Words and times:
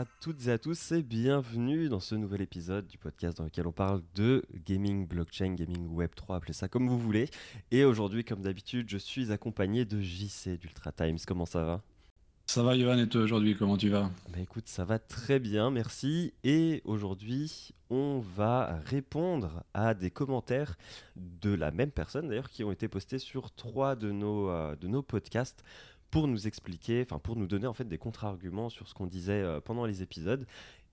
à 0.00 0.06
toutes 0.22 0.46
et 0.46 0.50
à 0.50 0.56
tous 0.56 0.92
et 0.92 1.02
bienvenue 1.02 1.90
dans 1.90 2.00
ce 2.00 2.14
nouvel 2.14 2.40
épisode 2.40 2.86
du 2.86 2.96
podcast 2.96 3.36
dans 3.36 3.44
lequel 3.44 3.66
on 3.66 3.72
parle 3.72 4.00
de 4.14 4.42
gaming 4.64 5.06
blockchain, 5.06 5.52
gaming 5.52 5.88
web 5.88 6.08
3, 6.16 6.36
appelez 6.36 6.54
ça 6.54 6.68
comme 6.68 6.88
vous 6.88 6.98
voulez. 6.98 7.28
Et 7.70 7.84
aujourd'hui, 7.84 8.24
comme 8.24 8.40
d'habitude, 8.40 8.88
je 8.88 8.96
suis 8.96 9.30
accompagné 9.30 9.84
de 9.84 10.00
JC 10.00 10.58
d'Ultra 10.58 10.90
Times. 10.92 11.18
Comment 11.26 11.44
ça 11.44 11.64
va? 11.64 11.82
Ça 12.46 12.62
va 12.62 12.76
Yohan 12.76 12.96
et 12.96 13.10
toi 13.10 13.20
aujourd'hui, 13.20 13.54
comment 13.54 13.76
tu 13.76 13.90
vas? 13.90 14.10
Bah 14.30 14.38
écoute, 14.40 14.68
ça 14.68 14.86
va 14.86 14.98
très 14.98 15.38
bien, 15.38 15.70
merci. 15.70 16.32
Et 16.44 16.80
aujourd'hui, 16.86 17.74
on 17.90 18.20
va 18.20 18.80
répondre 18.86 19.64
à 19.74 19.92
des 19.92 20.10
commentaires 20.10 20.76
de 21.16 21.52
la 21.52 21.72
même 21.72 21.90
personne 21.90 22.26
d'ailleurs 22.28 22.48
qui 22.48 22.64
ont 22.64 22.72
été 22.72 22.88
postés 22.88 23.18
sur 23.18 23.50
trois 23.50 23.96
de 23.96 24.10
nos, 24.12 24.48
euh, 24.48 24.76
de 24.76 24.88
nos 24.88 25.02
podcasts 25.02 25.62
pour 26.10 26.26
nous 26.28 26.46
expliquer, 26.46 27.02
enfin 27.02 27.18
pour 27.18 27.36
nous 27.36 27.46
donner 27.46 27.66
en 27.66 27.74
fait 27.74 27.84
des 27.84 27.98
contre-arguments 27.98 28.68
sur 28.68 28.88
ce 28.88 28.94
qu'on 28.94 29.06
disait 29.06 29.42
euh, 29.42 29.60
pendant 29.60 29.86
les 29.86 30.02
épisodes. 30.02 30.46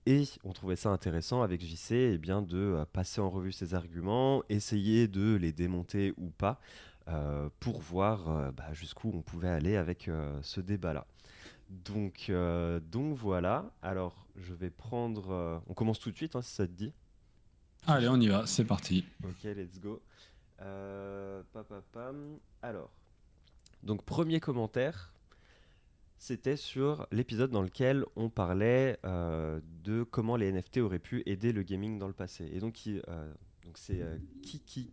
Et 0.06 0.24
on 0.44 0.52
trouvait 0.52 0.76
ça 0.76 0.90
intéressant 0.90 1.42
avec 1.42 1.60
JC 1.60 1.92
eh 1.92 2.18
bien, 2.18 2.40
de 2.40 2.56
euh, 2.56 2.84
passer 2.92 3.20
en 3.20 3.28
revue 3.28 3.52
ces 3.52 3.74
arguments, 3.74 4.42
essayer 4.48 5.08
de 5.08 5.34
les 5.34 5.52
démonter 5.52 6.14
ou 6.16 6.30
pas, 6.30 6.60
euh, 7.08 7.50
pour 7.60 7.80
voir 7.80 8.52
bah, 8.52 8.72
jusqu'où 8.72 9.10
on 9.14 9.22
pouvait 9.22 9.48
aller 9.48 9.76
avec 9.76 10.10
ce 10.42 10.60
débat-là. 10.60 11.06
Donc, 11.68 12.32
donc 12.90 13.16
voilà, 13.18 13.70
alors 13.82 14.26
je 14.36 14.54
vais 14.54 14.70
prendre... 14.70 15.62
on 15.66 15.74
commence 15.74 15.98
tout 15.98 16.10
de 16.10 16.16
suite, 16.16 16.36
hein, 16.36 16.42
si 16.42 16.54
ça 16.54 16.66
te 16.66 16.72
dit. 16.72 16.94
Allez, 17.86 18.08
on 18.08 18.18
y 18.20 18.28
va, 18.28 18.46
c'est 18.46 18.64
parti. 18.64 19.04
Ok, 19.22 19.44
let's 19.44 19.78
go. 19.80 20.00
Alors, 22.62 22.90
donc 23.82 24.04
premier 24.04 24.40
commentaire, 24.40 25.12
c'était 26.18 26.56
sur 26.56 27.06
l'épisode 27.12 27.50
dans 27.50 27.62
lequel 27.62 28.04
on 28.16 28.28
parlait 28.28 28.98
euh, 29.04 29.60
de 29.84 30.02
comment 30.02 30.36
les 30.36 30.52
NFT 30.52 30.78
auraient 30.78 30.98
pu 30.98 31.22
aider 31.26 31.52
le 31.52 31.62
gaming 31.62 31.98
dans 31.98 32.08
le 32.08 32.12
passé. 32.12 32.48
Et 32.52 32.58
donc, 32.58 32.76
euh, 32.86 33.32
donc 33.64 33.78
c'est 33.78 34.02
euh, 34.02 34.18
Kiki. 34.42 34.90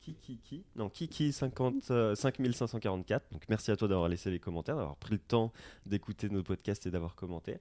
Kiki, 0.00 0.64
non, 0.74 0.90
Kiki 0.90 1.32
50, 1.32 2.14
5544. 2.16 3.30
Donc 3.30 3.44
merci 3.48 3.70
à 3.70 3.76
toi 3.76 3.86
d'avoir 3.86 4.08
laissé 4.08 4.32
les 4.32 4.40
commentaires, 4.40 4.76
d'avoir 4.76 4.96
pris 4.96 5.12
le 5.12 5.20
temps 5.20 5.52
d'écouter 5.86 6.28
nos 6.28 6.42
podcasts 6.42 6.86
et 6.86 6.90
d'avoir 6.90 7.14
commenté. 7.14 7.58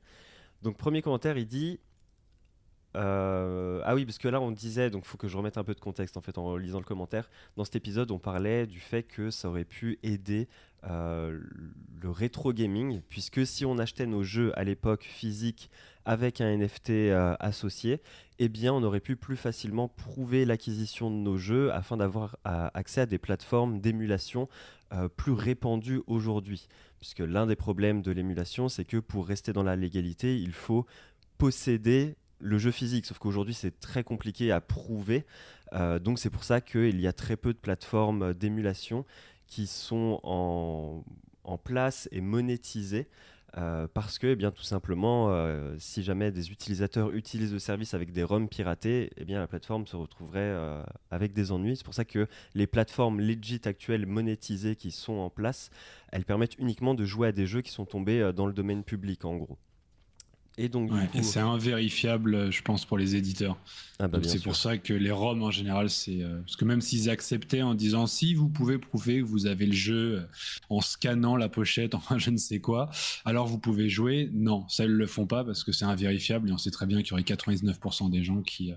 Donc 0.64 0.76
premier 0.76 1.04
commentaire, 1.04 1.38
il 1.38 1.46
dit 1.46 1.80
ah 2.96 3.96
oui, 3.96 4.06
parce 4.06 4.18
que 4.18 4.28
là 4.28 4.42
on 4.42 4.52
disait, 4.52 4.90
donc 4.90 5.06
faut 5.06 5.18
que 5.18 5.28
je 5.28 5.38
remette 5.38 5.58
un 5.58 5.64
peu 5.64 5.74
de 5.74 5.80
contexte 5.80 6.18
en 6.18 6.22
fait 6.22 6.38
en 6.38 6.58
lisant 6.58 6.80
le 6.80 6.86
commentaire. 6.86 7.30
Dans 7.58 7.64
cet 7.64 7.76
épisode, 7.76 8.12
on 8.12 8.20
parlait 8.20 8.68
du 8.68 8.80
fait 8.80 9.04
que 9.04 9.30
ça 9.30 9.50
aurait 9.50 9.66
pu 9.66 10.00
aider 10.04 10.48
euh, 10.90 11.40
le 12.02 12.10
rétro 12.10 12.54
gaming, 12.54 13.02
puisque 13.08 13.46
si 13.46 13.66
on 13.66 13.78
achetait 13.78 14.08
nos 14.08 14.24
jeux 14.24 14.52
à 14.58 14.64
l'époque 14.64 15.04
physique 15.04 15.70
avec 16.06 16.42
un 16.42 16.58
NFT 16.58 16.90
euh, 16.90 17.36
associé, 17.40 18.02
eh 18.40 18.50
bien 18.50 18.74
on 18.74 18.82
aurait 18.82 19.00
pu 19.00 19.16
plus 19.16 19.38
facilement 19.38 19.88
prouver 19.88 20.44
l'acquisition 20.44 21.12
de 21.12 21.16
nos 21.18 21.38
jeux 21.38 21.72
afin 21.72 21.98
d'avoir 21.98 22.38
euh, 22.48 22.68
accès 22.74 23.02
à 23.02 23.06
des 23.06 23.20
plateformes 23.20 23.80
d'émulation 23.80 24.48
plus 25.16 25.32
répandues 25.32 26.02
aujourd'hui. 26.06 26.68
Puisque 27.00 27.20
l'un 27.20 27.46
des 27.46 27.56
problèmes 27.56 28.02
de 28.02 28.12
l'émulation, 28.12 28.68
c'est 28.68 28.84
que 28.84 28.98
pour 28.98 29.26
rester 29.26 29.54
dans 29.54 29.64
la 29.64 29.78
légalité, 29.78 30.38
il 30.38 30.52
faut 30.52 30.86
posséder 31.38 32.18
le 32.42 32.58
jeu 32.58 32.72
physique, 32.72 33.06
sauf 33.06 33.18
qu'aujourd'hui 33.20 33.54
c'est 33.54 33.80
très 33.80 34.04
compliqué 34.04 34.52
à 34.52 34.62
prouver. 34.62 35.26
donc 36.02 36.20
c'est 36.20 36.30
pour 36.30 36.44
ça 36.44 36.60
qu'il 36.62 37.00
y 37.00 37.08
a 37.08 37.14
très 37.14 37.38
peu 37.38 37.54
de 37.54 37.58
plateformes 37.58 38.34
d'émulation 38.34 39.06
qui 39.52 39.68
sont 39.68 40.22
en, 40.24 41.04
place 41.58 42.08
et 42.12 42.22
monétisés. 42.22 43.08
Euh, 43.58 43.86
parce 43.94 44.18
que, 44.18 44.28
eh 44.28 44.36
bien, 44.38 44.50
tout 44.50 44.64
simplement, 44.64 45.30
euh, 45.30 45.76
si 45.78 46.04
jamais 46.04 46.32
des 46.32 46.52
utilisateurs 46.52 47.12
utilisent 47.12 47.52
le 47.52 47.60
service 47.60 47.94
avec 47.94 48.14
des 48.14 48.24
ROM 48.24 48.48
piratés, 48.48 49.12
eh 49.18 49.26
bien, 49.26 49.40
la 49.40 49.48
plateforme 49.48 49.86
se 49.86 49.98
retrouverait 49.98 50.40
euh, 50.40 50.82
avec 51.12 51.34
des 51.34 51.52
ennuis. 51.52 51.76
C'est 51.76 51.84
pour 51.84 51.94
ça 51.94 52.06
que 52.06 52.28
les 52.56 52.66
plateformes 52.66 53.20
legit 53.20 53.60
actuelles 53.66 54.06
monétisées 54.06 54.78
qui 54.78 54.92
sont 54.92 55.16
en 55.16 55.30
place, 55.30 55.70
elles 56.14 56.24
permettent 56.24 56.58
uniquement 56.60 56.94
de 56.94 57.04
jouer 57.04 57.28
à 57.28 57.32
des 57.34 57.46
jeux 57.46 57.62
qui 57.62 57.72
sont 57.72 57.86
tombés 57.86 58.32
dans 58.34 58.48
le 58.48 58.54
domaine 58.54 58.86
public, 58.86 59.26
en 59.26 59.36
gros. 59.36 59.58
Et 60.62 60.70
donc, 60.70 60.92
c'est 61.24 61.40
invérifiable, 61.40 62.52
je 62.52 62.62
pense, 62.62 62.86
pour 62.86 63.00
les 63.00 63.16
éditeurs. 63.16 63.58
Ah 63.98 64.08
bah 64.08 64.20
c'est 64.22 64.42
pour 64.42 64.56
ça 64.56 64.78
que 64.78 64.94
les 64.94 65.10
ROM 65.10 65.42
en 65.42 65.50
général, 65.50 65.90
c'est 65.90 66.22
euh, 66.22 66.40
parce 66.42 66.56
que 66.56 66.66
même 66.66 66.82
s'ils 66.82 67.10
acceptaient 67.10 67.64
en 67.64 67.74
disant 67.74 68.06
si 68.06 68.36
vous 68.36 68.48
pouvez 68.48 68.78
prouver 68.78 69.22
que 69.22 69.26
vous 69.26 69.48
avez 69.48 69.66
le 69.66 69.74
jeu 69.74 70.20
euh, 70.20 70.28
en 70.70 70.82
scannant 70.82 71.36
la 71.36 71.50
pochette, 71.50 71.96
enfin 71.96 72.20
je 72.20 72.30
ne 72.30 72.38
sais 72.38 72.60
quoi, 72.60 72.92
alors 73.26 73.48
vous 73.48 73.58
pouvez 73.58 73.90
jouer. 73.90 74.30
Non, 74.34 74.68
ça 74.70 74.86
ils 74.86 74.92
le 74.92 75.08
font 75.08 75.26
pas 75.26 75.44
parce 75.44 75.64
que 75.64 75.72
c'est 75.72 75.86
invérifiable 75.86 76.50
et 76.50 76.52
on 76.52 76.60
sait 76.60 76.72
très 76.72 76.86
bien 76.86 77.02
qu'il 77.02 77.10
y 77.10 77.14
aurait 77.14 77.24
99% 77.24 78.12
des 78.12 78.24
gens 78.24 78.42
qui 78.44 78.72
euh, 78.72 78.76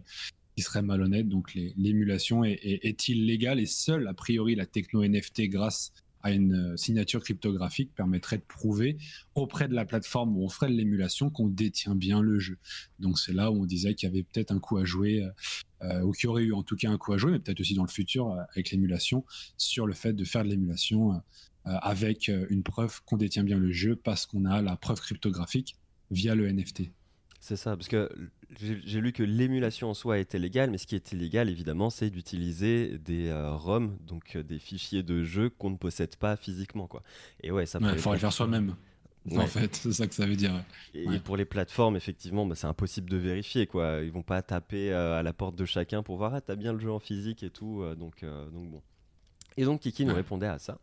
qui 0.57 0.63
seraient 0.63 0.83
malhonnêtes. 0.83 1.29
Donc 1.29 1.53
l'émulation 1.55 2.45
est, 2.45 2.61
est, 2.63 2.87
est, 2.87 3.09
illégale 3.09 3.61
et 3.61 3.67
seule 3.67 4.09
a 4.09 4.15
priori 4.15 4.55
la 4.55 4.65
techno 4.65 5.07
NFT 5.07 5.49
grâce 5.49 5.93
à 6.25 6.33
une 6.33 6.73
euh, 6.73 6.77
signature 6.77 7.23
cryptographique 7.23 7.95
permettrait 7.95 8.39
de 8.39 8.43
prouver 8.43 8.97
auprès 9.35 9.69
de 9.69 9.75
la 9.75 9.85
plateforme 9.85 10.37
où 10.37 10.43
on 10.43 10.49
ferait 10.49 10.71
de 10.71 10.75
l'émulation 10.75 11.31
qu'on 11.31 11.49
détient 11.49 11.95
bien 11.95 12.23
le 12.23 12.39
jeu. 12.39 12.57
Donc 12.99 13.19
c'est 13.19 13.35
là 13.35 13.53
où 13.53 13.63
on 13.63 13.67
disait 13.67 13.95
qu'il 13.95 14.09
y 14.09 14.13
avait 14.13 14.23
peut-être 14.23 14.51
un 14.51 14.59
coup 14.59 14.79
à 14.79 14.85
jouer, 14.85 15.23
euh, 15.23 15.31
euh, 15.83 16.01
ou 16.01 16.13
qu'il 16.13 16.25
y 16.25 16.27
aurait 16.29 16.45
eu 16.45 16.55
en 16.55 16.63
tout 16.63 16.77
cas 16.77 16.91
un 16.91 16.97
coup 16.97 17.13
à 17.13 17.19
jouer, 17.19 17.33
mais 17.33 17.39
peut-être 17.39 17.61
aussi 17.61 17.75
dans 17.75 17.85
le 17.85 17.91
futur 17.91 18.35
avec 18.53 18.71
l'émulation, 18.71 19.25
sur 19.59 19.87
le 19.87 19.93
fait 19.93 20.15
de 20.15 20.25
faire 20.25 20.45
de 20.45 20.49
l'émulation 20.49 21.23
avec 21.65 22.29
une 22.29 22.63
preuve 22.63 23.03
qu'on 23.05 23.17
détient 23.17 23.43
bien 23.43 23.59
le 23.59 23.73
jeu 23.73 23.97
parce 23.97 24.27
qu'on 24.27 24.45
a 24.45 24.61
la 24.61 24.77
preuve 24.77 25.01
cryptographique 25.01 25.77
via 26.11 26.35
le 26.35 26.51
NFT. 26.51 26.91
C'est 27.41 27.57
ça, 27.57 27.77
parce 27.77 27.89
que 27.89 28.11
j'ai 28.59 29.01
lu 29.01 29.13
que 29.13 29.23
l'émulation 29.23 29.91
en 29.91 29.95
soi 29.95 30.19
était 30.19 30.39
légale, 30.39 30.71
mais 30.71 30.79
ce 30.79 30.87
qui 30.87 30.95
est 30.95 31.13
illégal, 31.13 31.49
évidemment, 31.49 31.91
c'est 31.91 32.11
d'utiliser 32.11 32.99
des 32.99 33.29
euh, 33.29 33.55
ROM, 33.55 33.97
donc 34.01 34.37
euh, 34.37 34.43
des 34.43 34.59
fichiers 34.59 35.03
de 35.03 35.23
jeu 35.23 35.51
qu'on 35.51 35.71
ne 35.71 35.77
possède 35.77 36.17
pas 36.17 36.37
physiquement. 36.37 36.87
Quoi. 36.87 37.03
Et 37.43 37.51
ouais, 37.51 37.67
ça 37.67 37.79
Il 37.81 37.99
faudrait 37.99 38.17
le 38.17 38.21
faire 38.21 38.33
soi-même. 38.33 38.75
En 39.35 39.47
fait, 39.47 39.75
c'est 39.75 39.93
ça 39.93 40.07
que 40.07 40.15
ça 40.15 40.27
veut 40.27 40.37
dire. 40.37 40.53
Et, 40.93 41.19
pour 41.19 41.37
les 41.37 41.47
plateformes, 41.47 41.97
effectivement, 41.97 42.45
bah, 42.45 42.55
c'est 42.55 42.67
impossible 42.67 43.09
de 43.09 43.17
vérifier. 43.17 43.67
Quoi. 43.67 44.01
Ils 44.03 44.13
vont 44.13 44.23
pas 44.23 44.43
taper 44.43 44.93
euh, 44.93 45.19
à 45.19 45.23
la 45.23 45.33
porte 45.33 45.57
de 45.57 45.65
chacun 45.65 46.03
pour 46.03 46.19
voir, 46.19 46.35
ah, 46.35 46.41
t'as 46.43 46.57
bien 46.57 46.73
le 46.73 46.79
jeu 46.79 46.93
en 46.93 46.99
physique 46.99 47.43
et 47.43 47.51
tout. 47.51 47.83
donc, 47.97 48.25
donc 48.25 48.71
bon. 48.71 48.83
Et 49.57 49.65
donc 49.65 49.81
Kiki 49.81 50.05
nous 50.05 50.15
répondait 50.15 50.47
à 50.47 50.59
ça. 50.59 50.79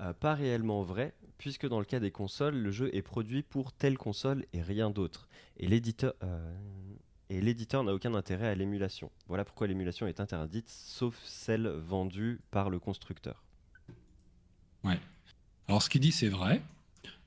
Euh, 0.00 0.12
pas 0.12 0.34
réellement 0.34 0.82
vrai, 0.82 1.14
puisque 1.38 1.66
dans 1.66 1.78
le 1.78 1.86
cas 1.86 2.00
des 2.00 2.10
consoles, 2.10 2.56
le 2.56 2.70
jeu 2.70 2.94
est 2.94 3.02
produit 3.02 3.42
pour 3.42 3.72
telle 3.72 3.96
console 3.96 4.44
et 4.52 4.60
rien 4.60 4.90
d'autre. 4.90 5.28
Et 5.56 5.66
l'éditeur. 5.66 6.14
Euh, 6.22 6.54
et 7.28 7.40
l'éditeur 7.40 7.82
n'a 7.84 7.92
aucun 7.92 8.14
intérêt 8.14 8.48
à 8.48 8.54
l'émulation. 8.54 9.10
Voilà 9.28 9.44
pourquoi 9.44 9.66
l'émulation 9.66 10.06
est 10.06 10.20
interdite, 10.20 10.68
sauf 10.68 11.16
celle 11.24 11.66
vendue 11.68 12.40
par 12.50 12.70
le 12.70 12.78
constructeur. 12.78 13.42
Ouais. 14.84 15.00
Alors 15.68 15.82
ce 15.82 15.90
qu'il 15.90 16.00
dit, 16.00 16.12
c'est 16.12 16.28
vrai. 16.28 16.62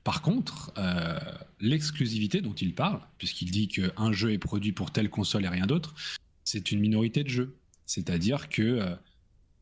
Par 0.02 0.22
contre, 0.22 0.72
euh, 0.78 1.18
l'exclusivité 1.60 2.40
dont 2.40 2.54
il 2.54 2.74
parle, 2.74 3.00
puisqu'il 3.18 3.50
dit 3.50 3.68
qu'un 3.68 4.12
jeu 4.12 4.32
est 4.32 4.38
produit 4.38 4.72
pour 4.72 4.90
telle 4.90 5.10
console 5.10 5.44
et 5.44 5.48
rien 5.48 5.66
d'autre, 5.66 5.94
c'est 6.44 6.72
une 6.72 6.80
minorité 6.80 7.22
de 7.22 7.28
jeux. 7.28 7.56
C'est-à-dire 7.84 8.48
que, 8.48 8.96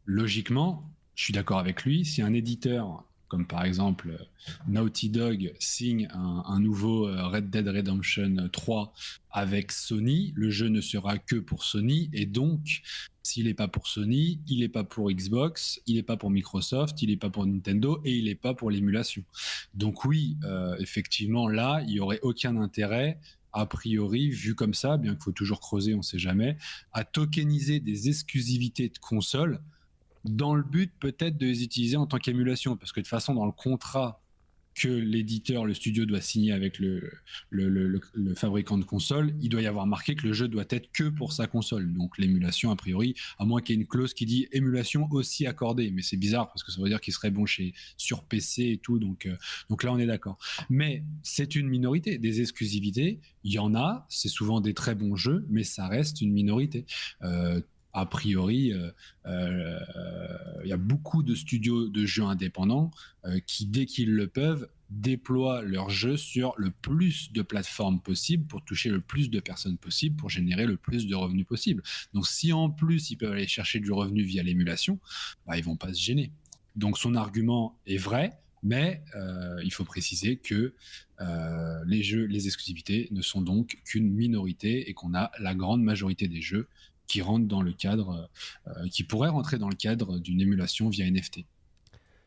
logiquement, 0.04 0.88
je 1.14 1.24
suis 1.24 1.32
d'accord 1.32 1.58
avec 1.58 1.82
lui. 1.82 2.04
Si 2.04 2.22
un 2.22 2.32
éditeur, 2.34 3.04
comme 3.28 3.46
par 3.46 3.64
exemple 3.64 4.18
Naughty 4.66 5.10
Dog, 5.10 5.52
signe 5.58 6.08
un, 6.12 6.60
nouveau 6.60 7.06
euh, 7.06 7.26
Red 7.28 7.50
Dead 7.50 7.68
Redemption 7.68 8.48
3 8.50 8.92
avec 9.30 9.72
Sony, 9.72 10.32
le 10.34 10.50
jeu 10.50 10.68
ne 10.68 10.80
sera 10.80 11.18
que 11.18 11.36
pour 11.36 11.62
Sony. 11.62 12.08
Et 12.12 12.26
donc, 12.26 12.82
s'il 13.22 13.44
n'est 13.44 13.54
pas 13.54 13.68
pour 13.68 13.86
Sony, 13.86 14.40
il 14.48 14.60
n'est 14.60 14.68
pas 14.68 14.84
pour 14.84 15.10
Xbox, 15.10 15.80
il 15.86 15.96
n'est 15.96 16.02
pas 16.02 16.16
pour 16.16 16.30
Microsoft, 16.30 17.02
il 17.02 17.10
n'est 17.10 17.16
pas 17.16 17.30
pour 17.30 17.46
Nintendo 17.46 18.00
et 18.04 18.16
il 18.16 18.24
n'est 18.24 18.34
pas 18.34 18.54
pour 18.54 18.70
l'émulation. 18.70 19.22
Donc 19.74 20.04
oui, 20.04 20.38
euh, 20.44 20.76
effectivement, 20.78 21.48
là, 21.48 21.82
il 21.86 21.94
n'y 21.94 22.00
aurait 22.00 22.20
aucun 22.22 22.56
intérêt 22.56 23.20
a 23.52 23.66
priori, 23.66 24.30
vu 24.30 24.54
comme 24.54 24.74
ça, 24.74 24.98
bien 24.98 25.14
qu'il 25.14 25.22
faut 25.22 25.32
toujours 25.32 25.60
creuser, 25.60 25.94
on 25.94 25.98
ne 25.98 26.02
sait 26.02 26.18
jamais, 26.18 26.56
à 26.92 27.04
tokeniser 27.04 27.80
des 27.80 28.08
exclusivités 28.08 28.88
de 28.88 28.98
consoles 28.98 29.60
dans 30.24 30.54
le 30.54 30.62
but 30.62 30.92
peut-être 31.00 31.38
de 31.38 31.46
les 31.46 31.62
utiliser 31.62 31.96
en 31.96 32.06
tant 32.06 32.18
qu'émulation, 32.18 32.76
parce 32.76 32.92
que 32.92 33.00
de 33.00 33.04
toute 33.04 33.10
façon, 33.10 33.34
dans 33.34 33.46
le 33.46 33.52
contrat 33.52 34.20
que 34.78 34.88
l'éditeur, 34.88 35.64
le 35.64 35.74
studio 35.74 36.06
doit 36.06 36.20
signer 36.20 36.52
avec 36.52 36.78
le, 36.78 37.10
fabricant 38.36 38.78
de 38.78 38.84
console, 38.84 39.34
il 39.40 39.48
doit 39.48 39.60
y 39.60 39.66
avoir 39.66 39.86
marqué 39.86 40.14
que 40.14 40.26
le 40.26 40.32
jeu 40.32 40.46
doit 40.46 40.66
être 40.70 40.92
que 40.92 41.08
pour 41.08 41.32
sa 41.32 41.46
console. 41.46 41.92
Donc 41.92 42.16
l'émulation, 42.18 42.70
a 42.70 42.76
priori, 42.76 43.14
à 43.38 43.44
moins 43.44 43.60
qu'il 43.60 43.74
y 43.74 43.78
ait 43.78 43.82
une 43.82 43.88
clause 43.88 44.14
qui 44.14 44.24
dit 44.24 44.46
émulation 44.52 45.08
aussi 45.10 45.46
accordée. 45.46 45.90
Mais 45.90 46.02
c'est 46.02 46.16
bizarre 46.16 46.48
parce 46.48 46.62
que 46.62 46.70
ça 46.70 46.80
veut 46.80 46.88
dire 46.88 47.00
qu'il 47.00 47.12
serait 47.12 47.30
bon 47.30 47.44
chez, 47.44 47.74
sur 47.96 48.22
PC 48.22 48.66
et 48.66 48.78
tout. 48.78 48.98
Donc, 48.98 49.26
euh, 49.26 49.36
donc 49.68 49.82
là, 49.82 49.92
on 49.92 49.98
est 49.98 50.06
d'accord. 50.06 50.38
Mais 50.70 51.02
c'est 51.22 51.56
une 51.56 51.68
minorité. 51.68 52.18
Des 52.18 52.40
exclusivités, 52.40 53.20
il 53.42 53.52
y 53.52 53.58
en 53.58 53.74
a. 53.74 54.06
C'est 54.08 54.28
souvent 54.28 54.60
des 54.60 54.74
très 54.74 54.94
bons 54.94 55.16
jeux, 55.16 55.44
mais 55.48 55.64
ça 55.64 55.88
reste 55.88 56.20
une 56.20 56.32
minorité. 56.32 56.86
Euh, 57.22 57.60
a 57.92 58.06
priori, 58.06 58.72
il 59.26 60.66
y 60.66 60.72
a 60.72 60.76
beaucoup 60.76 61.22
de 61.22 61.34
studios 61.34 61.88
de 61.88 62.04
jeux 62.04 62.24
indépendants 62.24 62.90
qui, 63.46 63.66
dès 63.66 63.86
qu'ils 63.86 64.12
le 64.12 64.26
peuvent, 64.28 64.68
déploient 64.90 65.62
leurs 65.62 65.90
jeux 65.90 66.16
sur 66.16 66.54
le 66.56 66.70
plus 66.70 67.32
de 67.32 67.42
plateformes 67.42 68.00
possible 68.00 68.46
pour 68.46 68.64
toucher 68.64 68.88
le 68.88 69.00
plus 69.00 69.30
de 69.30 69.40
personnes 69.40 69.76
possible, 69.76 70.16
pour 70.16 70.30
générer 70.30 70.66
le 70.66 70.76
plus 70.76 71.06
de 71.06 71.14
revenus 71.14 71.46
possible. 71.46 71.82
Donc 72.14 72.26
si 72.26 72.52
en 72.52 72.70
plus 72.70 73.10
ils 73.10 73.16
peuvent 73.16 73.32
aller 73.32 73.46
chercher 73.46 73.80
du 73.80 73.92
revenu 73.92 74.22
via 74.22 74.42
l'émulation, 74.42 74.98
bah, 75.46 75.58
ils 75.58 75.64
vont 75.64 75.76
pas 75.76 75.92
se 75.92 76.00
gêner. 76.00 76.32
Donc 76.76 76.96
son 76.96 77.14
argument 77.14 77.78
est 77.86 77.98
vrai, 77.98 78.38
mais 78.62 79.02
euh, 79.14 79.60
il 79.62 79.72
faut 79.72 79.84
préciser 79.84 80.36
que 80.36 80.74
euh, 81.20 81.84
les 81.86 82.02
jeux, 82.02 82.24
les 82.24 82.46
exclusivités 82.46 83.08
ne 83.10 83.22
sont 83.22 83.42
donc 83.42 83.78
qu'une 83.84 84.10
minorité 84.10 84.88
et 84.88 84.94
qu'on 84.94 85.14
a 85.14 85.30
la 85.38 85.54
grande 85.54 85.82
majorité 85.82 86.28
des 86.28 86.40
jeux 86.40 86.68
qui 87.08 87.22
rentrent 87.22 87.48
dans 87.48 87.62
le 87.62 87.72
cadre, 87.72 88.30
euh, 88.68 88.88
qui 88.88 89.02
pourraient 89.02 89.30
rentrer 89.30 89.58
dans 89.58 89.68
le 89.68 89.74
cadre 89.74 90.18
d'une 90.18 90.40
émulation 90.40 90.88
via 90.88 91.10
NFT. 91.10 91.40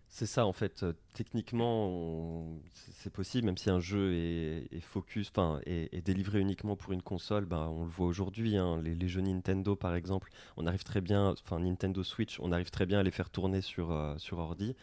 C'est 0.10 0.26
ça, 0.26 0.46
en 0.46 0.52
fait. 0.52 0.86
techniquement, 1.14 2.60
c'est 2.74 3.14
possible, 3.14 3.46
même 3.46 3.58
si 3.58 3.70
un 3.70 3.80
jeu 3.80 4.14
est, 4.14 4.82
focus, 4.82 5.30
enfin, 5.30 5.62
est, 5.66 6.06
délivré 6.06 6.42
uniquement 6.42 6.76
pour 6.76 6.92
une 6.92 7.02
console. 7.02 7.46
Ben, 7.46 7.70
on 7.70 7.86
le 7.86 7.90
voit 7.90 8.08
aujourd'hui. 8.08 8.58
Hein, 8.58 8.82
les, 8.84 9.08
jeux 9.08 9.22
Nintendo, 9.22 9.78
par 9.78 9.96
exemple, 9.96 10.30
on 10.58 10.68
arrive 10.68 10.84
très 10.84 11.00
bien, 11.00 11.34
enfin 11.42 11.60
Nintendo 11.60 12.04
Switch, 12.04 12.42
on 12.42 12.52
arrive 12.52 12.72
très 12.72 12.86
bien 12.86 13.00
à 13.00 13.04
les 13.04 13.12
faire 13.12 13.30
tourner 13.30 13.62
sur 13.62 13.96
sur 14.18 14.40
ordi. 14.40 14.76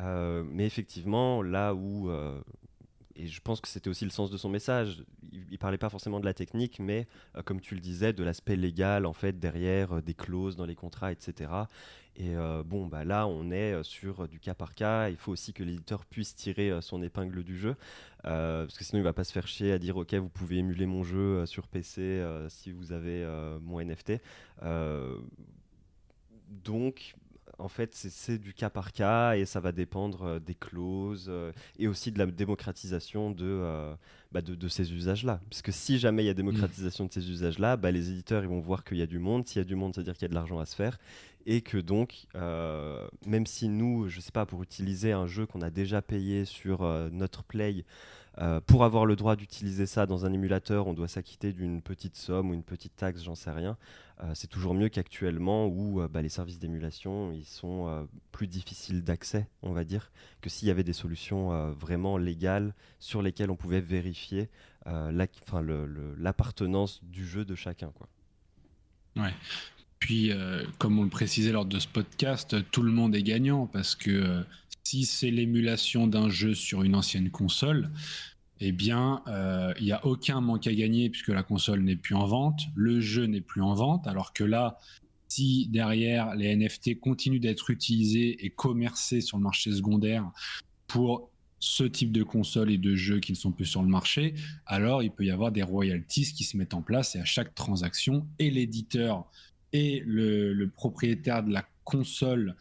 Euh, 0.00 0.44
mais 0.50 0.66
effectivement, 0.66 1.42
là 1.42 1.74
où 1.74 2.10
euh, 2.10 2.40
et 3.16 3.26
je 3.26 3.40
pense 3.40 3.60
que 3.60 3.68
c'était 3.68 3.88
aussi 3.88 4.04
le 4.04 4.10
sens 4.10 4.30
de 4.30 4.36
son 4.36 4.48
message. 4.48 5.04
Il, 5.32 5.44
ne 5.50 5.56
parlait 5.56 5.78
pas 5.78 5.88
forcément 5.88 6.20
de 6.20 6.24
la 6.24 6.34
technique, 6.34 6.78
mais 6.78 7.06
euh, 7.34 7.42
comme 7.42 7.60
tu 7.60 7.74
le 7.74 7.80
disais, 7.80 8.12
de 8.12 8.22
l'aspect 8.22 8.56
légal 8.56 9.06
en 9.06 9.12
fait 9.12 9.38
derrière 9.38 10.02
des 10.02 10.14
clauses 10.14 10.56
dans 10.56 10.66
les 10.66 10.74
contrats, 10.74 11.12
etc. 11.12 11.50
Et 12.18 12.34
bon, 12.64 12.86
bah 12.86 13.04
là, 13.04 13.26
on 13.26 13.50
est 13.50 13.82
sur 13.82 14.26
du 14.26 14.40
cas 14.40 14.54
par 14.54 14.74
cas. 14.74 15.10
Il 15.10 15.16
faut 15.16 15.32
aussi 15.32 15.52
que 15.52 15.62
l'éditeur 15.62 16.06
puisse 16.06 16.34
tirer 16.34 16.72
son 16.80 17.02
épingle 17.02 17.44
du 17.44 17.58
jeu, 17.58 17.76
parce 18.22 18.78
que 18.78 18.84
sinon 18.84 19.00
il 19.00 19.04
va 19.04 19.12
pas 19.12 19.24
se 19.24 19.32
faire 19.32 19.46
chier 19.46 19.70
à 19.70 19.78
dire 19.78 19.98
ok, 19.98 20.14
vous 20.14 20.30
pouvez 20.30 20.56
émuler 20.56 20.86
mon 20.86 21.04
jeu 21.04 21.44
sur 21.44 21.68
PC 21.68 22.24
si 22.48 22.72
vous 22.72 22.92
avez 22.92 23.26
mon 23.60 23.84
NFT. 23.84 24.14
donc 26.64 27.16
en 27.58 27.68
fait, 27.68 27.94
c'est 27.94 28.38
du 28.38 28.52
cas 28.52 28.68
par 28.68 28.92
cas 28.92 29.34
et 29.34 29.46
ça 29.46 29.60
va 29.60 29.72
dépendre 29.72 30.22
euh, 30.22 30.38
des 30.38 30.54
clauses 30.54 31.26
euh, 31.28 31.52
et 31.78 31.88
aussi 31.88 32.12
de 32.12 32.18
la 32.18 32.26
démocratisation 32.26 33.30
de, 33.30 33.46
euh, 33.46 33.94
bah, 34.30 34.42
de, 34.42 34.68
ces 34.68 34.92
usages-là. 34.92 35.40
Parce 35.48 35.62
que 35.62 35.72
si 35.72 35.98
jamais 35.98 36.24
il 36.24 36.26
y 36.26 36.30
a 36.30 36.34
démocratisation 36.34 37.06
de 37.06 37.12
ces 37.12 37.30
usages-là, 37.30 37.76
bah, 37.76 37.90
les 37.90 38.10
éditeurs 38.10 38.42
vont 38.42 38.60
voir 38.60 38.84
qu'il 38.84 38.98
y 38.98 39.02
a 39.02 39.06
du 39.06 39.18
monde. 39.18 39.46
S'il 39.48 39.58
y 39.58 39.62
a 39.62 39.64
du 39.64 39.74
monde, 39.74 39.94
ça 39.94 40.02
veut 40.02 40.04
dire 40.04 40.14
qu'il 40.14 40.22
y 40.22 40.26
a 40.26 40.28
de 40.28 40.34
l'argent 40.34 40.58
à 40.58 40.66
se 40.66 40.76
faire. 40.76 40.98
Et 41.46 41.60
que 41.60 41.78
donc, 41.78 42.26
même 43.24 43.46
si 43.46 43.68
nous, 43.68 44.08
je 44.08 44.18
sais 44.18 44.32
pas, 44.32 44.46
pour 44.46 44.64
utiliser 44.64 45.12
un 45.12 45.28
jeu 45.28 45.46
qu'on 45.46 45.62
a 45.62 45.70
déjà 45.70 46.02
payé 46.02 46.44
sur 46.44 46.82
notre 47.12 47.44
Play, 47.44 47.84
pour 48.66 48.82
avoir 48.82 49.06
le 49.06 49.14
droit 49.14 49.36
d'utiliser 49.36 49.86
ça 49.86 50.06
dans 50.06 50.26
un 50.26 50.32
émulateur, 50.32 50.88
on 50.88 50.92
doit 50.92 51.06
s'acquitter 51.06 51.52
d'une 51.52 51.82
petite 51.82 52.16
somme 52.16 52.50
ou 52.50 52.54
une 52.54 52.64
petite 52.64 52.96
taxe, 52.96 53.22
j'en 53.22 53.36
sais 53.36 53.52
rien. 53.52 53.78
Euh, 54.22 54.32
c'est 54.34 54.46
toujours 54.46 54.72
mieux 54.72 54.88
qu'actuellement 54.88 55.66
où 55.66 56.00
euh, 56.00 56.08
bah, 56.08 56.22
les 56.22 56.30
services 56.30 56.58
d'émulation 56.58 57.32
ils 57.32 57.44
sont 57.44 58.08
plus 58.32 58.46
difficiles 58.46 59.04
d'accès, 59.04 59.48
on 59.62 59.72
va 59.72 59.84
dire, 59.84 60.10
que 60.40 60.48
s'il 60.48 60.68
y 60.68 60.70
avait 60.70 60.84
des 60.84 60.92
solutions 60.92 61.72
vraiment 61.72 62.16
légales 62.16 62.74
sur 62.98 63.22
lesquelles 63.22 63.50
on 63.50 63.56
pouvait 63.56 63.80
vérifier 63.80 64.48
l'appartenance 64.86 67.02
du 67.04 67.26
jeu 67.26 67.44
de 67.44 67.54
chacun. 67.54 67.92
Quoi. 67.94 68.08
Ouais. 69.16 69.34
Puis, 69.98 70.30
comme 70.78 70.98
on 70.98 71.04
le 71.04 71.10
précisait 71.10 71.52
lors 71.52 71.66
de 71.66 71.78
ce 71.78 71.88
podcast, 71.88 72.56
tout 72.70 72.82
le 72.82 72.92
monde 72.92 73.14
est 73.14 73.22
gagnant 73.22 73.66
parce 73.66 73.94
que 73.94 74.44
si 74.84 75.04
c'est 75.04 75.32
l'émulation 75.32 76.06
d'un 76.06 76.28
jeu 76.28 76.54
sur 76.54 76.84
une 76.84 76.94
ancienne 76.94 77.30
console, 77.30 77.90
eh 78.60 78.72
bien, 78.72 79.22
euh, 79.26 79.72
il 79.78 79.84
n'y 79.84 79.92
a 79.92 80.04
aucun 80.06 80.40
manque 80.40 80.66
à 80.66 80.74
gagner 80.74 81.10
puisque 81.10 81.28
la 81.28 81.42
console 81.42 81.82
n'est 81.82 81.96
plus 81.96 82.14
en 82.14 82.26
vente, 82.26 82.62
le 82.74 83.00
jeu 83.00 83.24
n'est 83.24 83.40
plus 83.40 83.62
en 83.62 83.74
vente, 83.74 84.06
alors 84.06 84.32
que 84.32 84.44
là, 84.44 84.78
si 85.28 85.68
derrière 85.68 86.34
les 86.34 86.54
NFT 86.54 87.00
continuent 87.00 87.40
d'être 87.40 87.70
utilisés 87.70 88.44
et 88.44 88.50
commercés 88.50 89.20
sur 89.20 89.36
le 89.36 89.42
marché 89.42 89.72
secondaire 89.72 90.30
pour 90.86 91.30
ce 91.58 91.84
type 91.84 92.12
de 92.12 92.22
console 92.22 92.70
et 92.70 92.78
de 92.78 92.94
jeux 92.94 93.18
qui 93.18 93.32
ne 93.32 93.36
sont 93.36 93.50
plus 93.50 93.64
sur 93.64 93.82
le 93.82 93.88
marché, 93.88 94.34
alors 94.66 95.02
il 95.02 95.10
peut 95.10 95.24
y 95.24 95.30
avoir 95.30 95.52
des 95.52 95.62
royalties 95.62 96.32
qui 96.32 96.44
se 96.44 96.56
mettent 96.56 96.74
en 96.74 96.82
place 96.82 97.16
et 97.16 97.20
à 97.20 97.24
chaque 97.24 97.54
transaction, 97.54 98.26
et 98.38 98.50
l'éditeur 98.50 99.26
et 99.72 100.02
le 100.06 100.70
propriétaire 100.74 101.42
de 101.42 101.52
la 101.52 101.66
console 101.84 102.56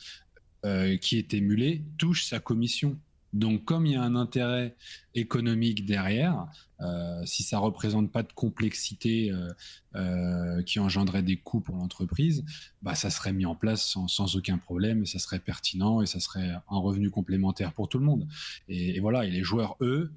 euh, 0.66 0.98
qui 0.98 1.20
est 1.20 1.36
émulé 1.36 1.84
touche 2.00 2.26
sa 2.26 2.40
commission. 2.40 2.98
Donc, 3.36 3.66
comme 3.66 3.86
il 3.86 3.92
y 3.92 3.96
a 3.96 4.02
un 4.02 4.16
intérêt 4.16 4.76
économique 5.14 5.86
derrière, 5.86 6.48
euh, 6.80 7.22
si 7.26 7.44
ça 7.44 7.60
représente 7.60 8.10
pas 8.10 8.24
de 8.24 8.32
complexité 8.32 9.30
euh, 9.96 10.64
qui 10.64 10.80
engendrait 10.80 11.22
des 11.22 11.36
coûts 11.36 11.60
pour 11.60 11.76
l'entreprise, 11.76 12.46
bah, 12.82 12.96
ça 12.96 13.10
serait 13.10 13.34
mis 13.34 13.46
en 13.46 13.54
place 13.54 13.86
sans, 14.08 14.36
aucun 14.38 14.58
problème, 14.58 15.04
et 15.04 15.06
ça 15.06 15.20
serait 15.20 15.40
pertinent 15.40 16.02
et 16.02 16.06
ça 16.06 16.22
serait 16.22 16.50
un 16.70 16.78
revenu 16.78 17.10
complémentaire 17.10 17.74
pour 17.74 17.90
tout 17.90 18.00
le 18.00 18.06
monde. 18.06 18.26
Et, 18.70 19.02
voilà, 19.02 19.26
et 19.26 19.32
les 19.32 19.44
joueurs, 19.44 19.76
eux, 19.82 20.14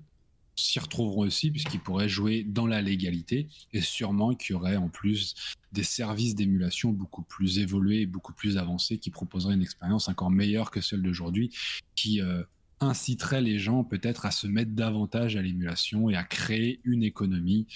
s'y 0.55 0.79
retrouveront 0.79 1.23
aussi 1.23 1.51
puisqu'ils 1.51 1.81
pourraient 1.81 2.09
jouer 2.09 2.43
dans 2.43 2.67
la 2.67 2.83
légalité 2.83 3.47
et 3.73 3.81
sûrement 3.81 4.35
qu'il 4.35 4.55
y 4.55 4.57
aurait 4.57 4.77
en 4.77 4.89
plus 4.89 5.35
des 5.73 5.85
services 5.85 6.35
d'émulation 6.35 6.91
beaucoup 6.91 7.23
plus 7.23 7.61
évolués 7.61 8.01
et 8.01 8.07
beaucoup 8.07 8.33
plus 8.33 8.59
avancés 8.59 8.99
qui 8.99 9.11
proposeraient 9.11 9.55
une 9.55 9.63
expérience 9.63 10.09
encore 10.09 10.31
meilleure 10.31 10.73
que 10.73 10.81
celle 10.81 11.03
d'aujourd'hui 11.03 11.55
qui 11.95 12.21
euh, 12.21 12.43
inciterait 12.81 13.41
les 13.41 13.59
gens 13.59 13.85
peut-être 13.85 14.27
à 14.27 14.31
se 14.31 14.47
mettre 14.47 14.73
davantage 14.73 15.37
à 15.37 15.43
l'émulation 15.43 16.11
et 16.11 16.17
à 16.17 16.25
créer 16.25 16.81
une 16.85 17.03
économie, 17.03 17.67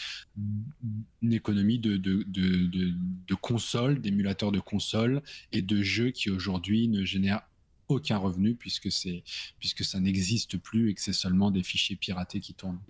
une 1.23 1.33
économie 1.33 1.79
de, 1.79 1.97
de, 1.97 2.25
de, 2.29 2.69
de 3.27 3.35
consoles, 3.35 4.01
d'émulateurs 4.01 4.53
de 4.53 4.61
consoles 4.61 5.23
et 5.51 5.63
de 5.63 5.83
jeux 5.83 6.11
qui 6.11 6.31
aujourd'hui 6.31 6.89
ne 6.89 7.05
génèrent 7.05 7.43
aucun 7.89 8.17
revenu 8.17 8.55
puisque, 8.55 8.91
c'est, 8.91 9.23
puisque 9.59 9.85
ça 9.85 10.01
n'existe 10.01 10.57
plus 10.57 10.91
et 10.91 10.95
que 10.95 11.01
c'est 11.01 11.13
seulement 11.13 11.51
des 11.51 11.63
fichiers 11.63 11.97
piratés 11.97 12.41
qui 12.41 12.55
tournent. 12.55 12.81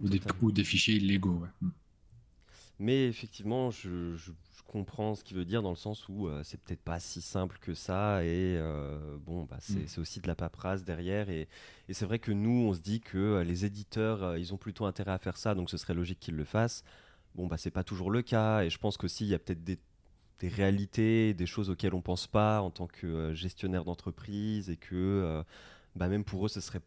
Ou 0.00 0.08
des, 0.08 0.20
ou 0.42 0.52
des, 0.52 0.64
fichiers 0.64 0.96
illégaux. 0.96 1.46
Mais 2.78 3.06
effectivement, 3.06 3.70
je, 3.70 4.14
comprends 4.66 5.14
ce 5.14 5.24
qu'il 5.24 5.36
veut 5.36 5.46
dire 5.46 5.62
dans 5.62 5.70
le 5.70 5.76
sens 5.76 6.06
où 6.10 6.28
euh, 6.28 6.42
c'est 6.44 6.60
peut-être 6.60 6.82
pas 6.82 7.00
si 7.00 7.22
simple 7.22 7.56
que 7.58 7.72
ça 7.72 8.22
et 8.22 8.54
euh, 8.58 9.16
bon, 9.24 9.44
bah, 9.44 9.56
mm. 9.56 9.86
c'est, 9.86 9.98
aussi 9.98 10.20
de 10.20 10.26
la 10.26 10.34
paperasse 10.34 10.84
derrière. 10.84 11.30
Et, 11.30 11.48
et, 11.88 11.94
c'est 11.94 12.04
vrai 12.04 12.18
que 12.18 12.32
nous, 12.32 12.68
on 12.68 12.74
se 12.74 12.80
dit 12.80 13.00
que 13.00 13.16
euh, 13.16 13.44
les 13.44 13.64
éditeurs, 13.64 14.36
ils 14.36 14.52
ont 14.52 14.58
plutôt 14.58 14.84
intérêt 14.84 15.12
à 15.12 15.18
faire 15.18 15.38
ça, 15.38 15.54
donc 15.54 15.70
ce 15.70 15.78
serait 15.78 15.94
logique 15.94 16.20
qu'ils 16.20 16.36
le 16.36 16.44
fassent. 16.44 16.84
Bon, 17.34 17.46
bah, 17.46 17.56
c'est 17.56 17.70
pas 17.70 17.84
toujours 17.84 18.10
le 18.10 18.20
cas 18.20 18.62
et 18.62 18.70
je 18.70 18.78
pense 18.78 18.98
qu'aussi, 18.98 19.24
il 19.24 19.30
y 19.30 19.34
a 19.34 19.38
peut-être 19.38 19.64
des 19.64 19.78
des 20.38 20.48
réalités, 20.48 21.34
des 21.34 21.46
choses 21.46 21.70
auxquelles 21.70 21.94
on 21.94 22.00
pense 22.00 22.26
pas 22.26 22.60
en 22.60 22.70
tant 22.70 22.86
que 22.86 23.34
gestionnaire 23.34 23.84
d'entreprise 23.84 24.70
et 24.70 24.76
que 24.76 24.94
euh, 24.94 25.42
bah, 25.96 26.08
même 26.08 26.24
pour 26.24 26.46
eux, 26.46 26.48
ce 26.48 26.60
serait 26.60 26.80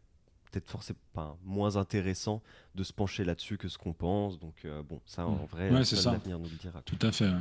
peut-être 0.52 0.70
forcément 0.70 1.38
moins 1.44 1.76
intéressant 1.76 2.42
de 2.74 2.84
se 2.84 2.92
pencher 2.92 3.24
là-dessus 3.24 3.58
que 3.58 3.68
ce 3.68 3.78
qu'on 3.78 3.92
pense. 3.92 4.38
Donc 4.38 4.64
euh, 4.64 4.82
bon, 4.82 5.00
ça 5.06 5.26
en 5.26 5.32
mmh. 5.32 5.46
vrai, 5.50 5.70
l'avenir 5.70 6.38
nous 6.38 6.48
le 6.48 6.56
dira. 6.56 6.82
Tout 6.82 6.98
à 7.02 7.10
fait. 7.10 7.28
Ouais, 7.28 7.40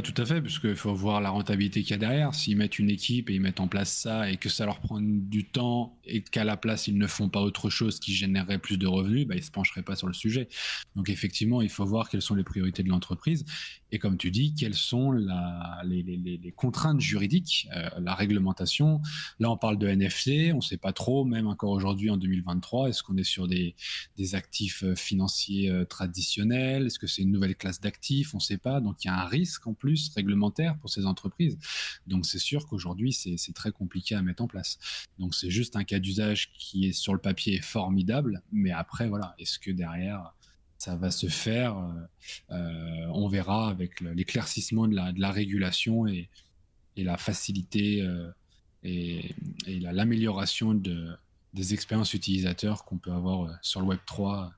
tout 0.00 0.14
à 0.16 0.24
fait, 0.24 0.40
parce 0.40 0.58
qu'il 0.58 0.76
faut 0.76 0.94
voir 0.94 1.20
la 1.20 1.28
rentabilité 1.28 1.82
qu'il 1.82 1.90
y 1.90 1.94
a 1.94 1.98
derrière. 1.98 2.34
S'ils 2.34 2.56
mettent 2.56 2.78
une 2.78 2.88
équipe 2.88 3.28
et 3.28 3.34
ils 3.34 3.40
mettent 3.40 3.60
en 3.60 3.68
place 3.68 3.92
ça 3.92 4.30
et 4.30 4.38
que 4.38 4.48
ça 4.48 4.64
leur 4.64 4.80
prend 4.80 5.00
du 5.02 5.44
temps 5.44 5.98
et 6.06 6.22
qu'à 6.22 6.44
la 6.44 6.56
place 6.56 6.88
ils 6.88 6.96
ne 6.96 7.06
font 7.06 7.28
pas 7.28 7.40
autre 7.40 7.68
chose 7.68 8.00
qui 8.00 8.14
générerait 8.14 8.58
plus 8.58 8.78
de 8.78 8.86
revenus, 8.86 9.26
bah, 9.26 9.34
ils 9.34 9.42
se 9.42 9.50
pencheraient 9.50 9.82
pas 9.82 9.96
sur 9.96 10.06
le 10.06 10.14
sujet. 10.14 10.48
Donc 10.96 11.10
effectivement, 11.10 11.60
il 11.60 11.68
faut 11.68 11.84
voir 11.84 12.08
quelles 12.08 12.22
sont 12.22 12.34
les 12.34 12.44
priorités 12.44 12.82
de 12.82 12.88
l'entreprise 12.88 13.44
et 13.92 13.98
comme 13.98 14.16
tu 14.16 14.30
dis, 14.30 14.54
quelles 14.54 14.74
sont 14.74 15.12
les, 15.12 16.52
contraintes 16.56 17.00
juridiques, 17.00 17.68
euh, 17.76 17.90
la 18.00 18.14
réglementation. 18.14 19.02
Là, 19.38 19.50
on 19.50 19.58
parle 19.58 19.78
de 19.78 19.86
NFT, 19.86 20.52
on 20.54 20.56
ne 20.56 20.60
sait 20.62 20.78
pas 20.78 20.94
trop, 20.94 21.26
même 21.26 21.46
encore 21.46 21.70
aujourd'hui 21.70 22.08
en 22.08 22.16
2023, 22.16 22.88
est-ce 22.88 23.02
qu'on 23.02 23.18
est 23.18 23.22
sur 23.24 23.46
des, 23.46 23.74
des 24.16 24.34
actifs 24.34 24.82
euh, 24.82 24.94
financiers 24.94 25.70
euh, 25.70 25.84
traditionnels? 25.84 26.86
Est-ce 26.86 26.98
que 26.98 27.06
c'est 27.06 27.20
une 27.20 27.32
nouvelle 27.32 27.54
classe 27.54 27.80
d'actifs? 27.80 28.34
On 28.34 28.38
ne 28.38 28.42
sait 28.42 28.56
pas. 28.56 28.80
Donc 28.80 29.04
il 29.04 29.08
y 29.08 29.10
a 29.10 29.20
un 29.20 29.26
risque 29.26 29.66
en 29.66 29.74
plus 29.82 30.12
réglementaire 30.14 30.78
pour 30.78 30.90
ces 30.90 31.06
entreprises. 31.06 31.58
Donc 32.06 32.24
c'est 32.24 32.38
sûr 32.38 32.66
qu'aujourd'hui, 32.68 33.12
c'est 33.12 33.54
très 33.54 33.72
compliqué 33.72 34.14
à 34.14 34.22
mettre 34.22 34.44
en 34.44 34.46
place. 34.46 34.78
Donc 35.18 35.34
c'est 35.34 35.50
juste 35.50 35.74
un 35.74 35.82
cas 35.82 35.98
d'usage 35.98 36.52
qui 36.52 36.86
est 36.86 36.92
sur 36.92 37.12
le 37.12 37.18
papier 37.18 37.60
formidable, 37.60 38.42
mais 38.52 38.70
après, 38.70 39.08
voilà, 39.08 39.34
est-ce 39.40 39.58
que 39.58 39.72
derrière 39.72 40.32
ça 40.82 40.96
va 40.96 41.12
se 41.12 41.28
faire. 41.28 41.78
Euh, 41.78 41.92
euh, 42.50 43.06
on 43.12 43.28
verra 43.28 43.70
avec 43.70 44.00
l'éclaircissement 44.00 44.88
de 44.88 44.96
la, 44.96 45.30
régulation 45.30 46.08
et, 46.08 46.28
la 46.96 47.16
facilité 47.16 48.02
euh, 48.02 48.32
et, 48.82 49.34
l'amélioration 49.68 50.74
de, 50.74 51.16
des 51.54 51.72
expériences 51.72 52.14
utilisateurs 52.14 52.84
qu'on 52.84 52.98
peut 52.98 53.12
avoir 53.12 53.56
sur 53.62 53.80
le 53.80 53.86
Web 53.86 54.00
3 54.06 54.52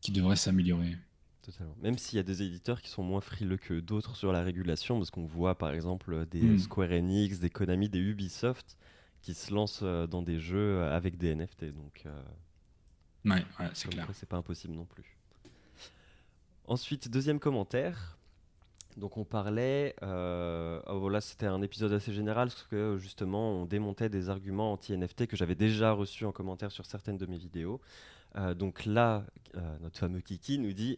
qui 0.00 0.12
devrait 0.12 0.36
s'améliorer. 0.36 0.96
Totalement. 1.44 1.74
Même 1.82 1.98
s'il 1.98 2.16
y 2.16 2.20
a 2.20 2.22
des 2.22 2.42
éditeurs 2.42 2.80
qui 2.80 2.88
sont 2.88 3.02
moins 3.02 3.20
frileux 3.20 3.56
que 3.58 3.78
d'autres 3.80 4.16
sur 4.16 4.32
la 4.32 4.42
régulation, 4.42 4.96
parce 4.98 5.10
qu'on 5.10 5.26
voit 5.26 5.56
par 5.56 5.72
exemple 5.72 6.24
des 6.26 6.40
Mm. 6.42 6.58
Square 6.58 6.90
Enix, 6.92 7.38
des 7.40 7.50
Konami, 7.50 7.88
des 7.88 7.98
Ubisoft 7.98 8.76
qui 9.20 9.34
se 9.34 9.52
lancent 9.52 9.80
euh, 9.82 10.06
dans 10.06 10.22
des 10.22 10.38
jeux 10.38 10.82
avec 10.84 11.16
des 11.18 11.34
NFT. 11.34 11.66
Donc, 11.66 12.02
euh, 12.06 12.22
Ouais, 13.26 13.44
ouais, 13.58 13.70
c'est 13.72 13.88
clair. 13.88 14.06
c'est 14.12 14.28
pas 14.28 14.36
impossible 14.36 14.74
non 14.74 14.84
plus. 14.84 15.16
Ensuite, 16.66 17.08
deuxième 17.10 17.38
commentaire. 17.40 18.16
Donc 18.96 19.16
on 19.16 19.24
parlait, 19.24 19.96
euh, 20.02 20.80
oh, 20.86 21.00
voilà, 21.00 21.20
c'était 21.20 21.46
un 21.46 21.60
épisode 21.62 21.92
assez 21.92 22.12
général 22.12 22.48
parce 22.48 22.62
que 22.62 22.96
justement 22.96 23.50
on 23.50 23.64
démontait 23.64 24.08
des 24.08 24.28
arguments 24.28 24.72
anti-NFT 24.72 25.26
que 25.26 25.36
j'avais 25.36 25.56
déjà 25.56 25.90
reçus 25.90 26.24
en 26.24 26.30
commentaire 26.32 26.70
sur 26.70 26.86
certaines 26.86 27.18
de 27.18 27.26
mes 27.26 27.36
vidéos. 27.36 27.80
Euh, 28.36 28.54
donc 28.54 28.84
là, 28.84 29.24
euh, 29.56 29.60
notre 29.80 29.98
fameux 29.98 30.20
Kiki 30.20 30.58
nous 30.60 30.72
dit 30.72 30.96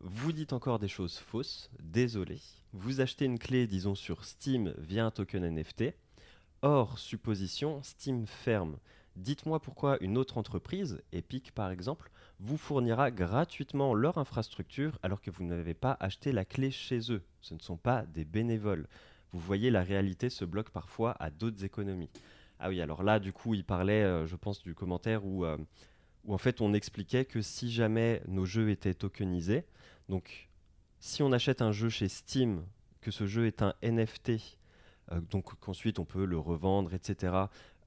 Vous 0.00 0.32
dites 0.32 0.52
encore 0.52 0.78
des 0.78 0.86
choses 0.86 1.18
fausses, 1.18 1.70
désolé. 1.82 2.40
Vous 2.72 3.00
achetez 3.00 3.24
une 3.24 3.38
clé, 3.38 3.66
disons, 3.66 3.96
sur 3.96 4.24
Steam 4.24 4.72
via 4.78 5.04
un 5.04 5.10
token 5.10 5.44
NFT. 5.44 5.92
Or, 6.62 6.98
supposition, 7.00 7.82
Steam 7.82 8.24
ferme. 8.26 8.78
Dites-moi 9.16 9.60
pourquoi 9.60 9.98
une 10.00 10.16
autre 10.16 10.38
entreprise, 10.38 11.02
Epic 11.10 11.50
par 11.50 11.72
exemple, 11.72 12.12
vous 12.38 12.56
fournira 12.56 13.10
gratuitement 13.10 13.92
leur 13.92 14.18
infrastructure 14.18 14.96
alors 15.02 15.20
que 15.20 15.32
vous 15.32 15.42
n'avez 15.42 15.74
pas 15.74 15.96
acheté 15.98 16.30
la 16.30 16.44
clé 16.44 16.70
chez 16.70 17.10
eux. 17.10 17.22
Ce 17.40 17.54
ne 17.54 17.58
sont 17.58 17.76
pas 17.76 18.06
des 18.06 18.24
bénévoles. 18.24 18.86
Vous 19.32 19.40
voyez, 19.40 19.72
la 19.72 19.82
réalité 19.82 20.30
se 20.30 20.44
bloque 20.44 20.70
parfois 20.70 21.16
à 21.18 21.30
d'autres 21.30 21.64
économies. 21.64 22.10
Ah 22.60 22.68
oui, 22.68 22.80
alors 22.80 23.02
là, 23.02 23.18
du 23.18 23.32
coup, 23.32 23.54
il 23.54 23.64
parlait, 23.64 24.04
euh, 24.04 24.26
je 24.28 24.36
pense, 24.36 24.62
du 24.62 24.76
commentaire 24.76 25.26
où, 25.26 25.44
euh, 25.44 25.58
où 26.24 26.34
en 26.34 26.38
fait 26.38 26.60
on 26.60 26.72
expliquait 26.72 27.24
que 27.24 27.42
si 27.42 27.72
jamais 27.72 28.22
nos 28.28 28.44
jeux 28.44 28.70
étaient 28.70 28.94
tokenisés, 28.94 29.64
donc 30.08 30.48
si 31.00 31.22
on 31.22 31.32
achète 31.32 31.62
un 31.62 31.72
jeu 31.72 31.88
chez 31.88 32.08
Steam, 32.08 32.64
que 33.00 33.10
ce 33.10 33.26
jeu 33.26 33.46
est 33.46 33.62
un 33.62 33.74
NFT, 33.82 34.58
euh, 35.12 35.20
donc 35.20 35.58
qu'ensuite 35.60 35.98
on 35.98 36.04
peut 36.04 36.24
le 36.24 36.38
revendre, 36.38 36.92
etc. 36.94 37.32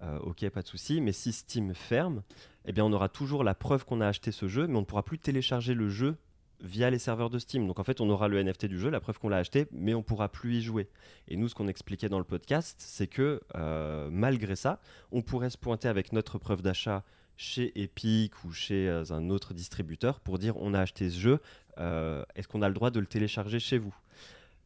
euh, 0.02 0.20
ok, 0.20 0.50
pas 0.50 0.62
de 0.62 0.68
souci. 0.68 1.02
Mais 1.02 1.12
si 1.12 1.32
Steam 1.32 1.74
ferme, 1.74 2.24
eh 2.66 2.72
bien 2.72 2.86
on 2.86 2.94
aura 2.94 3.10
toujours 3.10 3.44
la 3.44 3.54
preuve 3.54 3.86
qu'on 3.86 4.02
a 4.02 4.08
acheté 4.08 4.32
ce 4.32 4.48
jeu, 4.48 4.68
mais 4.68 4.78
on 4.78 4.82
ne 4.82 4.86
pourra 4.86 5.04
plus 5.04 5.20
télécharger 5.20 5.74
le 5.74 5.90
jeu 5.90 6.18
via 6.62 6.90
les 6.90 7.00
serveurs 7.00 7.30
de 7.30 7.40
Steam. 7.40 7.68
Donc 7.68 7.80
en 7.80 7.84
fait, 7.84 8.02
on 8.02 8.10
aura 8.10 8.28
le 8.28 8.42
NFT 8.42 8.68
du 8.68 8.80
jeu, 8.80 8.90
la 8.90 9.00
preuve 9.00 9.20
qu'on 9.20 9.30
l'a 9.30 9.38
acheté, 9.38 9.68
mais 9.72 9.94
on 9.94 10.04
pourra 10.04 10.30
plus 10.30 10.58
y 10.58 10.62
jouer. 10.62 10.88
Et 11.28 11.36
nous, 11.36 11.50
ce 11.50 11.56
qu'on 11.56 11.68
expliquait 11.68 12.10
dans 12.10 12.20
le 12.20 12.24
podcast, 12.24 12.78
c'est 12.80 13.08
que 13.08 13.42
euh, 13.56 14.10
malgré 14.12 14.56
ça, 14.56 14.80
on 15.12 15.22
pourrait 15.22 15.50
se 15.50 15.58
pointer 15.58 15.88
avec 15.88 16.14
notre 16.14 16.38
preuve 16.38 16.62
d'achat 16.62 17.04
chez 17.36 17.72
Epic 17.82 18.44
ou 18.44 18.52
chez 18.52 18.88
un 19.10 19.32
autre 19.32 19.56
distributeur 19.56 20.20
pour 20.20 20.38
dire 20.38 20.56
on 20.58 20.76
a 20.76 20.80
acheté 20.80 21.10
ce 21.10 21.20
jeu, 21.20 21.40
est-ce 21.78 22.48
qu'on 22.48 22.62
a 22.62 22.68
le 22.68 22.74
droit 22.74 22.92
de 22.92 23.00
le 23.00 23.06
télécharger 23.06 23.60
chez 23.60 23.78
vous? 23.78 23.96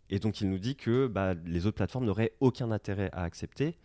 Et 0.10 0.20
donc 0.20 0.42
il 0.42 0.50
nous 0.50 0.60
dit 0.60 0.76
que 0.76 1.08
bah, 1.08 1.34
les 1.46 1.66
autres 1.66 1.78
plateformes 1.78 2.06
n'auraient 2.06 2.34
aucun 2.40 2.72
intérêt 2.72 3.10
à 3.12 3.24
accepter. 3.24 3.78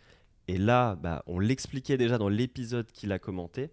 Et 0.48 0.58
là, 0.58 0.96
bah, 0.96 1.22
on 1.26 1.38
l'expliquait 1.38 1.96
déjà 1.96 2.18
dans 2.18 2.28
l'épisode 2.28 2.90
qu'il 2.92 3.12
a 3.12 3.18
commenté. 3.18 3.70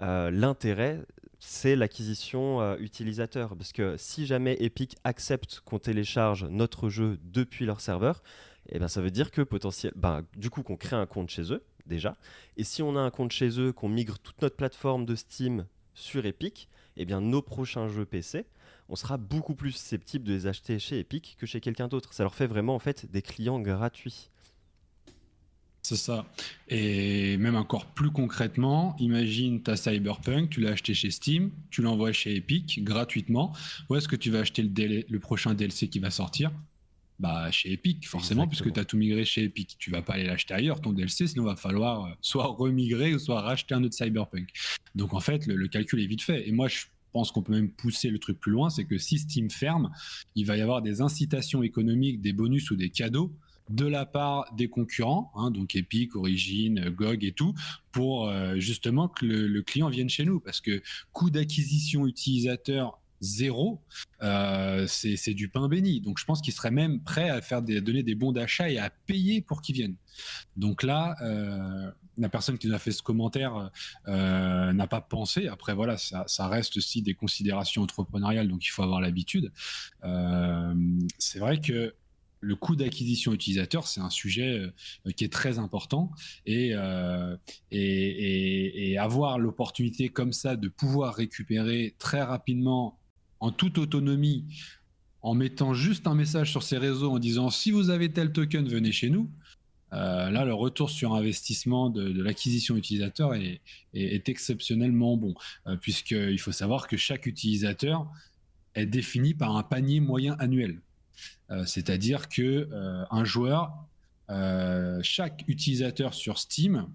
euh, 0.00 0.30
L'intérêt, 0.30 1.00
c'est 1.38 1.74
l'acquisition 1.74 2.60
euh, 2.60 2.76
utilisateur. 2.78 3.56
Parce 3.56 3.72
que 3.72 3.96
si 3.96 4.26
jamais 4.26 4.56
Epic 4.60 4.96
accepte 5.04 5.60
qu'on 5.64 5.78
télécharge 5.78 6.44
notre 6.44 6.88
jeu 6.88 7.18
depuis 7.22 7.64
leur 7.66 7.80
serveur, 7.80 8.22
eh 8.68 8.78
ben, 8.78 8.88
ça 8.88 9.00
veut 9.00 9.10
dire 9.10 9.30
que 9.30 9.40
potentiel, 9.42 9.92
ben, 9.96 10.22
du 10.36 10.50
coup 10.50 10.62
qu'on 10.62 10.76
crée 10.76 10.96
un 10.96 11.06
compte 11.06 11.30
chez 11.30 11.52
eux 11.52 11.64
déjà. 11.86 12.16
Et 12.56 12.64
si 12.64 12.82
on 12.82 12.96
a 12.96 13.00
un 13.00 13.10
compte 13.10 13.32
chez 13.32 13.58
eux, 13.58 13.72
qu'on 13.72 13.88
migre 13.88 14.18
toute 14.18 14.42
notre 14.42 14.56
plateforme 14.56 15.06
de 15.06 15.14
Steam 15.14 15.66
sur 15.94 16.26
Epic, 16.26 16.68
eh 16.96 17.06
bien 17.06 17.20
nos 17.22 17.40
prochains 17.40 17.88
jeux 17.88 18.04
PC, 18.04 18.44
on 18.88 18.96
sera 18.96 19.16
beaucoup 19.16 19.54
plus 19.54 19.72
susceptible 19.72 20.24
de 20.24 20.32
les 20.32 20.46
acheter 20.46 20.78
chez 20.78 20.98
Epic 21.00 21.36
que 21.38 21.46
chez 21.46 21.60
quelqu'un 21.60 21.88
d'autre. 21.88 22.14
Ça 22.14 22.22
leur 22.22 22.34
fait 22.34 22.46
vraiment 22.46 22.74
en 22.74 22.78
fait 22.78 23.10
des 23.10 23.22
clients 23.22 23.60
gratuits. 23.60 24.30
C'est 25.82 25.96
ça. 25.96 26.26
Et 26.68 27.36
même 27.38 27.56
encore 27.56 27.86
plus 27.86 28.10
concrètement, 28.10 28.96
imagine 28.98 29.62
ta 29.62 29.76
Cyberpunk, 29.76 30.50
tu 30.50 30.60
l'as 30.60 30.72
acheté 30.72 30.92
chez 30.92 31.10
Steam, 31.10 31.50
tu 31.70 31.82
l'envoies 31.82 32.12
chez 32.12 32.36
Epic 32.36 32.82
gratuitement. 32.82 33.54
Où 33.88 33.96
est-ce 33.96 34.08
que 34.08 34.16
tu 34.16 34.30
vas 34.30 34.40
acheter 34.40 34.62
le, 34.62 34.68
DL 34.68 35.04
le 35.08 35.18
prochain 35.20 35.54
DLC 35.54 35.88
qui 35.88 35.98
va 35.98 36.10
sortir? 36.10 36.50
Bah, 37.18 37.50
chez 37.50 37.72
Epic, 37.72 38.06
forcément, 38.06 38.44
Exactement. 38.44 38.48
puisque 38.48 38.74
tu 38.74 38.80
as 38.80 38.84
tout 38.84 38.96
migré 38.96 39.24
chez 39.24 39.44
Epic. 39.44 39.76
Tu 39.78 39.90
vas 39.90 40.02
pas 40.02 40.14
aller 40.14 40.24
l'acheter 40.24 40.54
ailleurs, 40.54 40.80
ton 40.80 40.92
DLC, 40.92 41.26
sinon 41.26 41.44
il 41.44 41.46
va 41.46 41.56
falloir 41.56 42.04
euh, 42.04 42.10
soit 42.20 42.46
remigrer 42.46 43.14
ou 43.14 43.18
soit 43.18 43.40
racheter 43.40 43.74
un 43.74 43.82
autre 43.82 43.94
Cyberpunk. 43.94 44.50
Donc 44.94 45.14
en 45.14 45.20
fait, 45.20 45.46
le, 45.46 45.56
le 45.56 45.68
calcul 45.68 46.00
est 46.00 46.06
vite 46.06 46.22
fait. 46.22 46.46
Et 46.46 46.52
moi, 46.52 46.68
je 46.68 46.84
pense 47.12 47.32
qu'on 47.32 47.42
peut 47.42 47.52
même 47.52 47.70
pousser 47.70 48.10
le 48.10 48.18
truc 48.18 48.38
plus 48.38 48.52
loin, 48.52 48.70
c'est 48.70 48.84
que 48.84 48.98
si 48.98 49.18
Steam 49.18 49.50
ferme, 49.50 49.90
il 50.34 50.46
va 50.46 50.56
y 50.56 50.60
avoir 50.60 50.82
des 50.82 51.00
incitations 51.00 51.62
économiques, 51.62 52.20
des 52.20 52.32
bonus 52.32 52.70
ou 52.70 52.76
des 52.76 52.90
cadeaux 52.90 53.32
de 53.70 53.86
la 53.86 54.06
part 54.06 54.52
des 54.54 54.68
concurrents, 54.68 55.30
hein, 55.34 55.50
donc 55.50 55.76
Epic, 55.76 56.16
Origin, 56.16 56.90
GOG 56.90 57.24
et 57.24 57.32
tout, 57.32 57.54
pour 57.92 58.28
euh, 58.28 58.58
justement 58.58 59.08
que 59.08 59.26
le, 59.26 59.62
client 59.62 59.88
vienne 59.88 60.08
chez 60.08 60.24
nous. 60.24 60.40
Parce 60.40 60.60
que 60.60 60.82
coût 61.12 61.30
d'acquisition 61.30 62.06
utilisateur 62.06 62.98
zéro, 63.20 63.80
euh, 64.22 64.86
c'est 64.86 65.34
du 65.34 65.48
pain 65.48 65.68
béni. 65.68 66.00
Donc 66.00 66.18
je 66.18 66.24
pense 66.24 66.40
qu'il 66.40 66.52
serait 66.52 66.70
même 66.70 67.00
prêt 67.00 67.28
à 67.28 67.40
faire 67.42 67.62
donner 67.62 68.02
des 68.02 68.14
bons 68.14 68.32
d'achat 68.32 68.70
et 68.70 68.78
à 68.78 68.90
payer 68.90 69.40
pour 69.40 69.60
qu'ils 69.60 69.74
viennent. 69.74 69.96
Donc 70.56 70.82
là, 70.82 71.16
euh, 71.22 71.90
la 72.18 72.28
personne 72.28 72.58
qui 72.58 72.66
nous 72.66 72.74
a 72.74 72.78
fait 72.78 72.92
ce 72.92 73.02
commentaire 73.02 73.70
euh, 74.08 74.72
n'a 74.72 74.86
pas 74.86 75.00
pensé. 75.00 75.48
Après 75.48 75.74
voilà, 75.74 75.96
ça, 75.96 76.48
reste 76.48 76.76
aussi 76.76 77.02
des 77.02 77.14
considérations 77.14 77.82
entrepreneuriales, 77.82 78.48
donc 78.48 78.64
il 78.64 78.70
faut 78.70 78.82
avoir 78.82 79.00
l'habitude. 79.00 79.52
Euh, 80.04 80.74
c'est 81.18 81.38
vrai 81.38 81.60
que 81.60 81.94
le 82.40 82.56
coût 82.56 82.76
d'acquisition 82.76 83.32
utilisateur, 83.32 83.86
c'est 83.86 84.00
un 84.00 84.10
sujet 84.10 84.70
euh, 85.06 85.10
qui 85.16 85.24
est 85.24 85.32
très 85.32 85.58
important 85.58 86.10
et, 86.46 86.70
euh, 86.72 87.36
et, 87.70 88.96
avoir 88.98 89.38
l'opportunité 89.38 90.08
comme 90.08 90.32
ça 90.32 90.56
de 90.56 90.68
pouvoir 90.68 91.14
récupérer 91.14 91.94
très 91.98 92.22
rapidement 92.22 92.98
en 93.40 93.52
toute 93.52 93.78
autonomie 93.78 94.44
en 95.22 95.34
mettant 95.34 95.72
juste 95.72 96.06
un 96.06 96.14
message 96.14 96.50
sur 96.50 96.62
ces 96.62 96.78
réseaux 96.78 97.12
en 97.12 97.18
disant 97.18 97.50
si 97.50 97.70
vous 97.70 97.90
avez 97.90 98.12
tel 98.12 98.32
token, 98.32 98.68
venez 98.68 98.92
chez 98.92 99.10
nous. 99.10 99.30
Euh, 99.92 100.30
là, 100.30 100.44
le 100.44 100.54
retour 100.54 100.90
sur 100.90 101.14
investissement 101.14 101.90
de, 101.90 102.22
l'acquisition 102.22 102.76
utilisateur 102.76 103.34
est, 103.34 103.60
exceptionnellement 104.28 105.16
bon, 105.16 105.34
euh, 105.66 105.76
puisqu'il 105.76 106.38
faut 106.38 106.52
savoir 106.52 106.86
que 106.88 106.96
chaque 106.96 107.26
utilisateur 107.26 108.06
est 108.74 108.86
défini 108.86 109.34
par 109.34 109.56
un 109.56 109.62
panier 109.62 110.00
moyen 110.00 110.36
annuel. 110.38 110.80
Euh, 111.50 111.64
C'est-à-dire 111.64 112.28
que 112.28 112.68
un 113.10 113.24
joueur, 113.24 113.72
chaque 115.02 115.44
utilisateur 115.48 116.14
sur 116.14 116.38
Steam, 116.38 116.86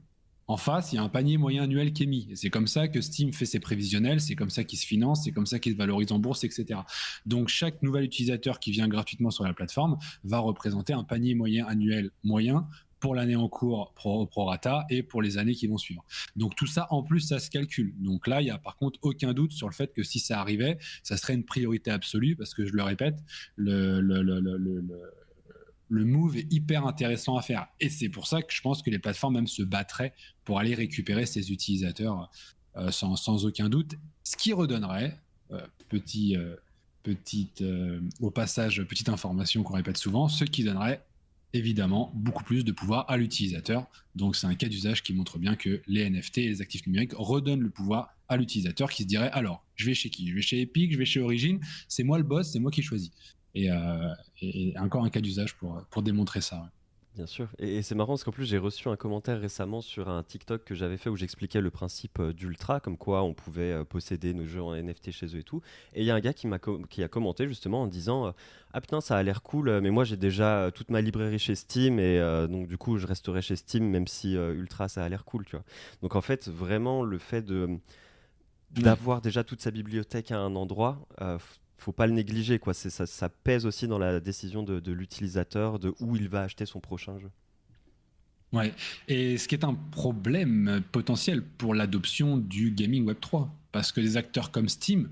en 0.47 0.57
face, 0.57 0.91
il 0.91 0.97
y 0.97 1.00
a 1.00 1.03
un 1.03 1.09
panier 1.09 1.38
moyen 1.38 1.63
annuel 1.63 1.93
qui 1.93 2.03
est 2.03 2.07
mis. 2.07 2.29
C'est 2.35 2.50
comme 2.50 2.67
ça 2.67 2.88
que 2.88 3.00
Steam 3.00 3.31
fait 3.31 3.45
ses 3.45 3.59
prévisionnels, 3.59 4.19
c'est 4.19 4.35
comme 4.35 4.50
ça 4.50 4.63
qu'il 4.63 4.77
se 4.77 4.85
finance, 4.85 5.23
c'est 5.23 5.31
comme 5.31 5.45
ça 5.45 5.57
qu'il 5.57 5.71
se 5.71 5.77
valorise 5.77 6.12
en 6.12 6.19
bourse, 6.19 6.43
etc. 6.43 6.81
Donc 7.25 7.47
chaque 7.47 7.81
nouvel 7.81 8.03
utilisateur 8.03 8.59
qui 8.59 8.71
vient 8.71 8.88
gratuitement 8.88 9.31
sur 9.31 9.45
la 9.45 9.53
plateforme 9.53 9.97
va 10.25 10.39
représenter 10.39 10.91
un 10.91 11.03
panier 11.03 11.33
moyen 11.33 11.65
annuel 11.65 12.12
moyen 12.23 12.67
pour 13.03 13.15
l'année 13.15 13.36
en 13.36 13.50
cours 13.50 13.91
pro, 13.95 14.25
pro, 14.25 14.45
rata 14.45 14.86
et 14.89 15.03
pour 15.03 15.22
les 15.22 15.38
années 15.38 15.55
qui 15.55 15.67
vont 15.67 15.77
suivre. 15.77 16.05
Donc 16.38 16.55
tout 16.55 16.67
ça, 16.67 16.88
en 16.89 17.03
plus, 17.03 17.19
ça 17.19 17.38
se 17.39 17.50
calcule. 17.50 17.93
Donc 18.00 18.27
là, 18.27 18.39
il 18.39 18.45
n'y 18.45 18.50
a 18.50 18.57
par 18.57 18.77
contre 18.77 18.98
aucun 19.01 19.33
doute 19.33 19.51
sur 19.51 19.67
le 19.67 19.74
fait 19.74 19.91
que 19.93 20.03
si 20.03 20.19
ça 20.19 20.39
arrivait, 20.39 20.77
ça 21.03 21.17
serait 21.17 21.33
une 21.33 21.43
priorité 21.43 21.91
absolue 21.91 22.38
parce 22.38 22.53
que 22.53 22.65
je 22.65 22.72
le 22.72 22.81
répète, 22.81 23.17
le, 23.57 24.00
move 25.89 26.38
est 26.38 26.48
hyper 26.50 26.88
intéressant 26.88 27.36
à 27.36 27.41
faire. 27.41 27.67
Et 27.81 27.89
c'est 27.89 28.07
pour 28.07 28.25
ça 28.25 28.41
que 28.41 28.53
je 28.53 28.62
pense 28.62 28.81
que 28.81 28.89
les 28.89 29.00
plateformes 29.00 29.33
même 29.33 29.48
se 29.48 29.63
battraient 29.63 30.13
pour 30.45 30.60
aller 30.60 30.74
récupérer 30.74 31.25
ces 31.25 31.51
utilisateurs 31.51 32.31
euh, 32.77 32.89
sans, 32.91 33.45
aucun 33.45 33.67
doute. 33.67 33.95
Ce 34.24 34.38
qui 34.38 34.53
redonnerait, 34.53 35.19
euh, 35.51 35.60
petit, 35.89 36.38
euh, 36.38 36.55
petite, 37.03 37.62
au 38.22 38.31
passage, 38.31 38.81
petite 38.86 39.10
information 39.10 39.62
qu'on 39.62 39.74
répète 39.74 39.98
souvent, 39.98 40.29
ce 40.29 40.45
qui 40.45 40.63
donnerait 40.63 41.03
évidemment 41.53 42.12
beaucoup 42.15 42.43
plus 42.43 42.65
de 42.65 42.72
pouvoir 42.72 43.10
à 43.10 43.17
l'utilisateur. 43.17 43.88
Donc 44.15 44.36
c'est 44.36 44.48
un 44.48 44.55
cas 44.55 44.67
d'usage 44.67 45.03
qui 45.03 45.13
montre 45.13 45.38
bien 45.38 45.55
que 45.55 45.81
les 45.88 46.10
NFT 46.10 46.39
et 46.39 46.48
les 46.50 46.62
actifs 46.62 46.86
numériques 46.88 47.13
redonnent 47.15 47.62
le 47.62 47.69
pouvoir 47.69 48.15
à 48.27 48.38
l'utilisateur 48.38 48.91
qui 48.91 49.03
se 49.03 49.07
dirait 49.07 49.29
alors, 49.31 49.63
je 49.75 49.86
vais 49.86 49.93
chez 49.93 50.10
qui? 50.10 50.27
Je 50.27 50.36
vais 50.36 50.41
chez 50.41 50.62
Epic, 50.62 50.91
je 50.91 50.98
vais 50.98 51.05
chez 51.05 51.19
Origin, 51.19 51.60
c'est 51.88 52.03
moi 52.03 52.17
le 52.17 52.24
boss, 52.24 52.51
c'est 52.51 52.60
moi 52.60 52.72
qui 52.72 52.81
choisis. 52.81 53.12
Et, 53.55 53.72
euh, 53.72 54.10
et, 54.41 54.74
encore 54.79 55.05
un 55.05 55.10
cas 55.10 55.22
d'usage 55.22 55.55
pour, 55.55 56.01
démontrer 56.01 56.41
ça. 56.41 56.72
Bien 57.15 57.27
sûr. 57.27 57.48
Et, 57.60 57.84
c'est 57.84 57.93
marrant 57.93 58.13
parce 58.13 58.24
qu'en 58.24 58.32
plus, 58.32 58.46
j'ai 58.46 58.58
reçu 58.58 58.89
un 58.89 58.96
commentaire 58.96 59.39
récemment 59.39 59.82
sur 59.82 60.10
un 60.10 60.24
TikTok 60.24 60.63
que 60.63 60.74
j'avais 60.74 60.98
fait 60.98 61.12
où 61.12 61.15
j'expliquais 61.15 61.62
le 61.62 61.70
principe 61.70 62.20
euh, 62.20 62.34
d'Ultra, 62.34 62.79
comme 62.79 62.98
quoi 62.98 63.22
on 63.22 63.36
pouvait 63.36 63.72
euh, 63.72 63.84
posséder 63.84 64.34
nos 64.34 64.48
jeux 64.48 64.63
en 64.63 64.75
NFT 64.75 65.12
chez 65.12 65.27
eux 65.27 65.39
et 65.39 65.43
tout. 65.43 65.62
Et 65.93 66.01
il 66.01 66.05
y 66.05 66.12
a 66.12 66.15
un 66.15 66.20
gars 66.20 66.34
qui, 66.34 66.48
m'a 66.48 66.58
qui 66.89 67.03
a 67.03 67.08
commenté 67.08 67.48
justement 67.48 67.84
en 67.84 67.88
disant 67.88 68.27
euh, 68.27 68.32
Ah 68.74 68.82
putain, 68.82 69.00
ça 69.00 69.15
a 69.15 69.22
l'air 69.22 69.43
cool, 69.43 69.79
mais 69.82 69.91
moi 69.91 70.05
j'ai 70.05 70.17
déjà 70.17 70.72
toute 70.74 70.89
ma 70.89 71.01
librairie 71.01 71.38
chez 71.38 71.53
Steam 71.53 72.00
et 72.00 72.20
donc 72.50 72.67
du 72.67 72.77
coup, 72.77 72.98
je 72.98 73.05
resterai 73.05 73.43
chez 73.43 73.55
Steam 73.55 73.88
même 73.88 74.08
si 74.08 74.34
Ultra 74.34 74.88
ça 74.88 75.03
a 75.03 75.10
l'air 75.10 75.25
cool, 75.25 75.46
tu 75.46 75.55
vois. 75.55 75.65
Donc 76.01 76.15
en 76.15 76.22
fait, 76.22 76.48
vraiment, 76.48 77.03
le 77.03 77.20
fait 77.20 77.46
d'avoir 78.72 79.22
déjà 79.22 79.43
toute 79.43 79.62
sa 79.62 79.70
bibliothèque 79.70 80.32
à 80.32 80.39
un 80.39 80.55
endroit, 80.55 81.05
faut 81.77 81.91
pas 81.91 82.07
le 82.07 82.13
négliger. 82.13 82.59
Quoi. 82.59 82.73
Ça, 82.73 83.29
pèse 83.29 83.65
aussi 83.65 83.87
dans 83.87 83.97
la 83.97 84.19
décision 84.19 84.63
de, 84.63 84.91
l'utilisateur 84.91 85.79
de 85.79 85.93
où 85.99 86.15
il 86.15 86.29
va 86.29 86.43
acheter 86.43 86.65
son 86.65 86.79
prochain 86.79 87.17
jeu. 87.19 87.29
Ouais, 88.51 88.71
et 89.07 89.37
ce 89.39 89.47
qui 89.47 89.55
est 89.55 89.65
un 89.65 89.73
problème 89.73 90.83
potentiel 90.91 91.43
pour 91.43 91.73
l'adoption 91.73 92.37
du 92.37 92.71
gaming 92.71 93.05
Web 93.05 93.19
3. 93.19 93.51
Parce 93.71 93.91
que 93.91 93.99
des 93.99 94.17
acteurs 94.17 94.51
comme 94.51 94.69
Steam, 94.69 95.09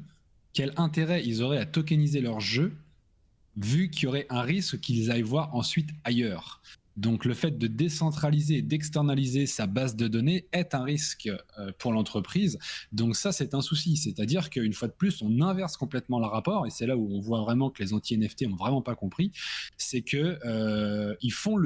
quel 0.53 0.73
intérêt 0.77 1.25
ils 1.25 1.41
auraient 1.41 1.57
à 1.57 1.65
tokeniser 1.65 2.21
leurs 2.21 2.39
jeux 2.39 2.73
vu 3.57 3.89
qu'il 3.89 4.03
y 4.03 4.07
aurait 4.07 4.27
un 4.29 4.43
risque 4.43 4.79
qu'ils 4.79 5.09
aillent 5.09 5.23
voir 5.23 5.55
ensuite 5.55 5.89
ailleurs? 6.03 6.61
Donc 6.98 7.25
le 7.25 7.33
fait 7.33 7.57
de 7.57 7.67
décentraliser 7.67 8.57
et 8.57 8.62
d'externaliser 8.62 9.45
sa 9.45 9.67
base 9.67 9.95
de 9.95 10.07
données 10.07 10.48
est 10.51 10.75
un 10.75 10.83
risque 10.83 11.29
euh, 11.60 11.71
pour 11.77 11.93
l'entreprise. 11.93 12.60
Donc 12.91 13.15
ça, 13.15 13.31
c'est 13.31 13.53
un 13.53 13.62
souci. 13.62 13.98
C'est-à-dire 13.98 14.50
qu'une 14.50 14.74
fois 14.74 14.88
de 14.88 14.93
plus, 14.93 15.21
on 15.21 15.41
inverse 15.41 15.77
complètement 15.77 16.19
le 16.19 16.25
rapport, 16.25 16.67
et 16.67 16.69
c'est 16.69 16.86
là 16.86 16.98
où 16.98 17.10
on 17.13 17.19
voit 17.19 17.41
vraiment 17.41 17.69
que 17.69 17.81
les 17.81 17.93
anti-NFT 17.93 18.45
ont 18.48 18.55
vraiment 18.55 18.81
pas 18.81 18.95
compris, 18.95 19.31
c'est 19.77 20.01
que 20.01 20.39
euh, 20.45 21.15
ils 21.21 21.31
font 21.31 21.57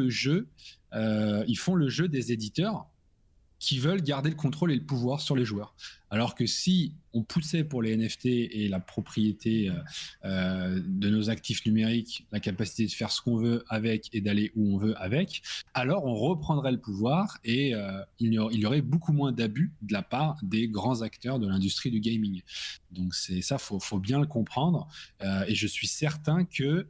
euh, 0.94 1.56
font 1.56 1.76
le 1.76 1.90
jeu 1.90 2.08
des 2.08 2.32
éditeurs 2.32 2.88
qui 3.66 3.80
veulent 3.80 4.04
garder 4.04 4.30
le 4.30 4.36
contrôle 4.36 4.72
et 4.72 4.76
le 4.76 4.84
pouvoir 4.84 5.20
sur 5.20 5.36
les 5.36 5.44
joueurs. 5.44 5.74
Alors 6.12 6.36
que 6.36 6.46
si 6.46 6.94
on 7.14 7.24
poussait 7.24 7.64
pour 7.64 7.82
les 7.82 7.98
NFT 7.98 8.28
et 8.28 8.68
la 8.70 8.80
propriété 8.80 9.70
euh, 9.70 9.74
euh, 10.24 10.80
de 10.86 11.10
nos 11.10 11.32
actifs 11.32 11.66
numériques, 11.66 12.28
la 12.32 12.40
capacité 12.40 12.86
de 12.86 12.92
faire 12.92 13.10
ce 13.10 13.24
qu'on 13.24 13.38
veut 13.38 13.66
avec 13.68 14.14
et 14.14 14.22
d'aller 14.22 14.52
où 14.56 14.76
on 14.76 14.78
veut 14.78 14.96
avec, 15.02 15.42
alors 15.74 16.06
on 16.06 16.14
reprendrait 16.14 16.74
le 16.74 16.80
pouvoir 16.80 17.40
et 17.44 17.74
euh, 17.74 18.04
il, 18.20 18.34
y 18.34 18.66
aurait, 18.68 18.84
beaucoup 18.84 19.14
moins 19.14 19.32
d'abus 19.32 19.74
de 19.82 19.94
la 19.94 20.04
part 20.04 20.38
des 20.44 20.68
grands 20.68 21.02
acteurs 21.02 21.40
de 21.40 21.48
l'industrie 21.48 21.90
du 21.90 22.00
gaming. 22.00 22.44
Donc 22.92 23.16
c'est 23.16 23.42
ça, 23.42 23.58
faut, 23.58 23.80
faut 23.80 24.00
bien 24.00 24.20
le 24.20 24.28
comprendre. 24.28 24.88
et 25.48 25.56
je 25.56 25.66
suis 25.66 25.88
certain 25.88 26.46
que 26.46 26.88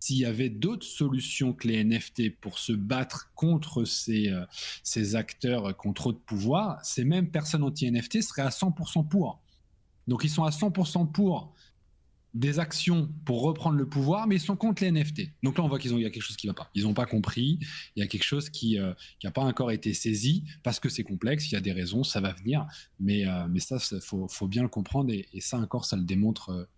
s'il 0.00 0.18
y 0.18 0.24
avait 0.24 0.48
d'autres 0.48 0.86
solutions 0.86 1.52
que 1.52 1.68
les 1.68 1.82
NFT 1.84 2.36
pour 2.40 2.58
se 2.58 2.72
battre 2.72 3.30
contre 3.34 3.84
ces, 3.84 4.28
euh, 4.28 4.44
ces 4.82 5.16
acteurs 5.16 5.76
qui 5.76 5.88
ont 5.88 5.92
trop 5.92 6.12
de 6.12 6.18
pouvoir, 6.18 6.84
ces 6.84 7.04
mêmes 7.04 7.30
personnes 7.30 7.62
anti-NFT 7.62 8.22
seraient 8.22 8.42
à 8.42 8.50
100% 8.50 9.08
pour. 9.08 9.40
Donc 10.06 10.24
ils 10.24 10.30
sont 10.30 10.44
à 10.44 10.50
100% 10.50 11.10
pour 11.12 11.54
des 12.34 12.58
actions 12.58 13.10
pour 13.24 13.42
reprendre 13.42 13.76
le 13.76 13.88
pouvoir, 13.88 14.26
mais 14.26 14.36
ils 14.36 14.40
sont 14.40 14.56
contre 14.56 14.84
les 14.84 14.92
NFT. 14.92 15.32
Donc 15.42 15.58
là, 15.58 15.64
on 15.64 15.68
voit 15.68 15.78
qu'il 15.78 15.98
y 15.98 16.04
a 16.04 16.10
quelque 16.10 16.22
chose 16.22 16.36
qui 16.36 16.46
ne 16.46 16.52
va 16.52 16.54
pas. 16.54 16.70
Ils 16.74 16.84
n'ont 16.84 16.94
pas 16.94 17.06
compris. 17.06 17.58
Il 17.96 18.00
y 18.00 18.02
a 18.02 18.06
quelque 18.06 18.24
chose 18.24 18.50
qui 18.50 18.76
n'a 18.76 18.94
euh, 19.24 19.30
pas 19.30 19.42
encore 19.42 19.70
été 19.70 19.94
saisi 19.94 20.44
parce 20.62 20.78
que 20.78 20.88
c'est 20.88 21.04
complexe. 21.04 21.50
Il 21.50 21.54
y 21.54 21.56
a 21.56 21.60
des 21.60 21.72
raisons, 21.72 22.04
ça 22.04 22.20
va 22.20 22.32
venir. 22.32 22.66
Mais, 23.00 23.26
euh, 23.26 23.46
mais 23.48 23.60
ça, 23.60 23.78
il 23.90 24.00
faut, 24.00 24.46
bien 24.46 24.62
le 24.62 24.68
comprendre. 24.68 25.12
Et, 25.12 25.40
ça 25.40 25.58
encore, 25.58 25.84
ça 25.84 25.96
le 25.96 26.04
démontre 26.04 26.68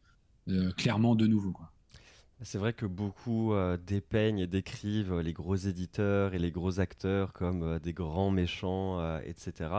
clairement 0.77 1.15
de 1.15 1.27
nouveau. 1.27 1.53
C'est 2.43 2.57
vrai 2.57 2.73
que 2.73 2.87
beaucoup 2.87 3.53
euh, 3.53 3.77
dépeignent 3.77 4.39
et 4.39 4.47
décrivent 4.47 5.21
les 5.21 5.35
gros 5.35 5.57
éditeurs 5.57 6.33
et 6.33 6.39
les 6.39 6.51
gros 6.51 6.81
acteurs 6.81 7.35
comme 7.35 7.63
euh, 7.63 7.79
des 7.79 7.93
grands 7.93 8.31
méchants, 8.31 8.99
euh, 9.01 9.21
etc. 9.27 9.71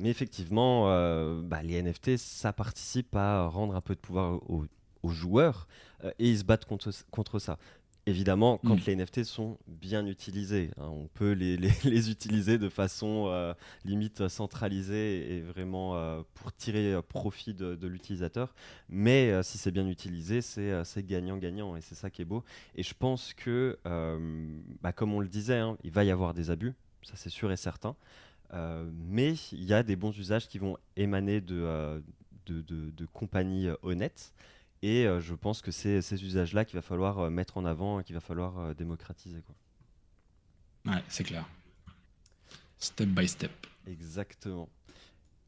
mais 0.00 0.08
effectivement, 0.08 0.86
bah, 1.42 1.62
les 1.62 1.82
NFT, 1.82 2.16
ça 2.16 2.52
participe 2.52 3.14
à 3.16 3.46
rendre 3.46 3.74
un 3.74 3.80
peu 3.80 3.94
de 3.94 4.00
pouvoir 4.00 4.34
aux, 4.48 4.64
aux 5.02 5.08
joueurs 5.10 5.66
et 6.18 6.30
ils 6.30 6.38
se 6.38 6.44
battent 6.44 6.64
contre, 6.64 6.90
contre 7.10 7.40
ça. 7.40 7.58
Évidemment, 8.04 8.58
quand 8.58 8.74
mm. 8.74 8.82
les 8.86 8.96
NFT 8.96 9.22
sont 9.22 9.58
bien 9.68 10.04
utilisés, 10.06 10.70
hein, 10.76 10.88
on 10.88 11.06
peut 11.06 11.32
les, 11.32 11.56
les, 11.84 12.10
utiliser 12.10 12.58
de 12.58 12.68
façon 12.68 13.26
euh, 13.28 13.54
limite 13.84 14.26
centralisée 14.26 15.36
et 15.36 15.40
vraiment 15.40 15.94
euh, 15.94 16.22
pour 16.34 16.52
tirer 16.52 16.94
euh, 16.94 17.02
profit 17.02 17.54
de, 17.54 17.86
l'utilisateur. 17.86 18.54
Mais 18.88 19.40
si 19.44 19.56
c'est 19.56 19.70
bien 19.70 19.86
utilisé, 19.86 20.40
c'est 20.40 21.06
gagnant-gagnant 21.06 21.76
et 21.76 21.80
c'est 21.80 21.94
ça 21.94 22.10
qui 22.10 22.22
est 22.22 22.24
beau. 22.24 22.42
Et 22.74 22.82
je 22.82 22.94
pense 22.94 23.34
que, 23.34 23.78
bah, 24.82 24.92
comme 24.92 25.12
on 25.12 25.20
le 25.20 25.28
disait, 25.28 25.58
hein, 25.58 25.76
il 25.84 25.92
va 25.92 26.04
y 26.04 26.10
avoir 26.10 26.34
des 26.34 26.50
abus, 26.50 26.74
ça 27.02 27.12
c'est 27.16 27.30
sûr 27.30 27.52
et 27.52 27.56
certain. 27.56 27.94
mais 28.52 29.34
il 29.52 29.64
y 29.64 29.74
a 29.74 29.82
des 29.82 29.96
bons 29.96 30.16
usages 30.18 30.48
qui 30.48 30.58
vont 30.58 30.76
émaner 30.96 31.40
de, 31.40 32.02
de, 32.46 32.62
de 32.62 33.06
compagnies 33.12 33.68
honnêtes. 33.82 34.32
Et 34.82 35.06
euh, 35.06 35.20
je 35.20 35.34
pense 35.34 35.62
que 35.62 35.70
c'est 35.70 36.02
ces 36.02 36.24
usages-là 36.24 36.64
qu'il 36.64 36.74
va 36.74 36.82
falloir 36.82 37.20
euh, 37.20 37.30
mettre 37.30 37.56
en 37.56 37.64
avant 37.64 38.00
et 38.00 38.04
qu'il 38.04 38.14
va 38.14 38.20
falloir 38.20 38.58
euh, 38.58 38.74
démocratiser. 38.74 39.42
Quoi. 39.42 40.92
Ouais, 40.92 41.02
c'est 41.08 41.22
clair. 41.22 41.48
Step 42.78 43.08
by 43.08 43.28
step. 43.28 43.52
Exactement. 43.86 44.68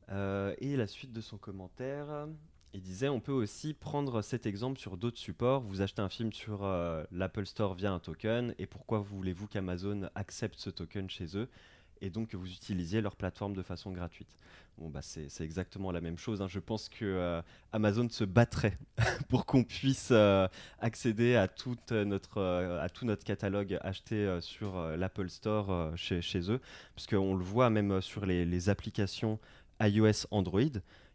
et 0.09 0.77
la 0.77 0.87
suite 0.87 1.13
de 1.13 1.21
son 1.21 1.37
commentaire, 1.37 2.29
il 2.73 2.81
disait 2.81 3.09
on 3.09 3.21
peut 3.21 3.33
aussi 3.33 3.75
prendre 3.75 4.23
cet 4.23 4.47
exemple 4.47 4.79
sur 4.79 4.97
d'autres 4.97 5.19
supports. 5.19 5.61
Vous 5.63 5.81
achetez 5.81 6.03
un 6.03 6.09
film 6.09 6.33
sur 6.33 6.65
l'Apple 7.11 7.47
Store 7.47 7.75
via 7.75 7.93
un 7.93 7.99
token, 7.99 8.55
et 8.59 8.67
pourquoi 8.67 9.01
voulez-vous 9.01 9.49
qu'Amazon 9.49 10.09
accepte 10.15 10.59
ce 10.61 10.71
token 10.71 11.11
chez 11.11 11.37
eux? 11.37 11.49
Et 12.01 12.11
donc 12.11 12.29
que 12.29 12.37
vous 12.37 12.51
utilisiez 12.51 13.01
leur 13.01 13.17
plateforme 13.17 13.55
de 13.55 13.63
façon 13.63 13.91
gratuite. 13.93 14.37
Bon, 14.79 14.89
bah, 14.89 15.01
c'est 15.03 15.29
exactement 15.41 15.93
la 15.93 16.01
même 16.01 16.19
chose. 16.19 16.43
Hein. 16.43 16.49
Je 16.49 16.59
pense 16.59 16.89
que 16.89 17.05
euh, 17.05 17.41
Amazon 17.73 18.09
se 18.09 18.25
battrait 18.25 18.77
pour 19.29 19.47
qu'on 19.47 19.63
puisse 19.63 20.09
euh, 20.11 20.49
accéder 20.81 21.35
euh, 21.35 21.45
à 22.83 22.89
tout 22.89 23.05
notre 23.05 23.25
catalogue 23.25 23.79
acheté 23.83 24.39
sur 24.41 24.81
l'Apple 24.97 25.29
Store 25.29 25.97
chez, 25.97 26.21
chez, 26.21 26.51
eux. 26.51 26.61
Parce 26.97 27.07
qu'on 27.07 27.37
le 27.37 27.45
voit 27.45 27.71
même 27.71 28.01
sur 28.01 28.27
les, 28.27 28.69
applications 28.69 29.39
iOS, 29.81 30.27
Android. 30.31 30.61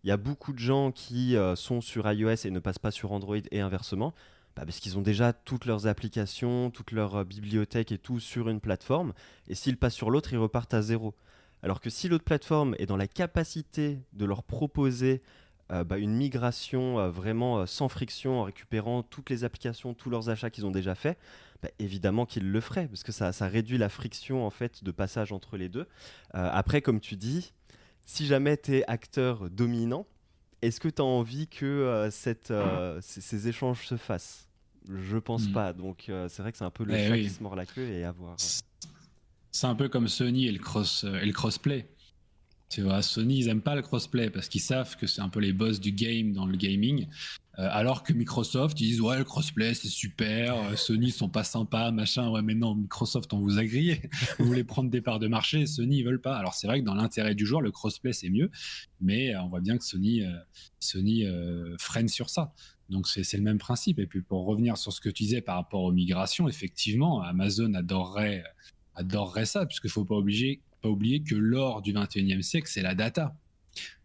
Il 0.03 0.07
y 0.07 0.11
a 0.11 0.17
beaucoup 0.17 0.53
de 0.53 0.59
gens 0.59 0.91
qui 0.91 1.35
sont 1.55 1.81
sur 1.81 2.09
iOS 2.09 2.45
et 2.45 2.51
ne 2.51 2.59
passent 2.59 2.79
pas 2.79 2.91
sur 2.91 3.11
Android 3.11 3.37
et 3.51 3.59
inversement. 3.59 4.13
Bah, 4.59 4.65
parce 4.65 4.81
qu'ils 4.81 4.97
ont 4.97 5.01
déjà 5.01 5.31
toutes 5.31 5.63
leurs 5.63 5.87
applications, 5.87 6.69
toute 6.69 6.91
leur 6.91 7.23
bibliothèque 7.23 7.93
et 7.93 7.97
tout 7.97 8.19
sur 8.19 8.49
une 8.49 8.59
plateforme. 8.59 9.13
Et 9.47 9.55
s'ils 9.55 9.77
passent 9.77 9.93
sur 9.93 10.11
l'autre, 10.11 10.33
ils 10.33 10.37
repartent 10.37 10.73
à 10.73 10.81
zéro. 10.81 11.15
Alors 11.63 11.79
que 11.79 11.89
si 11.89 12.09
l'autre 12.09 12.25
plateforme 12.25 12.75
est 12.77 12.85
dans 12.85 12.97
la 12.97 13.07
capacité 13.07 13.99
de 14.11 14.25
leur 14.25 14.43
proposer 14.43 15.21
euh, 15.71 15.85
bah, 15.85 15.97
une 15.97 16.13
migration 16.13 16.99
euh, 16.99 17.09
vraiment 17.09 17.59
euh, 17.59 17.65
sans 17.65 17.87
friction 17.89 18.41
en 18.41 18.43
récupérant 18.43 19.01
toutes 19.01 19.29
les 19.29 19.45
applications, 19.45 19.93
tous 19.93 20.09
leurs 20.09 20.29
achats 20.29 20.49
qu'ils 20.49 20.65
ont 20.65 20.71
déjà 20.71 20.93
fait, 20.93 21.17
bah, 21.61 21.69
évidemment 21.79 22.25
qu'ils 22.25 22.51
le 22.51 22.59
feraient 22.59 22.87
parce 22.87 23.03
que 23.03 23.13
ça, 23.13 23.31
réduit 23.47 23.77
la 23.77 23.87
friction 23.87 24.45
en 24.45 24.49
fait 24.49 24.83
de 24.83 24.91
passage 24.91 25.31
entre 25.31 25.55
les 25.55 25.69
deux. 25.69 25.87
après, 26.33 26.81
comme 26.81 26.99
tu 26.99 27.15
dis, 27.15 27.53
si 28.05 28.25
jamais 28.25 28.57
tu 28.57 28.77
es 28.77 28.83
acteur 28.89 29.49
dominant, 29.49 30.05
est-ce 30.61 30.79
que 30.79 30.89
tu 30.89 31.01
as 31.01 31.05
envie 31.05 31.47
que 31.47 32.09
ces, 32.11 33.47
échanges 33.47 33.87
se 33.87 33.95
fassent? 33.95 34.48
Je 34.89 35.17
pense 35.17 35.47
hmm. 35.47 35.53
pas. 35.53 35.73
Donc 35.73 36.05
c'est 36.07 36.39
vrai 36.39 36.51
que 36.51 36.57
c'est 36.57 36.63
un 36.63 36.71
peu 36.71 36.83
le 36.83 36.93
eh 36.95 37.07
chat 37.07 37.17
qui 37.17 37.29
se 37.29 37.43
mord 37.43 37.55
la 37.55 37.65
queue 37.65 37.87
et 37.87 38.03
à 38.03 38.11
voir. 38.11 38.35
C'est 39.51 39.67
un 39.67 39.75
peu 39.75 39.89
comme 39.89 40.07
Sony 40.07 40.47
et 40.47 40.51
le, 40.51 40.59
cross, 40.59 41.03
euh, 41.03 41.19
et 41.19 41.25
le 41.25 41.33
crossplay. 41.33 41.89
Tu 42.69 42.83
vois, 42.83 43.01
Sony, 43.01 43.39
ils 43.39 43.47
aiment 43.47 43.61
pas 43.61 43.75
le 43.75 43.81
crossplay 43.81 44.29
parce 44.29 44.47
qu'ils 44.47 44.61
savent 44.61 44.95
que 44.95 45.07
c'est 45.07 45.21
un 45.21 45.29
peu 45.29 45.39
les 45.39 45.53
boss 45.53 45.79
du 45.79 45.91
game 45.91 46.33
dans 46.33 46.45
le 46.45 46.55
gaming. 46.55 47.07
Euh, 47.57 47.67
alors 47.71 48.03
que 48.03 48.13
Microsoft, 48.13 48.79
ils 48.79 48.89
disent 48.89 49.01
ouais, 49.01 49.17
le 49.17 49.23
crossplay 49.23 49.73
c'est 49.73 49.87
super, 49.87 50.55
euh, 50.55 50.75
Sony 50.75 51.07
ils 51.07 51.11
sont 51.11 51.29
pas 51.29 51.43
sympas, 51.43 51.89
machin. 51.89 52.29
Ouais, 52.29 52.43
mais 52.43 52.53
non, 52.53 52.75
Microsoft, 52.75 53.33
on 53.33 53.39
vous 53.39 53.57
a 53.57 53.65
grillé. 53.65 54.01
vous 54.37 54.45
voulez 54.45 54.63
prendre 54.63 54.91
des 54.91 55.01
parts 55.01 55.17
de 55.17 55.27
marché, 55.27 55.65
Sony 55.65 55.97
ils 55.97 56.03
veulent 56.03 56.21
pas. 56.21 56.37
Alors 56.37 56.53
c'est 56.53 56.67
vrai 56.67 56.79
que 56.79 56.85
dans 56.85 56.95
l'intérêt 56.95 57.33
du 57.33 57.47
joueur, 57.47 57.61
le 57.61 57.71
crossplay 57.71 58.13
c'est 58.13 58.29
mieux, 58.29 58.51
mais 59.01 59.35
on 59.35 59.49
voit 59.49 59.61
bien 59.61 59.79
que 59.79 59.83
Sony, 59.83 60.21
Sony 60.79 61.25
freine 61.79 62.07
sur 62.07 62.29
ça. 62.29 62.53
Donc 62.89 63.07
c'est 63.07 63.37
le 63.37 63.43
même 63.43 63.59
principe. 63.59 63.99
Et 63.99 64.07
puis 64.07 64.21
pour 64.21 64.45
revenir 64.45 64.77
sur 64.77 64.91
ce 64.91 65.01
que 65.01 65.09
tu 65.09 65.23
disais 65.23 65.41
par 65.41 65.55
rapport 65.55 65.83
aux 65.83 65.91
migrations, 65.91 66.47
effectivement, 66.47 67.21
Amazon 67.21 67.73
adorerait 67.73 68.43
ça, 69.45 69.65
puisqu'il 69.65 69.87
ne 69.87 69.91
faut 69.91 70.05
pas, 70.05 70.21
pas 70.81 70.89
oublier 70.89 71.21
que 71.21 71.35
l'or 71.35 71.81
du 71.81 71.93
21e 71.93 72.41
siècle, 72.41 72.67
c'est 72.69 72.81
la 72.81 72.95
data. 72.95 73.35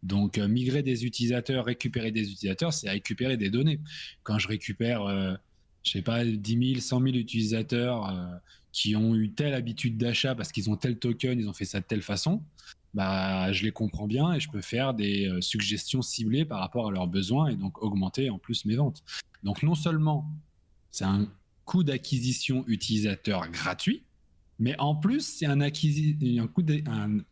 Donc, 0.03 0.39
euh, 0.39 0.49
migrer 0.49 0.83
des 0.83 1.05
utilisateurs, 1.05 1.65
récupérer 1.65 2.11
des 2.11 2.31
utilisateurs, 2.31 2.73
c'est 2.73 2.91
récupérer 2.91 3.37
des 3.37 3.51
données. 3.51 3.81
Quand 4.23 4.39
je 4.39 4.49
récupère, 4.49 5.03
euh, 5.03 5.35
je 5.83 5.93
sais 5.93 6.03
pas, 6.03 6.25
10 6.25 6.75
000, 6.75 6.81
100 6.81 7.01
000 7.01 7.15
utilisateurs 7.17 8.09
euh, 8.09 8.27
qui 8.73 8.97
ont 8.97 9.15
eu 9.15 9.31
telle 9.31 9.55
habitude 9.55 9.97
d'achat 9.97 10.35
parce 10.35 10.53
qu'ils 10.53 10.71
ont 10.71 10.77
tel 10.77 10.99
token, 10.99 11.39
ils 11.39 11.49
ont 11.49 11.53
fait 11.53 11.65
ça 11.65 11.81
de 11.81 11.87
telle 11.87 12.03
façon, 12.03 12.43
bah, 12.95 13.53
je 13.53 13.65
les 13.65 13.73
comprends 13.73 14.07
bien 14.07 14.33
et 14.33 14.41
je 14.41 14.49
peux 14.49 14.61
faire 14.61 14.95
des 14.95 15.31
suggestions 15.41 16.01
ciblées 16.01 16.45
par 16.45 16.61
rapport 16.61 16.89
à 16.89 16.91
leurs 16.91 17.09
besoins 17.09 17.49
et 17.49 17.57
donc 17.57 17.83
augmenter 17.83 18.31
en 18.31 18.39
plus 18.39 18.65
mes 18.65 18.77
ventes. 18.77 19.03
Donc, 19.43 19.63
non 19.63 19.75
seulement 19.75 20.31
c'est 20.91 21.05
un 21.05 21.29
coût 21.65 21.83
d'acquisition 21.83 22.65
utilisateur 22.67 23.51
gratuit, 23.51 24.05
mais 24.59 24.79
en 24.79 24.95
plus, 24.95 25.21
c'est 25.21 25.47
un, 25.47 25.59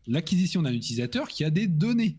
l'acquisition 0.06 0.62
d'un 0.62 0.72
utilisateur 0.72 1.28
qui 1.28 1.44
a 1.44 1.50
des 1.50 1.66
données. 1.66 2.18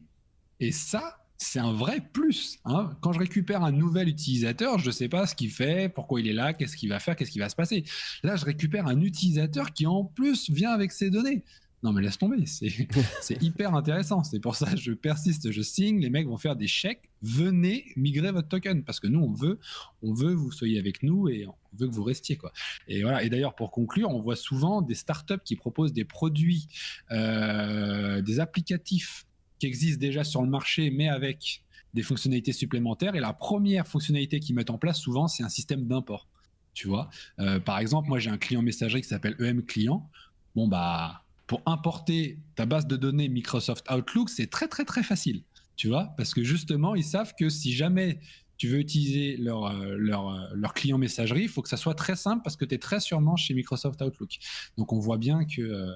Et 0.60 0.71
ça, 0.71 1.25
c'est 1.38 1.60
un 1.60 1.73
vrai 1.73 1.99
plus. 2.13 2.60
Hein. 2.65 2.91
Quand 3.01 3.12
je 3.12 3.19
récupère 3.19 3.63
un 3.63 3.71
nouvel 3.71 4.08
utilisateur, 4.08 4.79
je 4.79 4.88
ne 4.88 4.91
sais 4.91 5.10
pas 5.10 5.27
ce 5.27 5.36
qu'il 5.36 5.51
fait, 5.51 5.89
pourquoi 5.93 6.21
il 6.21 6.27
est 6.27 6.34
là, 6.34 6.53
qu'est-ce 6.53 6.77
qu'il 6.77 6.89
va 6.89 6.99
faire, 6.99 7.15
qu'est-ce 7.15 7.32
qui 7.32 7.39
va 7.39 7.49
se 7.49 7.56
passer. 7.56 7.84
Là, 8.23 8.38
je 8.38 8.45
récupère 8.45 8.88
un 8.88 9.01
utilisateur 9.01 9.73
qui 9.73 9.86
en 9.86 10.06
plus 10.06 10.49
vient 10.49 10.71
avec 10.71 10.91
ses 10.91 11.10
données. 11.10 11.43
Non, 11.84 11.91
mais 11.91 12.02
laisse 12.02 12.17
tomber, 12.17 12.46
c'est 12.46 13.43
hyper 13.43 13.76
intéressant. 13.76 14.24
C'est 14.24 14.39
pour 14.39 14.56
ça 14.56 14.72
que 14.72 14.78
je 14.78 14.93
persiste, 14.93 15.52
je 15.52 15.62
signe. 15.62 16.00
Les 16.00 16.10
mecs 16.10 16.28
vont 16.28 16.38
faire 16.38 16.56
des 16.56 16.67
chèques. 16.67 17.10
Venez 17.22 17.86
migrer 17.98 18.32
votre 18.32 18.48
token 18.48 18.86
parce 18.86 19.02
que 19.02 19.08
nous, 19.08 19.19
on 19.19 19.34
veut, 19.34 19.60
on 20.02 20.13
veut 20.13 20.30
que 20.30 20.39
vous 20.39 20.52
soyez 20.52 20.80
avec 20.80 21.04
nous 21.04 21.28
et 21.28 21.46
on 21.46 21.56
veut 21.78 21.88
que 21.88 21.93
vous 21.93 22.06
restiez. 22.06 22.38
Quoi. 22.38 22.54
Et, 22.88 23.04
voilà. 23.04 23.22
et 23.24 23.30
d'ailleurs, 23.30 23.54
pour 23.54 23.69
conclure, 23.69 24.10
on 24.10 24.22
voit 24.22 24.38
souvent 24.38 24.82
des 24.82 24.96
startups 24.96 25.43
qui 25.43 25.58
proposent 25.58 25.91
des 25.91 26.06
produits, 26.06 26.69
euh, 27.12 28.22
des 28.22 28.39
applicatifs 28.39 29.26
qui 29.60 29.67
existent 29.67 30.00
déjà 30.00 30.24
sur 30.24 30.41
le 30.41 30.50
marché, 30.50 30.89
mais 30.89 31.10
avec 31.10 31.63
des 31.93 32.02
fonctionnalités 32.02 32.54
supplémentaires. 32.54 33.15
Et 33.15 33.19
la 33.19 33.34
première 33.34 33.88
fonctionnalité 33.88 34.39
qu'ils 34.39 34.56
mettent 34.56 34.69
en 34.69 34.78
place, 34.78 35.00
souvent, 35.00 35.28
c'est 35.28 35.43
un 35.43 35.50
système 35.50 35.86
d'import. 35.86 36.30
Tu 36.74 36.88
vois, 36.88 37.10
euh, 37.39 37.60
par 37.60 37.78
exemple, 37.78 38.10
moi 38.10 38.17
j'ai 38.17 38.32
un 38.32 38.38
client 38.38 38.63
messagerie 38.63 39.02
qui 39.02 39.08
s'appelle 39.08 39.36
EM 39.39 39.63
Client. 39.63 40.10
Bon 40.56 40.67
bah 40.67 41.22
pour 41.47 41.62
importer 41.65 42.39
ta 42.56 42.65
base 42.65 42.88
de 42.88 42.95
données 42.95 43.29
Microsoft 43.29 43.89
Outlook, 43.91 44.29
c'est 44.29 44.47
très 44.47 44.67
très 44.67 44.86
très 44.86 45.03
facile, 45.03 45.43
tu 45.75 45.88
vois, 45.88 46.13
parce 46.17 46.34
que 46.34 46.43
justement, 46.43 46.95
ils 46.95 47.03
savent 47.03 47.34
que 47.38 47.49
si 47.49 47.73
jamais 47.73 48.19
tu 48.58 48.67
veux 48.69 48.79
utiliser 48.79 49.36
leur, 49.38 49.65
euh, 49.65 49.95
leur, 49.97 50.29
euh, 50.29 50.47
leur 50.53 50.73
client 50.73 50.97
messagerie, 50.97 51.43
il 51.43 51.49
faut 51.49 51.62
que 51.62 51.69
ça 51.69 51.77
soit 51.77 51.95
très 51.95 52.15
simple 52.15 52.43
parce 52.43 52.56
que 52.56 52.65
tu 52.65 52.75
es 52.75 52.77
très 52.77 52.99
sûrement 52.99 53.36
chez 53.36 53.53
Microsoft 53.53 54.01
Outlook. 54.01 54.38
Donc 54.77 54.93
on 54.93 54.99
voit 54.99 55.17
bien 55.17 55.45
que, 55.45 55.62
euh, 55.62 55.93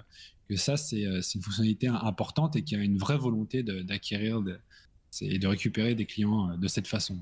que 0.50 0.56
ça, 0.56 0.76
c'est 0.76 1.04
une 1.04 1.42
fonctionnalité 1.42 1.88
importante 1.88 2.56
et 2.56 2.64
qu'il 2.64 2.78
y 2.78 2.82
a 2.82 2.84
une 2.84 2.98
vraie 2.98 3.18
volonté 3.18 3.64
d'acquérir 3.64 4.42
et 5.22 5.40
de 5.40 5.48
récupérer 5.48 5.96
des 5.96 6.06
clients 6.06 6.58
de 6.58 6.68
cette 6.68 6.88
façon. 6.88 7.20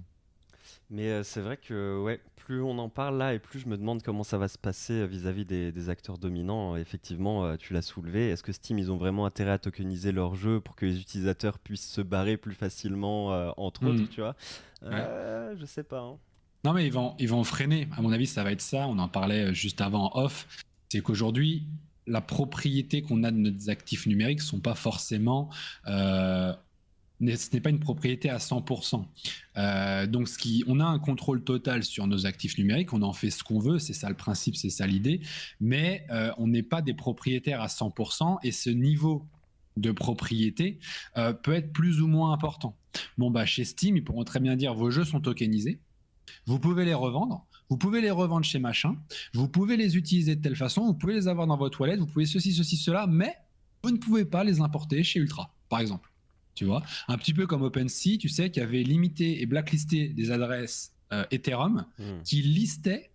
Mais 0.90 1.10
euh, 1.10 1.24
c'est 1.24 1.42
vrai 1.42 1.58
que 1.58 2.00
ouais, 2.00 2.20
plus 2.36 2.62
on 2.62 2.78
en 2.78 2.90
parle 2.90 3.18
là 3.18 3.34
et 3.34 3.40
plus 3.40 3.60
je 3.60 3.68
me 3.68 3.78
demande 3.78 4.04
comment 4.04 4.24
ça 4.24 4.38
va 4.38 4.48
se 4.48 4.58
passer 4.58 4.94
euh, 4.94 5.06
vis-à-vis 5.06 5.46
des, 5.46 5.90
acteurs 5.90 6.18
dominants. 6.18 6.76
Effectivement, 6.76 7.46
euh, 7.46 7.56
tu 7.58 7.74
l'as 7.74 7.82
soulevé. 7.82 8.30
Est-ce 8.30 8.44
que 8.44 8.52
Steam, 8.52 8.78
ils 8.78 8.92
ont 8.92 8.98
vraiment 8.98 9.26
intérêt 9.26 9.52
à 9.52 9.58
tokeniser 9.58 10.12
leur 10.12 10.36
jeu 10.36 10.60
pour 10.60 10.76
que 10.76 10.86
les 10.86 11.00
utilisateurs 11.00 11.58
puissent 11.58 11.90
se 11.90 12.02
barrer 12.02 12.38
plus 12.38 12.54
facilement 12.54 13.28
entre 13.58 13.86
autres, 13.88 14.04
hmm. 14.04 14.08
tu 14.10 14.22
vois? 14.22 14.36
Je 14.84 15.66
sais 15.66 15.84
pas. 15.84 16.02
Hein. 16.02 16.18
Non, 16.64 16.74
mais 16.74 16.86
ils 16.86 16.94
vont, 16.94 17.16
ils 17.20 17.30
vont 17.30 17.44
freiner. 17.44 17.88
À 17.98 18.02
mon 18.02 18.12
avis, 18.12 18.28
ça 18.28 18.44
va 18.44 18.52
être 18.52 18.62
ça. 18.62 18.88
On 18.88 19.00
en 19.00 19.08
parlait 19.08 19.54
juste 19.54 19.82
avant 19.82 20.12
en 20.14 20.24
off. 20.24 20.48
C'est 20.90 21.02
qu'aujourd'hui, 21.02 21.64
la 22.08 22.22
propriété 22.22 23.02
qu'on 23.02 23.24
a 23.24 23.32
de 23.32 23.38
nos 23.38 23.70
actifs 23.70 24.06
numériques 24.06 24.42
sont 24.42 24.60
pas 24.60 24.76
forcément 24.76 25.50
ce 27.22 27.54
n'est 27.54 27.62
pas 27.62 27.70
une 27.70 27.80
propriété 27.80 28.30
à 28.30 28.38
100%. 28.38 29.06
Euh, 29.58 30.08
donc, 30.08 30.28
on 30.68 30.80
a 30.80 30.86
un 30.86 31.00
contrôle 31.00 31.44
total 31.44 31.84
sur 31.84 32.08
nos 32.08 32.26
actifs 32.26 32.58
numériques, 32.58 32.94
on 32.94 33.02
en 33.02 33.14
fait 33.14 33.30
ce 33.30 33.44
qu'on 33.44 33.60
veut, 33.60 33.80
c'est 33.80 33.94
ça 33.94 34.10
le 34.10 34.16
principe, 34.16 34.56
c'est 34.56 34.70
ça 34.70 34.86
l'idée, 34.86 35.22
mais 35.60 36.06
euh, 36.10 36.32
on 36.38 36.48
n'est 36.48 36.64
pas 36.64 36.82
des 36.82 36.94
propriétaires 36.94 37.62
à 37.62 37.68
100% 37.68 38.40
et 38.44 38.52
ce 38.52 38.70
niveau 38.70 39.26
de 39.78 39.92
propriété 39.92 40.80
euh, 41.18 41.34
peut 41.34 41.54
être 41.54 41.74
plus 41.74 42.02
ou 42.02 42.08
moins 42.08 42.32
important. 42.32 42.78
Bon, 43.18 43.30
bah, 43.32 43.46
chez 43.46 43.66
Steam, 43.66 43.98
ils 43.98 44.04
pourront 44.04 44.24
très 44.24 44.40
bien 44.40 44.56
dire 44.56 44.74
vos 44.74 44.90
jeux 44.90 45.06
sont 45.06 45.20
tokenisés, 45.20 45.80
vous 46.46 46.60
pouvez 46.60 46.86
les 46.86 46.94
revendre, 46.94 47.46
vous 47.70 47.78
pouvez 47.78 48.02
les 48.02 48.12
revendre 48.12 48.46
chez 48.46 48.60
machin, 48.60 48.96
vous 49.34 49.48
pouvez 49.48 49.78
les 49.78 49.98
utiliser 49.98 50.36
de 50.36 50.42
telle 50.42 50.56
façon, 50.56 50.86
vous 50.86 50.94
pouvez 50.94 51.14
les 51.14 51.28
avoir 51.28 51.48
dans 51.48 51.58
votre 51.58 51.78
toilette, 51.78 52.00
vous 52.00 52.08
pouvez 52.08 52.26
ceci, 52.26 52.54
ceci, 52.54 52.78
cela, 52.78 53.08
mais 53.08 53.36
vous 53.84 53.92
ne 53.92 53.98
pouvez 53.98 54.26
pas 54.26 54.44
les 54.44 54.62
importer 54.62 55.04
chez 55.04 55.20
Ultra, 55.20 55.54
par 55.70 55.80
exemple 55.80 56.15
tu 56.56 56.66
vois. 56.66 56.82
Un 57.08 57.18
petit 57.18 57.34
peu 57.34 57.46
comme 57.46 57.62
OpenSea, 57.62 58.18
tu 58.20 58.30
sais, 58.30 58.50
qui 58.50 58.62
avait 58.62 58.84
limité 58.84 59.42
et 59.42 59.46
blacklisté 59.46 60.08
des 60.08 60.32
adresses 60.32 60.94
euh, 61.14 61.26
Ethereum 61.32 61.86
hmm. 62.00 62.24
qui 62.24 62.42
listaient 62.42 63.12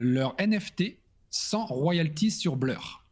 leur 0.00 0.34
NFT 0.40 0.98
sans 1.30 1.66
royalties 1.66 2.30
sur 2.30 2.56
Blur. 2.56 3.04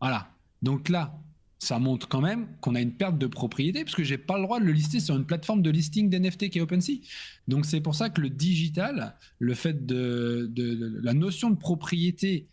Voilà. 0.00 0.30
Donc 0.62 0.88
là, 0.88 1.20
ça 1.58 1.78
montre 1.78 2.08
quand 2.08 2.20
même 2.20 2.48
qu'on 2.60 2.74
a 2.74 2.80
une 2.80 2.92
perte 2.92 3.18
de 3.18 3.26
propriété 3.26 3.84
parce 3.84 3.94
que 3.94 4.04
j'ai 4.04 4.18
pas 4.18 4.36
le 4.36 4.44
droit 4.44 4.60
de 4.60 4.64
le 4.64 4.72
lister 4.72 5.00
sur 5.00 5.16
une 5.16 5.26
plateforme 5.26 5.60
de 5.60 5.70
listing 5.70 6.08
d'NFT 6.08 6.50
qui 6.50 6.58
est 6.58 6.60
OpenSea. 6.60 7.00
Donc 7.48 7.66
c'est 7.66 7.80
pour 7.80 7.94
ça 7.94 8.10
que 8.10 8.20
le 8.20 8.30
digital, 8.30 9.16
le 9.38 9.54
fait 9.54 9.86
de 9.86 10.50
la 11.02 11.14
notion 11.14 11.50
de 11.50 11.56
propriété 11.56 12.48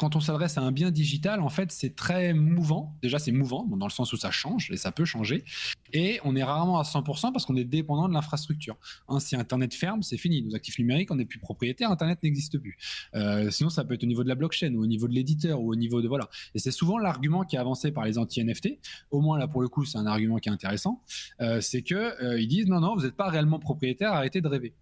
quand 0.00 0.16
on 0.16 0.20
s'adresse 0.20 0.56
à 0.56 0.62
un 0.62 0.72
bien 0.72 0.90
digital, 0.90 1.42
en 1.42 1.50
fait, 1.50 1.70
c'est 1.70 1.94
très 1.94 2.32
mouvant. 2.32 2.96
Déjà, 3.02 3.18
c'est 3.18 3.32
mouvant, 3.32 3.66
dans 3.66 3.84
le 3.84 3.92
sens 3.92 4.14
où 4.14 4.16
ça 4.16 4.30
change 4.30 4.70
et 4.70 4.78
ça 4.78 4.92
peut 4.92 5.04
changer. 5.04 5.44
Et 5.92 6.20
on 6.24 6.34
est 6.36 6.42
rarement 6.42 6.78
à 6.78 6.84
100% 6.84 7.32
parce 7.32 7.44
qu'on 7.44 7.54
est 7.56 7.64
dépendant 7.64 8.08
de 8.08 8.14
l'infrastructure. 8.14 8.78
Hein, 9.08 9.20
si 9.20 9.36
Internet 9.36 9.74
ferme, 9.74 10.02
c'est 10.02 10.16
fini. 10.16 10.40
Nos 10.40 10.54
actifs 10.54 10.78
numériques, 10.78 11.10
on 11.10 11.16
n'est 11.16 11.26
plus 11.26 11.38
propriétaire, 11.38 11.90
Internet 11.90 12.22
n'existe 12.22 12.58
plus. 12.58 12.78
Euh, 13.14 13.50
sinon, 13.50 13.68
ça 13.68 13.84
peut 13.84 13.92
être 13.92 14.02
au 14.02 14.06
niveau 14.06 14.24
de 14.24 14.30
la 14.30 14.36
blockchain 14.36 14.72
ou 14.72 14.82
au 14.82 14.86
niveau 14.86 15.06
de 15.06 15.12
l'éditeur 15.12 15.60
ou 15.60 15.70
au 15.70 15.76
niveau 15.76 16.00
de 16.00 16.08
voilà. 16.08 16.30
Et 16.54 16.60
c'est 16.60 16.70
souvent 16.70 16.96
l'argument 16.96 17.44
qui 17.44 17.56
est 17.56 17.58
avancé 17.58 17.92
par 17.92 18.06
les 18.06 18.16
anti-NFT. 18.16 18.78
Au 19.10 19.20
moins 19.20 19.38
là, 19.38 19.48
pour 19.48 19.60
le 19.60 19.68
coup, 19.68 19.84
c'est 19.84 19.98
un 19.98 20.06
argument 20.06 20.38
qui 20.38 20.48
est 20.48 20.52
intéressant. 20.52 21.02
Euh, 21.42 21.60
c'est 21.60 21.82
que 21.82 21.94
euh, 22.24 22.40
ils 22.40 22.48
disent 22.48 22.68
non, 22.68 22.80
non, 22.80 22.96
vous 22.96 23.02
n'êtes 23.02 23.16
pas 23.16 23.28
réellement 23.28 23.58
propriétaire, 23.58 24.14
arrêtez 24.14 24.40
de 24.40 24.48
rêver. 24.48 24.72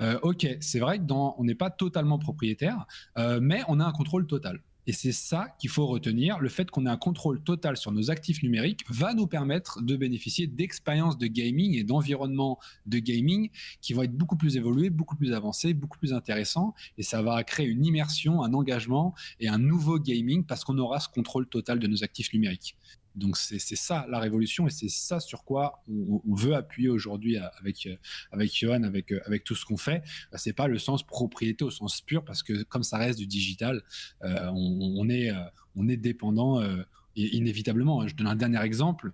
Euh, 0.00 0.18
ok, 0.22 0.46
c'est 0.60 0.80
vrai 0.80 0.98
que 0.98 1.04
dans, 1.04 1.34
on 1.38 1.44
n'est 1.44 1.54
pas 1.54 1.70
totalement 1.70 2.18
propriétaire, 2.18 2.86
euh, 3.18 3.40
mais 3.42 3.62
on 3.68 3.80
a 3.80 3.84
un 3.84 3.92
contrôle 3.92 4.26
total. 4.26 4.60
Et 4.86 4.92
c'est 4.92 5.12
ça 5.12 5.48
qu'il 5.58 5.70
faut 5.70 5.86
retenir. 5.86 6.38
Le 6.40 6.48
fait 6.48 6.70
qu'on 6.70 6.86
ait 6.86 6.90
un 6.90 6.96
contrôle 6.96 7.42
total 7.42 7.76
sur 7.76 7.90
nos 7.90 8.10
actifs 8.10 8.42
numériques 8.42 8.84
va 8.90 9.14
nous 9.14 9.26
permettre 9.26 9.80
de 9.80 9.96
bénéficier 9.96 10.46
d'expériences 10.46 11.16
de 11.16 11.26
gaming 11.26 11.74
et 11.74 11.84
d'environnements 11.84 12.58
de 12.86 12.98
gaming 12.98 13.50
qui 13.80 13.94
vont 13.94 14.02
être 14.02 14.14
beaucoup 14.14 14.36
plus 14.36 14.56
évolués, 14.56 14.90
beaucoup 14.90 15.16
plus 15.16 15.32
avancés, 15.32 15.72
beaucoup 15.72 15.98
plus 15.98 16.12
intéressants. 16.12 16.74
Et 16.98 17.02
ça 17.02 17.22
va 17.22 17.42
créer 17.44 17.66
une 17.66 17.86
immersion, 17.86 18.42
un 18.42 18.52
engagement 18.52 19.14
et 19.40 19.48
un 19.48 19.58
nouveau 19.58 19.98
gaming 19.98 20.44
parce 20.44 20.64
qu'on 20.64 20.78
aura 20.78 21.00
ce 21.00 21.08
contrôle 21.08 21.46
total 21.46 21.78
de 21.78 21.86
nos 21.86 22.04
actifs 22.04 22.32
numériques. 22.34 22.76
Donc 23.14 23.36
c'est 23.36 23.58
ça 23.58 24.06
la 24.08 24.18
révolution 24.18 24.66
et 24.66 24.70
c'est 24.70 24.88
ça 24.88 25.20
sur 25.20 25.44
quoi 25.44 25.84
on, 25.88 26.20
veut 26.34 26.54
appuyer 26.54 26.88
aujourd'hui 26.88 27.36
avec 27.36 27.88
avec 28.32 28.56
Johan, 28.58 28.82
avec 28.82 29.12
avec 29.24 29.44
tout 29.44 29.54
ce 29.54 29.64
qu'on 29.64 29.76
fait. 29.76 30.02
C'est 30.34 30.52
pas 30.52 30.66
le 30.66 30.78
sens 30.78 31.04
propriété 31.04 31.64
au 31.64 31.70
sens 31.70 32.00
pur 32.00 32.24
parce 32.24 32.42
que 32.42 32.64
comme 32.64 32.82
ça 32.82 32.98
reste 32.98 33.18
du 33.18 33.26
digital, 33.26 33.82
euh, 34.24 34.50
on, 34.52 35.08
est 35.08 35.30
euh, 35.30 35.44
on 35.76 35.88
est 35.88 35.96
dépendant 35.96 36.60
euh, 36.60 36.82
inévitablement. 37.14 38.06
Je 38.08 38.16
donne 38.16 38.26
un 38.26 38.36
dernier 38.36 38.62
exemple. 38.62 39.12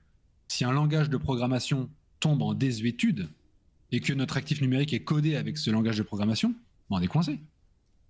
Si 0.48 0.64
un 0.64 0.72
langage 0.72 1.10
de 1.10 1.18
programmation 1.18 1.90
tombe 2.20 2.42
en 2.42 2.54
désuétude 2.54 3.28
et 3.92 4.00
que 4.00 4.12
notre 4.14 4.36
actif 4.38 4.62
numérique 4.62 4.94
est 4.94 5.04
codé 5.04 5.36
avec 5.36 5.58
ce 5.58 5.70
langage 5.70 5.98
de 5.98 6.02
programmation, 6.02 6.54
on 6.88 7.00
est 7.00 7.06
coincé. 7.06 7.38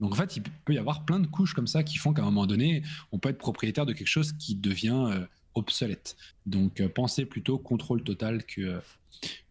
Donc 0.01 0.13
en 0.13 0.15
fait, 0.15 0.37
il 0.37 0.43
peut 0.65 0.73
y 0.73 0.79
avoir 0.79 1.05
plein 1.05 1.19
de 1.19 1.27
couches 1.27 1.53
comme 1.53 1.67
ça 1.67 1.83
qui 1.83 1.99
font 1.99 2.15
qu'à 2.15 2.23
un 2.23 2.27
moment 2.27 2.47
donné, 2.47 2.83
on 3.13 3.19
peut 3.19 3.29
être 3.29 3.39
propriétaire 3.39 3.87
de 3.87 3.93
quelque 3.93 4.09
chose 4.09 4.33
qui 4.33 4.55
devient 4.55 5.27
obsolète. 5.55 6.17
Donc, 6.47 6.81
euh, 6.81 6.89
pensez 6.89 7.25
plutôt 7.25 7.59
contrôle 7.59 8.03
total 8.03 8.45
que, 8.45 8.81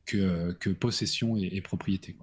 que, 0.05 0.51
que 0.53 0.69
possession 0.69 1.35
et, 1.37 1.61
propriété. 1.61 2.15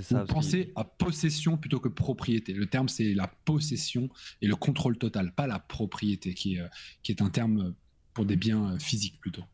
Ça. 0.00 0.24
pensez 0.24 0.72
à 0.74 0.84
possession 0.84 1.56
plutôt 1.56 1.78
que 1.78 1.88
propriété. 1.88 2.52
Le 2.52 2.66
terme, 2.66 2.88
c'est 2.88 3.14
la 3.14 3.28
possession 3.28 4.08
et 4.42 4.48
le 4.48 4.56
contrôle 4.56 4.98
total, 4.98 5.32
pas 5.32 5.46
la 5.46 5.60
propriété, 5.60 6.34
qui 6.34 6.56
est, 6.56 6.60
euh, 6.60 6.68
qui 7.02 7.12
est 7.12 7.22
un 7.22 7.30
terme 7.30 7.74
pour 8.12 8.26
des 8.26 8.36
biens 8.36 8.72
euh, 8.72 8.78
physiques 8.78 9.20
plutôt. 9.20 9.44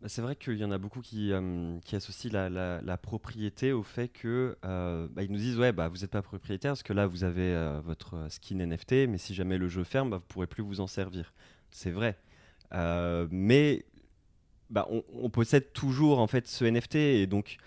Bah, 0.00 0.08
c'est 0.08 0.22
vrai 0.22 0.36
qu'il 0.36 0.58
y 0.58 0.64
en 0.64 0.70
a 0.70 0.78
beaucoup 0.78 1.00
qui, 1.00 1.32
qui 1.84 1.96
associent 1.96 2.30
la, 2.30 2.48
la, 2.82 2.96
propriété 2.98 3.72
au 3.72 3.82
fait 3.82 4.08
que 4.08 4.56
bah, 4.62 5.22
ils 5.22 5.32
nous 5.32 5.38
disent 5.38 5.58
ouais 5.58 5.72
bah 5.72 5.88
vous 5.88 5.96
n'êtes 5.96 6.10
pas 6.10 6.20
propriétaire 6.20 6.72
parce 6.72 6.82
que 6.82 6.92
là 6.92 7.06
vous 7.06 7.24
avez 7.24 7.80
votre 7.82 8.30
skin 8.30 8.58
NFT 8.58 9.08
mais 9.08 9.16
si 9.16 9.34
jamais 9.34 9.56
le 9.56 9.68
jeu 9.68 9.84
ferme 9.84 10.10
bah, 10.10 10.18
vous 10.18 10.26
pourrez 10.28 10.46
plus 10.46 10.62
vous 10.62 10.80
en 10.80 10.86
servir. 10.86 11.32
C'est 11.70 11.90
vrai, 11.90 12.10
euh, 12.10 12.25
mais 12.72 13.84
bah, 14.70 14.88
on, 14.90 15.30
possède 15.30 15.72
toujours 15.72 16.18
en 16.18 16.26
fait 16.26 16.48
ce 16.48 16.64
NFT 16.64 16.96
et 16.96 17.26
donc 17.26 17.58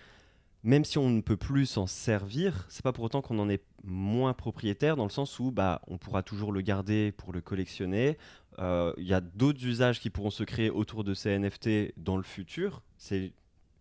même 0.62 0.84
si 0.84 0.98
on 0.98 1.08
ne 1.08 1.22
peut 1.22 1.38
plus 1.38 1.64
s'en 1.64 1.86
servir, 1.86 2.66
c'est 2.68 2.82
pas 2.82 2.92
pour 2.92 3.04
autant 3.04 3.22
qu'on 3.22 3.38
en 3.38 3.48
est 3.48 3.62
moins 3.82 4.34
propriétaire 4.34 4.96
dans 4.96 5.04
le 5.04 5.10
sens 5.10 5.38
où 5.38 5.50
bah, 5.50 5.80
on 5.86 5.96
pourra 5.96 6.22
toujours 6.22 6.52
le 6.52 6.60
garder 6.60 7.12
pour 7.12 7.32
le 7.32 7.40
collectionner. 7.40 8.18
Euh, 8.58 8.92
il 8.98 9.06
y 9.06 9.14
a 9.14 9.22
d'autres 9.22 9.64
usages 9.64 10.00
qui 10.00 10.10
pourront 10.10 10.30
se 10.30 10.44
créer 10.44 10.68
autour 10.68 11.02
de 11.02 11.14
ces 11.14 11.38
NFT 11.38 11.94
dans 11.96 12.18
le 12.18 12.22
futur. 12.22 12.82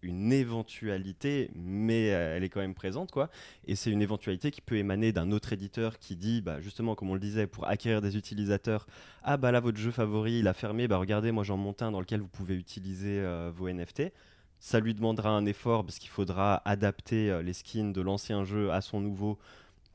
Une 0.01 0.31
éventualité, 0.31 1.51
mais 1.55 2.13
euh, 2.13 2.35
elle 2.35 2.43
est 2.43 2.49
quand 2.49 2.61
même 2.61 2.73
présente, 2.73 3.11
quoi. 3.11 3.29
Et 3.65 3.75
c'est 3.75 3.91
une 3.91 4.01
éventualité 4.01 4.51
qui 4.51 4.61
peut 4.61 4.77
émaner 4.77 5.11
d'un 5.11 5.31
autre 5.31 5.53
éditeur 5.53 5.99
qui 5.99 6.15
dit, 6.15 6.41
bah, 6.41 6.61
justement, 6.61 6.95
comme 6.95 7.09
on 7.09 7.13
le 7.13 7.19
disait, 7.19 7.47
pour 7.47 7.67
acquérir 7.67 8.01
des 8.01 8.17
utilisateurs, 8.17 8.87
ah 9.23 9.37
bah 9.37 9.51
là, 9.51 9.59
votre 9.59 9.77
jeu 9.77 9.91
favori, 9.91 10.39
il 10.39 10.47
a 10.47 10.53
fermé, 10.53 10.87
bah 10.87 10.97
regardez, 10.97 11.31
moi 11.31 11.43
j'en 11.43 11.57
monte 11.57 11.81
un 11.81 11.91
dans 11.91 11.99
lequel 11.99 12.21
vous 12.21 12.27
pouvez 12.27 12.55
utiliser 12.55 13.19
euh, 13.19 13.51
vos 13.53 13.69
NFT. 13.69 14.11
Ça 14.59 14.79
lui 14.79 14.93
demandera 14.93 15.29
un 15.29 15.45
effort 15.45 15.85
parce 15.85 15.99
qu'il 15.99 16.09
faudra 16.09 16.61
adapter 16.65 17.29
euh, 17.31 17.41
les 17.41 17.53
skins 17.53 17.93
de 17.93 18.01
l'ancien 18.01 18.43
jeu 18.43 18.71
à 18.71 18.81
son 18.81 18.99
nouveau. 19.01 19.37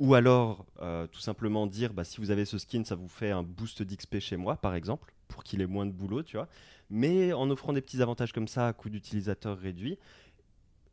Ou 0.01 0.15
alors, 0.15 0.67
tout 1.13 1.21
simplement 1.21 1.69
dire, 1.69 1.93
bah, 1.93 2.03
si 2.03 2.21
vous 2.21 2.33
avez 2.33 2.45
ce 2.45 2.59
skin, 2.59 2.83
ça 2.83 2.97
vous 2.97 3.07
fait 3.07 3.31
un 3.31 3.45
boost 3.45 3.81
d'XP 3.81 4.19
chez 4.19 4.37
moi, 4.37 4.57
par 4.57 4.75
exemple, 4.75 5.15
pour 5.29 5.45
qu'il 5.45 5.61
ait 5.61 5.69
moins 5.69 5.87
de 5.87 5.93
boulot, 5.93 6.25
tu 6.25 6.37
vois 6.37 6.49
mais 6.95 7.33
en 7.33 7.51
offrant 7.51 7.73
des 7.73 7.81
petits 7.83 8.01
avantages 8.01 8.33
comme 8.33 8.49
ça 8.49 8.69
à 8.69 8.73
coût 8.73 8.89
d'utilisateur 8.89 9.59
réduit, 9.59 9.99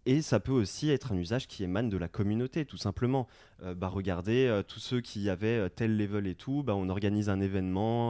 et 0.08 0.24
ça 0.24 0.40
peut 0.40 0.52
aussi 0.52 0.90
être 0.90 1.12
un 1.12 1.16
usage 1.16 1.48
qui 1.48 1.64
émane 1.64 1.90
de 1.90 1.98
la 1.98 2.08
communauté, 2.08 2.66
tout 2.66 2.78
simplement. 2.78 3.28
Euh, 3.62 3.76
bah, 3.76 3.88
regardez, 3.88 4.48
euh, 4.48 4.64
tous 4.64 4.80
ceux 4.80 5.00
qui 5.00 5.30
avaient 5.30 5.60
euh, 5.60 5.70
tel 5.70 5.96
level 5.96 6.26
et 6.26 6.34
tout, 6.34 6.64
bah, 6.64 6.76
on 6.76 6.90
organise 6.90 7.30
un 7.30 7.40
événement 7.40 8.02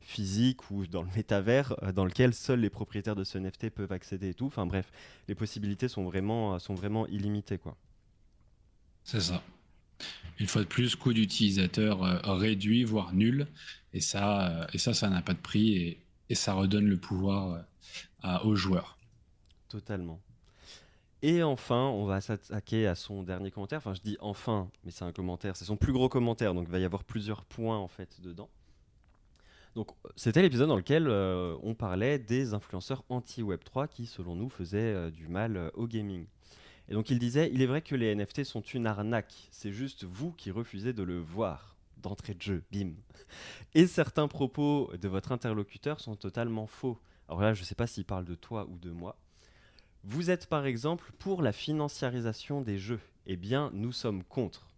physique 0.00 0.70
ou 0.70 0.86
dans 0.86 1.02
le 1.02 1.10
métavers 1.14 1.74
dans 1.94 2.04
lequel 2.04 2.32
seuls 2.32 2.60
les 2.60 2.70
propriétaires 2.70 3.16
de 3.16 3.24
ce 3.24 3.36
NFT 3.36 3.70
peuvent 3.70 3.92
accéder 3.92 4.30
et 4.30 4.34
tout. 4.34 4.46
Enfin 4.46 4.64
bref, 4.64 4.90
les 5.28 5.34
possibilités 5.34 5.88
sont 5.88 6.04
vraiment, 6.04 6.58
sont 6.58 6.74
vraiment 6.74 7.06
illimitées. 7.06 7.58
C'est 9.04 9.20
ça. 9.20 9.42
Une 10.38 10.46
fois 10.46 10.62
de 10.62 10.66
plus, 10.66 10.96
coût 10.96 11.12
d'utilisateur 11.12 12.00
réduit, 12.38 12.84
voire 12.84 13.12
nul. 13.12 13.46
Et 13.92 14.00
ça, 14.00 14.66
et 14.72 14.78
ça, 14.78 14.94
ça 14.94 15.08
n'a 15.08 15.22
pas 15.22 15.34
de 15.34 15.38
prix 15.38 15.76
et, 15.76 16.05
et, 16.28 16.34
ça 16.34 16.54
redonne 16.54 16.86
le 16.86 16.96
pouvoir 16.96 17.64
aux 18.44 18.56
joueurs. 18.56 18.98
Totalement. 19.68 20.20
Et 21.22 21.42
enfin, 21.42 21.86
on 21.86 22.04
va 22.04 22.20
s'attaquer 22.20 22.86
à 22.86 22.94
son 22.94 23.22
dernier 23.22 23.50
commentaire. 23.50 23.78
Enfin, 23.78 23.94
je 23.94 24.00
dis 24.00 24.16
enfin, 24.20 24.70
mais 24.84 24.90
c'est 24.90 25.04
un 25.04 25.12
commentaire, 25.12 25.56
c'est 25.56 25.64
son 25.64 25.76
plus 25.76 25.92
gros 25.92 26.08
commentaire, 26.08 26.54
donc 26.54 26.66
il 26.68 26.70
va 26.70 26.78
y 26.78 26.84
avoir 26.84 27.04
plusieurs 27.04 27.44
points 27.44 27.78
en 27.78 27.88
fait 27.88 28.20
dedans. 28.20 28.48
Donc, 29.76 29.90
c'était 30.14 30.40
l'épisode 30.40 30.68
dans 30.68 30.76
lequel 30.76 31.06
euh, 31.06 31.54
on 31.62 31.74
parlait 31.74 32.18
des 32.18 32.54
influenceurs 32.54 33.04
anti-Web3 33.10 33.88
qui, 33.88 34.06
selon 34.06 34.34
nous, 34.34 34.48
faisaient 34.48 34.78
euh, 34.78 35.10
du 35.10 35.28
mal 35.28 35.58
euh, 35.58 35.70
au 35.74 35.86
gaming. 35.86 36.26
Et 36.88 36.94
donc, 36.94 37.10
il 37.10 37.18
disait 37.18 37.50
Il 37.52 37.60
est 37.60 37.66
vrai 37.66 37.82
que 37.82 37.94
les 37.94 38.14
NFT 38.14 38.44
sont 38.44 38.62
une 38.62 38.86
arnaque, 38.86 39.48
c'est 39.50 39.72
juste 39.72 40.04
vous 40.04 40.32
qui 40.32 40.50
refusez 40.50 40.94
de 40.94 41.02
le 41.02 41.18
voir 41.18 41.75
d'entrée 41.96 42.34
de 42.34 42.42
jeu, 42.42 42.64
bim. 42.72 42.92
Et 43.74 43.86
certains 43.86 44.28
propos 44.28 44.90
de 45.00 45.08
votre 45.08 45.32
interlocuteur 45.32 46.00
sont 46.00 46.16
totalement 46.16 46.66
faux. 46.66 46.98
Alors 47.28 47.40
là, 47.40 47.54
je 47.54 47.60
ne 47.60 47.66
sais 47.66 47.74
pas 47.74 47.86
s'il 47.86 48.04
parle 48.04 48.24
de 48.24 48.34
toi 48.34 48.66
ou 48.70 48.78
de 48.78 48.90
moi, 48.90 49.16
vous 50.04 50.30
êtes 50.30 50.46
par 50.46 50.66
exemple 50.66 51.10
pour 51.18 51.42
la 51.42 51.52
financiarisation 51.52 52.60
des 52.60 52.78
jeux. 52.78 53.00
Eh 53.26 53.36
bien, 53.36 53.70
nous 53.74 53.90
sommes 53.90 54.22
contre. 54.22 54.68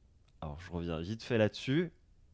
Alors, 0.40 0.58
je 0.60 0.70
reviens 0.70 1.00
vite 1.00 1.22
fait 1.22 1.36
là-dessus. 1.36 1.90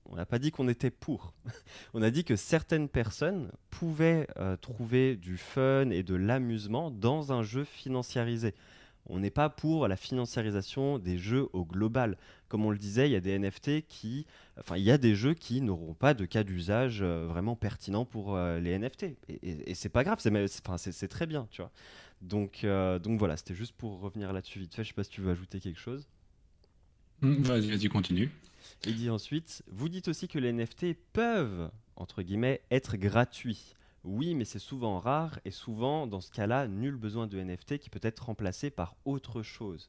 On 0.06 0.16
n'a 0.16 0.26
pas 0.26 0.38
dit 0.38 0.52
qu'on 0.52 0.68
était 0.68 0.90
pour. 0.90 1.32
On 1.94 2.02
a 2.02 2.10
dit 2.10 2.24
que 2.24 2.36
certaines 2.36 2.88
personnes 2.88 3.50
pouvaient 3.70 4.28
euh, 4.36 4.56
trouver 4.56 5.16
du 5.16 5.38
fun 5.38 5.90
et 5.90 6.02
de 6.02 6.14
l'amusement 6.14 6.90
dans 6.90 7.32
un 7.32 7.42
jeu 7.42 7.64
financiarisé. 7.64 8.54
On 9.06 9.18
n'est 9.18 9.30
pas 9.30 9.50
pour 9.50 9.86
la 9.86 9.96
financiarisation 9.96 10.98
des 10.98 11.18
jeux 11.18 11.48
au 11.52 11.64
global. 11.64 12.16
Comme 12.48 12.64
on 12.64 12.70
le 12.70 12.78
disait, 12.78 13.08
il 13.08 13.12
y 13.12 13.16
a 13.16 13.20
des 13.20 13.38
NFT 13.38 13.86
qui, 13.86 14.26
enfin, 14.58 14.76
il 14.76 14.82
y 14.82 14.90
a 14.90 14.98
des 14.98 15.14
jeux 15.14 15.34
qui 15.34 15.60
n'auront 15.60 15.94
pas 15.94 16.14
de 16.14 16.24
cas 16.24 16.42
d'usage 16.42 17.02
euh, 17.02 17.26
vraiment 17.26 17.56
pertinent 17.56 18.04
pour 18.04 18.34
euh, 18.34 18.60
les 18.60 18.78
NFT. 18.78 19.02
Et, 19.02 19.16
et, 19.28 19.70
et 19.70 19.74
c'est 19.74 19.88
pas 19.90 20.04
grave, 20.04 20.20
c'est 20.20 21.08
très 21.08 21.26
bien, 21.26 21.46
tu 21.50 21.60
vois. 21.60 21.70
Donc, 22.22 22.64
euh, 22.64 22.98
donc 22.98 23.18
voilà, 23.18 23.36
c'était 23.36 23.54
juste 23.54 23.72
pour 23.72 24.00
revenir 24.00 24.32
là-dessus 24.32 24.58
vite 24.58 24.74
fait. 24.74 24.82
Je 24.82 24.88
sais 24.88 24.94
pas 24.94 25.04
si 25.04 25.10
tu 25.10 25.20
veux 25.20 25.30
ajouter 25.30 25.60
quelque 25.60 25.80
chose. 25.80 26.06
Mm, 27.20 27.42
vas-y, 27.42 27.70
vas-y, 27.70 27.88
continue. 27.88 28.30
Il 28.86 28.96
dit 28.96 29.10
ensuite, 29.10 29.62
vous 29.70 29.88
dites 29.88 30.08
aussi 30.08 30.28
que 30.28 30.38
les 30.38 30.52
NFT 30.52 30.96
peuvent, 31.12 31.70
entre 31.96 32.22
guillemets, 32.22 32.62
être 32.70 32.96
gratuits. 32.96 33.74
Oui, 34.04 34.34
mais 34.34 34.44
c'est 34.44 34.58
souvent 34.58 34.98
rare 34.98 35.40
et 35.44 35.50
souvent, 35.50 36.06
dans 36.06 36.20
ce 36.20 36.30
cas-là, 36.30 36.68
nul 36.68 36.96
besoin 36.96 37.26
de 37.26 37.38
NFT 37.38 37.78
qui 37.78 37.90
peut 37.90 38.00
être 38.02 38.26
remplacé 38.26 38.70
par 38.70 38.96
autre 39.04 39.42
chose. 39.42 39.88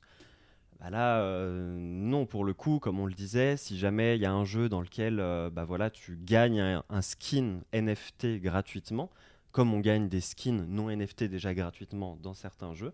Bah 0.80 0.90
là, 0.90 1.20
euh, 1.20 1.78
non, 1.80 2.26
pour 2.26 2.44
le 2.46 2.54
coup, 2.54 2.80
comme 2.80 3.00
on 3.00 3.06
le 3.06 3.14
disait, 3.14 3.58
si 3.58 3.78
jamais 3.78 4.18
il 4.18 4.22
y 4.22 4.26
a 4.26 4.32
un 4.32 4.46
jeu 4.46 4.70
dans 4.70 4.82
lequel 4.82 5.20
euh, 5.20 5.50
bah 5.50 5.66
voilà, 5.66 5.90
tu 5.90 6.18
gagnes 6.22 6.82
un, 6.90 7.02
skin 7.02 7.62
NFT 7.74 8.42
gratuitement, 8.42 9.10
comme 9.52 9.74
on 9.74 9.80
gagne 9.80 10.10
des 10.10 10.22
skins 10.22 10.66
non 10.68 10.90
NFT 10.90 11.26
déjà 11.26 11.54
gratuitement 11.54 12.18
dans 12.22 12.34
certains 12.34 12.74
jeux, 12.74 12.94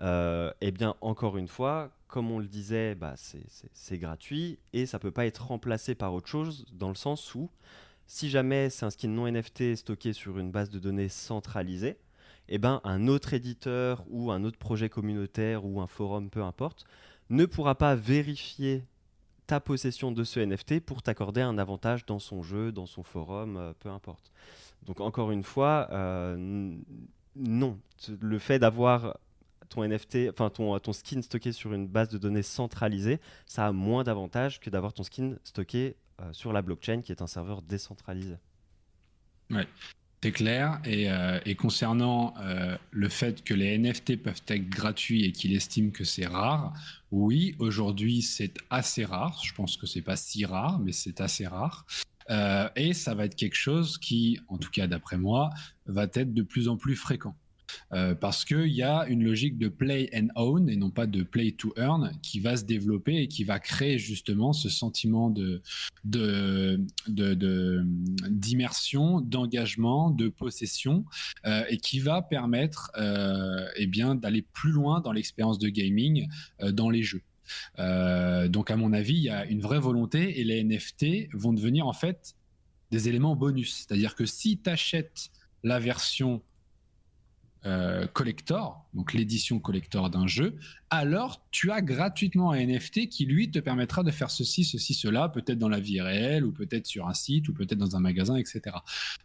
euh, 0.00 0.52
eh 0.60 0.72
bien, 0.72 0.96
encore 1.00 1.36
une 1.38 1.48
fois, 1.48 1.90
comme 2.08 2.30
on 2.30 2.38
le 2.38 2.48
disait, 2.48 2.94
bah, 2.94 3.14
c'est 3.16 3.98
gratuit 3.98 4.58
et 4.72 4.86
ça 4.86 4.98
peut 4.98 5.12
pas 5.12 5.26
être 5.26 5.46
remplacé 5.46 5.94
par 5.94 6.14
autre 6.14 6.28
chose 6.28 6.66
dans 6.72 6.88
le 6.88 6.94
sens 6.94 7.34
où, 7.34 7.50
si 8.12 8.28
jamais 8.28 8.68
c'est 8.68 8.84
un 8.84 8.90
skin 8.90 9.08
non 9.08 9.26
NFT 9.26 9.74
stocké 9.74 10.12
sur 10.12 10.38
une 10.38 10.50
base 10.50 10.68
de 10.68 10.78
données 10.78 11.08
centralisée, 11.08 11.96
eh 12.50 12.58
ben, 12.58 12.82
un 12.84 13.08
autre 13.08 13.32
éditeur 13.32 14.04
ou 14.10 14.30
un 14.30 14.44
autre 14.44 14.58
projet 14.58 14.90
communautaire 14.90 15.64
ou 15.64 15.80
un 15.80 15.86
forum, 15.86 16.28
peu 16.28 16.42
importe, 16.42 16.84
ne 17.30 17.46
pourra 17.46 17.74
pas 17.74 17.94
vérifier 17.94 18.84
ta 19.46 19.60
possession 19.60 20.12
de 20.12 20.24
ce 20.24 20.40
NFT 20.40 20.80
pour 20.80 21.02
t'accorder 21.02 21.40
un 21.40 21.56
avantage 21.56 22.04
dans 22.04 22.18
son 22.18 22.42
jeu, 22.42 22.70
dans 22.70 22.84
son 22.84 23.02
forum, 23.02 23.56
euh, 23.56 23.72
peu 23.80 23.88
importe. 23.88 24.30
Donc 24.82 25.00
encore 25.00 25.30
une 25.30 25.42
fois, 25.42 25.88
euh, 25.90 26.36
non. 27.34 27.78
Le 28.20 28.38
fait 28.38 28.58
d'avoir 28.58 29.16
ton 29.70 29.88
NFT, 29.88 30.28
enfin 30.30 30.50
ton, 30.50 30.78
ton 30.80 30.92
skin 30.92 31.22
stocké 31.22 31.52
sur 31.52 31.72
une 31.72 31.88
base 31.88 32.10
de 32.10 32.18
données 32.18 32.42
centralisée, 32.42 33.20
ça 33.46 33.68
a 33.68 33.72
moins 33.72 34.04
d'avantages 34.04 34.60
que 34.60 34.68
d'avoir 34.68 34.92
ton 34.92 35.02
skin 35.02 35.36
stocké 35.44 35.96
euh, 35.96 36.01
sur 36.32 36.52
la 36.52 36.62
blockchain 36.62 37.00
qui 37.02 37.12
est 37.12 37.22
un 37.22 37.26
serveur 37.26 37.62
décentralisé. 37.62 38.36
Ouais, 39.50 39.66
c'est 40.22 40.32
clair. 40.32 40.80
Et, 40.84 41.10
euh, 41.10 41.38
concernant 41.58 42.34
le 42.90 43.08
fait 43.08 43.42
que 43.44 43.54
les 43.54 43.76
NFT 43.78 44.22
peuvent 44.22 44.42
être 44.46 44.68
gratuits 44.68 45.24
et 45.24 45.32
qu'il 45.32 45.54
estime 45.54 45.92
que 45.92 46.04
c'est 46.04 46.26
rare, 46.26 46.72
oui, 47.10 47.56
aujourd'hui 47.58 48.22
c'est 48.22 48.54
assez 48.70 49.04
rare. 49.04 49.40
Je 49.44 49.52
pense 49.54 49.76
que 49.76 49.86
c'est 49.86 50.02
pas 50.02 50.16
si 50.16 50.44
rare, 50.44 50.78
mais 50.78 50.92
c'est 50.92 51.20
assez 51.20 51.46
rare. 51.46 51.86
Euh, 52.30 52.68
et 52.76 52.94
ça 52.94 53.14
va 53.14 53.24
être 53.24 53.34
quelque 53.34 53.56
chose 53.56 53.98
qui, 53.98 54.40
en 54.48 54.58
tout 54.58 54.70
cas 54.70 54.86
d'après 54.86 55.18
moi, 55.18 55.50
va 55.86 56.04
être 56.04 56.32
de 56.32 56.42
plus 56.42 56.68
en 56.68 56.76
plus 56.76 56.96
fréquent. 56.96 57.34
Euh, 57.92 58.14
parce 58.14 58.44
qu'il 58.44 58.68
y 58.68 58.82
a 58.82 59.06
une 59.08 59.24
logique 59.24 59.58
de 59.58 59.68
play 59.68 60.10
and 60.14 60.28
own 60.36 60.68
et 60.68 60.76
non 60.76 60.90
pas 60.90 61.06
de 61.06 61.22
play 61.22 61.52
to 61.52 61.72
earn 61.76 62.12
qui 62.22 62.40
va 62.40 62.56
se 62.56 62.64
développer 62.64 63.16
et 63.16 63.28
qui 63.28 63.44
va 63.44 63.58
créer 63.58 63.98
justement 63.98 64.52
ce 64.52 64.68
sentiment 64.68 65.32
d'immersion, 68.30 69.20
d'engagement, 69.20 70.10
de 70.10 70.28
possession 70.28 71.04
euh, 71.46 71.64
et 71.68 71.78
qui 71.78 72.00
va 72.00 72.22
permettre 72.22 72.90
eh 73.76 73.86
bien, 73.86 74.14
d'aller 74.14 74.42
plus 74.42 74.72
loin 74.72 75.00
dans 75.00 75.12
l'expérience 75.12 75.58
de 75.58 75.68
gaming 75.68 76.28
dans 76.72 76.90
les 76.90 77.02
jeux. 77.02 77.22
Euh, 77.78 78.48
donc, 78.48 78.70
à 78.70 78.76
mon 78.76 78.92
avis, 78.92 79.14
il 79.14 79.22
y 79.22 79.30
a 79.30 79.44
une 79.46 79.60
vraie 79.60 79.78
volonté 79.78 80.40
et 80.40 80.44
les 80.44 80.62
NFT 80.62 81.34
vont 81.34 81.52
devenir 81.52 81.86
en 81.86 81.92
fait 81.92 82.34
des 82.90 83.08
éléments 83.08 83.36
bonus. 83.36 83.74
C'est-à-dire 83.74 84.14
que 84.14 84.26
si 84.26 84.58
tu 84.58 84.70
achètes 84.70 85.30
la 85.62 85.78
version 85.78 86.42
euh, 87.64 88.06
collector, 88.08 88.84
donc 88.92 89.12
l'édition 89.12 89.60
collector 89.60 90.10
d'un 90.10 90.26
jeu, 90.26 90.56
alors 90.90 91.46
tu 91.50 91.70
as 91.70 91.80
gratuitement 91.80 92.50
un 92.50 92.66
NFT 92.66 93.08
qui 93.08 93.24
lui 93.24 93.50
te 93.50 93.60
permettra 93.60 94.02
de 94.02 94.10
faire 94.10 94.30
ceci, 94.30 94.64
ceci, 94.64 94.94
cela, 94.94 95.28
peut-être 95.28 95.58
dans 95.58 95.68
la 95.68 95.78
vie 95.78 96.00
réelle 96.00 96.44
ou 96.44 96.52
peut-être 96.52 96.86
sur 96.86 97.08
un 97.08 97.14
site 97.14 97.48
ou 97.48 97.54
peut-être 97.54 97.78
dans 97.78 97.94
un 97.94 98.00
magasin, 98.00 98.36
etc. 98.36 98.76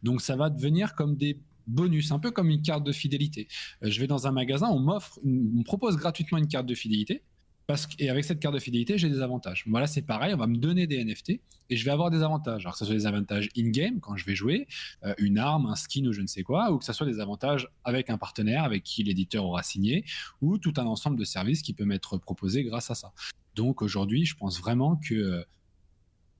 Donc 0.03 0.21
ça 0.21 0.35
va 0.35 0.49
devenir 0.49 0.93
comme 0.93 1.15
des 1.15 1.39
bonus, 1.65 2.11
un 2.11 2.19
peu 2.19 2.31
comme 2.31 2.49
une 2.49 2.61
carte 2.61 2.83
de 2.83 2.91
fidélité. 2.91 3.47
Euh, 3.83 3.89
je 3.89 3.99
vais 3.99 4.07
dans 4.07 4.27
un 4.27 4.31
magasin, 4.31 4.67
on 4.69 4.79
m'offre, 4.79 5.19
on 5.25 5.63
propose 5.63 5.97
gratuitement 5.97 6.37
une 6.37 6.47
carte 6.47 6.65
de 6.65 6.75
fidélité. 6.75 7.23
Et 7.99 8.09
avec 8.09 8.23
cette 8.23 8.39
carte 8.39 8.53
de 8.53 8.59
fidélité, 8.59 8.97
j'ai 8.97 9.09
des 9.09 9.21
avantages. 9.21 9.65
Voilà, 9.67 9.87
c'est 9.87 10.01
pareil, 10.01 10.33
on 10.33 10.37
va 10.37 10.47
me 10.47 10.55
donner 10.55 10.87
des 10.87 11.03
NFT 11.03 11.41
et 11.69 11.75
je 11.75 11.83
vais 11.83 11.91
avoir 11.91 12.09
des 12.09 12.23
avantages. 12.23 12.61
Alors 12.61 12.73
que 12.73 12.79
ce 12.79 12.85
soit 12.85 12.95
des 12.95 13.05
avantages 13.05 13.49
in-game 13.57 13.99
quand 13.99 14.15
je 14.15 14.25
vais 14.25 14.35
jouer, 14.35 14.67
euh, 15.03 15.13
une 15.17 15.37
arme, 15.37 15.65
un 15.65 15.75
skin 15.75 16.05
ou 16.05 16.13
je 16.13 16.21
ne 16.21 16.27
sais 16.27 16.43
quoi, 16.43 16.71
ou 16.71 16.77
que 16.77 16.85
ce 16.85 16.93
soit 16.93 17.05
des 17.05 17.19
avantages 17.19 17.67
avec 17.83 18.09
un 18.09 18.17
partenaire 18.17 18.63
avec 18.63 18.83
qui 18.83 19.03
l'éditeur 19.03 19.43
aura 19.43 19.63
signé, 19.63 20.05
ou 20.41 20.57
tout 20.57 20.73
un 20.77 20.85
ensemble 20.85 21.17
de 21.17 21.25
services 21.25 21.61
qui 21.61 21.73
peut 21.73 21.83
m'être 21.83 22.17
proposé 22.17 22.63
grâce 22.63 22.89
à 22.89 22.95
ça. 22.95 23.11
Donc 23.55 23.81
aujourd'hui, 23.81 24.25
je 24.25 24.37
pense 24.37 24.61
vraiment 24.61 24.95
que 24.95 25.15
euh, 25.15 25.43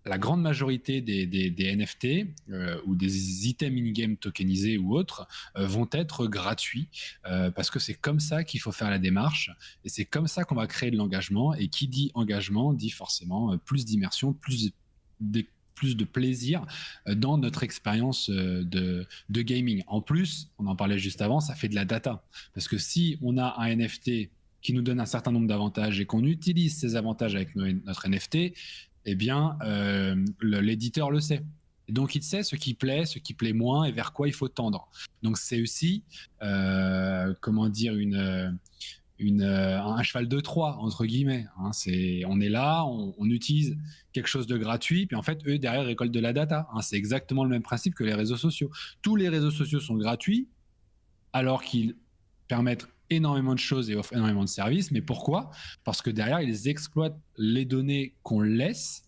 la 0.07 0.17
grande 0.17 0.41
majorité 0.41 1.01
des, 1.01 1.75
NFT 1.75 2.27
euh, 2.49 2.79
ou 2.85 2.95
des 2.95 3.47
items 3.47 3.79
in-game 3.79 4.17
tokenisés 4.17 4.77
ou 4.77 4.95
autres 4.95 5.27
euh, 5.57 5.65
vont 5.67 5.87
être 5.91 6.27
gratuits 6.27 6.89
euh, 7.25 7.51
parce 7.51 7.69
que 7.69 7.79
c'est 7.79 7.93
comme 7.93 8.19
ça 8.19 8.43
qu'il 8.43 8.59
faut 8.59 8.71
faire 8.71 8.89
la 8.89 8.99
démarche 8.99 9.51
et 9.83 9.89
c'est 9.89 10.05
comme 10.05 10.27
ça 10.27 10.43
qu'on 10.43 10.55
va 10.55 10.67
créer 10.67 10.91
de 10.91 10.97
l'engagement. 10.97 11.53
Et 11.53 11.67
qui 11.67 11.87
dit 11.87 12.11
engagement 12.13 12.73
dit 12.73 12.89
forcément 12.89 13.57
plus 13.57 13.85
d'immersion, 13.85 14.33
plus 14.33 14.71
de, 15.19 16.03
plaisir 16.05 16.65
dans 17.07 17.37
notre 17.37 17.63
expérience 17.63 18.29
de 18.29 19.05
gaming. 19.29 19.83
En 19.87 20.01
plus, 20.01 20.49
on 20.57 20.67
en 20.67 20.75
parlait 20.75 20.97
juste 20.97 21.21
avant, 21.21 21.39
ça 21.39 21.55
fait 21.55 21.69
de 21.69 21.75
la 21.75 21.85
data. 21.85 22.23
Parce 22.53 22.67
que 22.67 22.77
si 22.77 23.17
on 23.21 23.37
a 23.37 23.55
un 23.59 23.75
NFT 23.75 24.29
qui 24.61 24.73
nous 24.73 24.81
donne 24.81 24.99
un 24.99 25.05
certain 25.05 25.31
nombre 25.31 25.47
d'avantages 25.47 25.99
et 25.99 26.05
qu'on 26.05 26.23
utilise 26.23 26.77
ces 26.77 26.95
avantages 26.95 27.35
avec 27.35 27.55
notre 27.55 28.07
NFT, 28.09 28.53
eh 29.09 29.15
bien, 29.15 29.57
euh, 29.63 30.15
l'éditeur 30.41 31.09
le 31.09 31.21
sait. 31.21 31.43
donc, 31.87 32.13
il 32.15 32.21
sait 32.21 32.43
ce 32.43 32.57
qui 32.57 32.73
plaît, 32.73 33.05
ce 33.05 33.19
qui 33.19 33.33
plaît 33.33 33.53
moins 33.53 33.85
et 33.85 33.93
vers 33.93 34.11
quoi 34.11 34.27
il 34.27 34.33
faut 34.33 34.49
tendre. 34.49 34.89
Donc, 35.23 35.37
c'est 35.37 35.61
aussi, 35.61 36.03
euh, 36.43 37.33
comment 37.39 37.69
dire, 37.69 37.95
une, 37.95 38.59
une, 39.17 39.43
un 39.43 40.03
cheval 40.03 40.27
de 40.27 40.39
Troie, 40.41 40.75
entre 40.79 41.05
guillemets. 41.05 41.45
Hein. 41.57 41.71
c'est, 41.71 42.23
on 42.27 42.41
est 42.41 42.49
là, 42.49 42.83
on, 42.85 43.29
utilise 43.29 43.77
quelque 44.11 44.27
chose 44.27 44.45
de 44.45 44.57
gratuit, 44.57 45.07
puis 45.07 45.15
en 45.15 45.21
fait, 45.21 45.39
eux, 45.47 45.57
derrière, 45.57 45.85
récoltent 45.85 46.11
de 46.11 46.19
la 46.19 46.33
data. 46.33 46.67
Hein. 46.73 46.81
c'est 46.81 46.97
exactement 46.97 47.45
le 47.45 47.49
même 47.49 47.63
principe 47.63 47.95
que 47.95 48.03
les 48.03 48.13
réseaux 48.13 48.35
sociaux. 48.37 48.69
Tous 49.01 49.15
les 49.15 49.29
réseaux 49.29 49.51
sociaux 49.51 49.79
sont 49.79 49.95
gratuits, 49.95 50.49
alors 51.31 51.63
qu'ils 51.63 51.95
permettent 52.49 52.89
énormément 53.09 53.53
de 53.53 53.59
choses 53.59 53.89
et 53.89 53.95
offrent 53.95 54.13
énormément 54.13 54.43
de 54.43 54.49
services. 54.49 54.91
Mais 54.91 55.01
pourquoi? 55.01 55.51
Parce 55.83 56.01
que 56.01 56.09
derrière, 56.09 56.41
ils 56.41 56.67
exploitent 56.67 57.19
les 57.37 57.65
données 57.65 58.15
qu'on 58.23 58.41
laisse 58.41 59.03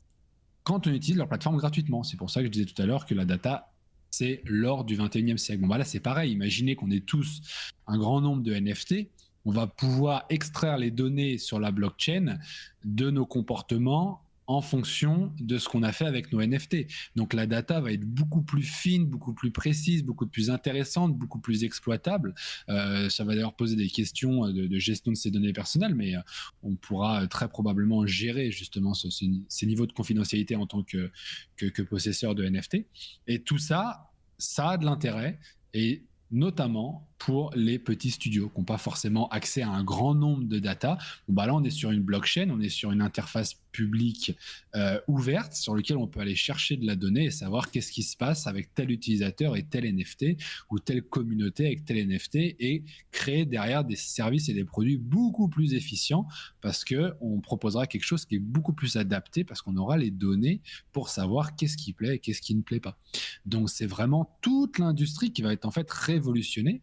quand 0.63 0.87
on 0.87 0.91
utilise 0.91 1.17
leur 1.17 1.27
plateforme 1.27 1.57
gratuitement. 1.57 2.03
C'est 2.03 2.17
pour 2.17 2.29
ça 2.29 2.41
que 2.41 2.45
je 2.45 2.51
disais 2.51 2.65
tout 2.65 2.79
à 2.81 2.85
l'heure 2.85 3.05
que 3.05 3.15
la 3.15 3.25
data, 3.25 3.71
c'est 4.11 4.41
l'or 4.45 4.85
du 4.85 4.95
21e 4.95 5.37
siècle. 5.37 5.61
Bon, 5.61 5.67
bah 5.67 5.77
là, 5.77 5.85
c'est 5.85 5.99
pareil. 5.99 6.31
Imaginez 6.31 6.75
qu'on 6.75 6.91
ait 6.91 6.99
tous 6.99 7.41
un 7.87 7.97
grand 7.97 8.21
nombre 8.21 8.43
de 8.43 8.53
NFT. 8.53 9.09
On 9.45 9.51
va 9.51 9.67
pouvoir 9.67 10.25
extraire 10.29 10.77
les 10.77 10.91
données 10.91 11.37
sur 11.37 11.59
la 11.59 11.71
blockchain 11.71 12.37
de 12.83 13.09
nos 13.09 13.25
comportements 13.25 14.21
en 14.49 14.61
fonction 14.61 15.31
de 15.39 15.59
ce 15.59 15.69
qu'on 15.69 15.83
a 15.83 15.91
fait 15.91 16.07
avec 16.07 16.33
nos 16.33 16.41
NFT. 16.41 16.87
Donc 17.15 17.35
la 17.35 17.45
data 17.45 17.79
va 17.79 17.91
être 17.91 18.03
beaucoup 18.03 18.41
plus 18.41 18.63
fine, 18.63 19.05
beaucoup 19.05 19.35
plus 19.35 19.51
précise, 19.51 20.03
beaucoup 20.03 20.25
plus 20.25 20.49
intéressante, 20.49 21.15
beaucoup 21.15 21.37
plus 21.37 21.63
exploitable. 21.63 22.33
Euh, 22.67 23.09
ça 23.09 23.23
va 23.23 23.35
d'ailleurs 23.35 23.55
poser 23.55 23.75
des 23.75 23.89
questions 23.89 24.49
de, 24.49 24.79
gestion 24.79 25.11
de 25.11 25.17
ces 25.17 25.29
données 25.29 25.53
personnelles, 25.53 25.93
mais 25.93 26.15
euh, 26.15 26.21
on 26.63 26.75
pourra 26.75 27.27
très 27.27 27.47
probablement 27.47 28.07
gérer 28.07 28.49
justement 28.49 28.95
ces 28.95 29.65
niveaux 29.67 29.85
de 29.85 29.93
confidentialité 29.93 30.55
en 30.55 30.65
tant 30.65 30.81
que, 30.81 31.11
que 31.55 31.81
possesseur 31.83 32.33
de 32.33 32.43
NFT. 32.43 32.87
Et 33.27 33.43
tout 33.43 33.59
ça, 33.59 34.09
ça 34.39 34.71
a 34.71 34.77
de 34.77 34.85
l'intérêt. 34.85 35.39
Et 35.75 36.05
notamment 36.31 37.08
pour 37.19 37.51
les 37.53 37.77
petits 37.77 38.11
studios 38.11 38.49
qui 38.49 38.57
n'ont 38.57 38.65
pas 38.65 38.77
forcément 38.77 39.27
accès 39.29 39.61
à 39.61 39.69
un 39.69 39.83
grand 39.83 40.15
nombre 40.15 40.45
de 40.45 40.57
data. 40.57 40.97
bah 41.27 41.45
là, 41.45 41.53
on 41.53 41.63
est 41.63 41.69
sur 41.69 41.91
une 41.91 42.01
blockchain, 42.01 42.49
on 42.49 42.61
est 42.61 42.69
sur 42.69 42.91
une 42.91 43.01
interface 43.01 43.55
publique 43.71 44.35
euh, 44.75 44.99
ouverte 45.07 45.53
sur 45.53 45.75
laquelle 45.75 45.97
on 45.97 46.07
peut 46.07 46.19
aller 46.19 46.35
chercher 46.35 46.77
de 46.77 46.85
la 46.85 46.95
donnée 46.95 47.25
et 47.25 47.31
savoir 47.31 47.71
qu'est-ce 47.71 47.91
qui 47.91 48.03
se 48.03 48.17
passe 48.17 48.47
avec 48.47 48.73
tel 48.73 48.91
utilisateur 48.91 49.55
et 49.55 49.63
tel 49.63 49.85
NFT 49.93 50.37
ou 50.69 50.79
telle 50.79 51.03
communauté 51.03 51.67
avec 51.67 51.85
tel 51.85 52.07
NFT 52.07 52.35
et 52.35 52.83
créer 53.11 53.45
derrière 53.45 53.83
des 53.83 53.95
services 53.95 54.49
et 54.49 54.53
des 54.53 54.63
produits 54.63 54.97
beaucoup 54.97 55.49
plus 55.49 55.73
efficients 55.73 56.27
parce 56.61 56.83
que 56.83 57.13
on 57.21 57.39
proposera 57.41 57.87
quelque 57.87 58.03
chose 58.03 58.25
qui 58.25 58.35
est 58.35 58.39
beaucoup 58.39 58.73
plus 58.73 58.95
adapté 58.95 59.43
parce 59.43 59.61
qu'on 59.61 59.77
aura 59.77 59.97
les 59.97 60.11
données 60.11 60.61
pour 60.91 61.09
savoir 61.09 61.55
qu'est-ce 61.55 61.77
qui 61.77 61.93
plaît 61.93 62.15
et 62.15 62.19
qu'est-ce 62.19 62.41
qui 62.41 62.55
ne 62.55 62.61
plaît 62.61 62.79
pas. 62.79 62.97
Donc 63.45 63.69
c'est 63.69 63.87
vraiment 63.87 64.37
toute 64.41 64.79
l'industrie 64.79 65.31
qui 65.31 65.41
va 65.41 65.53
être 65.53 65.65
en 65.65 65.71
fait 65.71 65.89
révolutionnée 65.89 66.81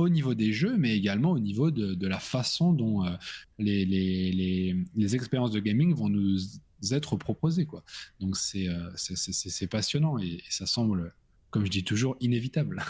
au 0.00 0.08
niveau 0.08 0.34
des 0.34 0.52
jeux, 0.52 0.76
mais 0.76 0.96
également 0.96 1.30
au 1.32 1.38
niveau 1.38 1.70
de, 1.70 2.06
la 2.06 2.18
façon 2.18 2.72
dont 2.72 3.04
euh, 3.04 3.10
les, 3.58 4.74
expériences 5.14 5.52
de 5.52 5.60
gaming 5.60 5.94
vont 5.94 6.08
nous 6.08 6.38
être 6.90 7.16
proposées. 7.16 7.66
Quoi. 7.66 7.84
Donc 8.18 8.36
c'est 8.36 8.68
euh, 8.68 9.66
passionnant 9.70 10.18
et, 10.18 10.42
ça 10.48 10.66
semble, 10.66 11.14
comme 11.50 11.64
je 11.64 11.70
dis 11.70 11.84
toujours, 11.84 12.16
inévitable. 12.20 12.82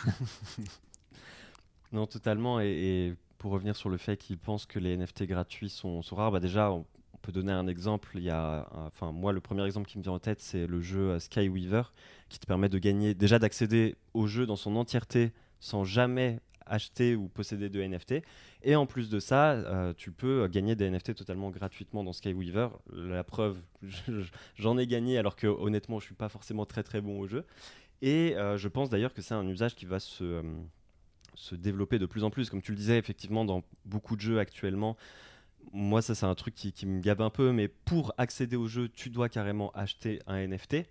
non, 1.92 2.06
totalement. 2.06 2.60
Et, 2.60 3.14
pour 3.38 3.52
revenir 3.52 3.74
sur 3.74 3.88
le 3.88 3.96
fait 3.96 4.18
qu'ils 4.18 4.36
pensent 4.36 4.66
que 4.66 4.78
les 4.78 4.94
NFT 4.98 5.22
gratuits 5.22 5.70
sont, 5.70 6.02
sont 6.02 6.14
rares, 6.14 6.30
bah 6.30 6.40
déjà, 6.40 6.70
on, 6.70 6.84
peut 7.22 7.32
donner 7.32 7.52
un 7.52 7.66
exemple. 7.66 8.12
Il 8.14 8.22
y 8.22 8.30
a, 8.30 8.66
enfin, 8.72 9.12
moi, 9.12 9.32
le 9.32 9.40
premier 9.40 9.64
exemple 9.66 9.86
qui 9.86 9.98
me 9.98 10.02
vient 10.02 10.12
en 10.12 10.18
tête, 10.18 10.40
c'est 10.40 10.66
le 10.66 10.80
jeu 10.80 11.18
Skyweaver, 11.18 11.82
qui 12.30 12.38
te 12.38 12.46
permet 12.46 12.70
de 12.70 12.78
gagner, 12.78 13.14
déjà 13.14 13.38
d'accéder 13.38 13.96
au 14.14 14.26
jeu 14.26 14.46
dans 14.46 14.56
son 14.56 14.74
entièreté 14.76 15.32
sans 15.60 15.84
jamais 15.84 16.40
acheter 16.66 17.16
ou 17.16 17.28
posséder 17.28 17.68
de 17.68 17.82
NFT. 17.82 18.22
Et 18.62 18.76
en 18.76 18.86
plus 18.86 19.10
de 19.10 19.18
ça, 19.18 19.52
euh, 19.52 19.92
tu 19.96 20.12
peux 20.12 20.46
gagner 20.48 20.76
des 20.76 20.88
NFT 20.88 21.14
totalement 21.14 21.50
gratuitement 21.50 22.04
dans 22.04 22.12
Skyweaver. 22.12 22.68
La 22.92 23.24
preuve, 23.24 23.58
j'en 24.56 24.78
ai 24.78 24.86
gagné 24.86 25.18
alors 25.18 25.36
que 25.36 25.46
honnêtement, 25.46 25.98
je 25.98 26.06
suis 26.06 26.14
pas 26.14 26.28
forcément 26.28 26.66
très 26.66 26.82
très 26.82 27.00
bon 27.00 27.18
au 27.20 27.26
jeu. 27.26 27.44
Et 28.02 28.34
euh, 28.36 28.56
je 28.56 28.68
pense 28.68 28.88
d'ailleurs 28.88 29.12
que 29.12 29.20
c'est 29.20 29.34
un 29.34 29.46
usage 29.46 29.74
qui 29.74 29.84
va 29.84 30.00
se, 30.00 30.24
euh, 30.24 30.42
se 31.34 31.54
développer 31.54 31.98
de 31.98 32.06
plus 32.06 32.24
en 32.24 32.30
plus. 32.30 32.48
Comme 32.48 32.62
tu 32.62 32.72
le 32.72 32.78
disais, 32.78 32.98
effectivement, 32.98 33.44
dans 33.44 33.62
beaucoup 33.84 34.16
de 34.16 34.20
jeux 34.20 34.38
actuellement, 34.38 34.96
moi, 35.72 36.00
ça, 36.00 36.14
c'est 36.14 36.26
un 36.26 36.34
truc 36.34 36.54
qui, 36.54 36.72
qui, 36.72 36.86
me 36.86 37.00
gabe 37.00 37.20
un 37.20 37.30
peu, 37.30 37.52
mais 37.52 37.68
pour 37.68 38.14
accéder 38.16 38.56
au 38.56 38.66
jeu, 38.66 38.88
tu 38.88 39.10
dois 39.10 39.28
carrément 39.28 39.70
acheter 39.72 40.20
un 40.26 40.46
NFT. 40.46 40.86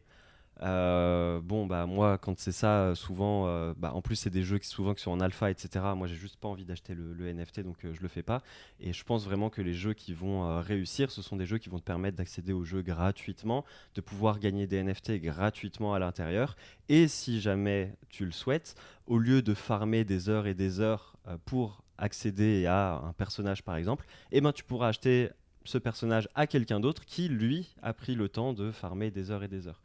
Euh, 0.62 1.40
bon, 1.42 1.66
bah 1.66 1.86
moi, 1.86 2.18
quand 2.18 2.38
c'est 2.40 2.52
ça, 2.52 2.94
souvent, 2.96 3.48
euh, 3.48 3.74
bah, 3.78 3.94
en 3.94 4.02
plus, 4.02 4.16
c'est 4.16 4.30
des 4.30 4.44
jeux 4.44 4.58
qui 4.58 4.68
souvent 4.68 4.94
qui 4.94 5.02
sont 5.02 5.12
en 5.12 5.20
alpha, 5.20 5.50
etc. 5.50 5.86
Moi, 5.96 6.08
j'ai 6.08 6.16
juste 6.16 6.38
pas 6.38 6.48
envie 6.48 6.66
d'acheter 6.66 6.94
le, 6.96 7.34
NFT, 7.34 7.62
donc 7.62 7.86
euh, 7.86 7.94
je 7.94 8.02
le 8.02 8.08
fais 8.08 8.24
pas. 8.24 8.42
Et 8.80 8.94
je 8.94 9.04
pense 9.04 9.24
vraiment 9.26 9.50
que 9.50 9.62
les 9.62 9.74
jeux 9.74 9.94
qui 9.94 10.14
vont 10.14 10.62
réussir, 10.62 11.12
ce 11.12 11.22
sont 11.22 11.36
des 11.36 11.46
jeux 11.46 11.58
qui 11.58 11.70
vont 11.70 11.80
te 11.80 11.84
permettre 11.84 12.18
d'accéder 12.18 12.54
aux 12.54 12.64
jeux 12.64 12.82
gratuitement, 12.82 13.66
de 13.96 14.02
pouvoir 14.02 14.40
gagner 14.40 14.68
des 14.68 14.84
NFT 14.84 15.22
gratuitement 15.22 15.94
à 15.94 16.00
l'intérieur. 16.00 16.56
Et 16.90 17.08
si 17.08 17.40
jamais 17.40 17.96
tu 18.10 18.26
le 18.26 18.32
souhaites, 18.32 18.76
au 19.08 19.18
lieu 19.18 19.42
de 19.42 19.54
farmer 19.54 20.04
des 20.04 20.30
heures 20.30 20.48
et 20.48 20.54
des 20.54 20.80
heures 20.80 21.16
pour 21.46 21.84
accéder 21.98 22.66
à 22.66 23.02
un 23.04 23.14
personnage, 23.14 23.64
par 23.64 23.76
exemple, 23.76 24.06
eh 24.32 24.42
ben, 24.42 24.52
tu 24.52 24.64
pourras 24.64 24.90
acheter 24.90 25.30
ce 25.66 25.78
personnage 25.78 26.28
à 26.36 26.48
quelqu'un 26.48 26.80
d'autre 26.80 27.06
qui, 27.06 27.28
lui, 27.28 27.76
a 27.82 27.94
pris 27.94 28.16
le 28.16 28.30
temps 28.30 28.54
de 28.54 28.72
farmer 28.72 29.12
des 29.12 29.32
heures 29.32 29.44
et 29.44 29.48
des 29.48 29.68
heures. 29.68 29.82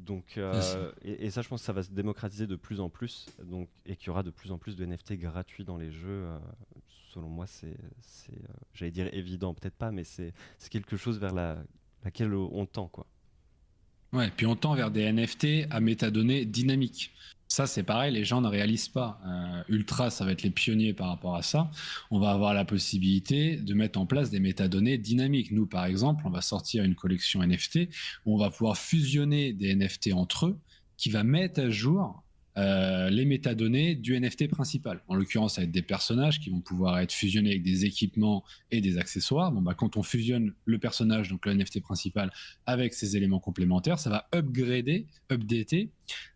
Donc, 0.00 0.36
euh, 0.36 0.92
et, 1.02 1.30
ça, 1.30 1.40
je 1.42 1.48
pense 1.48 1.60
que 1.60 1.66
ça 1.66 1.72
va 1.72 1.82
se 1.82 1.90
démocratiser 1.90 2.46
de 2.46 2.56
plus 2.56 2.80
en 2.80 2.90
plus, 2.90 3.26
donc, 3.44 3.68
et 3.86 3.96
qu'il 3.96 4.08
y 4.08 4.10
aura 4.10 4.22
de 4.22 4.30
plus 4.30 4.52
en 4.52 4.58
plus 4.58 4.76
de 4.76 4.84
NFT 4.84 5.14
gratuits 5.14 5.64
dans 5.64 5.76
les 5.76 5.92
jeux. 5.92 6.26
Euh, 6.26 6.38
selon 7.12 7.28
moi, 7.28 7.46
c'est, 7.46 7.68
euh, 7.68 8.34
j'allais 8.74 8.90
dire 8.90 9.08
évident, 9.12 9.54
peut-être 9.54 9.76
pas, 9.76 9.92
mais 9.92 10.04
c'est, 10.04 10.34
quelque 10.70 10.96
chose 10.96 11.18
vers 11.18 11.32
la, 11.32 11.62
laquelle 12.02 12.34
on 12.34 12.66
tend, 12.66 12.88
quoi. 12.88 13.06
Ouais, 14.12 14.30
puis 14.36 14.46
on 14.46 14.54
tend 14.54 14.74
vers 14.74 14.90
des 14.90 15.10
NFT 15.10 15.66
à 15.70 15.80
métadonnées 15.80 16.44
dynamiques. 16.44 17.12
Ça, 17.54 17.68
c'est 17.68 17.84
pareil, 17.84 18.12
les 18.12 18.24
gens 18.24 18.40
ne 18.40 18.48
réalisent 18.48 18.88
pas. 18.88 19.20
Euh, 19.24 19.62
Ultra, 19.68 20.10
ça 20.10 20.24
va 20.24 20.32
être 20.32 20.42
les 20.42 20.50
pionniers 20.50 20.92
par 20.92 21.06
rapport 21.06 21.36
à 21.36 21.42
ça. 21.44 21.70
On 22.10 22.18
va 22.18 22.32
avoir 22.32 22.52
la 22.52 22.64
possibilité 22.64 23.58
de 23.58 23.74
mettre 23.74 24.00
en 24.00 24.06
place 24.06 24.28
des 24.28 24.40
métadonnées 24.40 24.98
dynamiques. 24.98 25.52
Nous, 25.52 25.64
par 25.64 25.84
exemple, 25.84 26.24
on 26.26 26.30
va 26.30 26.40
sortir 26.40 26.82
une 26.82 26.96
collection 26.96 27.44
NFT 27.44 27.90
où 28.26 28.34
on 28.34 28.38
va 28.38 28.50
pouvoir 28.50 28.76
fusionner 28.76 29.52
des 29.52 29.72
NFT 29.72 30.14
entre 30.14 30.46
eux 30.46 30.58
qui 30.96 31.10
va 31.10 31.22
mettre 31.22 31.60
à 31.60 31.70
jour 31.70 32.23
euh, 32.56 33.10
les 33.10 33.24
métadonnées 33.24 33.96
du 33.96 34.18
NFT 34.18 34.48
principal. 34.48 35.02
En 35.08 35.16
l'occurrence, 35.16 35.56
ça 35.56 35.60
va 35.60 35.64
être 35.64 35.72
des 35.72 35.82
personnages 35.82 36.38
qui 36.38 36.50
vont 36.50 36.60
pouvoir 36.60 36.98
être 37.00 37.12
fusionnés 37.12 37.50
avec 37.50 37.62
des 37.64 37.84
équipements 37.84 38.44
et 38.70 38.80
des 38.80 38.96
accessoires. 38.96 39.50
Bon, 39.50 39.60
bah, 39.60 39.74
quand 39.74 39.96
on 39.96 40.02
fusionne 40.02 40.52
le 40.64 40.78
personnage, 40.78 41.30
donc 41.30 41.46
le 41.46 41.54
NFT 41.54 41.80
principal, 41.82 42.32
avec 42.66 42.94
ses 42.94 43.16
éléments 43.16 43.40
complémentaires, 43.40 43.98
ça 43.98 44.08
va 44.08 44.28
upgrader, 44.32 45.08
updater 45.32 45.90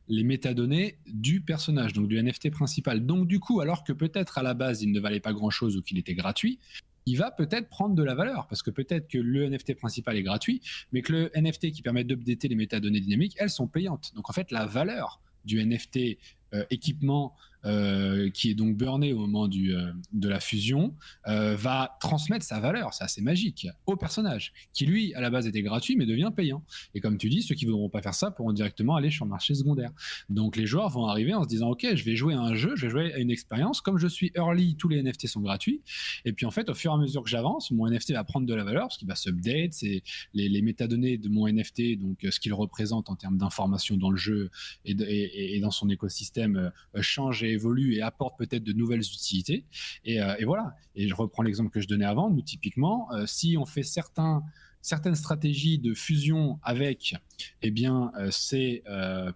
les 0.09 0.24
métadonnées 0.24 0.98
du 1.07 1.40
personnage, 1.40 1.92
donc 1.92 2.09
du 2.09 2.20
NFT 2.20 2.50
principal. 2.50 3.07
Donc 3.07 3.28
du 3.28 3.38
coup, 3.38 3.61
alors 3.61 3.85
que 3.85 3.92
peut-être 3.92 4.38
à 4.38 4.42
la 4.42 4.54
base 4.54 4.83
il 4.83 4.90
ne 4.90 4.98
valait 5.00 5.20
pas 5.20 5.33
grand-chose 5.33 5.76
ou 5.76 5.83
qu'il 5.83 5.98
était 5.98 6.14
gratuit, 6.14 6.59
il 7.07 7.16
va 7.16 7.31
peut-être 7.31 7.68
prendre 7.68 7.94
de 7.94 8.02
la 8.02 8.14
valeur 8.14 8.46
parce 8.48 8.62
que 8.62 8.70
peut-être 8.70 9.09
que 9.09 9.18
le 9.18 9.48
NFT 9.48 9.76
principal 9.76 10.16
est 10.16 10.22
gratuit, 10.22 10.61
mais 10.92 11.00
que 11.02 11.12
le 11.12 11.31
NFT 11.35 11.70
qui 11.70 11.83
permet 11.83 12.04
d'updater 12.04 12.48
les 12.48 12.57
métadonnées 12.57 13.00
dynamiques, 13.00 13.37
elles 13.38 13.50
sont 13.50 13.66
payantes. 13.66 14.12
Donc 14.14 14.28
en 14.28 14.33
fait, 14.33 14.50
la 14.50 14.66
valeur 14.66 15.20
du 15.44 15.64
NFT 15.64 16.18
euh, 16.55 16.64
équipement 16.70 17.35
euh, 17.64 18.31
qui 18.31 18.51
est 18.51 18.55
donc 18.55 18.77
burné 18.77 19.12
au 19.12 19.18
moment 19.18 19.49
du, 19.49 19.75
euh, 19.75 19.92
de 20.12 20.29
la 20.29 20.40
fusion, 20.40 20.94
va 21.27 21.97
transmettre 22.01 22.44
sa 22.44 22.61
valeur, 22.61 22.94
c'est 22.94 23.05
assez 23.05 23.21
magique, 23.21 23.68
au 23.87 23.97
personnage, 23.97 24.53
qui 24.73 24.87
lui, 24.87 25.14
à 25.14 25.21
la 25.21 25.31
base, 25.31 25.47
était 25.47 25.62
gratuit, 25.62 25.97
mais 25.97 26.07
devient 26.07 26.31
payant. 26.35 26.62
Et 26.94 27.01
comme 27.01 27.18
tu 27.18 27.29
dis, 27.29 27.42
ceux 27.42 27.55
qui 27.55 27.66
ne 27.66 27.71
voudront 27.71 27.88
pas 27.88 28.03
faire 28.03 28.14
ça 28.14 28.31
pourront 28.31 28.53
directement 28.53 28.97
aller 28.97 29.11
sur 29.11 29.25
le 29.25 29.31
marché 29.31 29.55
secondaire. 29.55 29.90
Donc 30.31 30.57
les 30.57 30.66
joueurs 30.66 30.88
vont 30.88 31.07
arriver 31.07 31.35
en 31.35 31.44
se 31.44 31.49
disant, 31.49 31.71
OK, 31.71 31.87
je 31.94 32.05
vais 32.05 32.16
jouer 32.16 32.35
à 32.35 32.40
un 32.40 32.55
jeu, 32.55 32.77
je 32.77 32.87
vais 32.87 32.90
jouer 32.90 33.12
à 33.12 33.18
une 33.18 33.31
expérience, 33.31 33.81
comme 33.81 33.99
je 33.99 34.09
suis 34.09 34.33
early, 34.35 34.77
tous 34.77 34.88
les 34.88 35.03
NFT 35.03 35.27
sont 35.27 35.40
gratuits. 35.40 35.83
Et 36.25 36.33
puis 36.33 36.47
en 36.47 36.51
fait, 36.51 36.68
au 36.68 36.75
fur 36.75 36.92
et 36.92 36.94
à 36.94 36.99
mesure 36.99 37.23
que 37.23 37.31
j'avance, 37.31 37.71
mon 37.71 37.88
NFT 37.88 38.12
va 38.12 38.25
prendre 38.25 38.47
de 38.47 38.55
la 38.55 38.64
valeur, 38.64 38.88
parce 38.88 38.99
qu'il 38.99 39.09
va 39.09 39.14
s'update, 39.14 39.73
c'est 39.73 40.03
les, 40.35 40.49
les, 40.49 40.62
métadonnées 40.62 41.18
de 41.18 41.29
mon 41.29 41.49
NFT, 41.49 41.99
donc 41.99 42.18
ce 42.31 42.40
qu'il 42.40 42.53
représente 42.55 43.11
en 43.11 43.16
termes 43.16 43.38
d'informations 43.38 43.97
dans 43.97 44.11
le 44.11 44.16
jeu 44.16 44.51
et, 44.85 45.61
dans 45.61 45.71
son 45.71 45.88
écosystème 45.88 46.57
euh, 46.57 47.03
change 47.03 47.42
et 47.42 47.57
évolue 47.59 47.94
et 47.94 48.03
apporte 48.03 48.38
peut-être 48.38 48.64
de 48.64 48.73
nouvelles 48.73 49.01
utilités. 49.01 49.64
Euh, 50.09 50.37
et, 50.38 50.44
voilà. 50.44 50.75
Et 50.94 51.09
je 51.09 51.14
reprends 51.14 51.42
l'exemple 51.42 51.71
que 51.71 51.81
je 51.81 51.88
donnais 51.88 52.05
avant. 52.05 52.31
Nous, 52.31 52.42
typiquement, 52.42 53.12
euh, 53.12 53.27
si 53.27 53.57
on 53.59 53.66
fait 53.66 53.83
certains 53.83 54.42
certaines 54.81 55.16
stratégies 55.16 55.79
de 55.79 55.92
fusion 55.92 56.61
avec 56.62 57.16
eh 57.62 57.71
bien, 57.73 58.12
ces 58.31 58.85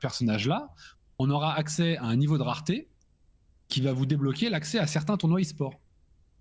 personnages-là, 0.01 0.73
on 1.19 1.29
aura 1.31 1.55
accès 1.55 1.97
à 1.99 2.05
un 2.05 2.17
niveau 2.17 2.39
de 2.39 2.43
rareté 2.43 2.89
qui 3.69 3.81
va 3.81 3.93
vous 3.93 4.07
débloquer 4.07 4.51
l'accès 4.51 4.79
à 4.79 4.87
certains 4.87 5.17
tournois 5.17 5.41
e-sport. 5.41 5.81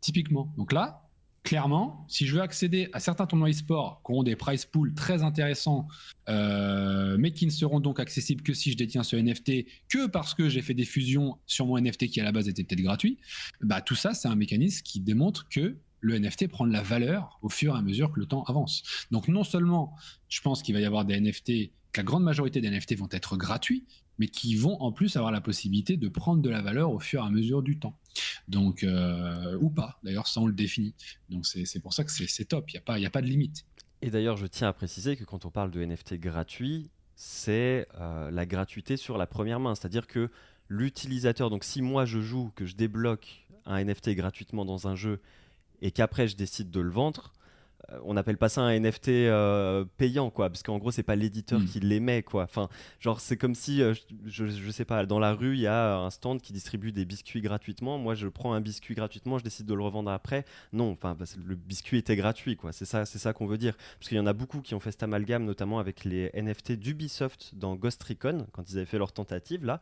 Typiquement. 0.02 0.54
Donc 0.56 0.72
là, 0.72 1.10
clairement, 1.44 2.06
si 2.08 2.26
je 2.26 2.36
veux 2.36 2.42
accéder 2.42 2.90
à 2.94 3.00
certains 3.00 3.26
tournois 3.26 3.50
e-sport 3.50 4.02
qui 4.06 4.12
auront 4.12 4.24
des 4.24 4.36
price 4.36 4.66
pools 4.66 4.94
très 4.94 5.24
intéressants, 5.24 5.88
euh, 6.30 7.18
mais 7.20 7.32
qui 7.32 7.46
ne 7.46 7.52
seront 7.52 7.80
donc 7.80 8.00
accessibles 8.00 8.44
que 8.44 8.54
si 8.54 8.72
je 8.72 8.78
détiens 8.78 9.04
ce 9.04 9.16
NFT, 9.16 9.66
que 9.90 10.08
parce 10.08 10.34
que 10.34 10.50
j'ai 10.50 10.62
fait 10.62 10.74
des 10.74 10.86
fusions 10.86 11.38
sur 11.48 11.66
mon 11.66 11.80
NFT 11.80 12.08
qui 12.08 12.22
à 12.22 12.24
la 12.24 12.32
base 12.32 12.48
était 12.48 12.64
peut-être 12.64 12.82
gratuit, 12.82 13.18
bah 13.62 13.82
tout 13.82 13.96
ça, 13.96 14.14
c'est 14.14 14.28
un 14.28 14.36
mécanisme 14.36 14.84
qui 14.84 15.00
démontre 15.00 15.48
que 15.50 15.78
le 16.00 16.18
NFT 16.18 16.48
prend 16.48 16.66
de 16.66 16.74
la 16.74 16.82
valeur 16.82 17.40
au 17.42 17.50
fur 17.50 17.76
et 17.76 17.78
à 17.78 17.82
mesure 17.82 18.12
que 18.12 18.20
le 18.20 18.26
temps 18.26 18.44
avance. 18.44 18.84
Donc 19.12 19.28
non 19.28 19.44
seulement, 19.44 19.96
je 20.30 20.42
pense 20.42 20.64
qu'il 20.64 20.74
va 20.74 20.82
y 20.82 20.86
avoir 20.86 21.06
des 21.06 21.20
NFT, 21.20 21.72
la 21.98 22.04
grande 22.04 22.24
majorité 22.24 22.62
des 22.62 22.70
NFT 22.70 22.98
vont 22.98 23.10
être 23.12 23.38
gratuits, 23.38 23.86
mais 24.18 24.28
qui 24.28 24.56
vont 24.56 24.80
en 24.82 24.92
plus 24.92 25.16
avoir 25.16 25.32
la 25.32 25.42
possibilité 25.42 25.98
de 25.98 26.08
prendre 26.08 26.42
de 26.42 26.50
la 26.50 26.62
valeur 26.62 26.92
au 26.92 27.00
fur 27.00 27.24
et 27.24 27.26
à 27.26 27.30
mesure 27.30 27.64
du 27.64 27.80
temps. 27.80 27.98
Donc, 28.48 28.86
ou 29.60 29.70
pas. 29.70 30.00
D'ailleurs, 30.04 30.28
ça, 30.28 30.42
on 30.42 30.48
le 30.48 30.54
définit. 30.54 30.94
Donc, 31.30 31.46
c'est 31.46 31.80
pour 31.80 31.94
ça 31.94 32.04
que 32.04 32.12
c'est 32.12 32.46
top. 32.46 32.70
Il 32.70 32.74
n'y 32.74 32.78
a, 32.78 32.82
pas, 32.82 32.96
a 32.96 33.10
pas 33.10 33.22
de 33.22 33.28
limite. 33.28 33.66
Et 34.02 34.10
d'ailleurs, 34.10 34.38
je 34.38 34.46
tiens 34.48 34.68
à 34.68 34.74
préciser 34.74 35.16
que 35.16 35.24
quand 35.24 35.46
on 35.46 35.52
parle 35.52 35.72
de 35.72 35.84
NFT 35.84 36.16
gratuit, 36.16 36.92
c'est 37.16 37.88
la 38.00 38.46
gratuité 38.46 38.98
sur 38.98 39.18
la 39.18 39.28
première 39.28 39.60
main. 39.60 39.76
C'est-à-dire 39.76 40.08
que 40.08 40.30
l'utilisateur, 40.72 41.50
donc 41.50 41.64
si 41.64 41.82
moi 41.82 42.06
je 42.06 42.22
joue, 42.22 42.52
que 42.56 42.66
je 42.66 42.76
débloque 42.76 43.46
un 43.66 43.84
NFT 43.84 44.12
gratuitement 44.12 44.66
dans 44.66 44.88
un 44.88 44.96
jeu 44.96 45.20
et 45.82 45.92
qu'après 45.92 46.28
je 46.28 46.36
décide 46.36 46.72
de 46.72 46.80
le 46.80 46.90
vendre, 46.90 47.34
euh, 47.34 47.41
on 48.04 48.14
n'appelle 48.14 48.38
pas 48.38 48.50
ça 48.50 48.62
un 48.62 48.80
NFT 48.80 49.10
euh, 49.10 49.86
payant, 49.98 50.30
quoi, 50.30 50.50
parce 50.50 50.64
qu'en 50.64 50.78
gros, 50.78 50.92
c'est 50.92 51.04
pas 51.04 51.16
l'éditeur 51.16 51.60
hmm. 51.60 51.66
qui 51.66 51.80
l'émet, 51.80 52.24
quoi. 52.24 52.44
Enfin, 52.44 52.70
genre, 53.00 53.20
c'est 53.20 53.38
comme 53.38 53.56
si, 53.56 53.82
euh, 53.82 53.94
je, 54.26 54.48
je, 54.48 54.72
sais 54.72 54.86
pas, 54.86 55.06
dans 55.06 55.20
la 55.20 55.34
rue, 55.34 55.56
il 55.56 55.62
y 55.62 55.68
a 55.68 55.98
un 55.98 56.10
stand 56.10 56.42
qui 56.42 56.54
distribue 56.54 56.92
des 56.92 57.06
biscuits 57.06 57.42
gratuitement. 57.42 57.98
Moi, 57.98 58.16
je 58.16 58.28
prends 58.28 58.54
un 58.54 58.62
biscuit 58.62 58.96
gratuitement, 58.96 59.38
je 59.38 59.44
décide 59.44 59.66
de 59.66 59.74
le 59.74 59.84
revendre 59.84 60.12
après. 60.12 60.46
Non, 60.74 60.92
enfin, 60.92 61.18
le 61.46 61.56
biscuit 61.56 61.98
était 61.98 62.16
gratuit, 62.16 62.56
quoi. 62.56 62.72
C'est 62.72 62.86
ça, 62.86 63.06
c'est 63.06 63.20
ça 63.20 63.34
qu'on 63.34 63.48
veut 63.48 63.58
dire. 63.58 63.76
Parce 64.00 64.10
qu'il 64.10 64.18
y 64.18 64.22
en 64.22 64.28
a 64.28 64.34
beaucoup 64.34 64.62
qui 64.62 64.76
ont 64.76 64.80
fait 64.80 64.92
cet 64.92 65.04
amalgame, 65.04 65.46
notamment 65.46 65.80
avec 65.80 66.06
les 66.06 66.32
NFT 66.34 66.74
d'Ubisoft 66.74 67.56
dans 67.56 67.76
Ghost 67.76 68.02
Recon, 68.04 68.48
quand 68.52 68.70
ils 68.70 68.78
avaient 68.78 68.86
fait 68.86 68.98
leur 68.98 69.12
tentative, 69.12 69.66
là 69.66 69.82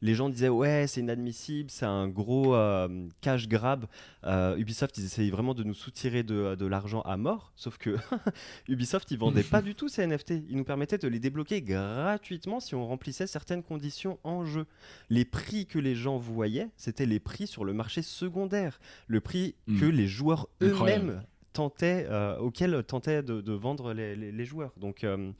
les 0.00 0.14
gens 0.14 0.28
disaient 0.28 0.48
ouais 0.48 0.86
c'est 0.86 1.00
inadmissible, 1.00 1.70
c'est 1.70 1.86
un 1.86 2.08
gros 2.08 2.54
euh, 2.54 3.08
cash 3.20 3.48
grab. 3.48 3.86
Euh, 4.24 4.56
Ubisoft 4.56 4.98
ils 4.98 5.04
essayaient 5.04 5.30
vraiment 5.30 5.54
de 5.54 5.64
nous 5.64 5.74
soutirer 5.74 6.22
de, 6.22 6.54
de 6.54 6.66
l'argent 6.66 7.02
à 7.02 7.16
mort, 7.16 7.52
sauf 7.56 7.78
que 7.78 7.96
Ubisoft 8.68 9.10
ils 9.10 9.18
vendaient 9.18 9.42
pas 9.42 9.62
du 9.62 9.74
tout 9.74 9.88
ces 9.88 10.06
NFT, 10.06 10.30
ils 10.48 10.56
nous 10.56 10.64
permettaient 10.64 10.98
de 10.98 11.08
les 11.08 11.20
débloquer 11.20 11.62
gratuitement 11.62 12.60
si 12.60 12.74
on 12.74 12.86
remplissait 12.86 13.26
certaines 13.26 13.62
conditions 13.62 14.18
en 14.24 14.44
jeu. 14.44 14.66
Les 15.10 15.24
prix 15.24 15.66
que 15.66 15.78
les 15.78 15.94
gens 15.94 16.18
voyaient, 16.18 16.68
c'était 16.76 17.06
les 17.06 17.20
prix 17.20 17.46
sur 17.46 17.64
le 17.64 17.72
marché 17.72 18.02
secondaire, 18.02 18.80
le 19.06 19.20
prix 19.20 19.54
hmm. 19.66 19.80
que 19.80 19.86
les 19.86 20.06
joueurs 20.06 20.48
eux-mêmes 20.62 21.22
tentait, 21.52 22.06
euh, 22.08 22.36
auquel 22.38 22.82
tentaient 22.84 23.22
de, 23.22 23.52
vendre 23.52 23.92
les, 23.92 24.44
joueurs. 24.44 24.72
Donc, 24.76 25.02
il 25.02 25.06
euh, 25.08 25.32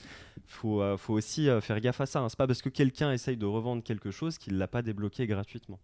faut, 0.46 0.82
euh, 0.82 0.96
faut, 0.96 1.14
aussi 1.14 1.48
faire 1.60 1.80
gaffe 1.80 2.00
à 2.00 2.06
ça. 2.06 2.20
Hein. 2.20 2.28
C'est 2.28 2.38
pas 2.38 2.46
parce 2.46 2.62
que 2.62 2.68
quelqu'un 2.68 3.12
essaye 3.12 3.36
de 3.36 3.46
revendre 3.46 3.82
quelque 3.82 4.10
chose 4.10 4.38
qu'il 4.38 4.58
l'a 4.58 4.68
pas 4.68 4.82
débloqué 4.82 5.26
gratuitement. 5.26 5.78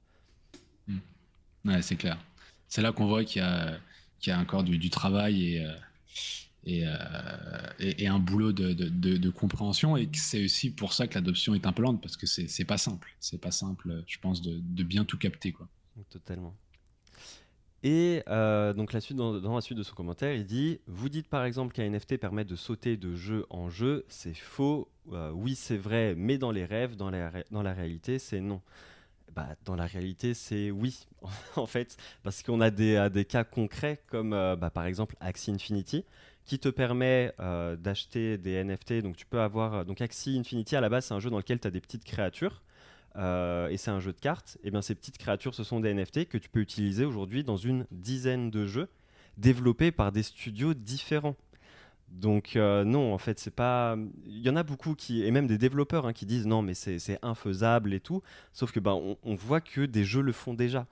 Hmm. 0.89 0.99
Ouais, 1.64 1.83
c'est 1.83 1.97
clair. 1.97 2.18
C'est 2.68 2.83
là 2.83 2.93
qu'on 2.93 3.07
voit 3.07 3.25
qu'il 3.25 3.43
y, 3.43 4.29
y, 4.29 4.31
a 4.31 4.39
encore 4.39 4.64
du, 4.64 4.91
travail 4.91 5.57
et, 5.57 5.66
et, 6.64 6.85
et, 7.79 8.09
un 8.09 8.18
boulot 8.18 8.53
de, 8.53 8.72
de, 8.72 9.31
compréhension. 9.31 9.97
Et 9.97 10.09
c'est 10.14 10.45
aussi 10.45 10.70
pour 10.70 10.93
ça 10.93 11.07
que 11.07 11.14
l'adoption 11.14 11.55
est 11.55 11.66
un 11.66 11.72
peu 11.72 11.83
lente 11.83 12.01
parce 12.01 12.16
que 12.16 12.27
c'est 12.27 12.64
pas 12.64 12.79
simple. 12.79 13.14
C'est 13.20 13.41
pas 13.41 13.53
simple, 13.53 14.03
je 14.07 14.18
pense, 14.18 14.43
de, 14.43 14.83
bien 14.83 15.05
tout 15.05 15.18
capter. 15.18 15.53
Quoi. 15.53 15.68
Totalement. 16.11 16.57
Et 17.85 18.22
euh, 18.28 18.72
donc 18.72 18.95
la 18.95 19.01
suite, 19.03 19.18
dans, 19.18 19.55
la 19.55 19.61
suite 19.61 19.76
de 19.76 19.82
son 19.82 19.95
commentaire, 19.95 20.32
il 20.32 20.47
dit 20.47 20.80
Vous 20.87 21.11
dites 21.11 21.28
par 21.28 21.45
exemple 21.45 21.74
qu'un 21.74 21.89
NFT 21.91 22.16
permet 22.16 22.47
de 22.47 22.57
sauter 22.57 22.97
de 22.97 23.14
jeu 23.14 23.45
en 23.51 23.68
jeu, 23.68 24.07
c'est 24.09 24.32
faux. 24.32 24.89
Euh, 25.12 25.30
oui, 25.32 25.55
c'est 25.55 25.76
vrai, 25.76 26.14
mais 26.16 26.39
dans 26.39 26.51
les 26.51 26.64
rêves, 26.64 26.97
dans 26.97 27.11
la, 27.11 27.72
réalité, 27.74 28.18
c'est 28.18 28.41
non. 28.41 28.62
Bah, 29.37 29.49
dans 29.66 29.76
la 29.76 29.85
réalité, 29.85 30.32
c'est 30.32 30.70
oui, 30.70 31.07
en 31.57 31.66
fait, 31.66 31.99
parce 32.22 32.43
qu'on 32.43 32.62
a 32.62 32.70
des, 32.70 33.07
des, 33.12 33.26
cas 33.26 33.45
concrets 33.45 34.01
comme 34.07 34.32
euh, 34.32 34.57
bah, 34.57 34.70
par 34.70 34.87
exemple 34.87 35.14
Axie 35.20 35.51
Infinity 35.51 36.07
qui 36.47 36.59
te 36.59 36.68
permet 36.70 37.35
d'acheter 37.39 38.39
des 38.39 38.62
NFT. 38.64 39.03
Donc 39.03 39.16
tu 39.16 39.26
peux 39.26 39.41
avoir. 39.41 39.85
Donc 39.85 40.01
Axie 40.01 40.39
Infinity 40.39 40.74
à 40.74 40.80
la 40.80 40.89
base, 40.89 41.07
c'est 41.07 41.14
un 41.14 41.20
jeu 41.20 41.28
dans 41.28 41.39
lequel 41.39 41.61
tu 41.61 41.68
as 41.68 41.70
des 41.70 41.80
petites 41.80 42.05
créatures. 42.05 42.62
Euh, 43.16 43.68
et 43.68 43.76
c'est 43.76 43.90
un 43.90 44.00
jeu 44.00 44.12
de 44.12 44.20
cartes, 44.20 44.58
et 44.64 44.70
bien 44.70 44.82
ces 44.82 44.94
petites 44.94 45.18
créatures, 45.18 45.54
ce 45.54 45.62
sont 45.62 45.80
des 45.80 45.94
NFT 45.94 46.28
que 46.28 46.38
tu 46.38 46.48
peux 46.48 46.60
utiliser 46.60 47.04
aujourd'hui 47.04 47.44
dans 47.44 47.56
une 47.56 47.86
dizaine 47.90 48.50
de 48.50 48.66
jeux 48.66 48.88
développés 49.36 49.92
par 49.92 50.12
des 50.12 50.22
studios 50.22 50.74
différents. 50.74 51.36
Donc 52.08 52.56
euh, 52.56 52.84
non, 52.84 53.12
en 53.12 53.18
fait, 53.18 53.38
c'est 53.38 53.54
pas. 53.54 53.96
Il 54.26 54.40
y 54.40 54.50
en 54.50 54.56
a 54.56 54.62
beaucoup 54.62 54.94
qui, 54.94 55.24
et 55.24 55.30
même 55.30 55.46
des 55.46 55.58
développeurs, 55.58 56.06
hein, 56.06 56.12
qui 56.12 56.26
disent 56.26 56.46
non, 56.46 56.62
mais 56.62 56.74
c'est 56.74 57.18
infaisable 57.22 57.94
et 57.94 58.00
tout. 58.00 58.22
Sauf 58.52 58.72
que 58.72 58.80
ben, 58.80 59.16
on, 59.22 59.34
voit 59.34 59.60
que 59.60 59.82
des 59.82 60.04
jeux 60.04 60.22
le 60.22 60.32
font 60.32 60.54
déjà. 60.54 60.86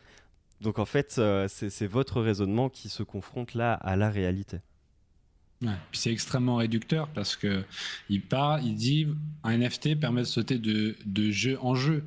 Donc 0.61 0.79
en 0.79 0.85
fait, 0.85 1.17
euh, 1.19 1.49
c'est 1.49 1.87
votre 1.87 2.21
raisonnement 2.21 2.69
qui 2.69 2.89
se 2.89 3.03
confronte 3.03 3.55
là 3.55 3.75
à 3.75 3.97
la 3.97 4.11
réalité 4.11 4.59
c'est 5.93 6.13
extrêmement 6.13 6.57
réducteur 6.57 7.09
parce 7.09 7.37
que 7.37 7.65
il 8.09 8.23
part, 8.23 8.61
il 8.61 8.75
dit 8.75 9.07
un 9.43 9.59
NFT 9.59 9.99
permet 9.99 10.23
de 10.23 10.27
sauter 10.27 10.59
de, 10.59 11.31
jeu 11.31 11.59
en 11.61 11.75
jeu. 11.75 12.05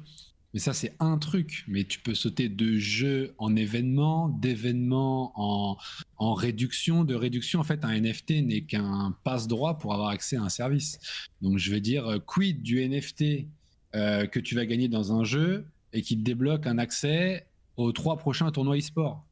Mais 0.53 0.60
ça, 0.60 0.74
c'est 0.74 0.95
un 0.99 1.18
truc. 1.18 1.66
Mais 1.68 1.84
tu 1.84 1.99
peux 1.99 2.14
sauter 2.14 2.47
de 2.47 2.78
jeu 2.78 3.34
en 3.38 3.56
événement, 3.56 4.30
d'événement 4.30 5.34
en, 5.36 5.78
en 6.18 6.34
réduction, 6.34 7.03
de 7.03 7.14
réduction. 7.14 7.60
En 7.60 7.64
fait, 7.64 7.84
un 7.84 7.99
NFT 7.99 8.32
n'est 8.41 8.62
qu'un 8.62 9.14
passe-droit 9.24 9.78
pour 9.78 9.93
avoir 9.93 10.10
accès 10.10 10.38
à 10.38 10.43
un 10.43 10.49
service. 10.49 10.97
Donc, 11.41 11.58
je 11.58 11.72
vais 11.72 11.82
dire, 11.82 12.08
euh, 12.08 12.20
quid 12.20 12.62
du 12.62 12.88
NFT 12.88 13.47
euh, 13.95 14.28
que 14.28 14.39
tu 14.39 14.56
vas 14.56 14.66
gagner 14.66 14.88
dans 14.88 15.12
un 15.12 15.26
jeu 15.26 15.66
et 15.91 16.01
qui 16.01 16.18
te 16.18 16.24
débloque 16.24 16.68
un 16.68 16.78
accès 16.78 17.47
aux 17.76 17.91
trois 17.91 18.18
prochains 18.18 18.49
tournois 18.51 18.78
e-sport? 18.78 19.26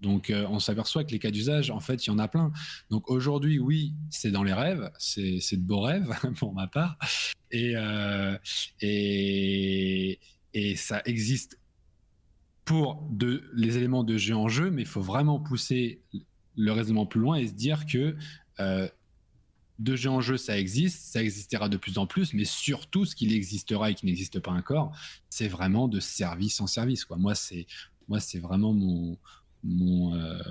Donc, 0.00 0.30
euh, 0.30 0.46
on 0.48 0.60
s'aperçoit 0.60 1.04
que 1.04 1.10
les 1.10 1.18
cas 1.18 1.30
d'usage, 1.30 1.70
en 1.70 1.80
fait, 1.80 2.06
il 2.06 2.08
y 2.08 2.12
en 2.12 2.18
a 2.18 2.28
plein. 2.28 2.52
Donc, 2.90 3.10
aujourd'hui, 3.10 3.58
oui, 3.58 3.94
c'est 4.10 4.30
dans 4.30 4.44
les 4.44 4.52
rêves, 4.52 4.90
c'est 4.98 5.38
de 5.52 5.62
beaux 5.62 5.80
rêves 5.80 6.08
pour 6.36 6.54
ma 6.54 6.66
part, 6.66 6.98
euh, 7.54 8.38
et, 8.80 10.18
ça 10.76 11.02
existe 11.04 11.58
pour 12.64 13.06
de, 13.10 13.48
les 13.54 13.76
éléments 13.76 14.04
de 14.04 14.16
jeu 14.18 14.34
en 14.34 14.48
jeu, 14.48 14.70
mais 14.70 14.82
il 14.82 14.88
faut 14.88 15.00
vraiment 15.00 15.40
pousser 15.40 16.00
le 16.56 16.72
raisonnement 16.72 17.06
plus 17.06 17.20
loin 17.20 17.36
et 17.36 17.46
se 17.46 17.52
dire 17.52 17.86
que 17.86 18.16
euh, 18.60 18.88
de 19.78 19.96
jeu 19.96 20.10
en 20.10 20.20
jeu, 20.20 20.36
ça 20.36 20.58
existe, 20.58 21.12
ça 21.12 21.22
existera 21.22 21.68
de 21.68 21.76
plus 21.76 21.98
en 21.98 22.06
plus, 22.06 22.34
mais 22.34 22.44
surtout, 22.44 23.04
ce 23.04 23.14
qui 23.14 23.32
existera 23.32 23.90
et 23.90 23.94
qui 23.94 24.06
n'existe 24.06 24.40
pas 24.40 24.50
encore, 24.50 24.92
c'est 25.30 25.48
vraiment 25.48 25.86
de 25.86 26.00
service 26.00 26.60
en 26.60 26.66
service. 26.66 27.08
Moi, 27.08 27.34
c'est 27.34 27.66
moi, 28.08 28.20
c'est 28.20 28.38
vraiment 28.38 28.72
mon, 28.72 29.18
mon, 29.64 30.14
euh, 30.14 30.42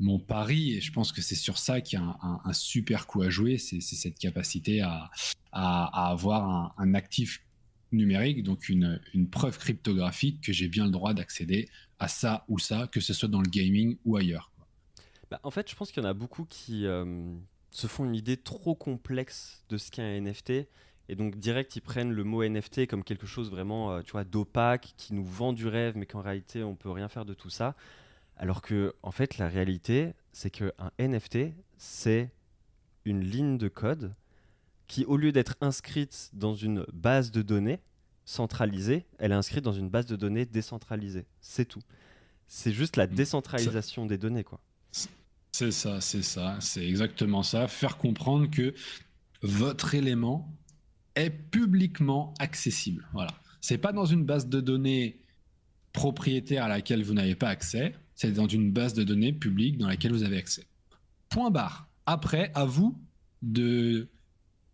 mon 0.00 0.18
pari, 0.18 0.74
et 0.76 0.80
je 0.80 0.92
pense 0.92 1.12
que 1.12 1.22
c'est 1.22 1.34
sur 1.34 1.58
ça 1.58 1.80
qu'il 1.80 1.98
y 1.98 2.02
a 2.02 2.16
un, 2.22 2.52
super 2.52 3.06
coup 3.06 3.22
à 3.22 3.30
jouer, 3.30 3.58
c'est 3.58 3.80
cette 3.80 4.18
capacité 4.18 4.80
à, 4.80 5.10
à, 5.52 6.10
avoir 6.10 6.74
un, 6.78 6.94
actif 6.94 7.42
numérique, 7.92 8.42
donc 8.42 8.68
une, 8.68 9.00
une 9.14 9.28
preuve 9.28 9.58
cryptographique 9.58 10.40
que 10.40 10.52
j'ai 10.52 10.68
bien 10.68 10.84
le 10.84 10.90
droit 10.90 11.14
d'accéder 11.14 11.68
à 11.98 12.08
ça 12.08 12.44
ou 12.48 12.58
ça, 12.58 12.88
que 12.90 13.00
ce 13.00 13.14
soit 13.14 13.28
dans 13.28 13.40
le 13.40 13.48
gaming 13.48 13.96
ou 14.04 14.16
ailleurs. 14.16 14.50
Bah, 15.30 15.40
en 15.42 15.50
fait, 15.50 15.70
je 15.70 15.76
pense 15.76 15.90
qu'il 15.90 16.02
y 16.02 16.06
en 16.06 16.08
a 16.08 16.14
beaucoup 16.14 16.44
qui 16.44 16.86
euh, 16.86 17.34
se 17.70 17.86
font 17.86 18.04
une 18.04 18.14
idée 18.14 18.36
trop 18.36 18.74
complexe 18.74 19.64
de 19.68 19.76
ce 19.76 19.90
qu'est 19.90 20.02
un 20.02 20.20
NFT. 20.20 20.68
Et 21.08 21.16
donc 21.16 21.36
direct, 21.36 21.76
ils 21.76 21.82
prennent 21.82 22.12
le 22.12 22.24
mot 22.24 22.42
NFT 22.42 22.86
comme 22.86 23.04
quelque 23.04 23.26
chose 23.26 23.50
vraiment, 23.50 23.92
euh, 23.92 24.02
tu 24.02 24.12
vois, 24.12 24.24
d'opaque, 24.24 24.94
qui 24.96 25.12
nous 25.12 25.24
vend 25.24 25.52
du 25.52 25.66
rêve, 25.66 25.96
mais 25.96 26.06
qu'en 26.06 26.22
réalité, 26.22 26.62
on 26.62 26.76
peut 26.76 26.90
rien 26.90 27.08
faire 27.08 27.24
de 27.24 27.34
tout 27.34 27.50
ça. 27.50 27.74
Alors 28.44 28.60
que, 28.60 28.94
en 29.02 29.10
fait, 29.10 29.38
la 29.38 29.48
réalité, 29.48 30.12
c'est 30.32 30.50
qu'un 30.50 30.90
NFT, 30.98 31.54
c'est 31.78 32.30
une 33.06 33.22
ligne 33.22 33.56
de 33.56 33.68
code 33.68 34.14
qui, 34.86 35.06
au 35.06 35.16
lieu 35.16 35.32
d'être 35.32 35.56
inscrite 35.62 36.28
dans 36.34 36.54
une 36.54 36.84
base 36.92 37.30
de 37.30 37.40
données 37.40 37.80
centralisée, 38.26 39.06
elle 39.18 39.32
est 39.32 39.34
inscrite 39.34 39.64
dans 39.64 39.72
une 39.72 39.88
base 39.88 40.04
de 40.04 40.14
données 40.14 40.44
décentralisée. 40.44 41.24
C'est 41.40 41.64
tout. 41.64 41.80
C'est 42.46 42.72
juste 42.72 42.98
la 42.98 43.06
mmh. 43.06 43.14
décentralisation 43.14 44.04
des 44.04 44.18
données, 44.18 44.44
quoi. 44.44 44.60
C'est 45.52 45.72
ça, 45.72 46.02
c'est 46.02 46.22
ça, 46.22 46.58
c'est 46.60 46.86
exactement 46.86 47.42
ça. 47.42 47.66
Faire 47.66 47.96
comprendre 47.96 48.50
que 48.50 48.74
votre 49.40 49.94
élément 49.94 50.54
est 51.14 51.30
publiquement 51.30 52.34
accessible. 52.38 53.08
Voilà. 53.14 53.30
C'est 53.62 53.78
pas 53.78 53.92
dans 53.92 54.04
une 54.04 54.26
base 54.26 54.48
de 54.48 54.60
données 54.60 55.18
propriétaire 55.94 56.64
à 56.64 56.68
laquelle 56.68 57.02
vous 57.02 57.14
n'avez 57.14 57.36
pas 57.36 57.48
accès 57.48 57.94
c'est 58.14 58.32
dans 58.32 58.48
une 58.48 58.72
base 58.72 58.94
de 58.94 59.04
données 59.04 59.32
publique 59.32 59.78
dans 59.78 59.88
laquelle 59.88 60.12
vous 60.12 60.22
avez 60.22 60.36
accès. 60.36 60.64
Point 61.28 61.50
barre. 61.50 61.88
Après, 62.06 62.52
à 62.54 62.64
vous 62.64 62.98
de 63.42 64.08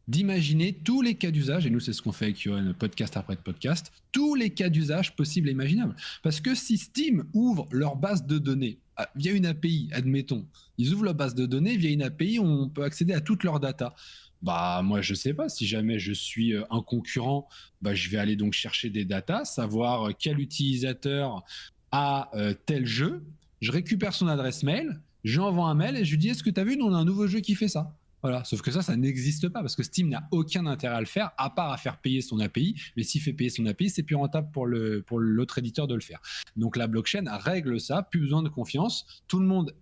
d'imaginer 0.09 0.72
tous 0.72 1.03
les 1.03 1.14
cas 1.14 1.30
d'usage, 1.30 1.66
et 1.66 1.70
nous 1.70 1.78
c'est 1.78 1.93
ce 1.93 2.03
qu'on 2.03 2.11
fait 2.11 2.24
avec 2.26 2.41
Yoann, 2.41 2.74
podcast 2.74 3.16
après 3.16 3.36
podcast, 3.36 3.93
tous 4.11 4.34
les 4.34 4.51
cas 4.51 4.68
d'usage 4.68 5.14
possibles 5.14 5.49
et 5.49 5.53
imaginables. 5.53 5.95
Parce 6.24 6.41
que 6.41 6.57
si 6.57 6.78
Steam 6.78 7.24
ouvre 7.32 7.68
leur 7.70 7.95
base 7.95 8.26
de 8.26 8.38
données 8.38 8.80
ah, 8.97 9.09
via 9.14 9.32
une 9.32 9.47
API, 9.47 9.88
admettons, 9.93 10.49
ils 10.78 10.93
ouvrent 10.93 11.05
leur 11.05 11.14
base 11.14 11.36
de 11.36 11.47
données 11.47 11.76
via 11.76 11.91
une 11.91 12.03
API, 12.03 12.41
on 12.41 12.68
peut 12.68 12.82
accéder 12.82 13.14
à 13.14 13.20
toutes 13.20 13.45
leurs 13.45 13.61
data. 13.61 13.95
Bah 14.43 14.80
moi 14.82 15.01
je 15.01 15.14
sais 15.14 15.32
pas, 15.32 15.49
si 15.49 15.64
jamais 15.64 16.01
je 16.01 16.12
suis 16.12 16.55
euh, 16.55 16.64
un 16.70 16.82
concurrent, 16.82 17.49
bah, 17.80 17.95
je 17.95 18.09
vais 18.11 18.18
aller 18.18 18.34
donc 18.34 18.53
chercher 18.53 18.91
des 18.91 19.05
datas, 19.05 19.45
savoir 19.45 20.11
quel 20.18 20.41
utilisateur 20.41 21.45
à 21.93 22.30
euh, 22.34 22.55
tel 22.66 22.86
jeu, 22.86 23.22
je 23.61 23.72
récupère 23.72 24.14
son 24.14 24.28
adresse 24.28 24.62
mail, 24.62 25.01
j'envoie 25.24 25.68
un 25.68 25.74
mail 25.74 25.97
et 25.97 26.05
je 26.05 26.12
lui 26.12 26.18
dis 26.18 26.28
est-ce 26.28 26.43
que 26.43 26.51
tu 26.51 26.61
as 26.61 26.64
vu, 26.64 26.78
on 26.80 26.95
a 26.95 26.99
un 26.99 27.05
nouveau 27.05 27.26
jeu 27.26 27.41
qui 27.41 27.55
fait 27.55 27.68
ça? 27.68 27.95
Voilà, 28.22 28.45
sauf 28.45 28.61
que 28.61 28.70
ça, 28.70 28.82
ça 28.82 28.97
n'existe 28.97 29.49
pas 29.49 29.61
parce 29.61 29.74
que 29.74 29.82
Steam 29.82 30.11
n'a 30.11 30.28
aucun 30.30 30.66
intérêt 30.66 30.97
à 30.97 31.01
le 31.01 31.07
faire, 31.07 31.30
à 31.38 31.49
part 31.49 31.72
à 31.72 31.78
faire 31.78 31.99
payer 31.99 32.20
son 32.20 32.38
API. 32.38 32.76
Mais 32.97 33.03
s'il 33.03 33.22
fait 33.22 33.32
payer 33.32 33.49
son 33.49 33.64
API, 33.64 33.88
c'est 33.88 34.03
plus 34.03 34.16
rentable 34.16 34.51
pour 34.51 34.66
le 34.66 35.03
pour 35.03 35.18
l'autre 35.18 35.57
éditeur 35.59 35.86
de 35.86 35.95
le 35.95 36.03
faire. 36.03 36.20
Donc 36.57 36.76
la 36.76 36.86
blockchain 36.86 37.24
règle 37.26 37.80
ça, 37.80 38.03
plus 38.03 38.20
besoin 38.20 38.43
de 38.43 38.51
confiance. 38.51 39.07
Tout 39.26 39.38
le 39.38 39.47
monde 39.47 39.74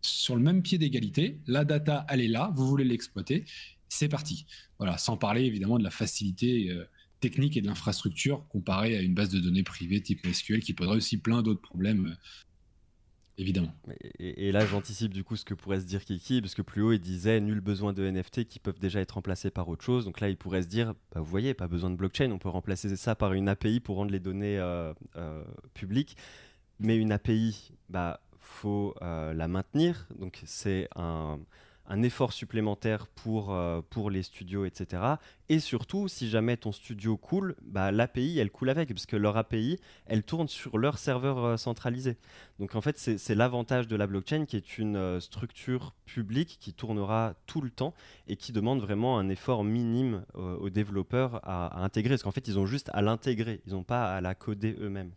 sur 0.00 0.36
le 0.36 0.42
même 0.42 0.62
pied 0.62 0.78
d'égalité. 0.78 1.40
La 1.46 1.64
data, 1.64 2.06
elle 2.08 2.20
est 2.20 2.28
là, 2.28 2.52
vous 2.54 2.66
voulez 2.68 2.84
l'exploiter, 2.84 3.44
c'est 3.88 4.08
parti. 4.08 4.46
Voilà, 4.78 4.96
sans 4.98 5.16
parler 5.16 5.42
évidemment 5.42 5.78
de 5.78 5.84
la 5.84 5.90
facilité 5.90 6.70
euh, 6.70 6.84
technique 7.22 7.56
et 7.56 7.62
de 7.62 7.68
l'infrastructure 7.68 8.46
comparée 8.48 8.96
à 8.96 9.00
une 9.00 9.14
base 9.14 9.30
de 9.30 9.38
données 9.38 9.62
privée 9.62 10.02
type 10.02 10.26
SQL 10.26 10.60
qui 10.60 10.74
poserait 10.74 10.96
aussi 10.96 11.16
plein 11.16 11.40
d'autres 11.40 11.62
problèmes 11.62 12.06
euh, 12.06 12.14
évidemment. 13.38 13.72
Et, 14.18 14.52
là, 14.52 14.66
j'anticipe 14.66 15.14
du 15.14 15.24
coup 15.24 15.36
ce 15.36 15.44
que 15.44 15.54
pourrait 15.54 15.80
se 15.80 15.86
dire 15.86 16.04
Kiki, 16.04 16.42
parce 16.42 16.54
que 16.54 16.62
plus 16.62 16.82
haut, 16.82 16.92
il 16.92 16.98
disait 16.98 17.40
nul 17.40 17.60
besoin 17.60 17.92
de 17.92 18.02
NFT 18.08 18.44
qui 18.44 18.58
peuvent 18.58 18.78
déjà 18.78 19.00
être 19.00 19.12
remplacés 19.12 19.50
par 19.50 19.68
autre 19.68 19.84
chose. 19.84 20.04
Donc 20.04 20.20
là, 20.20 20.28
il 20.28 20.36
pourrait 20.36 20.62
se 20.62 20.68
dire, 20.68 20.94
bah, 21.14 21.20
vous 21.20 21.30
voyez, 21.30 21.54
pas 21.54 21.68
besoin 21.68 21.90
de 21.90 21.96
blockchain, 21.96 22.30
on 22.32 22.38
peut 22.38 22.48
remplacer 22.48 22.94
ça 22.96 23.14
par 23.14 23.32
une 23.32 23.48
API 23.48 23.80
pour 23.80 23.96
rendre 23.96 24.10
les 24.10 24.20
données 24.20 24.58
euh, 24.58 24.92
euh, 25.16 25.44
publiques. 25.74 26.16
Mais 26.80 26.96
une 26.96 27.12
API, 27.12 27.72
bah, 27.88 28.20
faut 28.40 28.94
la 29.00 29.46
maintenir. 29.48 30.08
Donc 30.18 30.42
c'est 30.44 30.88
un, 30.96 31.38
un 31.92 32.02
effort 32.02 32.32
supplémentaire 32.32 33.06
pour, 33.06 33.52
euh, 33.52 33.82
pour 33.90 34.10
les 34.10 34.22
studios, 34.22 34.64
etc. 34.64 35.02
Et 35.50 35.58
surtout, 35.58 36.08
si 36.08 36.30
jamais 36.30 36.56
ton 36.56 36.72
studio 36.72 37.18
coule, 37.18 37.54
bah, 37.60 37.92
l'API, 37.92 38.38
elle 38.38 38.50
coule 38.50 38.70
avec, 38.70 38.88
parce 38.88 39.04
que 39.04 39.16
leur 39.16 39.36
API, 39.36 39.78
elle 40.06 40.22
tourne 40.22 40.48
sur 40.48 40.78
leur 40.78 40.96
serveur 40.96 41.44
euh, 41.44 41.56
centralisé. 41.58 42.16
Donc 42.58 42.74
en 42.76 42.80
fait, 42.80 42.98
c'est 42.98 43.34
l'avantage 43.34 43.88
de 43.88 43.96
la 43.96 44.06
blockchain 44.06 44.46
qui 44.46 44.56
est 44.56 44.78
une 44.78 44.96
euh, 44.96 45.20
structure 45.20 45.92
publique 46.06 46.56
qui 46.58 46.72
tournera 46.72 47.34
tout 47.46 47.60
le 47.60 47.70
temps 47.70 47.92
et 48.26 48.36
qui 48.36 48.52
demande 48.52 48.80
vraiment 48.80 49.18
un 49.18 49.28
effort 49.28 49.62
minime 49.62 50.24
aux 50.34 50.70
développeurs 50.70 51.40
à, 51.42 51.66
à 51.66 51.84
intégrer, 51.84 52.14
parce 52.14 52.22
qu'en 52.22 52.32
fait, 52.32 52.48
ils 52.48 52.58
ont 52.58 52.66
juste 52.66 52.90
à 52.94 53.02
l'intégrer, 53.02 53.60
ils 53.66 53.72
n'ont 53.72 53.84
pas 53.84 54.14
à 54.16 54.20
la 54.22 54.34
coder 54.34 54.76
eux-mêmes. 54.80 55.12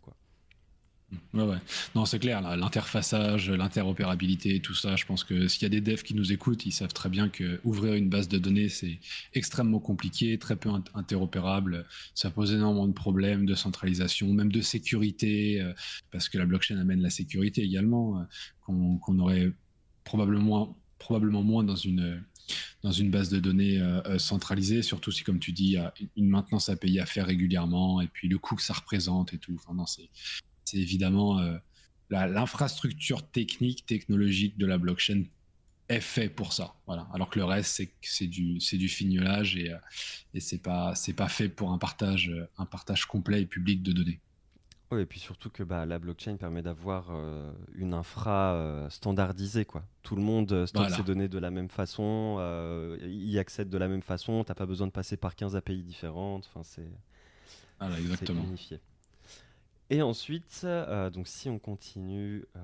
Ouais, 1.34 1.44
ouais. 1.44 1.58
Non, 1.94 2.04
c'est 2.04 2.18
clair, 2.18 2.40
l'interfaçage, 2.56 3.48
l'interopérabilité, 3.48 4.58
tout 4.60 4.74
ça, 4.74 4.96
je 4.96 5.04
pense 5.06 5.22
que 5.22 5.46
s'il 5.46 5.62
y 5.62 5.66
a 5.66 5.68
des 5.68 5.80
devs 5.80 6.02
qui 6.02 6.14
nous 6.14 6.32
écoutent, 6.32 6.66
ils 6.66 6.72
savent 6.72 6.92
très 6.92 7.08
bien 7.08 7.28
que 7.28 7.60
ouvrir 7.62 7.94
une 7.94 8.08
base 8.08 8.26
de 8.26 8.38
données, 8.38 8.68
c'est 8.68 8.98
extrêmement 9.32 9.78
compliqué, 9.78 10.36
très 10.38 10.56
peu 10.56 10.68
interopérable. 10.94 11.86
Ça 12.14 12.30
pose 12.30 12.52
énormément 12.52 12.88
de 12.88 12.92
problèmes 12.92 13.46
de 13.46 13.54
centralisation, 13.54 14.32
même 14.32 14.50
de 14.50 14.60
sécurité, 14.60 15.60
euh, 15.60 15.72
parce 16.10 16.28
que 16.28 16.38
la 16.38 16.46
blockchain 16.46 16.76
amène 16.78 17.00
la 17.02 17.10
sécurité 17.10 17.62
également, 17.62 18.18
euh, 18.18 18.24
qu'on 18.62 19.18
aurait 19.20 19.52
probablement, 20.02 20.76
probablement 20.98 21.42
moins 21.42 21.62
dans 21.62 21.76
une 21.76 22.24
dans 22.82 22.92
une 22.92 23.10
base 23.10 23.28
de 23.28 23.40
données 23.40 23.80
euh, 23.80 24.18
centralisée, 24.18 24.82
surtout 24.82 25.10
si, 25.10 25.24
comme 25.24 25.40
tu 25.40 25.52
dis, 25.52 25.64
il 25.64 25.72
y 25.72 25.76
a 25.76 25.92
une 26.16 26.28
maintenance 26.28 26.68
à 26.68 26.76
payer 26.76 27.00
à 27.00 27.06
faire 27.06 27.26
régulièrement, 27.26 28.00
et 28.00 28.06
puis 28.06 28.28
le 28.28 28.38
coût 28.38 28.54
que 28.54 28.62
ça 28.62 28.74
représente 28.74 29.34
et 29.34 29.38
tout. 29.38 29.56
Enfin, 29.66 29.84
c'est 29.86 30.08
c'est 30.66 30.78
évidemment 30.78 31.38
euh, 31.38 31.56
l'infrastructure 32.10 33.26
technique, 33.26 33.86
technologique 33.86 34.58
de 34.58 34.66
la 34.66 34.78
blockchain 34.78 35.24
est 35.88 36.00
fait 36.00 36.28
pour 36.28 36.52
ça. 36.52 36.74
Voilà. 36.86 37.06
Alors 37.14 37.30
que 37.30 37.38
le 37.38 37.44
reste, 37.44 37.82
c'est 38.02 38.26
du, 38.26 38.58
du 38.58 38.88
fignolage 38.88 39.56
et, 39.56 39.72
euh, 39.72 39.78
et 40.34 40.40
c'est 40.40 40.58
pas, 40.58 40.94
pas 41.16 41.28
fait 41.28 41.48
pour 41.48 41.72
un 41.72 41.78
partage, 41.78 42.30
euh, 42.30 42.48
un 42.58 42.66
partage 42.66 43.06
complet 43.06 43.42
et 43.42 43.46
public 43.46 43.82
de 43.82 43.92
données. 43.92 44.20
Oui, 44.90 45.00
et 45.00 45.06
puis 45.06 45.18
surtout 45.18 45.50
que 45.50 45.62
bah, 45.62 45.86
la 45.86 45.98
blockchain 45.98 46.36
permet 46.36 46.62
d'avoir 46.62 47.10
une 47.74 47.92
infra 47.92 48.86
standardisée. 48.88 49.64
Quoi. 49.64 49.84
Tout 50.04 50.14
le 50.14 50.22
monde 50.22 50.64
stocke 50.66 50.90
ses 50.90 51.02
données 51.02 51.26
de 51.26 51.38
la 51.38 51.50
même 51.50 51.68
façon, 51.68 52.38
y 53.02 53.36
accède 53.36 53.68
de 53.68 53.78
la 53.78 53.88
même 53.88 54.02
façon, 54.02 54.44
tu 54.44 54.50
n'as 54.52 54.54
pas 54.54 54.64
besoin 54.64 54.86
de 54.86 54.92
passer 54.92 55.16
par 55.16 55.34
15 55.34 55.56
API 55.56 55.82
différentes. 55.82 56.48
Enfin, 56.48 56.62
c'est 56.62 56.88
voilà, 57.80 57.98
exactement. 57.98 58.44
unifié. 58.44 58.78
Et 59.88 60.02
ensuite, 60.02 60.62
euh, 60.64 61.10
donc 61.10 61.28
si 61.28 61.48
on 61.48 61.58
continue 61.58 62.44
euh, 62.56 62.60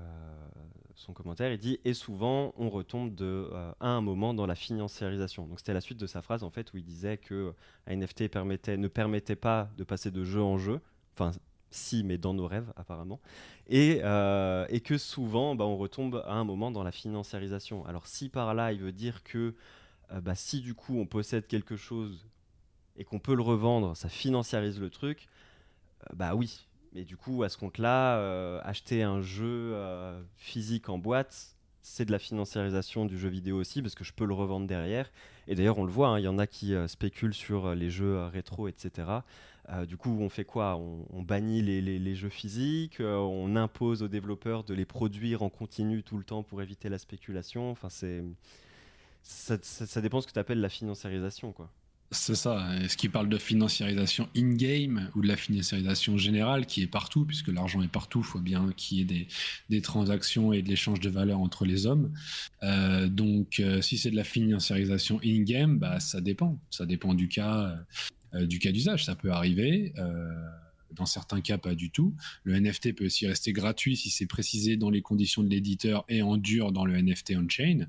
son 0.95 1.13
commentaire, 1.13 1.51
il 1.53 1.57
dit 1.57 1.79
et 1.85 1.93
souvent 1.93 2.53
on 2.57 2.69
retombe 2.69 3.15
de, 3.15 3.49
euh, 3.51 3.71
à 3.79 3.87
un 3.87 4.01
moment 4.01 4.33
dans 4.33 4.45
la 4.45 4.55
financiarisation. 4.55 5.47
Donc 5.47 5.59
c'était 5.59 5.73
la 5.73 5.81
suite 5.81 5.99
de 5.99 6.07
sa 6.07 6.21
phrase 6.21 6.43
en 6.43 6.49
fait 6.49 6.73
où 6.73 6.77
il 6.77 6.83
disait 6.83 7.17
que 7.17 7.53
un 7.87 7.95
NFT 7.95 8.27
permettait, 8.27 8.75
ne 8.75 8.89
permettait 8.89 9.37
pas 9.37 9.69
de 9.77 9.85
passer 9.85 10.11
de 10.11 10.23
jeu 10.25 10.41
en 10.41 10.57
jeu. 10.57 10.81
Enfin, 11.13 11.31
si, 11.69 12.03
mais 12.03 12.17
dans 12.17 12.33
nos 12.33 12.45
rêves 12.45 12.71
apparemment. 12.75 13.21
Et, 13.67 14.01
et 14.69 14.81
que 14.81 14.97
souvent, 14.97 15.55
bah, 15.55 15.65
on 15.65 15.77
retombe 15.77 16.21
à 16.27 16.33
un 16.33 16.43
moment 16.43 16.69
dans 16.71 16.83
la 16.83 16.91
financiarisation. 16.91 17.85
Alors 17.85 18.05
si 18.05 18.29
par 18.29 18.53
là, 18.53 18.73
il 18.73 18.79
veut 18.79 18.91
dire 18.91 19.23
que 19.23 19.55
bah, 20.21 20.35
si 20.35 20.59
du 20.59 20.75
coup 20.75 20.99
on 20.99 21.05
possède 21.05 21.47
quelque 21.47 21.77
chose 21.77 22.27
et 22.97 23.05
qu'on 23.05 23.19
peut 23.19 23.33
le 23.33 23.41
revendre, 23.41 23.95
ça 23.95 24.09
financiarise 24.09 24.79
le 24.79 24.91
truc, 24.91 25.27
bah 26.13 26.35
oui, 26.35 26.67
mais 26.93 27.03
du 27.03 27.17
coup, 27.17 27.43
à 27.43 27.49
ce 27.49 27.57
compte-là, 27.57 28.17
euh, 28.17 28.59
acheter 28.63 29.03
un 29.03 29.21
jeu 29.21 29.71
euh, 29.73 30.21
physique 30.37 30.89
en 30.89 30.97
boîte, 30.97 31.55
c'est 31.81 32.05
de 32.05 32.11
la 32.11 32.19
financiarisation 32.19 33.05
du 33.05 33.17
jeu 33.17 33.29
vidéo 33.29 33.57
aussi, 33.57 33.81
parce 33.81 33.95
que 33.95 34.03
je 34.03 34.13
peux 34.13 34.25
le 34.25 34.33
revendre 34.33 34.67
derrière. 34.67 35.11
Et 35.47 35.55
d'ailleurs, 35.55 35.79
on 35.79 35.83
le 35.83 35.91
voit, 35.91 36.09
hein, 36.09 36.19
il 36.19 36.23
y 36.23 36.27
en 36.27 36.37
a 36.37 36.47
qui 36.47 36.75
euh, 36.75 36.87
spéculent 36.87 37.33
sur 37.33 37.75
les 37.75 37.89
jeux 37.89 38.23
rétro, 38.25 38.67
etc. 38.67 39.07
du 39.87 39.97
coup, 39.97 40.17
on 40.19 40.29
fait 40.29 40.45
quoi? 40.45 40.77
On, 40.77 41.21
bannit 41.23 41.61
les, 41.61 42.15
jeux 42.15 42.29
physiques, 42.29 42.99
on 42.99 43.55
impose 43.55 44.03
aux 44.03 44.07
développeurs 44.07 44.63
de 44.63 44.73
les 44.73 44.85
produire 44.85 45.41
en 45.41 45.49
continu 45.49 46.03
tout 46.03 46.17
le 46.17 46.23
temps 46.23 46.43
pour 46.43 46.61
éviter 46.61 46.89
la 46.89 46.97
spéculation. 46.97 47.71
Enfin, 47.71 47.89
c'est 47.89 48.23
ça, 49.23 49.57
ça, 49.61 50.01
dépend 50.01 50.17
de 50.17 50.23
ce 50.23 50.27
que 50.27 50.33
tu 50.33 50.39
appelles 50.39 50.59
la 50.59 50.69
financiarisation, 50.69 51.53
quoi. 51.53 51.69
C'est 52.13 52.35
ça. 52.35 52.67
Est-ce 52.81 52.95
qu'il 52.95 53.09
parle 53.11 53.27
de 53.27 53.37
financiarisation 53.37 54.29
in-game 54.35 55.09
ou 55.15 55.21
de 55.21 55.27
la 55.27 55.35
financiarisation 55.35 56.17
générale 56.17 56.65
qui 56.65 56.81
est 56.81 56.87
partout, 56.87 57.25
puisque 57.25 57.47
l'argent 57.47 57.81
est 57.81 57.91
partout, 57.91 58.19
il 58.19 58.25
faut 58.25 58.39
bien 58.39 58.71
qu'il 58.77 58.99
y 58.99 59.01
ait 59.01 59.27
des, 59.69 59.81
transactions 59.81 60.53
et 60.53 60.61
de 60.61 60.69
l'échange 60.69 60.99
de 60.99 61.09
valeur 61.09 61.39
entre 61.39 61.65
les 61.65 61.85
hommes. 61.85 62.13
Euh, 62.61 63.07
donc, 63.07 63.59
euh, 63.59 63.81
si 63.81 63.97
c'est 63.97 64.11
de 64.11 64.15
la 64.15 64.23
financiarisation 64.23 65.19
in-game, 65.25 65.79
bah, 65.79 65.99
ça 65.99 66.21
dépend. 66.21 66.59
Ça 66.69 66.85
dépend 66.85 67.13
du 67.13 67.27
cas 67.27 67.75
euh, 68.35 68.45
du 68.45 68.59
cas 68.59 68.71
d'usage. 68.71 69.05
Ça 69.05 69.15
peut 69.15 69.31
arriver. 69.31 69.93
dans 70.91 71.07
certains 71.07 71.41
cas, 71.41 71.57
pas 71.57 71.73
du 71.73 71.89
tout. 71.89 72.15
Le 72.43 72.59
NFT 72.59 72.95
peut 72.95 73.05
aussi 73.05 73.25
rester 73.25 73.51
gratuit 73.51 73.97
si 73.97 74.11
c'est 74.11 74.27
précisé 74.27 74.77
dans 74.77 74.91
les 74.91 75.01
conditions 75.01 75.41
de 75.41 75.49
l'éditeur 75.49 76.05
et 76.07 76.21
en 76.21 76.37
dur 76.37 76.71
dans 76.71 76.85
le 76.85 76.95
NFT 76.95 77.33
on-chain 77.35 77.87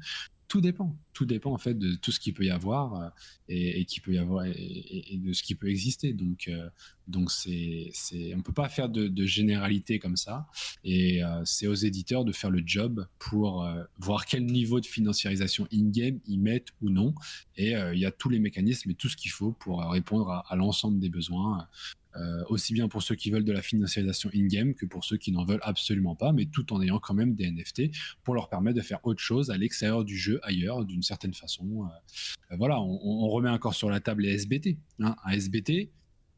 tout 0.49 0.61
dépend. 0.61 0.97
Tout 1.12 1.26
dépend 1.26 1.53
en 1.53 1.59
fait 1.59 1.74
de 1.74 1.95
tout 1.95 2.12
ce 2.12 2.20
qu'il 2.20 2.34
peut 2.34 2.45
y 2.45 2.51
avoir 2.51 2.95
euh, 2.95 3.09
et, 3.49 3.84
qui 3.84 4.01
peut 4.01 4.12
y 4.12 4.18
avoir 4.18 4.45
et, 4.47 5.18
de 5.22 5.32
ce 5.32 5.42
qui 5.42 5.55
peut 5.55 5.68
exister. 5.68 6.12
Donc, 6.12 6.49
euh, 6.49 6.68
donc 7.09 7.30
c'est, 7.30 7.90
c'est, 7.92 8.34
on 8.34 8.42
peut 8.42 8.53
pas 8.53 8.68
faire 8.68 8.88
de, 8.88 9.24
généralité 9.24 9.99
comme 9.99 10.16
ça. 10.16 10.47
Et 10.82 11.24
euh, 11.24 11.42
c'est 11.45 11.66
aux 11.66 11.74
éditeurs 11.74 12.24
de 12.24 12.32
faire 12.32 12.51
le 12.51 12.62
job 12.64 13.07
pour 13.18 13.66
voir 13.99 14.26
quel 14.26 14.45
niveau 14.47 14.80
de 14.80 14.86
financiarisation 14.86 15.66
in-game 15.72 16.20
ils 16.26 16.40
mettent 16.40 16.68
ou 16.82 16.90
non. 16.90 17.14
Et 17.57 17.72
il 17.72 17.99
y 17.99 18.07
a 18.07 18.11
tous 18.11 18.28
les 18.28 18.38
mécanismes 18.38 18.90
et 18.90 18.95
tout 18.95 19.09
ce 19.09 19.16
qu'il 19.16 19.30
faut 19.30 19.53
pour 19.53 19.82
répondre 19.90 20.45
à 20.49 20.57
l'ensemble 20.57 20.99
des 20.99 21.09
besoins 21.09 21.68
euh, 22.16 22.44
aussi 22.48 22.72
bien 22.72 22.88
pour 22.88 23.02
ceux 23.02 23.14
qui 23.14 23.30
veulent 23.30 23.44
de 23.44 23.52
la 23.52 23.62
financiarisation 23.62 24.30
in-game 24.34 24.74
que 24.74 24.86
pour 24.86 25.04
ceux 25.04 25.16
qui 25.16 25.32
n'en 25.32 25.44
veulent 25.44 25.60
absolument 25.62 26.14
pas, 26.14 26.32
mais 26.32 26.46
tout 26.46 26.72
en 26.72 26.80
ayant 26.80 27.00
quand 27.00 27.14
même 27.14 27.34
des 27.34 27.50
NFT 27.50 27.90
pour 28.22 28.34
leur 28.34 28.48
permettre 28.48 28.76
de 28.76 28.82
faire 28.82 29.00
autre 29.04 29.20
chose 29.20 29.50
à 29.50 29.56
l'extérieur 29.56 30.04
du 30.04 30.16
jeu, 30.16 30.38
ailleurs, 30.42 30.84
d'une 30.84 31.02
certaine 31.02 31.34
façon. 31.34 31.84
Euh, 31.84 32.56
voilà, 32.56 32.80
on, 32.80 33.28
remet 33.28 33.50
encore 33.50 33.74
sur 33.74 33.90
la 33.90 34.00
table 34.00 34.22
les 34.22 34.34
SBT. 34.34 34.78
Hein. 35.00 35.16
Un 35.24 35.30
SBT, 35.32 35.90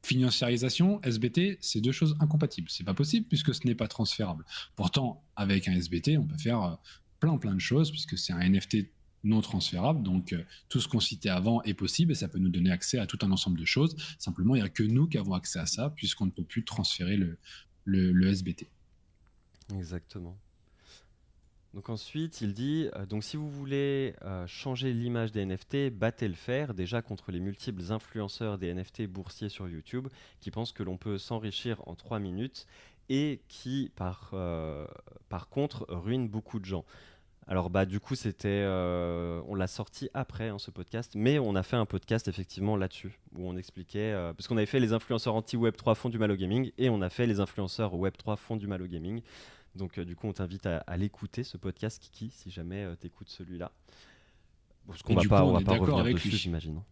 financiarisation, 0.02 1.00
SBT, 1.02 1.58
c'est 1.60 1.80
deux 1.80 1.92
choses 1.92 2.16
incompatibles. 2.20 2.70
C'est 2.70 2.84
pas 2.84 2.94
possible 2.94 3.26
puisque 3.26 3.54
ce 3.54 3.66
n'est 3.66 3.74
pas 3.74 3.88
transférable. 3.88 4.44
Pourtant, 4.76 5.24
avec 5.34 5.68
un 5.68 5.72
SBT, 5.72 6.16
on 6.18 6.26
peut 6.26 6.38
faire 6.38 6.62
euh, 6.62 6.74
plein 7.20 7.36
plein 7.38 7.54
de 7.54 7.60
choses 7.60 7.90
puisque 7.90 8.16
c'est 8.16 8.32
un 8.32 8.48
NFT 8.48 8.88
non 9.26 9.40
transférable. 9.40 10.02
Donc, 10.02 10.32
euh, 10.32 10.42
tout 10.68 10.80
ce 10.80 10.88
qu'on 10.88 11.00
citait 11.00 11.28
avant 11.28 11.62
est 11.62 11.74
possible 11.74 12.12
et 12.12 12.14
ça 12.14 12.28
peut 12.28 12.38
nous 12.38 12.48
donner 12.48 12.70
accès 12.70 12.98
à 12.98 13.06
tout 13.06 13.18
un 13.22 13.30
ensemble 13.30 13.58
de 13.58 13.64
choses. 13.64 13.96
Simplement, 14.18 14.54
il 14.54 14.60
n'y 14.60 14.66
a 14.66 14.70
que 14.70 14.82
nous 14.82 15.06
qui 15.06 15.18
avons 15.18 15.34
accès 15.34 15.58
à 15.58 15.66
ça 15.66 15.90
puisqu'on 15.90 16.26
ne 16.26 16.30
peut 16.30 16.44
plus 16.44 16.64
transférer 16.64 17.16
le, 17.16 17.38
le, 17.84 18.28
SBT. 18.28 18.66
Exactement. 19.74 20.36
Donc 21.74 21.90
ensuite, 21.90 22.40
il 22.40 22.54
dit, 22.54 22.88
euh, 22.94 23.04
donc 23.04 23.22
si 23.22 23.36
vous 23.36 23.50
voulez 23.50 24.14
euh, 24.22 24.46
changer 24.46 24.94
l'image 24.94 25.32
des 25.32 25.44
NFT, 25.44 25.90
battez 25.90 26.26
le 26.26 26.34
fer 26.34 26.72
déjà 26.72 27.02
contre 27.02 27.32
les 27.32 27.40
multiples 27.40 27.92
influenceurs 27.92 28.56
des 28.56 28.72
NFT 28.72 29.06
boursiers 29.06 29.50
sur 29.50 29.68
YouTube 29.68 30.08
qui 30.40 30.50
pensent 30.50 30.72
que 30.72 30.82
l'on 30.82 30.96
peut 30.96 31.18
s'enrichir 31.18 31.82
en 31.86 31.94
3 31.94 32.18
minutes 32.18 32.66
et 33.08 33.40
qui, 33.48 33.92
par, 33.94 34.34
par 35.28 35.48
contre, 35.48 35.86
ruinent 35.88 36.28
beaucoup 36.28 36.58
de 36.58 36.64
gens. 36.64 36.84
Alors 37.48 37.70
bah 37.70 37.86
du 37.86 38.00
coup 38.00 38.16
c'était, 38.16 38.48
euh, 38.48 39.40
on 39.46 39.54
l'a 39.54 39.68
sorti 39.68 40.10
après 40.14 40.48
hein, 40.48 40.58
ce 40.58 40.72
podcast, 40.72 41.12
mais 41.14 41.38
on 41.38 41.54
a 41.54 41.62
fait 41.62 41.76
un 41.76 41.86
podcast 41.86 42.26
effectivement 42.26 42.76
là-dessus 42.76 43.20
où 43.36 43.48
on 43.48 43.56
expliquait, 43.56 44.12
euh, 44.12 44.32
parce 44.32 44.48
qu'on 44.48 44.56
avait 44.56 44.66
fait 44.66 44.80
les 44.80 44.92
influenceurs 44.92 45.36
anti 45.36 45.56
Web 45.56 45.76
3 45.76 45.94
font 45.94 46.08
du 46.08 46.18
mal 46.18 46.32
au 46.32 46.36
gaming 46.36 46.72
et 46.76 46.90
on 46.90 47.00
a 47.02 47.08
fait 47.08 47.24
les 47.24 47.38
influenceurs 47.38 47.94
Web 47.94 48.14
3 48.16 48.34
font 48.34 48.56
du 48.56 48.66
mal 48.66 48.82
au 48.82 48.88
gaming. 48.88 49.22
Donc 49.76 49.98
euh, 49.98 50.04
du 50.04 50.16
coup 50.16 50.26
on 50.26 50.32
t'invite 50.32 50.66
à, 50.66 50.96
l'écouter 50.96 51.44
ce 51.44 51.56
podcast 51.56 52.02
Kiki 52.02 52.30
si 52.30 52.50
jamais 52.50 52.84
tu 53.00 53.06
écoutes 53.06 53.28
celui-là. 53.28 53.70
Parce 54.88 55.02
qu'on 55.02 55.14
va 55.14 55.22
pas, 55.22 55.44
on 55.44 55.52
va 55.52 55.60
pas 55.60 55.74
revenir 55.74 55.98
avec 55.98 56.16
dessus, 56.16 56.30
j'imagine. 56.30 56.82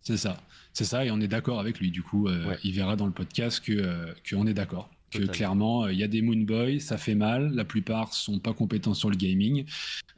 C'est 0.00 0.16
ça, 0.16 0.40
c'est 0.72 0.84
ça, 0.84 1.04
et 1.04 1.10
on 1.10 1.20
est 1.20 1.26
d'accord 1.26 1.58
avec 1.58 1.80
lui. 1.80 1.90
Du 1.90 2.04
coup, 2.04 2.28
il 2.62 2.72
verra 2.72 2.94
dans 2.94 3.06
le 3.06 3.12
podcast 3.12 3.64
que 3.64 4.14
qu'on 4.28 4.46
est 4.46 4.54
d'accord 4.54 4.88
que 5.16 5.24
clairement, 5.24 5.84
euh, 5.84 5.92
il 5.92 5.98
y 5.98 6.02
a 6.02 6.08
des 6.08 6.22
Moon 6.22 6.36
Boy, 6.36 6.80
ça 6.80 6.98
fait 6.98 7.14
mal. 7.14 7.52
La 7.54 7.64
plupart 7.64 8.14
sont 8.14 8.38
pas 8.38 8.52
compétents 8.52 8.94
sur 8.94 9.10
le 9.10 9.16
gaming 9.16 9.64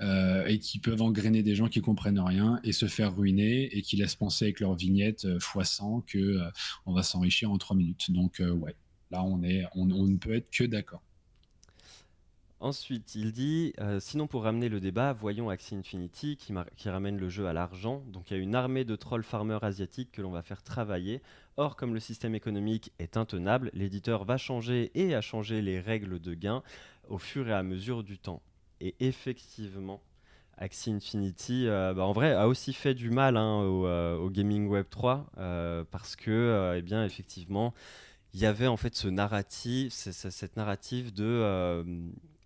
euh, 0.01 0.47
et 0.47 0.59
qui 0.59 0.79
peuvent 0.79 1.03
engrainer 1.03 1.43
des 1.43 1.55
gens 1.55 1.69
qui 1.69 1.81
comprennent 1.81 2.21
rien 2.21 2.61
et 2.65 2.73
se 2.73 2.87
faire 2.87 3.17
ruiner 3.17 3.77
et 3.77 3.83
qui 3.83 3.97
laissent 3.97 4.17
penser 4.17 4.47
avec 4.47 4.61
leur 4.61 4.75
vignette 4.75 5.25
euh, 5.25 5.39
x100 5.39 6.05
que 6.07 6.39
on 6.87 6.93
va 6.93 7.03
s'enrichir 7.03 7.51
en 7.51 7.59
3 7.59 7.77
minutes. 7.77 8.11
Donc 8.11 8.41
ouais, 8.41 8.75
là 9.11 9.23
on 9.23 9.43
est, 9.43 9.65
on 9.75 9.87
ne 9.87 10.17
peut 10.17 10.35
être 10.35 10.51
que 10.51 10.65
d'accord. 10.65 11.03
Ensuite, 12.61 13.15
il 13.15 13.31
dit 13.31 13.73
euh, 13.81 14.01
Sinon, 14.01 14.27
pour 14.27 14.43
ramener 14.43 14.69
le 14.69 14.81
débat, 14.81 15.13
voyons 15.13 15.49
Axie 15.49 15.77
Infinity 15.77 16.37
qui, 16.37 16.89
ramène 16.89 17.17
le 17.17 17.29
jeu 17.29 17.47
à 17.47 17.53
l'argent. 17.53 18.03
Donc, 18.09 18.31
il 18.31 18.37
y 18.37 18.41
a 18.41 18.43
une 18.43 18.57
armée 18.57 18.85
de 18.85 18.97
trolls 18.97 19.23
farmers 19.23 19.63
asiatiques 19.63 20.11
que 20.11 20.23
l'on 20.23 20.33
va 20.33 20.43
faire 20.43 20.63
travailler. 20.65 21.23
Or, 21.57 21.77
comme 21.77 21.95
le 21.95 22.01
système 22.01 22.35
économique 22.35 22.93
est 22.99 23.17
intenable, 23.17 23.71
l'éditeur 23.75 24.25
va 24.25 24.39
changer 24.39 24.91
et 24.95 25.15
a 25.15 25.21
changé 25.21 25.63
les 25.63 25.79
règles 25.79 26.19
de 26.19 26.35
gain 26.35 26.65
au 27.09 27.19
fur 27.19 27.49
et 27.49 27.53
à 27.53 27.63
mesure 27.63 28.03
du 28.03 28.19
temps. 28.19 28.43
Et 28.81 28.97
effectivement, 28.99 30.03
Axie 30.57 30.91
Infinity, 30.91 31.69
euh, 31.69 31.95
bah, 31.95 32.07
en 32.07 32.13
vrai, 32.13 32.33
a 32.33 32.49
aussi 32.49 32.73
fait 32.73 32.95
du 32.95 33.11
mal 33.11 33.37
hein, 33.37 33.63
euh, 33.63 34.17
au, 34.17 34.31
Gaming 34.31 34.67
Web 34.67 34.87
3 34.91 35.31
parce 35.93 36.17
que, 36.17 36.75
eh 36.77 36.83
bien, 36.83 37.05
effectivement, 37.05 37.73
il 38.35 38.41
y 38.41 38.47
avait 38.47 38.67
en 38.67 38.77
fait 38.77 38.97
ce 38.97 39.07
narratif, 39.07 39.93
cette 39.93 40.57
narrative 40.57 41.15
de 41.15 41.85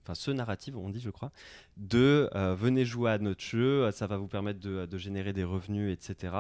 enfin 0.03 0.15
ce 0.15 0.31
narratif, 0.31 0.75
on 0.77 0.91
dit, 0.91 1.01
je 1.01 1.11
crois, 1.11 1.33
de 1.77 2.29
euh, 2.35 2.55
venez 2.55 2.85
jouer 2.85 3.11
à 3.11 3.19
notre 3.19 3.43
jeu, 3.43 3.91
ça 3.93 4.07
va 4.07 4.17
vous 4.17 4.29
permettre 4.29 4.61
de, 4.61 4.99
générer 4.99 5.33
des 5.33 5.45
revenus, 5.45 5.93
etc. 5.93 6.35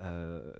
Euh, 0.00 0.52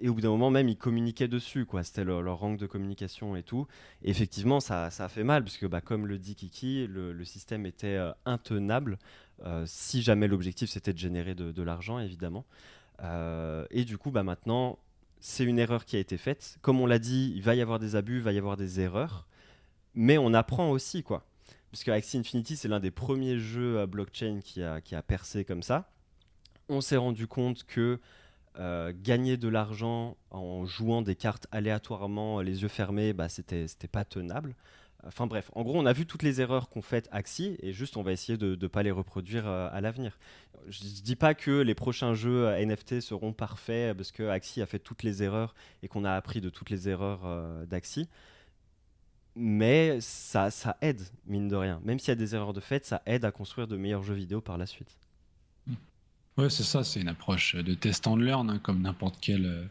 et 0.00 0.08
au 0.08 0.14
bout 0.14 0.20
d'un 0.20 0.30
moment, 0.30 0.50
même, 0.50 0.68
ils 0.68 0.76
communiquaient 0.76 1.28
dessus, 1.28 1.64
quoi. 1.64 1.84
C'était 1.84 2.02
leur, 2.02 2.22
leur, 2.22 2.40
de 2.56 2.66
communication 2.66 3.36
et 3.36 3.44
tout. 3.44 3.68
Et 4.02 4.10
effectivement, 4.10 4.58
ça, 4.58 4.90
ça, 4.90 5.04
a 5.04 5.08
fait 5.08 5.22
mal, 5.22 5.44
puisque, 5.44 5.68
bah, 5.68 5.80
comme 5.80 6.06
le 6.06 6.18
dit 6.18 6.34
Kiki, 6.34 6.88
le, 6.88 7.24
système 7.24 7.66
était 7.66 7.96
euh, 7.96 8.12
intenable, 8.24 8.98
si 9.64 10.02
jamais 10.02 10.28
l'objectif 10.28 10.70
c'était 10.70 10.92
de 10.92 10.98
générer 10.98 11.34
de, 11.34 11.50
de 11.50 11.62
l'argent, 11.64 11.98
évidemment. 11.98 12.44
et 13.70 13.84
du 13.84 13.98
coup, 13.98 14.12
bah, 14.12 14.22
maintenant, 14.22 14.78
c'est 15.18 15.44
une 15.44 15.58
erreur 15.58 15.84
qui 15.84 15.96
a 15.96 15.98
été 15.98 16.16
faite. 16.16 16.58
Comme 16.62 16.80
on 16.80 16.86
l'a 16.86 16.98
dit, 17.00 17.32
il 17.34 17.42
va 17.42 17.54
y 17.54 17.60
avoir 17.60 17.78
des 17.80 17.96
abus, 17.96 18.16
il 18.16 18.22
va 18.22 18.32
y 18.32 18.38
avoir 18.38 18.56
des 18.56 18.80
erreurs. 18.80 19.26
Mais 19.94 20.16
on 20.16 20.32
apprend 20.32 20.70
aussi, 20.70 21.02
quoi 21.02 21.24
puisque 21.72 21.88
Axie 21.88 22.18
Infinity, 22.18 22.56
c'est 22.56 22.68
l'un 22.68 22.80
des 22.80 22.90
premiers 22.90 23.38
jeux 23.38 23.80
à 23.80 23.86
blockchain 23.86 24.40
qui 24.44 24.62
a, 24.62 24.82
qui 24.82 24.94
percé 25.06 25.44
comme 25.44 25.62
ça. 25.62 25.90
On 26.68 26.82
s'est 26.82 26.98
rendu 26.98 27.26
compte 27.26 27.64
que 27.64 27.98
euh, 28.58 28.92
gagner 28.94 29.38
de 29.38 29.48
l'argent 29.48 30.18
en 30.30 30.66
jouant 30.66 31.00
des 31.00 31.16
cartes 31.16 31.46
aléatoirement, 31.50 32.42
les 32.42 32.60
yeux 32.60 32.68
fermés, 32.68 33.14
bah, 33.14 33.30
c'était 33.30 33.66
pas 33.90 34.04
tenable. 34.04 34.54
Enfin 35.04 35.26
bref, 35.26 35.50
en 35.54 35.62
gros, 35.62 35.76
on 35.78 35.86
a 35.86 35.94
vu 35.94 36.04
toutes 36.06 36.22
les 36.22 36.42
erreurs 36.42 36.68
qu'ont 36.68 36.82
faites 36.82 37.08
Axie 37.10 37.56
et 37.60 37.72
juste 37.72 37.96
on 37.96 38.02
va 38.02 38.12
essayer 38.12 38.36
de 38.36 38.56
ne 38.60 38.66
pas 38.68 38.82
les 38.82 38.90
reproduire 38.90 39.48
euh, 39.48 39.68
à 39.72 39.80
l'avenir. 39.80 40.18
Je 40.68 40.84
ne 40.84 40.90
dis 40.90 41.16
pas 41.16 41.34
que 41.34 41.62
les 41.62 41.74
prochains 41.74 42.12
jeux 42.12 42.54
NFT 42.54 43.00
seront 43.00 43.32
parfaits 43.32 43.96
parce 43.96 44.12
que 44.12 44.24
Axie 44.24 44.60
a 44.60 44.66
fait 44.66 44.78
toutes 44.78 45.02
les 45.02 45.22
erreurs 45.22 45.54
et 45.82 45.88
qu'on 45.88 46.04
a 46.04 46.12
appris 46.12 46.42
de 46.42 46.50
toutes 46.50 46.68
les 46.68 46.90
erreurs 46.90 47.22
euh, 47.24 47.64
d'Axie 47.64 48.08
mais 49.34 49.98
ça, 50.00 50.50
ça 50.50 50.76
aide, 50.80 51.02
mine 51.26 51.48
de 51.48 51.56
rien. 51.56 51.80
Même 51.84 51.98
s'il 51.98 52.08
y 52.08 52.12
a 52.12 52.16
des 52.16 52.34
erreurs 52.34 52.52
de 52.52 52.60
fait, 52.60 52.84
ça 52.84 53.02
aide 53.06 53.24
à 53.24 53.30
construire 53.30 53.66
de 53.66 53.76
meilleurs 53.76 54.02
jeux 54.02 54.14
vidéo 54.14 54.40
par 54.40 54.58
la 54.58 54.66
suite. 54.66 54.98
Ouais, 56.38 56.48
c'est 56.48 56.62
ça, 56.62 56.82
c'est 56.82 57.00
une 57.00 57.08
approche 57.08 57.56
de 57.56 57.74
test 57.74 58.06
and 58.06 58.16
learn, 58.16 58.48
hein, 58.48 58.58
comme 58.58 58.80
n'importe 58.80 59.18
quel 59.20 59.68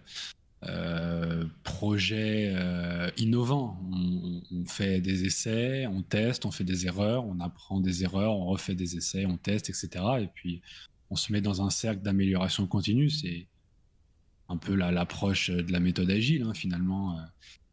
euh, 0.64 1.46
projet 1.64 2.54
euh, 2.56 3.10
innovant. 3.18 3.80
On, 3.92 4.42
on, 4.52 4.66
fait 4.66 5.02
des 5.02 5.26
essais, 5.26 5.88
on 5.88 6.04
teste, 6.04 6.46
on 6.46 6.52
fait 6.52 6.64
des 6.64 6.86
erreurs, 6.86 7.26
on 7.26 7.40
apprend 7.40 7.80
des 7.80 8.04
erreurs, 8.04 8.34
on 8.34 8.46
refait 8.46 8.76
des 8.76 8.96
essais, 8.96 9.26
on 9.26 9.38
teste, 9.38 9.70
etc. 9.70 9.90
Et 10.22 10.28
puis 10.28 10.62
on 11.10 11.16
se 11.16 11.32
met 11.32 11.42
dans 11.42 11.64
un 11.64 11.72
cercle 11.72 12.04
d'amélioration 12.04 12.68
continue. 12.68 13.10
C'est 13.10 13.48
un 14.50 14.58
peu 14.58 14.76
l'approche 14.76 15.50
de 15.50 15.72
la 15.72 15.80
méthode 15.80 16.12
agile, 16.12 16.44
hein, 16.44 16.54
finalement. 16.54 17.18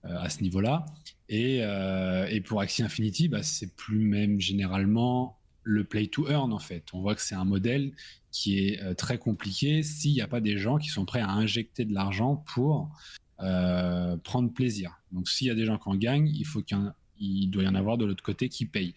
Euh, 0.04 0.16
à 0.16 0.30
ce 0.30 0.42
niveau-là. 0.42 0.86
Et, 1.28 1.58
euh, 1.62 2.28
et, 2.30 2.40
pour 2.40 2.60
Axie 2.60 2.84
Infinity, 2.84 3.26
bah, 3.26 3.42
c'est 3.42 3.74
plus 3.74 3.98
même 3.98 4.40
généralement 4.40 5.36
le 5.64 5.82
play 5.82 6.06
to 6.06 6.28
earn 6.28 6.52
en 6.52 6.60
fait. 6.60 6.84
On 6.92 7.00
voit 7.00 7.16
que 7.16 7.20
c'est 7.20 7.34
un 7.34 7.44
modèle 7.44 7.92
qui 8.30 8.60
est 8.60 8.80
euh, 8.80 8.94
très 8.94 9.18
compliqué 9.18 9.82
s'il 9.82 10.12
n'y 10.12 10.20
a 10.20 10.28
pas 10.28 10.40
des 10.40 10.56
gens 10.56 10.78
qui 10.78 10.88
sont 10.88 11.04
prêts 11.04 11.20
à 11.20 11.30
injecter 11.30 11.84
de 11.84 11.92
l'argent 11.92 12.36
pour 12.54 12.90
prendre 13.38 14.52
plaisir. 14.52 15.00
Donc 15.12 15.28
s'il 15.28 15.48
y 15.48 15.50
a 15.50 15.54
des 15.54 15.64
gens 15.64 15.78
qui 15.78 15.88
en 15.88 15.96
gagnent, 15.96 16.28
il 16.28 16.44
faut 16.44 16.62
qu'il 16.62 17.50
doit 17.50 17.62
y 17.62 17.68
en 17.68 17.74
avoir 17.74 17.98
de 17.98 18.04
l'autre 18.04 18.22
côté 18.22 18.48
qui 18.48 18.66
payent. 18.66 18.94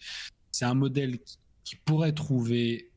C'est 0.50 0.64
un 0.64 0.74
modèle 0.74 1.18
qui 1.62 1.76
pourrait 1.76 2.12
trouver 2.12 2.90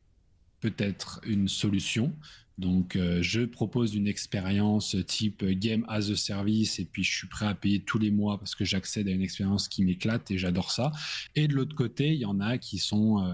peut-être 0.60 1.22
une 1.24 1.48
solution. 1.48 2.14
Donc, 2.58 2.96
euh, 2.96 3.22
je 3.22 3.42
propose 3.42 3.96
une 3.96 4.08
expérience 4.08 4.96
type 5.08 5.44
game 5.44 5.86
as 5.90 6.10
a 6.10 6.16
service 6.16 6.80
et 6.80 6.86
puis 6.86 7.04
je 7.04 7.18
suis 7.18 7.28
prêt 7.28 7.48
à 7.48 7.54
payer 7.54 7.82
tous 7.82 8.00
les 8.00 8.12
mois 8.12 8.38
parce 8.38 8.56
que 8.56 8.64
j'accède 8.64 9.08
à 9.08 9.12
une 9.12 9.22
expérience 9.22 9.68
qui 9.68 9.84
m'éclate 9.84 10.32
et 10.32 10.38
j'adore 10.38 10.72
ça. 10.72 10.92
Et 11.36 11.48
de 11.48 11.54
l'autre 11.54 11.76
côté, 11.76 12.14
il 12.14 12.20
y 12.20 12.26
en 12.26 12.40
a 12.40 12.58
qui 12.58 12.78
sont 12.78 13.20
euh, 13.20 13.34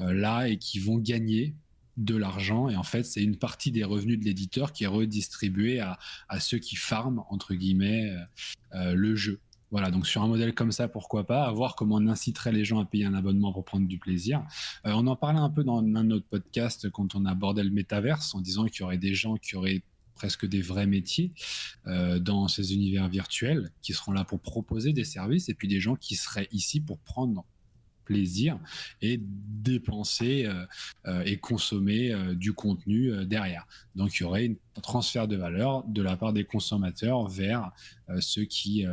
euh, 0.00 0.12
là 0.12 0.46
et 0.46 0.56
qui 0.56 0.78
vont 0.78 0.98
gagner 0.98 1.54
de 1.96 2.16
l'argent 2.16 2.70
et 2.70 2.76
en 2.76 2.84
fait 2.84 3.02
c'est 3.02 3.22
une 3.22 3.36
partie 3.36 3.72
des 3.72 3.84
revenus 3.84 4.18
de 4.18 4.24
l'éditeur 4.24 4.72
qui 4.72 4.84
est 4.84 4.86
redistribuée 4.86 5.80
à, 5.80 5.98
à, 6.28 6.40
ceux 6.40 6.58
qui 6.58 6.76
farment 6.76 7.24
entre 7.28 7.52
guillemets 7.52 8.10
le 8.72 9.16
jeu. 9.16 9.40
Voilà, 9.70 9.92
donc 9.92 10.06
sur 10.06 10.22
un 10.22 10.26
modèle 10.26 10.52
comme 10.52 10.72
ça, 10.72 10.88
pourquoi 10.88 11.24
pas, 11.26 11.44
à 11.44 11.52
voir 11.52 11.76
comment 11.76 11.96
on 11.96 12.08
inciterait 12.08 12.50
les 12.50 12.64
gens 12.64 12.80
à 12.80 12.84
payer 12.84 13.04
un 13.04 13.14
abonnement 13.14 13.52
pour 13.52 13.64
prendre 13.64 13.86
du 13.86 13.98
plaisir. 13.98 14.44
Euh, 14.84 14.92
on 14.94 15.06
en 15.06 15.14
parlait 15.14 15.38
un 15.38 15.50
peu 15.50 15.62
dans 15.62 15.78
un 15.78 16.10
autre 16.10 16.26
podcast 16.28 16.90
quand 16.90 17.14
on 17.14 17.24
abordait 17.24 17.62
le 17.62 17.70
métaverse, 17.70 18.34
en 18.34 18.40
disant 18.40 18.66
qu'il 18.66 18.80
y 18.80 18.82
aurait 18.82 18.98
des 18.98 19.14
gens 19.14 19.36
qui 19.36 19.54
auraient 19.54 19.82
presque 20.16 20.44
des 20.44 20.60
vrais 20.60 20.86
métiers 20.86 21.32
euh, 21.86 22.18
dans 22.18 22.48
ces 22.48 22.74
univers 22.74 23.08
virtuels, 23.08 23.70
qui 23.80 23.92
seront 23.92 24.10
là 24.12 24.24
pour 24.24 24.40
proposer 24.40 24.92
des 24.92 25.04
services, 25.04 25.48
et 25.48 25.54
puis 25.54 25.68
des 25.68 25.80
gens 25.80 25.94
qui 25.94 26.16
seraient 26.16 26.48
ici 26.50 26.80
pour 26.80 26.98
prendre 26.98 27.44
plaisir 28.04 28.58
et 29.02 29.20
dépenser 29.22 30.50
euh, 31.06 31.22
et 31.24 31.36
consommer 31.36 32.12
du 32.34 32.52
contenu 32.52 33.24
derrière. 33.24 33.68
Donc 33.94 34.18
il 34.18 34.24
y 34.24 34.26
aurait 34.26 34.56
un 34.76 34.80
transfert 34.80 35.28
de 35.28 35.36
valeur 35.36 35.84
de 35.84 36.02
la 36.02 36.16
part 36.16 36.32
des 36.32 36.42
consommateurs 36.42 37.28
vers 37.28 37.70
ceux 38.18 38.46
qui, 38.46 38.84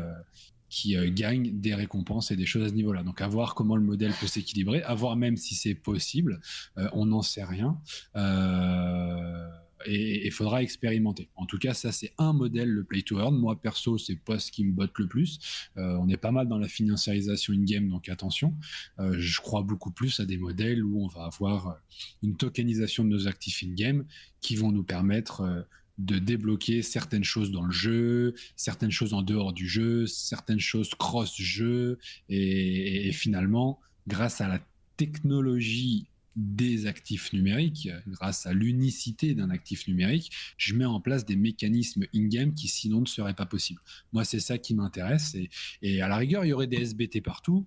qui 0.69 0.97
euh, 0.97 1.09
gagnent 1.11 1.59
des 1.59 1.75
récompenses 1.75 2.31
et 2.31 2.35
des 2.35 2.45
choses 2.45 2.63
à 2.63 2.69
ce 2.69 2.73
niveau-là. 2.73 3.03
Donc 3.03 3.21
à 3.21 3.27
voir 3.27 3.55
comment 3.55 3.75
le 3.75 3.83
modèle 3.83 4.13
peut 4.19 4.27
s'équilibrer, 4.27 4.81
à 4.83 4.93
voir 4.93 5.15
même 5.15 5.37
si 5.37 5.55
c'est 5.55 5.75
possible, 5.75 6.41
euh, 6.77 6.89
on 6.93 7.05
n'en 7.07 7.21
sait 7.21 7.43
rien. 7.43 7.79
Euh, 8.15 9.47
et 9.85 10.25
il 10.25 10.31
faudra 10.31 10.63
expérimenter. 10.63 11.29
En 11.35 11.45
tout 11.45 11.59
cas, 11.59 11.73
ça 11.73 11.91
c'est 11.91 12.11
un 12.17 12.33
modèle, 12.33 12.67
le 12.67 12.83
play 12.83 13.03
to 13.03 13.19
earn. 13.19 13.37
Moi 13.37 13.61
perso, 13.61 13.97
c'est 13.97 14.15
pas 14.15 14.39
ce 14.39 14.51
qui 14.51 14.65
me 14.65 14.71
botte 14.71 14.97
le 14.97 15.07
plus. 15.07 15.39
on 15.75 16.09
est 16.09 16.17
pas 16.17 16.31
mal 16.31 16.47
dans 16.47 16.57
la 16.57 16.67
financiarisation 16.67 17.53
in-game, 17.53 17.87
donc 17.87 18.09
attention. 18.09 18.55
je 18.97 19.39
crois 19.39 19.61
beaucoup 19.61 19.91
plus 19.91 20.19
à 20.19 20.25
des 20.25 20.37
modèles 20.37 20.83
où 20.83 21.03
on 21.03 21.07
va 21.07 21.25
avoir 21.25 21.79
une 22.23 22.35
tokenisation 22.35 23.03
de 23.03 23.09
nos 23.09 23.27
actifs 23.27 23.63
in-game 23.63 24.05
qui 24.41 24.55
vont 24.55 24.71
nous 24.71 24.83
permettre 24.83 25.67
de 25.97 26.19
débloquer 26.19 26.81
certaines 26.81 27.23
choses 27.23 27.51
dans 27.51 27.63
le 27.63 27.71
jeu, 27.71 28.35
certaines 28.55 28.91
choses 28.91 29.13
en 29.13 29.21
dehors 29.21 29.53
du 29.53 29.67
jeu, 29.67 30.05
certaines 30.05 30.59
choses 30.59 30.91
cross-jeu. 30.95 31.97
Et, 32.29 33.11
finalement, 33.13 33.79
grâce 34.07 34.41
à 34.41 34.47
la 34.47 34.59
technologie 34.95 36.07
des 36.35 36.85
actifs 36.85 37.33
numériques, 37.33 37.89
grâce 38.07 38.45
à 38.45 38.53
l'unicité 38.53 39.33
d'un 39.33 39.49
actif 39.49 39.87
numérique, 39.87 40.31
je 40.57 40.75
mets 40.75 40.85
en 40.85 41.01
place 41.01 41.25
des 41.25 41.35
mécanismes 41.35 42.05
in-game 42.13 42.53
qui 42.53 42.67
sinon 42.67 43.01
ne 43.01 43.07
seraient 43.07 43.33
pas 43.33 43.47
possibles. 43.47 43.81
Moi, 44.13 44.23
c'est 44.23 44.39
ça 44.39 44.59
qui 44.59 44.75
m'intéresse. 44.75 45.33
Et, 45.33 45.49
et, 45.81 46.01
à 46.01 46.07
la 46.07 46.17
rigueur, 46.17 46.45
il 46.45 46.49
y 46.49 46.53
aurait 46.53 46.67
des 46.67 46.77
SBT 46.77 47.21
partout. 47.21 47.65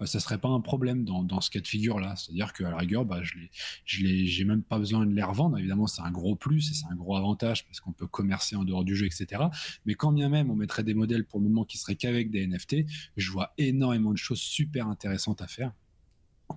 Ça 0.00 0.04
bah, 0.04 0.06
ça 0.06 0.20
serait 0.20 0.38
pas 0.38 0.48
un 0.48 0.62
problème 0.62 1.04
dans, 1.04 1.40
ce 1.42 1.50
cas 1.50 1.60
de 1.60 1.66
figure-là. 1.66 2.16
C'est-à-dire 2.16 2.54
qu'à 2.54 2.70
la 2.70 2.78
rigueur, 2.78 3.04
bah, 3.04 3.20
je 3.22 4.02
n'ai 4.02 4.44
même 4.44 4.62
pas 4.62 4.78
besoin 4.78 5.04
de 5.04 5.12
les 5.12 5.22
revendre. 5.22 5.58
Évidemment, 5.58 5.86
c'est 5.86 6.00
un 6.00 6.10
gros 6.10 6.36
plus 6.36 6.70
et 6.70 6.74
c'est 6.74 6.86
un 6.90 6.94
gros 6.94 7.16
avantage 7.18 7.66
parce 7.66 7.80
qu'on 7.80 7.92
peut 7.92 8.06
commercer 8.06 8.56
en 8.56 8.64
dehors 8.64 8.82
du 8.82 8.96
jeu, 8.96 9.04
etc. 9.04 9.42
Mais 9.84 9.94
quand 9.94 10.12
bien 10.12 10.30
même 10.30 10.50
on 10.50 10.56
mettrait 10.56 10.84
des 10.84 10.94
modèles 10.94 11.26
pour 11.26 11.38
le 11.38 11.48
moment 11.48 11.66
qui 11.66 11.76
seraient 11.76 11.96
qu'avec 11.96 12.30
des 12.30 12.46
NFT, 12.46 12.86
je 13.18 13.30
vois 13.30 13.52
énormément 13.58 14.12
de 14.12 14.18
choses 14.18 14.40
super 14.40 14.88
intéressantes 14.88 15.42
à 15.42 15.46
faire 15.46 15.72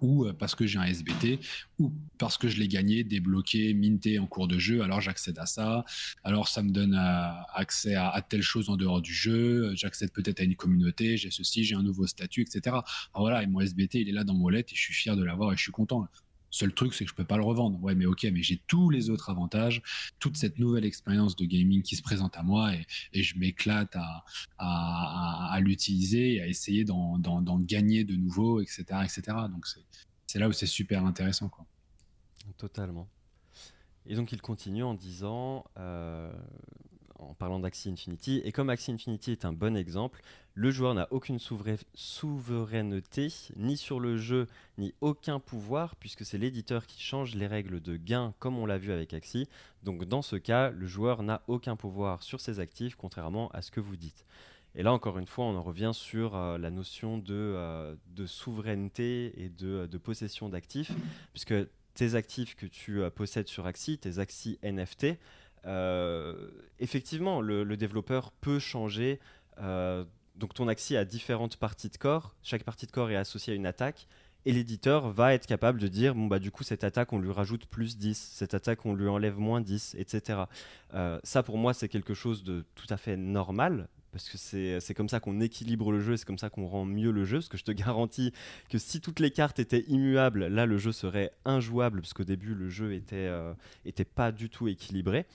ou 0.02 0.26
euh, 0.26 0.34
parce 0.34 0.56
que 0.56 0.66
j'ai 0.66 0.80
un 0.80 0.84
SBT, 0.84 1.40
ou 1.80 1.94
parce 2.18 2.38
que 2.38 2.48
je 2.48 2.58
l'ai 2.58 2.68
gagné, 2.68 3.04
débloqué, 3.04 3.74
minté 3.74 4.20
en 4.20 4.28
cours 4.28 4.48
de 4.48 4.58
jeu, 4.58 4.82
alors 4.82 5.02
j'accède 5.02 5.38
à 5.40 5.46
ça, 5.46 5.86
alors 6.24 6.48
ça 6.48 6.64
me 6.64 6.72
donne 6.72 6.96
euh, 6.96 7.32
accès 7.54 7.96
à, 7.96 8.22
telle 8.28 8.42
chose 8.42 8.70
en 8.70 8.78
dehors 8.78 9.02
du 9.02 9.14
jeu, 9.14 9.74
j'accède 9.76 10.12
peut-être 10.12 10.40
à 10.40 10.44
une 10.44 10.56
communauté, 10.56 11.18
j'ai 11.18 11.32
ceci, 11.32 11.64
j'ai 11.64 11.76
un 11.76 11.84
nouveau 11.84 12.08
statut, 12.08 12.42
etc. 12.42 12.62
Alors 12.68 12.86
voilà, 13.14 13.44
et 13.44 13.48
mon 13.48 13.60
SBT, 13.60 13.96
il 13.96 14.10
est 14.10 14.14
là 14.14 14.24
dans 14.24 14.34
mon 14.34 14.46
wallet 14.46 14.62
et 14.62 14.76
je 14.76 14.80
suis 14.80 14.94
fier 14.94 15.16
de 15.16 15.24
l'avoir 15.24 15.54
et 15.54 15.58
je 15.58 15.62
suis 15.62 15.72
content. 15.72 16.08
Seul 16.54 16.72
truc, 16.72 16.94
c'est 16.94 17.04
que 17.04 17.10
je 17.10 17.16
peux 17.16 17.26
pas 17.26 17.38
le 17.38 17.44
revendre. 17.44 17.82
Ouais, 17.82 17.96
mais 17.96 18.06
ok, 18.06 18.28
mais 18.32 18.44
j'ai 18.44 18.62
tous 18.68 18.92
les 18.92 19.10
autres 19.10 19.32
avantages, 19.32 19.82
toute 20.20 20.38
cette 20.38 20.60
nouvelle 20.60 20.86
expérience 20.86 21.36
de 21.36 21.46
gaming 21.46 21.82
qui 21.82 21.96
se 21.96 22.04
présente 22.04 22.38
à 22.38 22.44
moi 22.44 22.76
et, 23.12 23.24
je 23.24 23.40
m'éclate 23.40 23.98
à, 24.60 25.60
l'utiliser 25.62 26.42
à 26.42 26.48
essayer 26.48 26.84
d'en 26.86 27.60
gagner 27.60 28.04
de 28.04 28.16
nouveau, 28.16 28.62
etc. 28.62 28.84
etc. 29.04 29.36
Donc 29.50 29.66
c'est 30.28 30.38
là 30.38 30.48
où 30.48 30.52
c'est 30.52 30.68
super 30.68 31.04
intéressant. 31.06 31.50
Quoi. 31.50 31.66
Totalement. 32.60 33.10
Et 34.06 34.14
donc 34.14 34.32
il 34.32 34.40
continue 34.40 34.84
en 34.84 34.94
disant, 34.94 35.66
euh, 35.80 36.32
en 37.20 37.34
parlant 37.34 37.60
d'Axie 37.60 37.90
Infinity, 37.90 38.42
et 38.44 38.52
comme 38.52 38.70
Axie 38.70 38.92
Infinity 38.92 39.32
est 39.32 39.46
un 39.46 39.54
bon 39.54 39.78
exemple, 39.78 40.22
le 40.56 40.72
joueur 40.72 40.94
n'a 40.94 41.08
aucune 41.12 41.40
souveraineté, 41.40 43.28
ni 43.56 43.78
sur 43.78 44.00
le 44.00 44.18
jeu, 44.18 44.48
ni 44.78 44.94
aucun 45.02 45.40
pouvoir, 45.40 45.96
puisque 45.96 46.26
c'est 46.26 46.38
l'éditeur 46.38 46.86
qui 46.86 47.02
change 47.02 47.36
les 47.36 47.48
règles 47.48 47.82
de 47.82 47.98
gain, 47.98 48.34
comme 48.40 48.58
on 48.60 48.66
l'a 48.66 48.78
vu 48.78 48.92
avec 48.92 49.14
Axie. 49.14 49.48
Donc 49.84 50.06
dans 50.06 50.22
ce 50.22 50.36
cas, 50.36 50.70
le 50.70 50.86
joueur 50.86 51.24
n'a 51.24 51.42
aucun 51.48 51.76
pouvoir 51.76 52.22
sur 52.22 52.40
ses 52.40 52.60
actifs, 52.60 52.96
contrairement 52.96 53.50
à 53.50 53.62
ce 53.62 53.72
que 53.72 53.80
vous 53.80 53.96
dites. 53.96 54.26
Et 54.76 54.84
là, 54.84 54.94
encore 54.94 55.18
une 55.20 55.28
fois, 55.28 55.46
on 55.46 55.56
en 55.56 55.62
revient 55.62 55.92
sur 55.94 56.36
euh, 56.36 56.58
la 56.58 56.72
notion 56.72 57.20
de, 57.20 57.34
euh, 57.34 57.96
souveraineté 58.26 59.34
et 59.44 59.50
de, 59.50 59.86
de 59.86 59.98
possession 59.98 60.50
d'actifs, 60.50 60.92
puisque 61.32 61.54
tes 61.94 62.16
actifs 62.16 62.56
que 62.56 62.66
tu 62.66 63.02
euh, 63.02 63.10
possèdes 63.10 63.48
sur 63.48 63.66
Axie, 63.66 63.98
tes 63.98 64.20
Axie 64.20 64.60
NFT, 64.64 65.04
euh, 65.04 65.16
effectivement, 66.80 67.42
le, 67.42 67.78
développeur 67.78 68.32
peut 68.32 68.60
changer. 68.60 69.20
Euh, 69.60 70.04
donc 70.36 70.54
ton 70.54 70.68
Axie 70.68 70.98
a 70.98 71.06
différentes 71.06 71.58
parties 71.58 71.90
de 71.90 71.98
corps. 71.98 72.36
Chaque 72.42 72.64
partie 72.64 72.86
de 72.86 72.92
corps 72.92 73.12
est 73.12 73.16
associée 73.16 73.54
à 73.54 73.56
une 73.56 73.66
attaque. 73.66 74.08
Et 74.46 74.52
l'éditeur 74.52 75.10
va 75.10 75.34
être 75.34 75.48
capable 75.48 75.80
de 75.80 75.88
dire, 75.88 76.16
bon, 76.16 76.28
bah, 76.28 76.40
du 76.40 76.52
coup, 76.52 76.64
cette 76.64 76.84
attaque, 76.84 77.14
on 77.14 77.20
lui 77.20 77.32
rajoute 77.32 77.66
plus 77.66 77.98
10, 77.98 78.18
cette 78.18 78.54
attaque, 78.54 78.86
on 78.86 78.94
lui 78.94 79.08
enlève 79.08 79.40
moins 79.40 79.62
10, 79.62 79.96
etc. 79.98 80.42
ça, 81.24 81.44
pour 81.44 81.58
moi, 81.58 81.74
c'est 81.74 81.88
quelque 81.88 82.14
chose 82.14 82.44
de 82.44 82.66
tout 82.76 82.88
à 82.90 82.98
fait 82.98 83.16
normal 83.16 83.88
parce 84.14 84.30
que 84.30 84.38
c'est 84.38 84.94
comme 84.94 85.10
ça 85.10 85.20
qu'on 85.20 85.42
équilibre 85.42 85.92
le 85.92 86.00
jeu, 86.00 86.16
c'est 86.16 86.26
comme 86.26 86.38
ça 86.38 86.50
qu'on 86.50 86.68
rend 86.68 86.86
mieux 86.86 87.12
le 87.12 87.26
jeu, 87.26 87.40
parce 87.40 87.50
que 87.50 87.58
je 87.58 87.64
te 87.64 87.72
garantis 87.72 88.32
que 88.70 88.78
si 88.78 89.02
toutes 89.02 89.20
les 89.20 89.32
cartes 89.32 89.60
étaient 89.60 89.84
immuables, 89.88 90.48
là 90.48 90.66
le 90.66 90.78
jeu 90.78 90.92
serait 90.92 91.32
injouable, 91.44 92.02
parce 92.02 92.14
qu'au 92.14 92.24
début 92.24 92.54
le 92.54 92.70
jeu 92.70 92.94
était, 92.94 93.16
euh, 93.16 93.54
était 93.86 94.06
pas 94.06 94.32
du 94.32 94.50
tout 94.50 94.68
équilibré. 94.68 95.26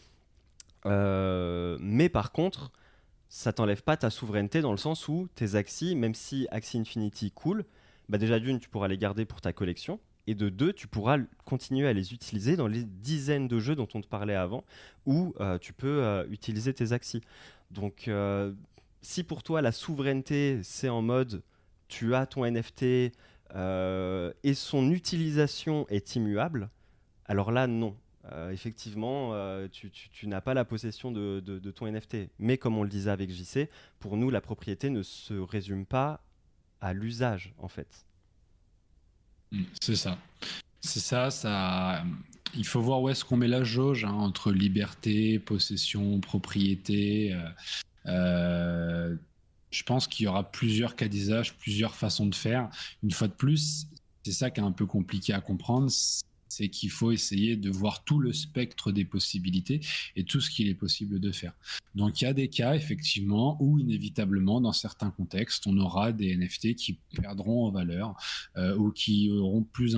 Euh, 0.88 1.76
mais 1.80 2.08
par 2.08 2.32
contre, 2.32 2.72
ça 3.28 3.52
t'enlève 3.52 3.82
pas 3.82 3.96
ta 3.96 4.10
souveraineté 4.10 4.60
dans 4.60 4.70
le 4.70 4.78
sens 4.78 5.08
où 5.08 5.28
tes 5.34 5.54
Axis, 5.54 5.94
même 5.94 6.14
si 6.14 6.46
Axie 6.50 6.78
Infinity 6.78 7.30
cool, 7.30 7.64
bah 8.08 8.18
déjà 8.18 8.38
d'une, 8.38 8.58
tu 8.58 8.68
pourras 8.68 8.88
les 8.88 8.98
garder 8.98 9.24
pour 9.24 9.40
ta 9.40 9.52
collection, 9.52 10.00
et 10.26 10.34
de 10.34 10.48
deux, 10.48 10.72
tu 10.72 10.88
pourras 10.88 11.18
continuer 11.44 11.88
à 11.88 11.92
les 11.92 12.12
utiliser 12.12 12.56
dans 12.56 12.66
les 12.68 12.84
dizaines 12.84 13.48
de 13.48 13.58
jeux 13.58 13.76
dont 13.76 13.88
on 13.94 14.00
te 14.00 14.06
parlait 14.06 14.34
avant, 14.34 14.64
où 15.06 15.34
euh, 15.40 15.58
tu 15.58 15.72
peux 15.72 16.26
utiliser 16.30 16.74
tes 16.74 16.92
Axis. 16.92 17.22
Donc, 17.70 18.08
euh, 18.08 18.52
si 19.02 19.24
pour 19.24 19.42
toi 19.42 19.62
la 19.62 19.72
souveraineté, 19.72 20.60
c'est 20.62 20.88
en 20.88 21.02
mode 21.02 21.42
tu 21.88 22.14
as 22.14 22.26
ton 22.26 22.44
NFT 22.44 23.12
euh, 23.54 24.32
et 24.42 24.54
son 24.54 24.90
utilisation 24.90 25.86
est 25.88 26.16
immuable, 26.16 26.68
alors 27.26 27.50
là, 27.50 27.66
non. 27.66 27.96
Euh, 28.32 28.50
effectivement, 28.50 29.32
tu, 29.70 30.26
n'as 30.26 30.40
pas 30.40 30.54
la 30.54 30.64
possession 30.64 31.12
de, 31.12 31.70
ton 31.74 31.86
NFT. 31.86 32.30
Mais 32.38 32.58
comme 32.58 32.76
on 32.76 32.82
le 32.82 32.88
disait 32.88 33.10
avec 33.10 33.30
JC, 33.30 33.68
pour 34.00 34.16
nous, 34.16 34.30
la 34.30 34.40
propriété 34.40 34.90
ne 34.90 35.02
se 35.02 35.34
résume 35.34 35.86
pas 35.86 36.20
à 36.80 36.92
l'usage, 36.92 37.52
en 37.58 37.68
fait. 37.68 38.06
Mm, 39.52 39.62
c'est 39.80 39.96
ça. 39.96 40.18
C'est 40.80 41.00
ça, 41.00 41.30
ça. 41.30 42.04
Il 42.54 42.66
faut 42.66 42.80
voir 42.80 43.02
où 43.02 43.08
est-ce 43.08 43.24
qu'on 43.24 43.36
met 43.36 43.48
la 43.48 43.64
jauge 43.64 44.04
hein, 44.04 44.12
entre 44.12 44.52
liberté, 44.52 45.38
possession, 45.38 46.20
propriété. 46.20 47.34
Euh, 47.34 47.48
euh, 48.06 49.16
je 49.70 49.82
pense 49.82 50.06
qu'il 50.06 50.24
y 50.24 50.28
aura 50.28 50.50
plusieurs 50.50 50.96
cas 50.96 51.08
d'usage, 51.08 51.58
plusieurs 51.58 51.94
façons 51.94 52.26
de 52.26 52.34
faire. 52.34 52.70
Une 53.02 53.10
fois 53.10 53.28
de 53.28 53.34
plus, 53.34 53.86
c'est 54.22 54.32
ça 54.32 54.50
qui 54.50 54.60
est 54.60 54.64
un 54.64 54.72
peu 54.72 54.86
compliqué 54.86 55.34
à 55.34 55.40
comprendre 55.40 55.90
c'est 56.48 56.68
qu'il 56.68 56.90
faut 56.90 57.12
essayer 57.12 57.56
de 57.56 57.70
voir 57.70 58.04
tout 58.04 58.20
le 58.20 58.32
spectre 58.32 58.92
des 58.92 59.04
possibilités 59.04 59.80
et 60.16 60.24
tout 60.24 60.40
ce 60.40 60.50
qu'il 60.50 60.68
est 60.68 60.74
possible 60.74 61.20
de 61.20 61.32
faire. 61.32 61.52
Donc 61.94 62.20
il 62.20 62.24
y 62.24 62.26
a 62.26 62.32
des 62.32 62.48
cas 62.48 62.74
effectivement 62.74 63.56
où 63.60 63.78
inévitablement 63.78 64.60
dans 64.60 64.72
certains 64.72 65.10
contextes 65.10 65.66
on 65.66 65.76
aura 65.78 66.12
des 66.12 66.36
NFT 66.36 66.74
qui 66.74 66.98
perdront 67.14 67.66
en 67.66 67.70
valeur 67.70 68.14
euh, 68.56 68.76
ou 68.76 68.90
qui 68.90 69.30
auront 69.30 69.62
plus, 69.62 69.96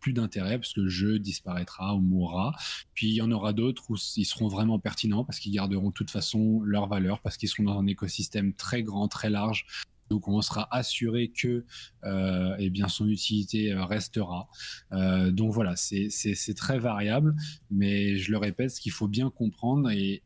plus 0.00 0.12
d'intérêt 0.12 0.58
parce 0.58 0.72
que 0.72 0.80
le 0.80 0.88
jeu 0.88 1.18
disparaîtra 1.18 1.94
ou 1.94 2.00
mourra. 2.00 2.54
Puis 2.94 3.08
il 3.08 3.14
y 3.14 3.22
en 3.22 3.30
aura 3.30 3.52
d'autres 3.52 3.90
où 3.90 3.96
ils 4.16 4.24
seront 4.24 4.48
vraiment 4.48 4.78
pertinents 4.78 5.24
parce 5.24 5.38
qu'ils 5.38 5.52
garderont 5.52 5.88
de 5.88 5.94
toute 5.94 6.10
façon 6.10 6.60
leur 6.62 6.86
valeur 6.86 7.20
parce 7.20 7.36
qu'ils 7.36 7.48
seront 7.48 7.64
dans 7.64 7.78
un 7.78 7.86
écosystème 7.86 8.52
très 8.52 8.82
grand, 8.82 9.08
très 9.08 9.30
large 9.30 9.66
donc 10.10 10.26
on 10.26 10.42
sera 10.42 10.68
assuré 10.74 11.28
que 11.28 11.64
euh, 12.04 12.56
eh 12.58 12.68
bien 12.68 12.88
son 12.88 13.08
utilité 13.08 13.72
euh, 13.72 13.84
restera. 13.84 14.48
Euh, 14.92 15.30
donc 15.30 15.52
voilà, 15.52 15.76
c'est 15.76 16.54
très 16.56 16.78
variable, 16.78 17.34
mais 17.70 18.16
je 18.16 18.32
le 18.32 18.38
répète, 18.38 18.72
ce 18.72 18.80
qu'il 18.80 18.92
faut 18.92 19.08
bien 19.08 19.30
comprendre 19.30 19.90
et, 19.90 20.22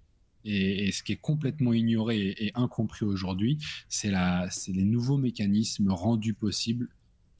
ce 0.47 1.03
qui 1.03 1.12
est 1.12 1.20
complètement 1.20 1.72
ignoré 1.72 2.35
et, 2.39 2.51
incompris 2.55 3.07
aujourd'hui, 3.07 3.59
c'est 3.89 4.11
les 4.11 4.85
nouveaux 4.85 5.16
mécanismes 5.16 5.91
rendus 5.91 6.35
possibles 6.35 6.89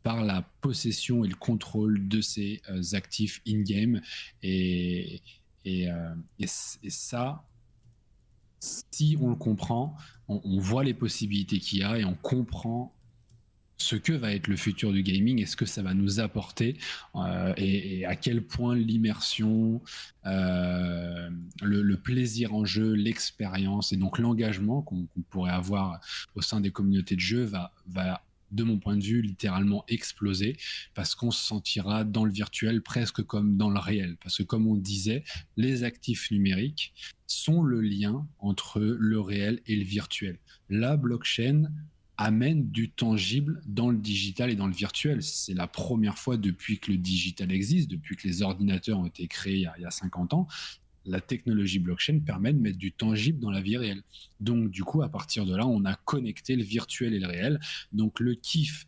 par 0.03 0.25
la 0.25 0.43
possession 0.61 1.25
et 1.25 1.29
le 1.29 1.35
contrôle 1.35 2.09
de 2.09 2.21
ces 2.21 2.63
actifs 2.93 3.43
in-game. 3.47 4.01
Et, 4.43 5.21
ça, 6.47 7.45
si 8.65 9.17
on 9.21 9.29
le 9.29 9.37
comprend, 9.37 9.97
on, 10.29 10.59
voit 10.59 10.85
les 10.85 10.95
possibilités 10.95 11.59
qu'il 11.59 11.81
y 11.81 11.83
a 11.83 11.99
et 11.99 12.05
on 12.05 12.15
comprend 12.15 12.95
ce 13.77 13.97
que 13.97 14.13
va 14.13 14.33
être 14.33 14.47
le 14.47 14.57
futur 14.57 14.93
du 14.93 15.03
gaming 15.03 15.43
et 15.43 15.47
ce 15.47 15.57
que 15.57 15.67
ça 15.67 15.83
va 15.83 15.95
nous 15.95 16.21
apporter 16.21 16.79
euh, 17.17 17.53
et, 17.57 18.07
à 18.07 18.17
quel 18.17 18.43
point 18.43 18.75
l'immersion, 18.75 19.83
euh, 20.27 21.29
le, 21.63 21.97
plaisir 21.97 22.55
en 22.55 22.65
jeu, 22.65 22.93
l'expérience 22.93 23.93
et 23.93 23.97
donc 23.97 24.19
l'engagement 24.19 24.81
qu'on 24.81 25.07
pourrait 25.29 25.53
avoir 25.53 26.01
au 26.35 26.41
sein 26.41 26.61
des 26.61 26.71
communautés 26.71 27.17
de 27.17 27.21
jeu 27.21 27.45
va, 27.45 27.73
va 27.87 28.24
de 28.51 28.63
mon 28.63 28.79
point 28.79 28.97
de 28.97 29.03
vue, 29.03 29.23
littéralement 29.23 29.85
exploser 29.89 30.57
parce 30.95 31.15
qu'on 31.15 31.31
se 31.31 31.45
sentira 31.45 32.05
dans 32.05 32.25
le 32.25 32.33
virtuel 32.33 32.83
presque 32.83 33.23
comme 33.23 33.57
dans 33.57 33.71
le 33.71 33.79
réel. 33.79 34.17
Parce 34.23 34.39
que 34.39 34.43
comme 34.43 34.67
on 34.67 34.77
disait, 34.77 35.25
les 35.57 35.85
actifs 35.85 36.31
numériques 36.31 36.95
sont 37.27 37.63
le 37.63 37.81
lien 37.81 38.27
entre 38.39 38.81
le 38.81 39.21
réel 39.21 39.61
et 39.67 39.77
le 39.77 39.85
virtuel. 39.85 40.39
La 40.69 40.97
blockchain 40.97 41.71
amène 42.17 42.71
du 42.71 42.91
tangible 42.91 43.61
dans 43.67 43.91
le 43.91 43.99
digital 43.99 44.51
et 44.51 44.55
dans 44.55 44.69
le 44.69 44.73
virtuel. 44.73 45.23
C'est 45.23 45.55
la 45.55 45.67
première 45.67 46.19
fois 46.19 46.37
depuis 46.37 46.79
que 46.79 46.93
le 46.93 46.99
digital 46.99 47.51
existe, 47.51 47.91
depuis 47.91 48.17
que 48.17 48.29
les 48.29 48.43
ordinateurs 48.43 49.01
ont 49.01 49.07
été 49.07 49.27
créés 49.27 49.57
il 49.57 49.63
y 49.63 49.67
a, 49.67 49.75
il 49.79 49.83
y 49.83 49.87
a 49.87 49.91
50 49.91 50.35
ans, 50.35 50.47
la 51.05 51.21
technologie 51.21 51.79
blockchain 51.79 52.21
permet 52.21 52.53
de 52.53 52.59
mettre 52.59 52.79
du 52.79 52.93
tangible 52.93 53.41
dans 53.41 53.51
la 53.51 53.61
vie 53.61 53.77
réelle. 53.77 54.03
Donc, 54.41 54.71
du 54.71 54.85
coup, 54.85 55.03
à 55.03 55.09
partir 55.09 55.47
de 55.47 55.55
là, 55.57 55.67
on 55.67 55.85
a 55.85 55.95
connecté 55.95 56.57
le 56.57 56.63
virtuel 56.63 57.15
et 57.15 57.19
le 57.19 57.27
réel. 57.27 57.61
Donc, 57.93 58.21
le 58.21 58.35
kiff 58.35 58.87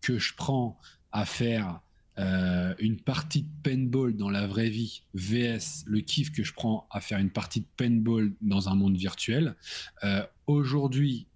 que 0.00 0.18
je 0.18 0.34
prends 0.34 0.78
à 1.12 1.24
faire 1.24 1.80
euh, 2.18 2.74
une 2.78 3.00
partie 3.00 3.42
de 3.42 3.48
paintball 3.62 4.16
dans 4.16 4.30
la 4.30 4.46
vraie 4.46 4.68
vie, 4.68 5.02
VS, 5.14 5.84
le 5.86 6.00
kiff 6.00 6.30
que 6.30 6.44
je 6.44 6.52
prends 6.52 6.86
à 6.90 7.00
faire 7.00 7.18
une 7.18 7.30
partie 7.30 7.60
de 7.60 7.66
paintball 7.76 8.32
dans 8.40 8.68
un 8.68 8.74
monde 8.74 8.96
virtuel, 8.96 9.56
euh, 10.04 10.24
aujourd'hui, 10.46 11.26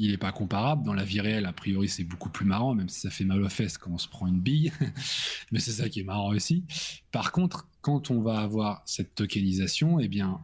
il 0.00 0.10
n'est 0.10 0.18
pas 0.18 0.32
comparable. 0.32 0.82
Dans 0.84 0.94
la 0.94 1.04
vie 1.04 1.20
réelle, 1.20 1.46
a 1.46 1.52
priori, 1.52 1.88
c'est 1.88 2.04
beaucoup 2.04 2.30
plus 2.30 2.46
marrant, 2.46 2.74
même 2.74 2.88
si 2.88 3.00
ça 3.00 3.10
fait 3.10 3.24
mal 3.24 3.42
aux 3.42 3.48
fesses 3.48 3.78
quand 3.78 3.90
on 3.92 3.98
se 3.98 4.08
prend 4.08 4.26
une 4.26 4.40
bille. 4.40 4.72
Mais 5.52 5.60
c'est 5.60 5.72
ça 5.72 5.88
qui 5.88 6.00
est 6.00 6.04
marrant 6.04 6.34
aussi. 6.34 6.64
Par 7.12 7.32
contre, 7.32 7.68
quand 7.80 8.10
on 8.10 8.20
va 8.20 8.40
avoir 8.40 8.82
cette 8.86 9.14
tokenisation, 9.14 10.00
eh 10.00 10.08
bien, 10.08 10.40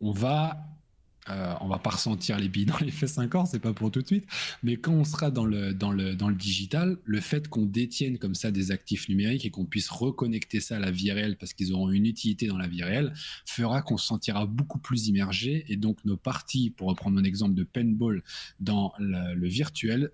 on 0.00 0.12
va 0.12 0.58
euh, 1.28 1.54
on 1.60 1.66
va 1.66 1.78
pas 1.78 1.90
ressentir 1.90 2.38
les 2.38 2.48
billes 2.48 2.66
dans 2.66 2.78
les 2.78 2.90
fesses 2.90 3.18
encore, 3.18 3.46
c'est 3.46 3.58
pas 3.58 3.72
pour 3.72 3.90
tout 3.90 4.02
de 4.02 4.06
suite. 4.06 4.26
Mais 4.62 4.76
quand 4.76 4.92
on 4.92 5.04
sera 5.04 5.30
dans 5.30 5.44
le, 5.44 5.74
dans 5.74 5.90
le, 5.90 6.14
dans 6.14 6.28
le 6.28 6.34
digital, 6.34 6.98
le 7.04 7.20
fait 7.20 7.48
qu'on 7.48 7.66
détienne 7.66 8.18
comme 8.18 8.34
ça 8.34 8.50
des 8.50 8.70
actifs 8.70 9.08
numériques 9.08 9.44
et 9.44 9.50
qu'on 9.50 9.64
puisse 9.64 9.88
reconnecter 9.88 10.60
ça 10.60 10.76
à 10.76 10.78
la 10.78 10.90
vie 10.90 11.10
réelle 11.10 11.36
parce 11.36 11.52
qu'ils 11.52 11.72
auront 11.72 11.90
une 11.90 12.06
utilité 12.06 12.46
dans 12.46 12.58
la 12.58 12.68
vie 12.68 12.82
réelle, 12.82 13.12
fera 13.44 13.82
qu'on 13.82 13.96
se 13.96 14.06
sentira 14.06 14.46
beaucoup 14.46 14.78
plus 14.78 15.08
immergé. 15.08 15.64
Et 15.68 15.76
donc, 15.76 16.04
nos 16.04 16.16
parties, 16.16 16.70
pour 16.70 16.88
reprendre 16.88 17.16
mon 17.16 17.24
exemple 17.24 17.54
de 17.54 17.64
paintball 17.64 18.22
dans 18.60 18.92
le, 18.98 19.48
virtuel, 19.48 20.10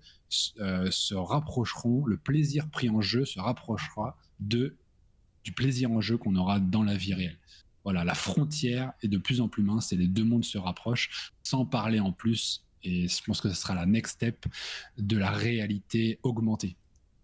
euh, 0.59 0.89
se 0.89 1.13
rapprocheront, 1.13 2.05
le 2.05 2.17
plaisir 2.17 2.67
pris 2.69 2.89
en 2.89 3.01
jeu 3.01 3.25
se 3.25 3.39
rapprochera 3.39 4.17
de, 4.39 4.75
du 5.43 5.51
plaisir 5.51 5.91
en 5.91 6.01
jeu 6.01 6.17
qu'on 6.17 6.35
aura 6.35 6.59
dans 6.59 6.83
la 6.83 6.95
vie 6.95 7.13
réelle 7.13 7.37
voilà, 7.83 8.03
la 8.03 8.15
frontière 8.15 8.93
est 9.01 9.07
de 9.07 9.17
plus 9.17 9.41
en 9.41 9.49
plus 9.49 9.63
mince 9.63 9.91
et 9.91 9.97
les 9.97 10.07
deux 10.07 10.23
mondes 10.23 10.45
se 10.45 10.57
rapprochent, 10.57 11.33
sans 11.43 11.65
parler 11.65 11.99
en 11.99 12.11
plus, 12.11 12.63
et 12.83 13.07
je 13.07 13.23
pense 13.23 13.41
que 13.41 13.49
ce 13.49 13.55
sera 13.55 13.75
la 13.75 13.85
next 13.85 14.13
step 14.13 14.45
de 14.97 15.17
la 15.17 15.29
réalité 15.29 16.19
augmentée. 16.23 16.75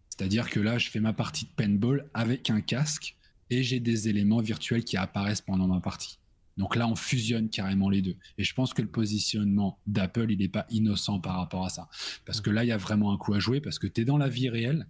C'est-à-dire 0.09 0.49
que 0.49 0.59
là, 0.59 0.77
je 0.77 0.89
fais 0.89 0.99
ma 0.99 1.13
partie 1.13 1.45
de 1.45 1.51
paintball 1.51 2.09
avec 2.13 2.49
un 2.49 2.61
casque 2.61 3.15
et 3.49 3.63
j'ai 3.63 3.79
des 3.79 4.09
éléments 4.09 4.41
virtuels 4.41 4.83
qui 4.83 4.97
apparaissent 4.97 5.41
pendant 5.41 5.67
ma 5.67 5.79
partie. 5.79 6.19
Donc 6.57 6.75
là, 6.75 6.87
on 6.89 6.95
fusionne 6.95 7.49
carrément 7.49 7.89
les 7.89 8.01
deux. 8.01 8.17
Et 8.37 8.43
je 8.43 8.53
pense 8.53 8.73
que 8.73 8.81
le 8.81 8.89
positionnement 8.89 9.79
d'Apple, 9.87 10.29
il 10.29 10.39
n'est 10.39 10.49
pas 10.49 10.65
innocent 10.69 11.19
par 11.21 11.37
rapport 11.37 11.65
à 11.65 11.69
ça. 11.69 11.87
Parce 12.25 12.41
que 12.41 12.49
là, 12.49 12.65
il 12.65 12.67
y 12.67 12.73
a 12.73 12.77
vraiment 12.77 13.13
un 13.13 13.17
coup 13.17 13.33
à 13.33 13.39
jouer 13.39 13.61
parce 13.61 13.79
que 13.79 13.87
tu 13.87 14.01
es 14.01 14.05
dans 14.05 14.17
la 14.17 14.27
vie 14.27 14.49
réelle 14.49 14.85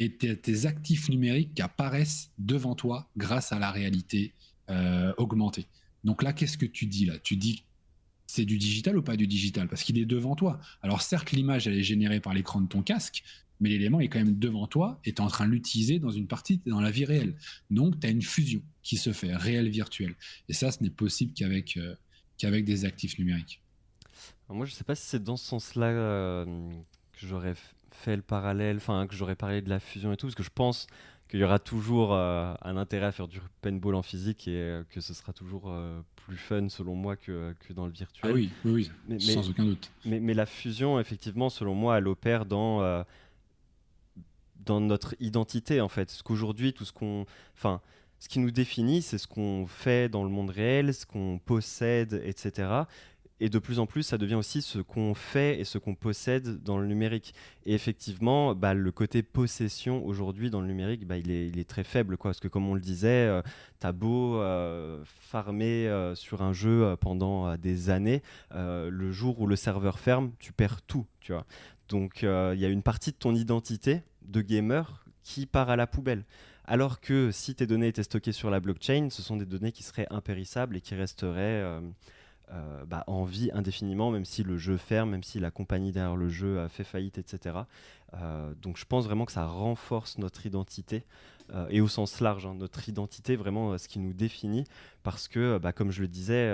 et 0.00 0.16
tes 0.16 0.66
actifs 0.66 1.10
numériques 1.10 1.54
qui 1.54 1.62
apparaissent 1.62 2.32
devant 2.38 2.74
toi 2.74 3.10
grâce 3.18 3.52
à 3.52 3.58
la 3.58 3.70
réalité 3.70 4.32
euh, 4.70 5.12
augmentée. 5.18 5.66
Donc 6.04 6.22
là, 6.22 6.32
qu'est-ce 6.32 6.56
que 6.56 6.66
tu 6.66 6.86
dis 6.86 7.04
là? 7.04 7.18
Tu 7.18 7.36
dis 7.36 7.64
c'est 8.26 8.46
du 8.46 8.58
digital 8.58 8.96
ou 8.96 9.02
pas 9.02 9.16
du 9.16 9.26
digital? 9.26 9.68
Parce 9.68 9.82
qu'il 9.82 9.98
est 9.98 10.06
devant 10.06 10.34
toi. 10.34 10.58
Alors 10.82 11.02
certes, 11.02 11.32
l'image, 11.32 11.66
elle 11.66 11.74
est 11.74 11.82
générée 11.82 12.20
par 12.20 12.32
l'écran 12.32 12.62
de 12.62 12.66
ton 12.66 12.80
casque, 12.80 13.22
mais 13.60 13.68
l'élément 13.68 14.00
est 14.00 14.08
quand 14.08 14.20
même 14.20 14.38
devant 14.38 14.66
toi 14.66 14.98
et 15.04 15.12
tu 15.12 15.16
es 15.16 15.20
en 15.20 15.28
train 15.28 15.46
de 15.46 15.52
l'utiliser 15.52 15.98
dans 15.98 16.10
une 16.10 16.26
partie, 16.26 16.62
dans 16.64 16.80
la 16.80 16.90
vie 16.90 17.04
réelle. 17.04 17.36
Donc, 17.70 18.00
tu 18.00 18.06
as 18.06 18.10
une 18.10 18.22
fusion 18.22 18.62
qui 18.82 18.96
se 18.96 19.12
fait, 19.12 19.36
réel-virtuel. 19.36 20.14
Et 20.48 20.54
ça, 20.54 20.72
ce 20.72 20.82
n'est 20.82 20.90
possible 20.90 21.34
qu'avec 21.34 21.76
euh, 21.76 21.94
des 22.62 22.84
actifs 22.86 23.18
numériques. 23.18 23.60
moi, 24.48 24.64
je 24.64 24.72
ne 24.72 24.76
sais 24.76 24.84
pas 24.84 24.94
si 24.94 25.06
c'est 25.06 25.22
dans 25.22 25.36
ce 25.36 25.44
sens-là 25.44 25.88
euh, 25.88 26.46
que 27.12 27.26
j'aurais 27.26 27.54
fait 28.00 28.16
le 28.16 28.22
parallèle, 28.22 28.76
enfin, 28.76 29.06
que 29.06 29.14
j'aurais 29.14 29.36
parlé 29.36 29.62
de 29.62 29.68
la 29.68 29.80
fusion 29.80 30.12
et 30.12 30.16
tout, 30.16 30.26
parce 30.26 30.34
que 30.34 30.42
je 30.42 30.50
pense 30.54 30.86
qu'il 31.28 31.40
y 31.40 31.44
aura 31.44 31.58
toujours 31.58 32.12
euh, 32.12 32.52
un 32.62 32.76
intérêt 32.76 33.06
à 33.06 33.12
faire 33.12 33.28
du 33.28 33.40
paintball 33.62 33.94
en 33.94 34.02
physique 34.02 34.48
et 34.48 34.80
que 34.90 35.00
ce 35.00 35.14
sera 35.14 35.32
toujours 35.32 35.72
plus 36.26 36.36
fun 36.36 36.68
selon 36.68 36.96
moi 36.96 37.16
que, 37.16 37.54
que, 37.60 37.72
dans 37.72 37.86
le 37.86 37.92
virtuel. 37.92 38.30
Ah 38.30 38.34
oui, 38.34 38.50
oui, 38.64 38.90
oui 39.08 39.20
sans 39.20 39.48
aucun 39.48 39.64
doute. 39.64 39.92
Mais, 40.04 40.18
mais, 40.18 40.34
la 40.34 40.46
fusion, 40.46 40.98
effectivement, 40.98 41.48
selon 41.48 41.74
moi, 41.74 41.98
elle 41.98 42.08
opère 42.08 42.46
dans 42.46 43.04
dans 44.64 44.80
notre 44.80 45.14
identité 45.20 45.80
en 45.80 45.88
fait. 45.88 46.10
Ce 46.10 46.22
qu'aujourd'hui, 46.22 46.72
tout 46.72 46.84
ce 46.84 46.92
qu'on, 46.92 47.26
enfin, 47.54 47.80
ce 48.18 48.28
qui 48.28 48.38
nous 48.38 48.50
définit, 48.50 49.02
c'est 49.02 49.18
ce 49.18 49.26
qu'on 49.26 49.66
fait 49.66 50.08
dans 50.08 50.24
le 50.24 50.30
monde 50.30 50.50
réel, 50.50 50.94
ce 50.94 51.06
qu'on 51.06 51.38
possède, 51.38 52.20
etc. 52.24 52.68
Et 53.42 53.48
de 53.48 53.58
plus 53.58 53.78
en 53.78 53.86
plus, 53.86 54.02
ça 54.02 54.18
devient 54.18 54.34
aussi 54.34 54.60
ce 54.60 54.78
qu'on 54.78 55.14
fait 55.14 55.58
et 55.58 55.64
ce 55.64 55.78
qu'on 55.78 55.94
possède 55.94 56.62
dans 56.62 56.76
le 56.76 56.86
numérique. 56.86 57.34
Et 57.64 57.72
effectivement, 57.72 58.54
bah, 58.54 58.74
le 58.74 58.92
côté 58.92 59.22
possession 59.22 60.04
aujourd'hui 60.04 60.50
dans 60.50 60.60
le 60.60 60.66
numérique, 60.66 61.06
bah, 61.06 61.16
il, 61.16 61.30
est, 61.30 61.68
très 61.68 61.82
faible. 61.82 62.18
Parce 62.18 62.38
que 62.38 62.48
comme 62.48 62.68
on 62.68 62.74
le 62.74 62.80
disait, 62.80 63.08
euh, 63.08 63.40
tu 63.80 63.86
as 63.86 63.92
beau 63.92 64.36
euh, 64.36 65.02
farmer 65.20 65.88
euh, 65.88 66.14
sur 66.14 66.42
un 66.42 66.52
jeu 66.52 66.96
pendant 67.00 67.56
des 67.56 67.88
années, 67.88 68.22
le 68.54 69.10
jour 69.10 69.40
où 69.40 69.46
le 69.46 69.56
serveur 69.56 69.98
ferme, 69.98 70.32
tu 70.38 70.52
perds 70.52 70.82
tout. 70.82 71.06
Tu 71.20 71.32
vois. 71.32 71.46
Donc 71.88 72.22
il 72.22 72.58
y 72.58 72.64
a 72.64 72.68
une 72.68 72.82
partie 72.82 73.10
de 73.10 73.16
ton 73.16 73.34
identité 73.34 74.02
de 74.22 74.42
gamer 74.42 75.04
qui 75.22 75.46
part 75.46 75.70
à 75.70 75.76
la 75.76 75.86
poubelle. 75.86 76.24
Alors 76.66 77.00
que 77.00 77.30
si 77.32 77.54
tes 77.54 77.66
données 77.66 77.88
étaient 77.88 78.02
stockées 78.02 78.32
sur 78.32 78.50
la 78.50 78.60
blockchain, 78.60 79.08
ce 79.10 79.22
sont 79.22 79.36
des 79.36 79.46
données 79.46 79.72
qui 79.72 79.82
seraient 79.82 80.06
impérissables 80.10 80.76
et 80.76 80.80
qui 80.80 80.94
resteraient 80.94 81.80
euh, 82.50 82.60
euh, 82.60 82.84
bah, 82.86 83.04
en 83.06 83.24
vie 83.24 83.50
indéfiniment, 83.52 84.10
même 84.10 84.24
si 84.24 84.42
le 84.42 84.58
jeu 84.58 84.76
ferme, 84.76 85.10
même 85.10 85.22
si 85.22 85.38
la 85.40 85.50
compagnie 85.50 85.92
derrière 85.92 86.16
le 86.16 86.28
jeu 86.28 86.60
a 86.60 86.68
fait 86.68 86.84
faillite, 86.84 87.18
etc. 87.18 87.60
Euh, 88.14 88.52
donc 88.54 88.76
je 88.76 88.84
pense 88.84 89.04
vraiment 89.04 89.24
que 89.24 89.32
ça 89.32 89.46
renforce 89.46 90.18
notre 90.18 90.46
identité, 90.46 91.04
et 91.68 91.80
au 91.80 91.88
sens 91.88 92.20
large, 92.20 92.46
hein, 92.46 92.54
notre 92.54 92.88
identité, 92.88 93.34
vraiment 93.34 93.76
ce 93.76 93.88
qui 93.88 93.98
nous 93.98 94.12
définit, 94.12 94.64
parce 95.02 95.26
que, 95.26 95.58
bah, 95.58 95.72
comme 95.72 95.90
je 95.90 96.00
le 96.00 96.06
disais, 96.06 96.48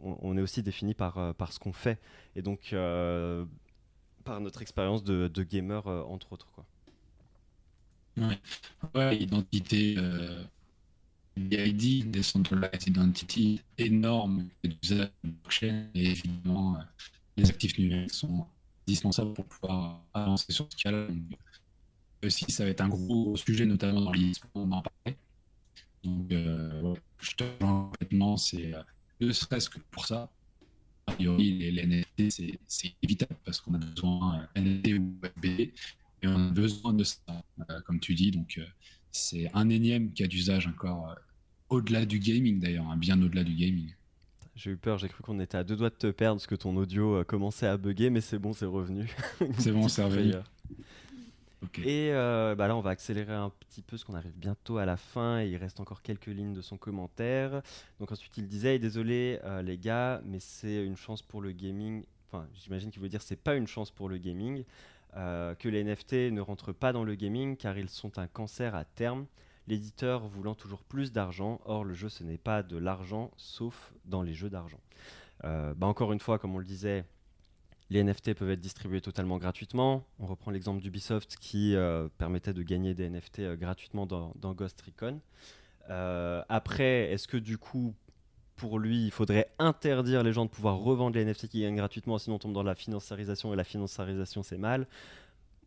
on, 0.00 0.36
est 0.36 0.40
aussi 0.40 0.62
défini 0.62 0.94
par, 0.94 1.34
par 1.34 1.52
ce 1.52 1.58
qu'on 1.58 1.72
fait, 1.72 1.98
et 2.36 2.42
donc 2.42 2.72
par 4.24 4.40
notre 4.40 4.62
expérience 4.62 5.02
de, 5.02 5.42
gamer, 5.42 5.84
entre 5.88 6.32
autres. 6.34 6.46
Ouais 8.16 9.16
identité 9.16 9.96
euh, 11.38 11.72
DID, 11.72 12.10
Decentralized 12.10 12.88
Identity, 12.88 13.60
énorme 13.78 14.48
d'usage 14.64 15.10
de 15.24 15.30
blockchain 15.30 15.86
et 15.94 16.10
évidemment 16.10 16.76
euh, 16.76 16.82
les 17.36 17.48
actifs 17.48 17.78
numériques 17.78 18.12
sont 18.12 18.46
indispensables 18.86 19.32
pour 19.34 19.44
pouvoir 19.46 20.02
avancer 20.12 20.52
sur 20.52 20.68
ce 20.70 20.76
cas-là. 20.82 21.06
Aussi, 22.24 22.44
ça 22.50 22.64
va 22.64 22.70
être 22.70 22.80
un 22.80 22.88
gros 22.88 23.36
sujet, 23.36 23.66
notamment 23.66 24.00
dans 24.00 24.12
l'ISP, 24.12 24.44
on 24.54 24.70
en 24.70 24.82
parlait. 24.82 25.18
Donc, 26.04 26.30
euh, 26.32 26.94
je 27.20 27.34
te 27.34 27.44
complètement, 27.58 28.36
c'est 28.36 28.74
euh, 28.74 28.82
ne 29.20 29.32
serait-ce 29.32 29.70
que 29.70 29.78
pour 29.90 30.06
ça. 30.06 30.30
A 31.06 31.12
priori, 31.12 31.52
les, 31.52 31.86
NFT, 31.86 32.58
c'est 32.66 32.94
évitable 33.02 33.36
parce 33.44 33.60
qu'on 33.60 33.74
a 33.74 33.78
besoin 33.78 34.46
euh, 34.56 34.60
NFT 34.60 34.98
ou 34.98 35.14
FB 35.36 35.44
et 35.44 35.72
on 36.24 36.48
a 36.48 36.50
besoin 36.50 36.92
de 36.92 37.04
ça, 37.04 37.18
euh, 37.70 37.80
comme 37.82 37.98
tu 37.98 38.14
dis. 38.14 38.30
Donc, 38.30 38.58
euh, 38.58 38.66
c'est 39.12 39.50
un 39.54 39.68
énième 39.68 40.12
cas 40.12 40.26
d'usage 40.26 40.66
encore 40.66 41.10
euh, 41.10 41.14
au-delà 41.68 42.04
du 42.04 42.18
gaming 42.18 42.58
d'ailleurs, 42.58 42.86
hein, 42.88 42.96
bien 42.96 43.20
au-delà 43.22 43.44
du 43.44 43.54
gaming. 43.54 43.94
J'ai 44.56 44.70
eu 44.70 44.76
peur, 44.76 44.98
j'ai 44.98 45.08
cru 45.08 45.22
qu'on 45.22 45.40
était 45.40 45.56
à 45.56 45.64
deux 45.64 45.76
doigts 45.76 45.90
de 45.90 45.94
te 45.94 46.10
perdre 46.10 46.36
parce 46.36 46.46
que 46.46 46.54
ton 46.54 46.76
audio 46.76 47.24
commençait 47.24 47.66
à 47.66 47.76
bugger, 47.76 48.10
mais 48.10 48.20
c'est 48.20 48.38
bon, 48.38 48.52
c'est 48.52 48.66
revenu. 48.66 49.10
c'est 49.58 49.72
bon, 49.72 49.88
c'est 49.88 50.04
revenu. 50.04 50.34
Et 51.84 52.10
bah 52.12 52.68
là, 52.68 52.76
on 52.76 52.82
va 52.82 52.90
accélérer 52.90 53.32
un 53.32 53.50
petit 53.60 53.80
peu 53.80 53.92
parce 53.92 54.04
qu'on 54.04 54.14
arrive 54.14 54.36
bientôt 54.36 54.76
à 54.76 54.84
la 54.84 54.98
fin 54.98 55.40
et 55.40 55.48
il 55.48 55.56
reste 55.56 55.80
encore 55.80 56.02
quelques 56.02 56.26
lignes 56.26 56.52
de 56.52 56.60
son 56.60 56.76
commentaire. 56.76 57.62
Donc 57.98 58.12
ensuite, 58.12 58.36
il 58.36 58.46
disait 58.46 58.78
Désolé 58.78 59.38
les 59.64 59.78
gars, 59.78 60.20
mais 60.26 60.38
c'est 60.38 60.84
une 60.84 60.96
chance 60.96 61.22
pour 61.22 61.40
le 61.40 61.52
gaming. 61.52 62.04
Enfin, 62.30 62.46
j'imagine 62.62 62.90
qu'il 62.90 63.00
veut 63.00 63.08
dire 63.08 63.22
c'est 63.22 63.36
pas 63.36 63.54
une 63.54 63.66
chance 63.66 63.90
pour 63.90 64.10
le 64.10 64.18
gaming. 64.18 64.64
Euh, 65.16 65.54
que 65.54 65.68
les 65.68 65.84
NFT 65.84 66.32
ne 66.32 66.40
rentrent 66.40 66.72
pas 66.72 66.94
dans 66.94 67.04
le 67.04 67.14
gaming 67.14 67.58
car 67.58 67.76
ils 67.76 67.90
sont 67.90 68.18
un 68.18 68.26
cancer 68.26 68.74
à 68.74 68.84
terme, 68.84 69.26
l'éditeur 69.66 70.26
voulant 70.26 70.54
toujours 70.54 70.82
plus 70.82 71.12
d'argent, 71.12 71.60
or 71.66 71.84
le 71.84 71.92
jeu 71.92 72.08
ce 72.08 72.24
n'est 72.24 72.38
pas 72.38 72.62
de 72.62 72.78
l'argent 72.78 73.30
sauf 73.36 73.92
dans 74.06 74.22
les 74.22 74.32
jeux 74.32 74.48
d'argent. 74.48 74.80
Euh, 75.44 75.74
bah 75.74 75.86
encore 75.86 76.12
une 76.12 76.20
fois, 76.20 76.38
comme 76.38 76.54
on 76.54 76.58
le 76.58 76.64
disait, 76.64 77.04
les 77.90 78.02
NFT 78.02 78.32
peuvent 78.32 78.50
être 78.50 78.60
distribués 78.60 79.02
totalement 79.02 79.36
gratuitement. 79.36 80.06
On 80.18 80.24
reprend 80.24 80.50
l'exemple 80.50 80.80
d'Ubisoft 80.80 81.36
qui 81.36 81.76
euh, 81.76 82.08
permettait 82.16 82.54
de 82.54 82.62
gagner 82.62 82.94
des 82.94 83.10
NFT 83.10 83.56
gratuitement 83.56 84.06
dans, 84.06 84.32
dans, 84.36 84.54
Ghost 84.54 84.80
Recon. 84.80 85.20
après, 86.48 87.12
est-ce 87.12 87.28
que 87.28 87.36
du 87.36 87.58
coup, 87.58 87.94
pour 88.56 88.78
lui, 88.78 89.04
il 89.04 89.10
faudrait 89.10 89.50
interdire 89.58 90.22
les 90.22 90.32
gens 90.32 90.44
de 90.44 90.50
pouvoir 90.50 90.76
revendre 90.76 91.16
les 91.16 91.24
NFT 91.24 91.48
qui 91.48 91.62
gagnent 91.62 91.76
gratuitement, 91.76 92.18
sinon 92.18 92.36
on 92.36 92.38
tombe 92.38 92.52
dans 92.52 92.62
la 92.62 92.74
financiarisation 92.74 93.52
et 93.52 93.56
la 93.56 93.64
financiarisation 93.64 94.42
c'est 94.42 94.58
mal. 94.58 94.86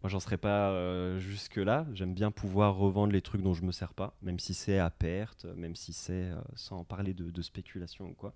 Moi, 0.05 0.09
j'en 0.11 0.19
serais 0.19 0.37
pas 0.37 0.69
euh, 0.69 1.17
jusque-là. 1.17 1.87
J'aime 1.93 2.13
bien 2.13 2.29
pouvoir 2.29 2.75
revendre 2.75 3.11
les 3.11 3.23
trucs 3.23 3.41
dont 3.41 3.55
je 3.55 3.63
me 3.63 3.71
sers 3.71 3.91
pas, 3.91 4.13
même 4.21 4.37
si 4.37 4.53
c'est 4.53 4.77
à 4.77 4.91
perte, 4.91 5.45
même 5.55 5.75
si 5.75 5.93
c'est 5.93 6.25
euh, 6.25 6.39
sans 6.53 6.83
parler 6.83 7.15
de, 7.15 7.41
spéculation 7.41 8.05
ou 8.05 8.13
quoi. 8.13 8.33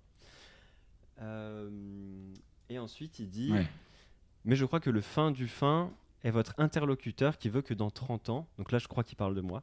Euh, 1.20 1.70
et 2.70 2.80
ensuite, 2.80 3.20
il 3.20 3.30
dit 3.30 3.52
Mais 4.44 4.56
je 4.56 4.64
crois 4.64 4.80
que 4.80 4.90
le 4.90 5.00
fin 5.00 5.30
du 5.30 5.46
fin 5.46 5.92
est 6.24 6.32
votre 6.32 6.54
interlocuteur 6.58 7.38
qui 7.38 7.48
veut 7.48 7.62
que 7.62 7.74
dans 7.74 7.90
30 7.90 8.30
ans, 8.30 8.48
donc 8.58 8.72
là, 8.72 8.78
je 8.78 8.88
crois 8.88 9.04
qu'il 9.04 9.16
parle 9.16 9.36
de 9.36 9.40
moi, 9.40 9.62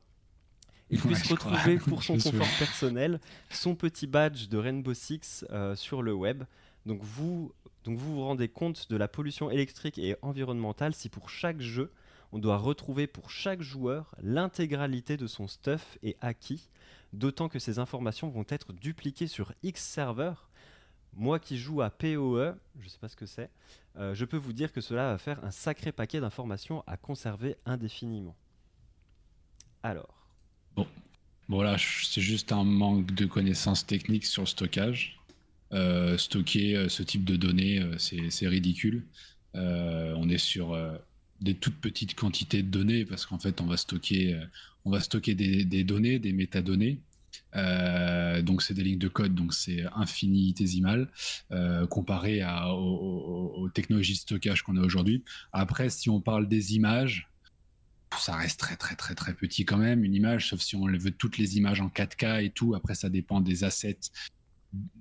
il 0.90 1.00
puisse 1.00 1.30
retrouver 1.30 1.78
pour 1.78 2.04
son 2.04 2.14
confort 2.14 2.48
personnel 2.58 3.20
son 3.50 3.76
petit 3.76 4.08
badge 4.08 4.48
de 4.48 4.58
Rainbow 4.58 4.94
Six 4.94 5.46
euh, 5.50 5.76
sur 5.76 6.02
le 6.02 6.14
web. 6.14 6.44
Donc 6.86 7.02
vous, 7.04 7.54
donc 7.84 7.98
vous 7.98 8.16
vous 8.16 8.24
rendez 8.24 8.48
compte 8.48 8.90
de 8.90 8.96
la 8.96 9.08
pollution 9.08 9.50
électrique 9.50 9.98
et 9.98 10.16
environnementale 10.22 10.94
si 10.94 11.10
pour 11.10 11.30
chaque 11.30 11.60
jeu, 11.60 11.92
on 12.32 12.40
doit 12.40 12.58
retrouver 12.58 13.08
pour 13.08 13.30
chaque 13.30 13.62
joueur 13.62 14.16
l'intégralité 14.22 15.18
de 15.18 15.28
son 15.28 15.48
stuff 15.48 15.98
et 16.04 16.18
acquis, 16.22 16.70
d'autant 17.14 17.50
que 17.50 17.60
ces 17.60 17.80
informations 17.80 18.30
vont 18.30 18.46
être 18.50 18.74
dupliquées 18.74 19.28
sur 19.28 19.54
X 19.64 19.82
serveurs. 19.82 20.50
Moi 21.14 21.40
qui 21.40 21.58
joue 21.58 21.82
à 21.82 21.90
PoE, 21.90 22.56
je 22.80 22.86
ne 22.86 22.90
sais 22.90 23.00
pas 23.00 23.08
ce 23.08 23.16
que 23.16 23.26
c'est, 23.26 23.50
euh, 23.98 24.14
je 24.14 24.26
peux 24.26 24.38
vous 24.38 24.54
dire 24.54 24.72
que 24.72 24.82
cela 24.82 25.12
va 25.12 25.18
faire 25.18 25.44
un 25.44 25.52
sacré 25.52 25.92
paquet 25.92 26.20
d'informations 26.20 26.84
à 26.86 26.98
conserver 26.98 27.56
indéfiniment. 27.66 28.36
Alors, 29.82 30.17
Bon, 30.78 30.88
voilà, 31.50 31.78
c'est 31.78 32.22
juste 32.22 32.52
un 32.52 32.64
manque 32.64 33.14
de 33.14 33.26
connaissances 33.26 33.86
techniques 33.86 34.26
sur 34.26 34.44
le 34.44 34.48
stockage. 34.48 35.18
Euh, 35.74 36.18
stocker 36.18 36.78
euh, 36.78 36.88
ce 36.88 37.04
type 37.04 37.26
de 37.26 37.36
données, 37.36 37.82
euh, 37.82 37.98
c'est 37.98 38.48
ridicule. 38.48 39.06
on 39.54 40.30
est 40.30 40.38
sur 40.38 40.78
des 41.42 41.56
toutes 41.56 41.78
petites 41.78 42.16
quantités 42.16 42.64
de 42.64 42.70
données 42.70 43.06
parce 43.06 43.26
qu'en 43.26 43.40
fait, 43.40 43.60
on 43.62 43.66
va 43.66 43.78
stocker, 43.78 44.40
on 44.86 44.92
va 44.92 45.00
stocker 45.00 45.36
des, 45.36 45.84
données, 45.84 46.20
des 46.20 46.32
métadonnées. 46.32 47.00
donc 48.44 48.62
c'est 48.62 48.74
des 48.76 48.84
lignes 48.84 49.00
de 49.00 49.08
code, 49.08 49.34
donc 49.34 49.54
c'est 49.54 49.84
infinitésimal 49.96 51.10
comparé 51.90 52.42
à, 52.42 52.72
aux, 52.74 53.70
technologies 53.74 54.14
de 54.14 54.20
stockage 54.20 54.62
qu'on 54.62 54.78
a 54.78 54.82
aujourd'hui. 54.82 55.24
Après, 55.52 55.90
si 55.90 56.10
on 56.10 56.22
parle 56.22 56.48
des 56.48 56.76
images, 56.76 57.28
ça 58.20 58.36
reste 58.36 58.60
très 58.60 58.76
très 58.76 58.96
très 58.96 59.16
très 59.16 59.34
petit 59.34 59.66
quand 59.66 59.78
même 59.78 60.04
une 60.04 60.16
image 60.16 60.50
sauf 60.50 60.62
si 60.62 60.76
on 60.76 60.86
veut 60.86 61.12
toutes 61.12 61.38
les 61.38 61.58
images 61.58 61.82
en 61.82 61.90
4K 61.90 62.46
et 62.46 62.50
tout. 62.50 62.76
Après 62.76 62.96
ça 62.96 63.10
dépend 63.10 63.42
des 63.42 63.64
assets 63.64 64.00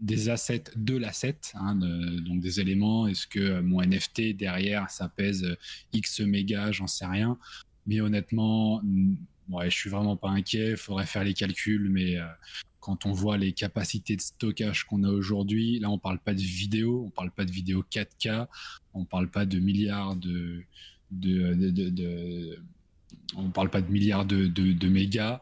des 0.01 0.29
assets 0.29 0.65
de 0.77 0.97
l'asset 0.97 1.39
hein, 1.55 1.75
donc 1.75 2.41
des 2.41 2.61
éléments. 2.61 3.07
Est-ce 3.07 3.27
que 3.27 3.61
mon 3.61 3.83
NFT 3.83 4.37
derrière 4.37 4.91
ça 4.91 5.09
pèse 5.09 5.57
X 5.93 6.21
mégas? 6.21 6.73
J'en 6.73 6.87
sais 6.87 7.07
rien. 7.07 7.39
Mais 7.87 8.01
honnêtement, 8.01 8.83
ouais, 9.49 9.71
je 9.71 9.77
suis 9.77 9.91
vraiment 9.91 10.17
pas 10.17 10.31
inquiet. 10.31 10.71
Il 10.71 10.77
faudrait 10.77 11.07
faire 11.07 11.25
les 11.25 11.35
calculs, 11.35 11.89
mais 11.89 12.17
quand 12.81 13.05
on 13.05 13.13
voit 13.13 13.37
les 13.37 13.53
capacités 13.53 14.15
de 14.15 14.21
stockage 14.21 14.85
qu'on 14.85 15.03
a 15.03 15.09
aujourd'hui, 15.09 15.81
là 15.81 15.91
on 15.91 15.99
parle 15.99 16.21
pas 16.21 16.35
de 16.35 16.41
vidéo, 16.41 17.05
on 17.07 17.11
parle 17.11 17.33
pas 17.33 17.45
de 17.45 17.51
vidéo 17.51 17.85
4K, 17.91 18.47
on 18.95 19.05
parle 19.05 19.29
pas 19.29 19.45
de 19.45 19.59
milliards 19.59 20.15
de, 20.15 20.65
on 23.35 23.51
parle 23.51 23.71
pas 23.71 23.81
de 23.81 23.91
milliards 23.91 24.25
de, 24.25 24.47
de 24.47 24.89
mégas. 24.89 25.41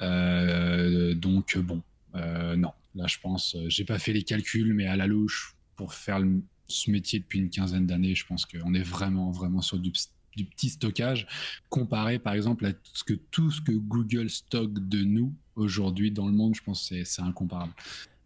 Euh, 0.00 1.14
donc 1.14 1.56
bon, 1.58 1.82
euh, 2.14 2.56
non, 2.56 2.72
là 2.94 3.06
je 3.06 3.18
pense, 3.18 3.56
j'ai 3.68 3.84
pas 3.84 3.98
fait 3.98 4.12
les 4.12 4.22
calculs, 4.22 4.74
mais 4.74 4.86
à 4.86 4.96
la 4.96 5.06
louche 5.06 5.54
pour 5.76 5.94
faire 5.94 6.20
ce 6.68 6.90
métier 6.90 7.18
depuis 7.20 7.38
une 7.38 7.50
quinzaine 7.50 7.86
d'années, 7.86 8.14
je 8.14 8.26
pense 8.26 8.46
qu'on 8.46 8.74
est 8.74 8.82
vraiment 8.82 9.30
vraiment 9.30 9.62
sur 9.62 9.78
du 9.78 9.92
du 10.36 10.44
petit 10.44 10.70
stockage 10.70 11.26
comparé 11.68 12.18
par 12.18 12.32
exemple 12.34 12.64
à 12.64 12.72
tout 12.72 12.90
ce 12.94 13.04
que, 13.04 13.12
tout 13.12 13.50
ce 13.50 13.60
que 13.60 13.72
Google 13.72 14.30
stocke 14.30 14.88
de 14.88 15.02
nous 15.04 15.34
aujourd'hui 15.56 16.10
dans 16.10 16.26
le 16.26 16.32
monde, 16.32 16.54
je 16.54 16.62
pense 16.62 16.88
que 16.88 17.04
c'est 17.04 17.22
incomparable. 17.22 17.72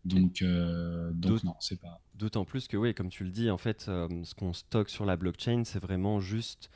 Donc, 0.05 0.41
euh, 0.41 1.11
donc 1.13 1.43
non, 1.43 1.57
c'est 1.59 1.81
pas. 1.81 2.01
D'autant 2.15 2.45
plus 2.45 2.69
que, 2.69 2.77
oui, 2.77 2.95
comme 2.95 3.09
tu 3.09 3.25
le 3.25 3.31
dis, 3.31 3.51
en 3.51 3.59
fait, 3.59 3.87
euh, 3.89 4.09
ce 4.23 4.35
qu'on 4.35 4.53
stocke 4.53 4.89
sur 4.89 5.05
la 5.05 5.17
blockchain, 5.17 5.65
c'est 5.65 5.81
vraiment 5.81 6.21
juste 6.21 6.71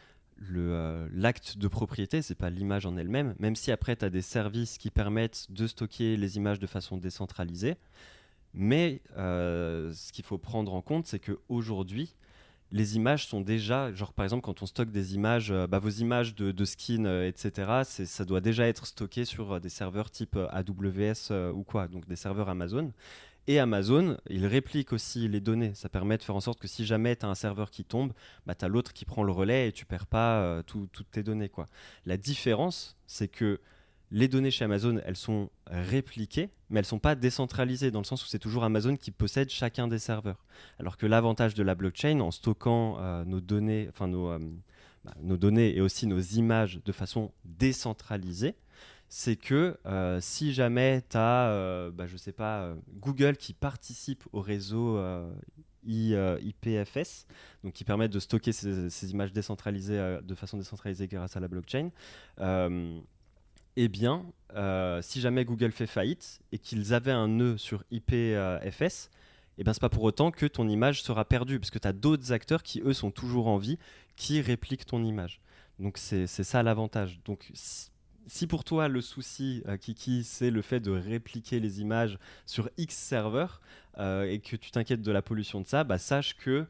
euh, 0.49 1.09
l'acte 1.13 1.59
de 1.59 1.69
propriété, 1.69 2.23
c'est 2.23 2.35
pas 2.35 2.51
l'image 2.51 2.87
en 2.87 2.97
elle-même, 2.97 3.35
même 3.39 3.57
si 3.57 3.71
après 3.73 3.97
tu 3.97 4.05
as 4.05 4.11
des 4.11 4.23
services 4.23 4.79
qui 4.79 4.91
permettent 4.91 5.47
de 5.51 5.67
stocker 5.67 6.17
les 6.17 6.37
images 6.37 6.59
de 6.59 6.67
façon 6.67 6.97
décentralisée. 6.97 7.77
Mais 8.53 9.01
ce 9.17 10.13
qu'il 10.13 10.25
faut 10.25 10.39
prendre 10.39 10.75
en 10.75 10.83
compte, 10.83 11.07
c'est 11.07 11.21
qu'aujourd'hui, 11.21 12.17
les 12.73 12.97
images 12.97 13.27
sont 13.27 13.41
déjà, 13.41 13.93
genre 13.93 14.13
par 14.13 14.25
exemple 14.25 14.43
quand 14.43 14.63
on 14.63 14.67
stocke 14.67 14.91
des 14.91 15.15
images, 15.15 15.51
euh, 15.51 15.67
bah, 15.67 15.79
vos 15.79 15.89
images 15.89 16.35
de, 16.35 16.53
de 16.53 16.65
skins, 16.65 17.07
euh, 17.07 17.27
etc., 17.27 17.83
ça 17.85 18.25
doit 18.25 18.41
déjà 18.41 18.69
être 18.69 18.87
stocké 18.87 19.25
sur 19.25 19.53
euh, 19.53 19.61
des 19.61 19.69
serveurs 19.69 20.11
type 20.11 20.37
AWS 20.37 21.33
ou 21.53 21.63
quoi, 21.65 21.89
donc 21.89 22.07
des 22.07 22.17
serveurs 22.17 22.49
Amazon. 22.49 22.93
Et 23.51 23.59
Amazon, 23.59 24.17
il 24.29 24.47
réplique 24.47 24.93
aussi 24.93 25.27
les 25.27 25.41
données. 25.41 25.75
Ça 25.75 25.89
permet 25.89 26.17
de 26.17 26.23
faire 26.23 26.37
en 26.37 26.41
sorte 26.41 26.61
que 26.61 26.69
si 26.69 26.87
jamais 26.87 27.17
tu 27.17 27.27
as 27.27 27.29
un 27.29 27.35
serveur 27.35 27.73
qui 27.73 27.83
tombe, 27.83 28.13
bah, 28.47 28.55
tu 28.55 28.65
as 28.65 28.69
l'autre 28.69 28.93
qui 28.93 29.05
prend 29.05 29.25
le 29.25 29.33
relais 29.33 29.67
et 29.67 29.73
tu 29.73 29.85
perds 29.87 30.07
pas 30.07 30.63
toutes 30.63 31.11
tes 31.11 31.25
données. 31.25 31.51
La 32.07 32.17
différence, 32.17 32.97
c'est 33.09 33.27
que 33.27 33.59
les 34.13 34.29
données 34.29 34.53
chez 34.53 34.65
Amazon, 34.65 35.01
elles 35.05 35.17
sont 35.17 35.51
répliquées, 35.67 36.51
mais 36.69 36.79
elles 36.79 36.87
sont 36.87 37.01
pas 37.01 37.17
décentralisées, 37.17 37.91
dans 37.91 38.01
le 38.01 38.05
sens 38.05 38.25
où 38.25 38.29
c'est 38.29 38.39
toujours 38.39 38.63
Amazon 38.63 38.97
qui 38.97 39.11
possède 39.11 39.51
chacun 39.51 39.89
des 39.89 39.99
serveurs. 39.99 40.45
Alors 40.79 40.97
que 40.97 41.07
l'avantage 41.07 41.55
de 41.55 41.65
la 41.65 41.75
blockchain, 41.75 42.21
en 42.21 42.31
stockant 42.31 42.99
euh, 43.01 43.25
nos 43.25 43.41
données, 43.41 43.89
enfin 43.89 44.13
euh, 44.13 44.39
bah, 45.05 45.15
nos 45.21 45.37
données 45.37 45.77
et 45.77 45.81
aussi 45.81 46.07
nos 46.07 46.21
images 46.21 46.81
de 46.85 46.93
façon 46.93 47.33
décentralisée, 47.45 48.55
c'est 49.11 49.37
que 49.37 49.77
euh, 49.85 50.19
si 50.23 50.55
jamais 50.55 51.03
tu 51.11 51.19
as, 51.19 51.91
bah, 51.93 52.07
je 52.07 52.17
sais 52.17 52.33
pas, 52.33 52.75
Google 52.95 53.37
qui 53.37 53.53
participe 53.53 54.25
au 54.33 54.41
réseau 54.41 54.99
IPFS, 55.85 57.27
donc 57.63 57.75
qui 57.75 57.85
permet 57.85 58.09
de 58.09 58.19
stocker 58.19 58.53
ces, 58.53 59.11
images 59.11 59.33
décentralisées 59.33 60.19
de 60.23 60.35
façon 60.35 60.57
décentralisée 60.57 61.09
grâce 61.09 61.37
à 61.37 61.41
la 61.41 61.49
blockchain, 61.49 61.91
eh 63.77 63.89
bien, 63.89 64.27
euh, 64.55 65.01
si 65.03 65.21
jamais 65.21 65.45
Google 65.45 65.73
fait 65.73 65.87
faillite 65.87 66.41
et 66.53 66.59
qu'ils 66.59 66.93
avaient 66.93 67.13
un 67.13 67.29
nœud 67.29 67.57
sur 67.57 67.85
IPFS, 67.91 69.11
eh 69.59 69.65
bien, 69.65 69.73
c'est 69.73 69.81
pas 69.81 69.89
pour 69.89 70.03
autant 70.03 70.31
que 70.31 70.47
ton 70.47 70.69
image 70.69 71.03
sera 71.03 71.25
perdue, 71.25 71.59
parce 71.59 71.71
que 71.71 71.79
tu 71.79 71.89
as 71.89 71.93
d'autres 71.93 72.33
acteurs 72.33 72.63
qui, 72.63 72.81
eux, 72.85 72.93
sont 72.93 73.11
toujours 73.11 73.47
en 73.49 73.59
vie, 73.59 73.79
qui 74.17 74.41
répliquent 74.41 74.87
ton 74.87 75.05
image. 75.05 75.41
Donc, 75.79 75.99
c'est 75.99 76.27
ça 76.27 76.63
l'avantage. 76.63 77.21
Donc, 77.25 77.51
pour 78.49 78.65
toi, 78.65 78.89
le 78.89 79.01
souci, 79.01 79.63
euh, 79.67 79.77
Kiki, 79.77 80.25
c'est 80.25 80.51
le 80.51 80.63
fait 80.63 80.81
de 80.81 80.91
répliquer 80.91 81.61
les 81.61 81.81
images 81.81 82.19
sur 82.47 82.71
X 82.79 82.95
serveur 82.95 83.61
euh, 83.99 84.25
et 84.25 84.39
que 84.39 84.57
tu 84.57 84.71
t'inquiètes 84.71 85.03
de 85.03 85.13
la 85.13 85.23
pollution 85.23 85.61
de 85.61 85.67
ça, 85.67 85.85
bah, 85.85 85.99
sache 85.99 86.37
que 86.37 86.67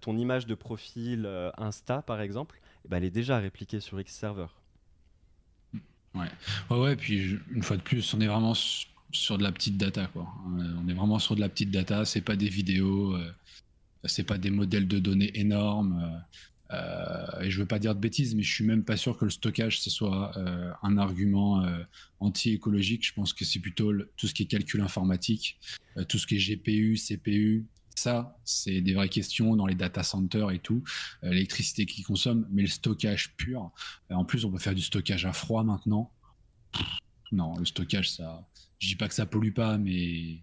ton 0.00 0.16
image 0.16 0.46
de 0.46 0.56
profil 0.56 1.30
Insta, 1.56 2.02
par 2.02 2.20
exemple, 2.20 2.60
eh 2.84 2.88
ben, 2.88 2.96
elle 2.96 3.04
est 3.04 3.10
déjà 3.10 3.38
répliquée 3.38 3.78
sur 3.78 4.00
X 4.00 4.12
serveur. 4.12 4.60
Ouais. 6.14 6.76
ouais, 6.76 6.96
puis 6.96 7.38
une 7.52 7.62
fois 7.62 7.76
de 7.76 7.82
plus, 7.82 8.12
on 8.14 8.20
est 8.20 8.26
vraiment 8.26 8.54
sur 9.12 9.38
de 9.38 9.42
la 9.42 9.52
petite 9.52 9.76
data, 9.76 10.06
quoi. 10.06 10.22
Euh, 10.58 10.74
on 10.82 10.88
est 10.88 10.94
vraiment 10.94 11.18
sur 11.18 11.36
de 11.36 11.40
la 11.40 11.48
petite 11.48 11.70
data, 11.70 12.04
c'est 12.04 12.20
pas 12.20 12.36
des 12.36 12.48
vidéos, 12.48 13.14
euh, 13.14 13.32
c'est 14.04 14.24
pas 14.24 14.38
des 14.38 14.50
modèles 14.50 14.88
de 14.88 14.98
données 14.98 15.30
énormes. 15.38 16.22
Euh, 16.72 17.40
et 17.40 17.50
je 17.50 17.60
veux 17.60 17.66
pas 17.66 17.78
dire 17.78 17.94
de 17.94 18.00
bêtises, 18.00 18.34
mais 18.34 18.42
je 18.42 18.52
suis 18.52 18.64
même 18.64 18.84
pas 18.84 18.96
sûr 18.96 19.18
que 19.18 19.24
le 19.24 19.30
stockage 19.30 19.80
ce 19.80 19.90
soit 19.90 20.32
un 20.82 20.98
argument 20.98 21.64
anti-écologique. 22.20 23.06
Je 23.06 23.12
pense 23.12 23.32
que 23.32 23.44
c'est 23.44 23.58
plutôt 23.58 23.92
tout 24.16 24.26
ce 24.26 24.34
qui 24.34 24.44
est 24.44 24.46
calcul 24.46 24.80
informatique, 24.80 25.58
tout 26.08 26.18
ce 26.18 26.26
qui 26.26 26.36
est 26.36 26.38
GPU, 26.38 26.96
CPU, 26.96 27.66
ça, 28.00 28.38
c'est 28.44 28.80
des 28.80 28.94
vraies 28.94 29.10
questions 29.10 29.56
dans 29.56 29.66
les 29.66 29.74
data 29.74 30.02
centers 30.02 30.50
et 30.50 30.58
tout, 30.58 30.82
euh, 31.22 31.30
l'électricité 31.30 31.84
qu'ils 31.84 32.04
consomment, 32.04 32.46
mais 32.50 32.62
le 32.62 32.68
stockage 32.68 33.34
pur. 33.36 33.70
Euh, 34.10 34.14
en 34.14 34.24
plus, 34.24 34.44
on 34.46 34.50
peut 34.50 34.58
faire 34.58 34.74
du 34.74 34.80
stockage 34.80 35.26
à 35.26 35.34
froid 35.34 35.64
maintenant. 35.64 36.10
Non, 37.30 37.56
le 37.58 37.66
stockage, 37.66 38.10
ça, 38.10 38.48
je 38.78 38.88
dis 38.88 38.96
pas 38.96 39.06
que 39.06 39.14
ça 39.14 39.26
pollue 39.26 39.52
pas, 39.52 39.76
mais 39.76 40.38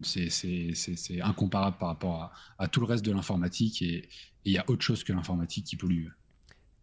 c'est 0.00 1.20
incomparable 1.20 1.76
par 1.78 1.88
rapport 1.88 2.32
à, 2.58 2.68
tout 2.68 2.80
le 2.80 2.86
reste 2.86 3.04
de 3.04 3.12
l'informatique 3.12 3.82
et 3.82 4.08
il 4.48 4.54
y 4.54 4.58
a 4.58 4.64
autre 4.68 4.82
chose 4.82 5.04
que 5.04 5.12
l'informatique 5.12 5.66
qui 5.66 5.76
pollue. 5.76 6.08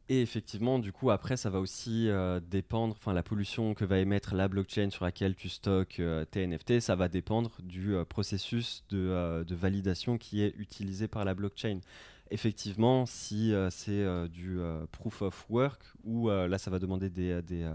Et 0.07 0.22
effectivement, 0.22 0.78
du 0.78 0.91
coup, 0.91 1.09
après, 1.09 1.36
ça 1.36 1.49
va 1.49 1.59
aussi 1.59 2.09
euh, 2.09 2.39
dépendre, 2.39 2.95
enfin, 2.95 3.11
la 3.11 3.24
pollution 3.24 3.74
que 3.74 3.86
va 3.86 3.97
émettre 3.97 4.36
la 4.36 4.47
blockchain 4.47 4.91
sur 4.91 5.03
laquelle 5.03 5.36
tu 5.36 5.49
stockes 5.49 5.99
euh, 5.99 6.26
tes 6.26 6.45
NFT, 6.45 6.80
ça 6.80 6.95
va 6.95 7.07
dépendre 7.07 7.57
du 7.63 7.95
euh, 7.95 8.05
processus 8.05 8.84
de, 8.89 9.43
validation 9.49 10.20
qui 10.20 10.43
est 10.43 10.53
utilisé 10.57 11.07
par 11.07 11.26
la 11.26 11.34
blockchain. 11.34 11.80
Effectivement, 12.30 13.05
si 13.07 13.53
c'est 13.70 14.30
du 14.30 14.57
proof 14.91 15.22
of 15.22 15.45
work, 15.47 15.82
ou 16.03 16.28
là, 16.30 16.57
ça 16.57 16.72
va 16.72 16.80
demander 16.80 17.09
des, 17.11 17.39
des, 17.43 17.72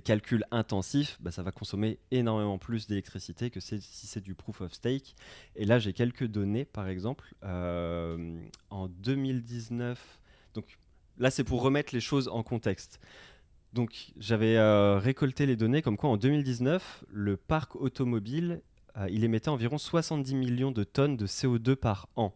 calculs 0.00 0.44
intensifs, 0.50 1.18
bah, 1.20 1.30
ça 1.30 1.42
va 1.42 1.52
consommer 1.52 1.98
énormément 2.10 2.58
plus 2.58 2.86
d'électricité 2.86 3.50
que 3.50 3.60
si 3.60 3.80
c'est 3.80 4.22
du 4.22 4.34
proof 4.34 4.60
of 4.60 4.72
stake. 4.72 5.14
Et 5.56 5.64
là, 5.64 5.78
j'ai 5.78 5.92
quelques 5.92 6.26
données, 6.26 6.64
par 6.64 6.88
exemple. 6.88 7.34
en 7.42 8.88
2019, 8.88 10.20
donc 10.54 10.78
là, 11.18 11.30
c'est 11.30 11.44
pour 11.44 11.62
remettre 11.62 11.94
les 11.94 12.00
choses 12.00 12.28
en 12.28 12.42
contexte. 12.42 13.00
Donc, 13.72 14.12
j'avais 14.16 14.56
euh, 14.56 14.98
récolté 14.98 15.46
les 15.46 15.56
données 15.56 15.82
comme 15.82 15.96
quoi 15.96 16.10
en 16.10 16.16
2019, 16.16 17.04
le 17.10 17.36
parc 17.36 17.74
automobile, 17.74 18.62
euh, 18.96 19.08
il 19.10 19.24
émettait 19.24 19.48
environ 19.48 19.78
70 19.78 20.36
millions 20.36 20.70
de 20.70 20.84
tonnes 20.84 21.16
de 21.16 21.26
CO2 21.26 21.74
par 21.74 22.08
an, 22.14 22.32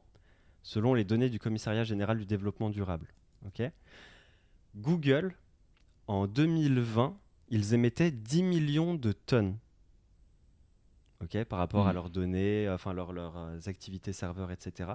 selon 0.63 0.95
les 0.95 1.05
données 1.05 1.31
du 1.31 1.39
Commissariat 1.39 1.85
général 1.85 2.19
du 2.19 2.27
développement 2.27 2.71
durable. 2.71 3.07
Google, 4.75 5.37
en 6.09 6.27
2020, 6.27 7.17
ils 7.51 7.75
émettaient 7.75 8.11
10 8.11 8.43
millions 8.43 8.95
de 8.95 9.13
tonnes. 9.13 9.57
par 11.49 11.59
rapport 11.59 11.87
à 11.87 11.93
mmh. 11.93 11.95
leurs 11.95 12.11
données, 12.11 12.69
enfin 12.71 12.93
leurs, 12.93 13.13
leurs 13.13 13.37
euh, 13.37 13.59
activités 13.67 14.13
serveurs, 14.13 14.51
etc. 14.51 14.93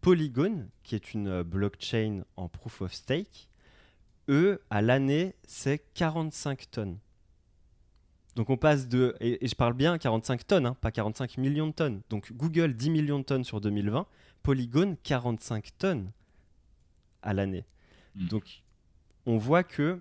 Polygon, 0.00 0.68
qui 0.82 0.94
est 0.94 1.14
une 1.14 1.28
euh, 1.28 1.44
blockchain 1.44 2.24
en 2.36 2.48
proof 2.48 2.82
of 2.82 2.92
stake, 2.92 3.48
eux, 4.28 4.60
à 4.70 4.82
l'année, 4.82 5.34
c'est 5.46 5.78
45 5.94 6.70
tonnes. 6.70 6.98
Donc 8.36 8.50
on 8.50 8.56
passe 8.56 8.88
de, 8.88 9.14
et, 9.20 9.46
je 9.46 9.54
parle 9.54 9.74
bien 9.74 9.96
45 9.96 10.46
tonnes, 10.46 10.66
hein, 10.66 10.76
pas 10.80 10.90
45 10.90 11.38
millions 11.38 11.68
de 11.68 11.72
tonnes. 11.72 12.02
Donc 12.10 12.32
Google 12.32 12.74
10 12.74 12.90
millions 12.90 13.18
de 13.20 13.24
tonnes 13.24 13.44
sur 13.44 13.60
2020, 13.60 14.06
Polygon 14.42 14.96
45 15.02 15.70
tonnes 15.78 16.10
à 17.22 17.32
l'année. 17.32 17.64
Hmm. 18.16 18.26
Donc 18.28 18.62
on 19.26 19.36
voit 19.36 19.62
que 19.62 20.00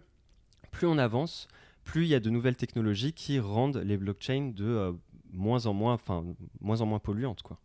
plus 0.72 0.88
on 0.88 0.98
avance, 0.98 1.48
plus 1.84 2.04
il 2.04 2.10
y 2.10 2.16
a 2.16 2.20
de 2.20 2.30
nouvelles 2.30 2.56
technologies 2.56 3.14
qui 3.14 3.40
rendent 3.40 3.78
les 3.78 3.98
blockchains 3.98 4.52
de 4.56 4.66
euh, 4.66 4.92
moins 5.32 5.66
en 5.66 5.74
moins, 5.74 5.94
enfin 5.94 6.24
moins 6.62 6.82
en 6.82 6.86
moins 6.86 7.00
polluantes 7.00 7.42
quoi. 7.42 7.60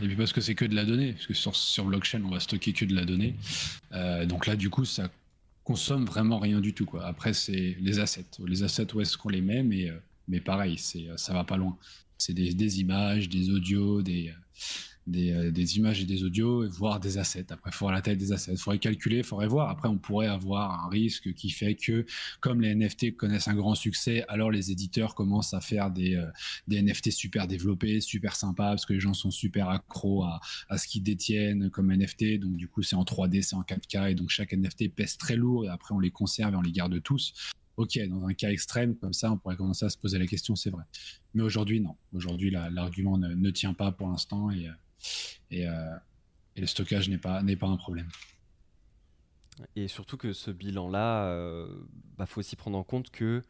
Et 0.00 0.06
puis 0.06 0.14
parce 0.14 0.32
que 0.32 0.40
c'est 0.40 0.54
que 0.54 0.64
de 0.64 0.76
la 0.76 0.84
donnée, 0.84 1.12
parce 1.12 1.26
que 1.26 1.34
sur, 1.34 1.84
blockchain, 1.84 2.22
on 2.24 2.30
va 2.30 2.38
stocker 2.38 2.72
que 2.72 2.84
de 2.84 2.94
la 2.94 3.04
donnée. 3.04 3.34
Euh, 3.92 4.24
donc 4.24 4.46
là, 4.46 4.54
du 4.54 4.70
coup, 4.70 4.84
ça 4.84 5.10
consomme 5.64 6.04
vraiment 6.04 6.38
rien 6.38 6.60
du 6.60 6.72
tout. 6.72 6.86
Quoi. 6.86 7.04
Après, 7.04 7.34
c'est 7.34 7.76
les 7.80 7.98
assets. 7.98 8.26
Les 8.46 8.62
assets, 8.62 8.94
où 8.94 9.00
est-ce 9.00 9.18
qu'on 9.18 9.28
les 9.28 9.40
met? 9.40 9.64
Mais, 9.64 9.90
euh, 9.90 9.98
mais 10.28 10.38
pareil, 10.38 10.78
c'est, 10.78 11.08
ça 11.16 11.32
va 11.32 11.42
pas 11.42 11.56
loin. 11.56 11.76
C'est 12.16 12.32
des, 12.32 12.80
images, 12.80 13.28
des 13.28 13.50
audios, 13.50 14.02
des, 14.02 14.32
des, 15.06 15.50
des, 15.52 15.76
images 15.76 16.00
et 16.00 16.04
des 16.04 16.24
audios, 16.24 16.68
voire 16.68 17.00
des 17.00 17.18
assets. 17.18 17.46
Après, 17.50 17.70
il 17.70 17.74
faudra 17.74 17.92
la 17.92 18.02
taille 18.02 18.16
des 18.16 18.32
assets. 18.32 18.52
Il 18.52 18.58
faudrait 18.58 18.78
calculer, 18.78 19.18
il 19.18 19.24
faudrait 19.24 19.46
voir. 19.46 19.70
Après, 19.70 19.88
on 19.88 19.98
pourrait 19.98 20.26
avoir 20.26 20.84
un 20.84 20.88
risque 20.88 21.32
qui 21.34 21.50
fait 21.50 21.74
que, 21.74 22.04
comme 22.40 22.60
les 22.60 22.74
NFT 22.74 23.16
connaissent 23.16 23.48
un 23.48 23.54
grand 23.54 23.74
succès, 23.74 24.24
alors 24.28 24.50
les 24.50 24.72
éditeurs 24.72 25.14
commencent 25.14 25.54
à 25.54 25.60
faire 25.60 25.90
des, 25.90 26.22
des 26.68 26.82
NFT 26.82 27.10
super 27.10 27.46
développés, 27.46 28.00
super 28.00 28.34
sympas, 28.36 28.70
parce 28.70 28.86
que 28.86 28.94
les 28.94 29.00
gens 29.00 29.14
sont 29.14 29.30
super 29.30 29.68
accros 29.68 30.24
à, 30.24 30.40
ce 30.78 30.86
qu'ils 30.86 31.02
détiennent 31.02 31.70
comme 31.70 31.92
NFT. 31.92 32.38
Donc, 32.38 32.56
du 32.56 32.68
coup, 32.68 32.82
c'est 32.82 32.96
en 32.96 33.04
3D, 33.04 33.42
c'est 33.42 33.56
en 33.56 33.62
4K, 33.62 34.10
et 34.10 34.14
donc 34.14 34.30
chaque 34.30 34.52
NFT 34.52 34.94
pèse 34.94 35.16
très 35.16 35.36
lourd, 35.36 35.64
et 35.64 35.68
après, 35.68 35.94
on 35.94 36.00
les 36.00 36.10
conserve 36.10 36.54
et 36.54 36.56
on 36.56 36.62
les 36.62 36.72
garde 36.72 37.02
tous 37.02 37.32
ok, 37.76 37.98
dans 38.08 38.26
un 38.26 38.34
cas 38.34 38.50
extrême 38.50 38.96
comme 38.96 39.12
ça, 39.12 39.30
on 39.30 39.38
pourrait 39.38 39.56
commencer 39.56 39.84
à 39.84 39.90
se 39.90 39.98
poser 39.98 40.18
la 40.18 40.26
question, 40.26 40.56
c'est 40.56 40.70
vrai. 40.70 40.84
Mais 41.34 41.42
aujourd'hui, 41.42 41.80
non. 41.80 41.96
Aujourd'hui, 42.12 42.50
l'argument 42.50 43.18
ne, 43.18 43.50
tient 43.50 43.74
pas 43.74 43.92
pour 43.92 44.08
l'instant 44.08 44.50
et, 44.50 44.68
et, 45.50 45.68
euh, 45.68 45.96
et, 46.56 46.60
le 46.60 46.66
stockage 46.66 47.08
n'est 47.08 47.18
pas, 47.18 47.42
pas 47.42 47.66
un 47.66 47.76
problème. 47.76 48.08
Et 49.74 49.88
surtout 49.88 50.16
que 50.16 50.32
ce 50.32 50.50
bilan-là, 50.50 51.28
il 51.28 51.32
euh, 51.32 51.68
bah, 52.18 52.26
faut 52.26 52.40
aussi 52.40 52.56
prendre 52.56 52.76
en 52.76 52.84
compte 52.84 53.10
que 53.10 53.42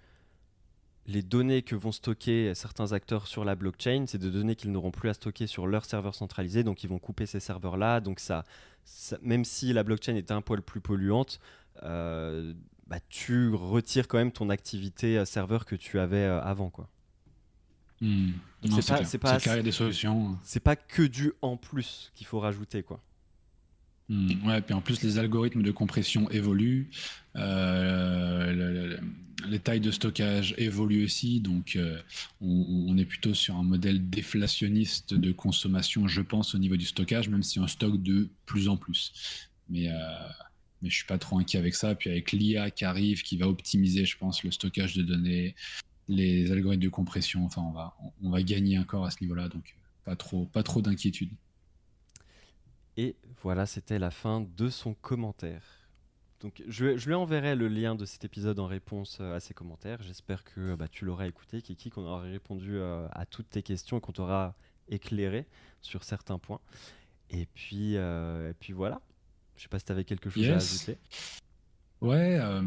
les 1.07 1.23
données 1.23 1.63
que 1.63 1.75
vont 1.75 1.93
stocker 1.93 2.55
certains 2.55 2.93
acteurs 2.93 3.27
sur 3.27 3.45
la 3.45 3.55
blockchain, 3.55 4.07
c'est 4.09 4.19
des 4.19 4.31
données 4.31 4.57
qu'ils 4.57 4.73
n'auront 4.73 4.91
plus 4.91 5.09
à 5.09 5.15
stocker 5.15 5.47
sur 5.47 5.67
leur 5.67 5.85
serveur 5.85 6.15
centralisé, 6.15 6.65
donc 6.65 6.83
ils 6.83 6.91
vont 6.91 6.99
couper 6.99 7.27
ces 7.27 7.39
serveurs-là. 7.39 8.01
Donc 8.01 8.19
ça, 8.19 8.45
même 9.23 9.45
si 9.45 9.73
la 9.73 9.85
blockchain 9.85 10.17
était 10.17 10.33
un 10.33 10.43
poil 10.43 10.63
plus 10.63 10.81
polluante, 10.81 11.41
euh, 11.83 12.55
bah, 12.89 12.99
tu 13.09 13.55
retires 13.55 14.09
quand 14.09 14.19
même 14.19 14.33
ton 14.33 14.51
activité 14.51 15.25
serveur 15.27 15.65
que 15.65 15.77
tu 15.77 16.01
avais 16.01 16.25
avant. 16.25 16.71
quoi. 16.71 16.89
Hmm. 18.01 18.33
C'est 18.63 18.87
pas, 18.87 19.05
c'est 19.05 19.19
pas, 19.19 19.63
des 19.63 19.73
solutions. 19.73 20.37
C'est 20.43 20.61
pas 20.61 20.77
que 20.77 21.03
du 21.03 21.33
en 21.41 21.57
plus 21.57 22.11
qu'il 22.15 22.27
faut 22.27 22.41
rajouter. 22.41 22.83
quoi. 22.83 23.01
Hmm. 24.09 24.47
Ouais, 24.47 24.61
puis 24.61 24.75
en 24.75 24.81
plus, 24.81 25.03
les 25.03 25.19
algorithmes 25.19 25.63
de 25.63 25.71
compression 25.71 26.31
évoluent, 26.31 26.91
euh, 27.37 28.97
les 29.49 29.59
tailles 29.59 29.81
de 29.81 29.91
stockage 29.91 30.55
évoluent 30.59 31.05
aussi, 31.05 31.41
donc 31.41 31.79
on, 32.41 32.97
est 32.97 33.05
plutôt 33.05 33.35
sur 33.35 33.57
un 33.57 33.63
modèle 33.63 34.09
déflationniste 34.09 35.15
de 35.15 35.33
consommation, 35.33 36.09
je 36.09 36.23
pense, 36.23 36.55
au 36.55 36.59
niveau 36.59 36.77
du 36.77 36.87
stockage, 36.87 37.29
même 37.29 37.43
si 37.43 37.59
on 37.59 37.67
stocke 37.67 38.03
de 38.03 38.29
plus 38.47 38.69
en 38.69 38.77
plus. 38.77 39.49
Mais 39.69 39.91
mais 40.83 40.91
je 40.91 40.97
suis 40.97 41.07
pas 41.07 41.19
trop 41.19 41.39
inquiet 41.39 41.59
avec 41.59 41.75
ça. 41.75 41.95
Puis 41.95 42.11
avec 42.11 42.33
l'IA 42.33 42.71
qui 42.71 42.85
arrive, 42.85 43.23
qui 43.23 43.37
va 43.37 43.49
optimiser, 43.49 44.05
je 44.05 44.17
pense, 44.17 44.43
le 44.43 44.51
stockage 44.51 44.97
de 44.97 45.03
données, 45.03 45.55
les 46.09 46.51
algorithmes 46.53 46.85
de 46.85 46.89
compression. 46.89 47.45
Enfin, 47.45 47.63
on 47.63 47.73
va, 47.73 47.97
on 48.23 48.31
va 48.31 48.43
gagner 48.43 48.79
encore 48.79 49.05
à 49.05 49.11
ce 49.11 49.19
niveau-là, 49.23 49.49
donc 49.49 49.77
pas 50.05 50.17
trop, 50.17 50.47
pas 50.47 50.63
trop 50.63 50.83
d'inquiétude. 50.83 51.31
Et 52.97 53.17
voilà, 53.43 53.67
c'était 53.67 53.99
la 53.99 54.11
fin 54.11 54.47
de 54.57 54.69
son 54.69 54.95
commentaire. 54.95 55.63
Donc, 56.41 56.63
je, 56.69 56.97
je, 56.97 57.07
lui 57.07 57.15
enverrai 57.15 57.57
le 57.57 57.69
lien 57.69 57.95
de 57.95 58.05
cet 58.05 58.25
épisode 58.25 58.59
en 58.59 58.67
réponse 58.67 59.19
euh, 59.21 59.37
à 59.37 59.41
ses 59.41 59.55
commentaires. 59.55 60.03
J'espère 60.03 60.45
que 60.45 60.75
bah, 60.75 60.87
tu 60.87 61.05
l'auras 61.05 61.27
écouté, 61.27 61.63
Kiki, 61.63 61.91
qu'on 61.91 62.05
aura 62.05 62.21
répondu 62.21 62.77
euh, 62.77 63.09
à 63.13 63.25
toutes 63.25 63.49
tes 63.49 63.63
questions 63.63 63.99
et 63.99 64.01
qu'on 64.01 64.13
t'aura 64.13 64.55
éclairé 64.89 65.47
sur 65.81 66.05
certains 66.05 66.39
points. 66.39 66.61
Et 67.31 67.47
puis, 67.47 67.97
euh, 67.97 68.51
et 68.51 68.55
puis 68.55 68.73
voilà. 68.73 69.01
Je 69.57 69.63
sais 69.63 69.69
pas 69.69 69.79
si 69.79 69.87
tu 69.87 69.93
avais 69.93 70.05
quelque 70.05 70.31
chose 70.31 70.49
à 70.49 70.57
ajouter. 70.57 70.99
Ouais, 72.01 72.39
euh, 72.39 72.63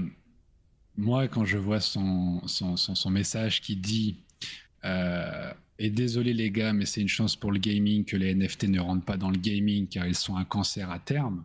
moi, 1.00 1.28
quand 1.28 1.46
je 1.46 1.58
vois 1.58 1.80
son, 1.80 2.46
son, 2.48 2.76
son, 2.76 3.10
message 3.10 3.62
qui 3.62 3.76
dit 3.76 4.18
euh, 4.84 5.52
Et 5.78 5.90
désolé 5.90 6.34
les 6.34 6.52
gars, 6.52 6.74
mais 6.74 6.86
c'est 6.86 7.02
une 7.02 7.08
chance 7.08 7.36
pour 7.36 7.52
le 7.52 7.60
gaming 7.60 8.04
que 8.06 8.18
les 8.18 8.36
NFT 8.36 8.66
ne 8.66 8.80
rentrent 8.80 9.06
pas 9.06 9.18
dans 9.18 9.32
le 9.32 9.38
gaming 9.38 9.88
car 9.88 10.06
ils 10.06 10.16
sont 10.16 10.36
un 10.36 10.46
cancer 10.46 10.92
à 10.92 11.00
terme. 11.00 11.44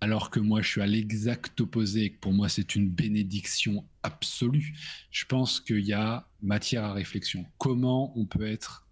Alors 0.00 0.28
que 0.28 0.40
moi, 0.40 0.60
je 0.60 0.68
suis 0.68 0.82
à 0.82 0.86
l'exact 0.86 1.58
opposé 1.60 2.04
et 2.04 2.10
que 2.10 2.18
pour 2.18 2.32
moi, 2.32 2.48
c'est 2.48 2.74
une 2.74 2.88
bénédiction 2.88 3.84
absolue. 4.02 4.74
Je 5.10 5.24
pense 5.24 5.60
qu'il 5.60 5.84
y 5.84 5.92
a 5.92 6.26
matière 6.42 6.84
à 6.84 6.92
réflexion. 6.92 7.46
Comment 7.58 8.12
on 8.18 8.26
peut 8.26 8.46
être 8.46 8.86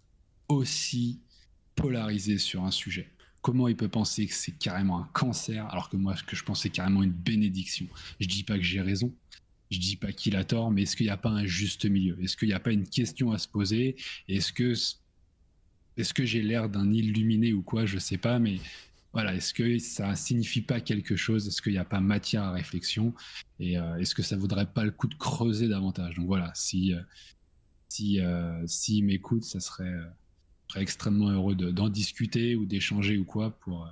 aussi 0.47 1.19
polarisé 1.75 2.37
sur 2.37 2.63
un 2.63 2.71
sujet? 2.71 3.09
Comment 3.41 3.67
il 3.67 3.75
peut 3.75 3.89
penser 3.89 4.25
que 4.25 4.33
c'est 4.33 4.57
carrément 4.57 4.99
un 4.99 5.09
cancer 5.13 5.67
alors 5.67 5.89
que 5.89 5.97
moi, 5.97 6.15
ce 6.15 6.23
que 6.23 6.35
je 6.35 6.43
pensais 6.45 6.69
carrément 6.69 7.03
une 7.03 7.11
bénédiction? 7.11 7.85
Je 8.19 8.27
dis 8.27 8.43
pas 8.43 8.57
que 8.57 8.63
j'ai 8.63 8.81
raison, 8.81 9.13
je 9.73 9.79
dis 9.79 9.95
pas 9.95 10.11
qu'il 10.11 10.35
a 10.35 10.43
tort, 10.43 10.71
mais 10.71 10.83
est-ce 10.83 10.95
qu'il 10.95 11.05
n'y 11.05 11.11
a 11.11 11.17
pas 11.17 11.29
un 11.29 11.45
juste 11.45 11.85
milieu? 11.85 12.21
Est-ce 12.21 12.37
qu'il 12.37 12.47
n'y 12.47 12.53
a 12.53 12.59
pas 12.59 12.71
une 12.71 12.87
question 12.87 13.31
à 13.31 13.37
se 13.37 13.47
poser? 13.47 13.95
Est-ce 14.27 14.53
que, 14.53 14.73
est-ce 15.97 16.13
que 16.13 16.25
j'ai 16.25 16.41
l'air 16.41 16.69
d'un 16.69 16.91
illuminé 16.91 17.53
ou 17.53 17.61
quoi? 17.61 17.85
Je 17.85 17.97
sais 17.97 18.17
pas, 18.17 18.39
mais 18.39 18.59
voilà, 19.11 19.35
est-ce 19.35 19.53
que 19.53 19.77
ça 19.79 20.15
signifie 20.15 20.61
pas 20.61 20.79
quelque 20.81 21.15
chose? 21.15 21.47
Est-ce 21.47 21.61
qu'il 21.61 21.73
n'y 21.73 21.77
a 21.77 21.85
pas 21.85 21.99
matière 21.99 22.43
à 22.43 22.51
réflexion? 22.51 23.13
Et 23.59 23.77
euh, 23.77 23.97
est-ce 23.97 24.15
que 24.15 24.23
ça 24.23 24.37
vaudrait 24.37 24.71
pas 24.71 24.85
le 24.85 24.91
coup 24.91 25.07
de 25.07 25.15
creuser 25.15 25.67
davantage? 25.67 26.15
Donc 26.15 26.27
voilà, 26.27 26.51
si 26.55 26.93
euh, 26.93 27.01
si 27.89 28.19
euh, 28.21 28.65
m'écoute, 29.03 29.43
ça 29.43 29.59
serait 29.59 29.93
extrêmement 30.75 31.29
heureux 31.29 31.55
d'en 31.55 31.89
discuter 31.89 32.55
ou 32.55 32.65
d'échanger 32.65 33.17
ou 33.17 33.25
quoi 33.25 33.51
pour, 33.59 33.87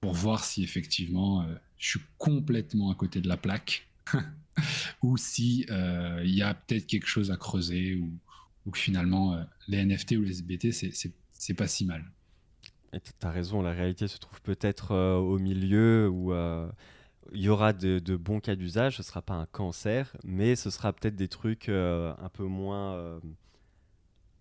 pour 0.00 0.14
voir 0.14 0.44
si 0.44 0.62
effectivement 0.62 1.42
euh, 1.42 1.54
je 1.78 1.90
suis 1.90 2.00
complètement 2.18 2.90
à 2.90 2.94
côté 2.94 3.20
de 3.20 3.28
la 3.28 3.36
plaque 3.36 3.88
ou 5.02 5.16
si 5.16 5.66
euh, 5.70 6.20
il 6.24 6.34
y 6.34 6.42
a 6.42 6.54
peut-être 6.54 6.86
quelque 6.86 7.06
chose 7.06 7.30
à 7.30 7.36
creuser 7.36 7.96
ou, 7.96 8.12
ou 8.64 8.70
que 8.70 8.78
finalement 8.78 9.34
euh, 9.34 9.42
les 9.68 9.84
NFT 9.84 10.12
ou 10.12 10.22
les 10.22 10.30
SBT 10.30 10.72
c'est 10.72 11.54
pas 11.54 11.68
si 11.68 11.84
mal. 11.84 12.04
Tu 12.92 13.26
as 13.26 13.30
raison, 13.30 13.60
la 13.60 13.72
réalité 13.72 14.08
se 14.08 14.18
trouve 14.18 14.40
peut-être 14.40 14.94
au 14.94 15.38
milieu 15.38 16.08
où 16.08 16.32
il 17.32 17.40
y 17.40 17.48
aura 17.48 17.72
de, 17.72 17.98
de 17.98 18.16
bons 18.16 18.40
cas 18.40 18.56
d'usage, 18.56 18.96
ce 18.96 19.02
sera 19.02 19.20
pas 19.20 19.34
un 19.34 19.46
cancer, 19.46 20.16
mais 20.24 20.56
ce 20.56 20.70
sera 20.70 20.92
peut-être 20.94 21.16
des 21.16 21.28
trucs 21.28 21.68
un 21.68 22.30
peu 22.32 22.44
moins 22.44 23.20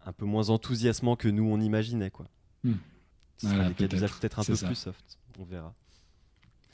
un 0.06 0.14
peu 0.14 0.26
moins 0.26 0.50
enthousiasmant 0.50 1.16
que 1.16 1.28
nous 1.28 1.44
on 1.44 1.60
imaginait 1.60 2.12
quoi. 2.12 2.28
Hmm. 2.64 2.76
peut-être 3.42 4.40
un 4.40 4.44
peu 4.44 4.56
plus 4.56 4.76
soft, 4.76 5.20
on 5.38 5.44
verra. 5.44 5.74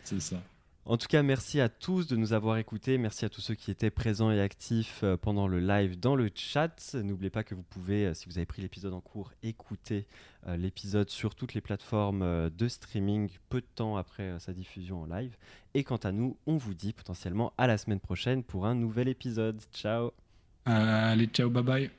C'est 0.03 0.19
ça. 0.19 0.41
En 0.83 0.97
tout 0.97 1.07
cas, 1.07 1.21
merci 1.21 1.61
à 1.61 1.69
tous 1.69 2.07
de 2.07 2.15
nous 2.15 2.33
avoir 2.33 2.57
écoutés. 2.57 2.97
Merci 2.97 3.23
à 3.23 3.29
tous 3.29 3.41
ceux 3.41 3.53
qui 3.53 3.69
étaient 3.69 3.91
présents 3.91 4.31
et 4.31 4.41
actifs 4.41 5.01
euh, 5.03 5.15
pendant 5.15 5.47
le 5.47 5.59
live 5.59 5.99
dans 5.99 6.15
le 6.15 6.31
chat. 6.33 6.95
N'oubliez 6.95 7.29
pas 7.29 7.43
que 7.43 7.53
vous 7.53 7.61
pouvez, 7.61 8.07
euh, 8.07 8.13
si 8.15 8.25
vous 8.25 8.39
avez 8.39 8.47
pris 8.47 8.63
l'épisode 8.63 8.93
en 8.93 8.99
cours, 8.99 9.31
écouter 9.43 10.07
euh, 10.47 10.57
l'épisode 10.57 11.11
sur 11.11 11.35
toutes 11.35 11.53
les 11.53 11.61
plateformes 11.61 12.49
de 12.49 12.67
streaming 12.67 13.29
peu 13.49 13.61
de 13.61 13.67
temps 13.75 13.95
après 13.95 14.39
sa 14.39 14.53
diffusion 14.53 15.03
en 15.03 15.05
live. 15.05 15.37
Et 15.75 15.83
quant 15.83 15.97
à 15.97 16.11
nous, 16.11 16.37
on 16.47 16.57
vous 16.57 16.73
dit 16.73 16.93
potentiellement 16.93 17.53
à 17.59 17.67
la 17.67 17.77
semaine 17.77 17.99
prochaine 17.99 18.43
pour 18.43 18.65
un 18.65 18.73
nouvel 18.73 19.07
épisode. 19.07 19.61
Ciao. 19.71 20.11
allez, 20.65 21.27
ciao, 21.27 21.49
bye 21.51 21.63
bye. 21.63 21.91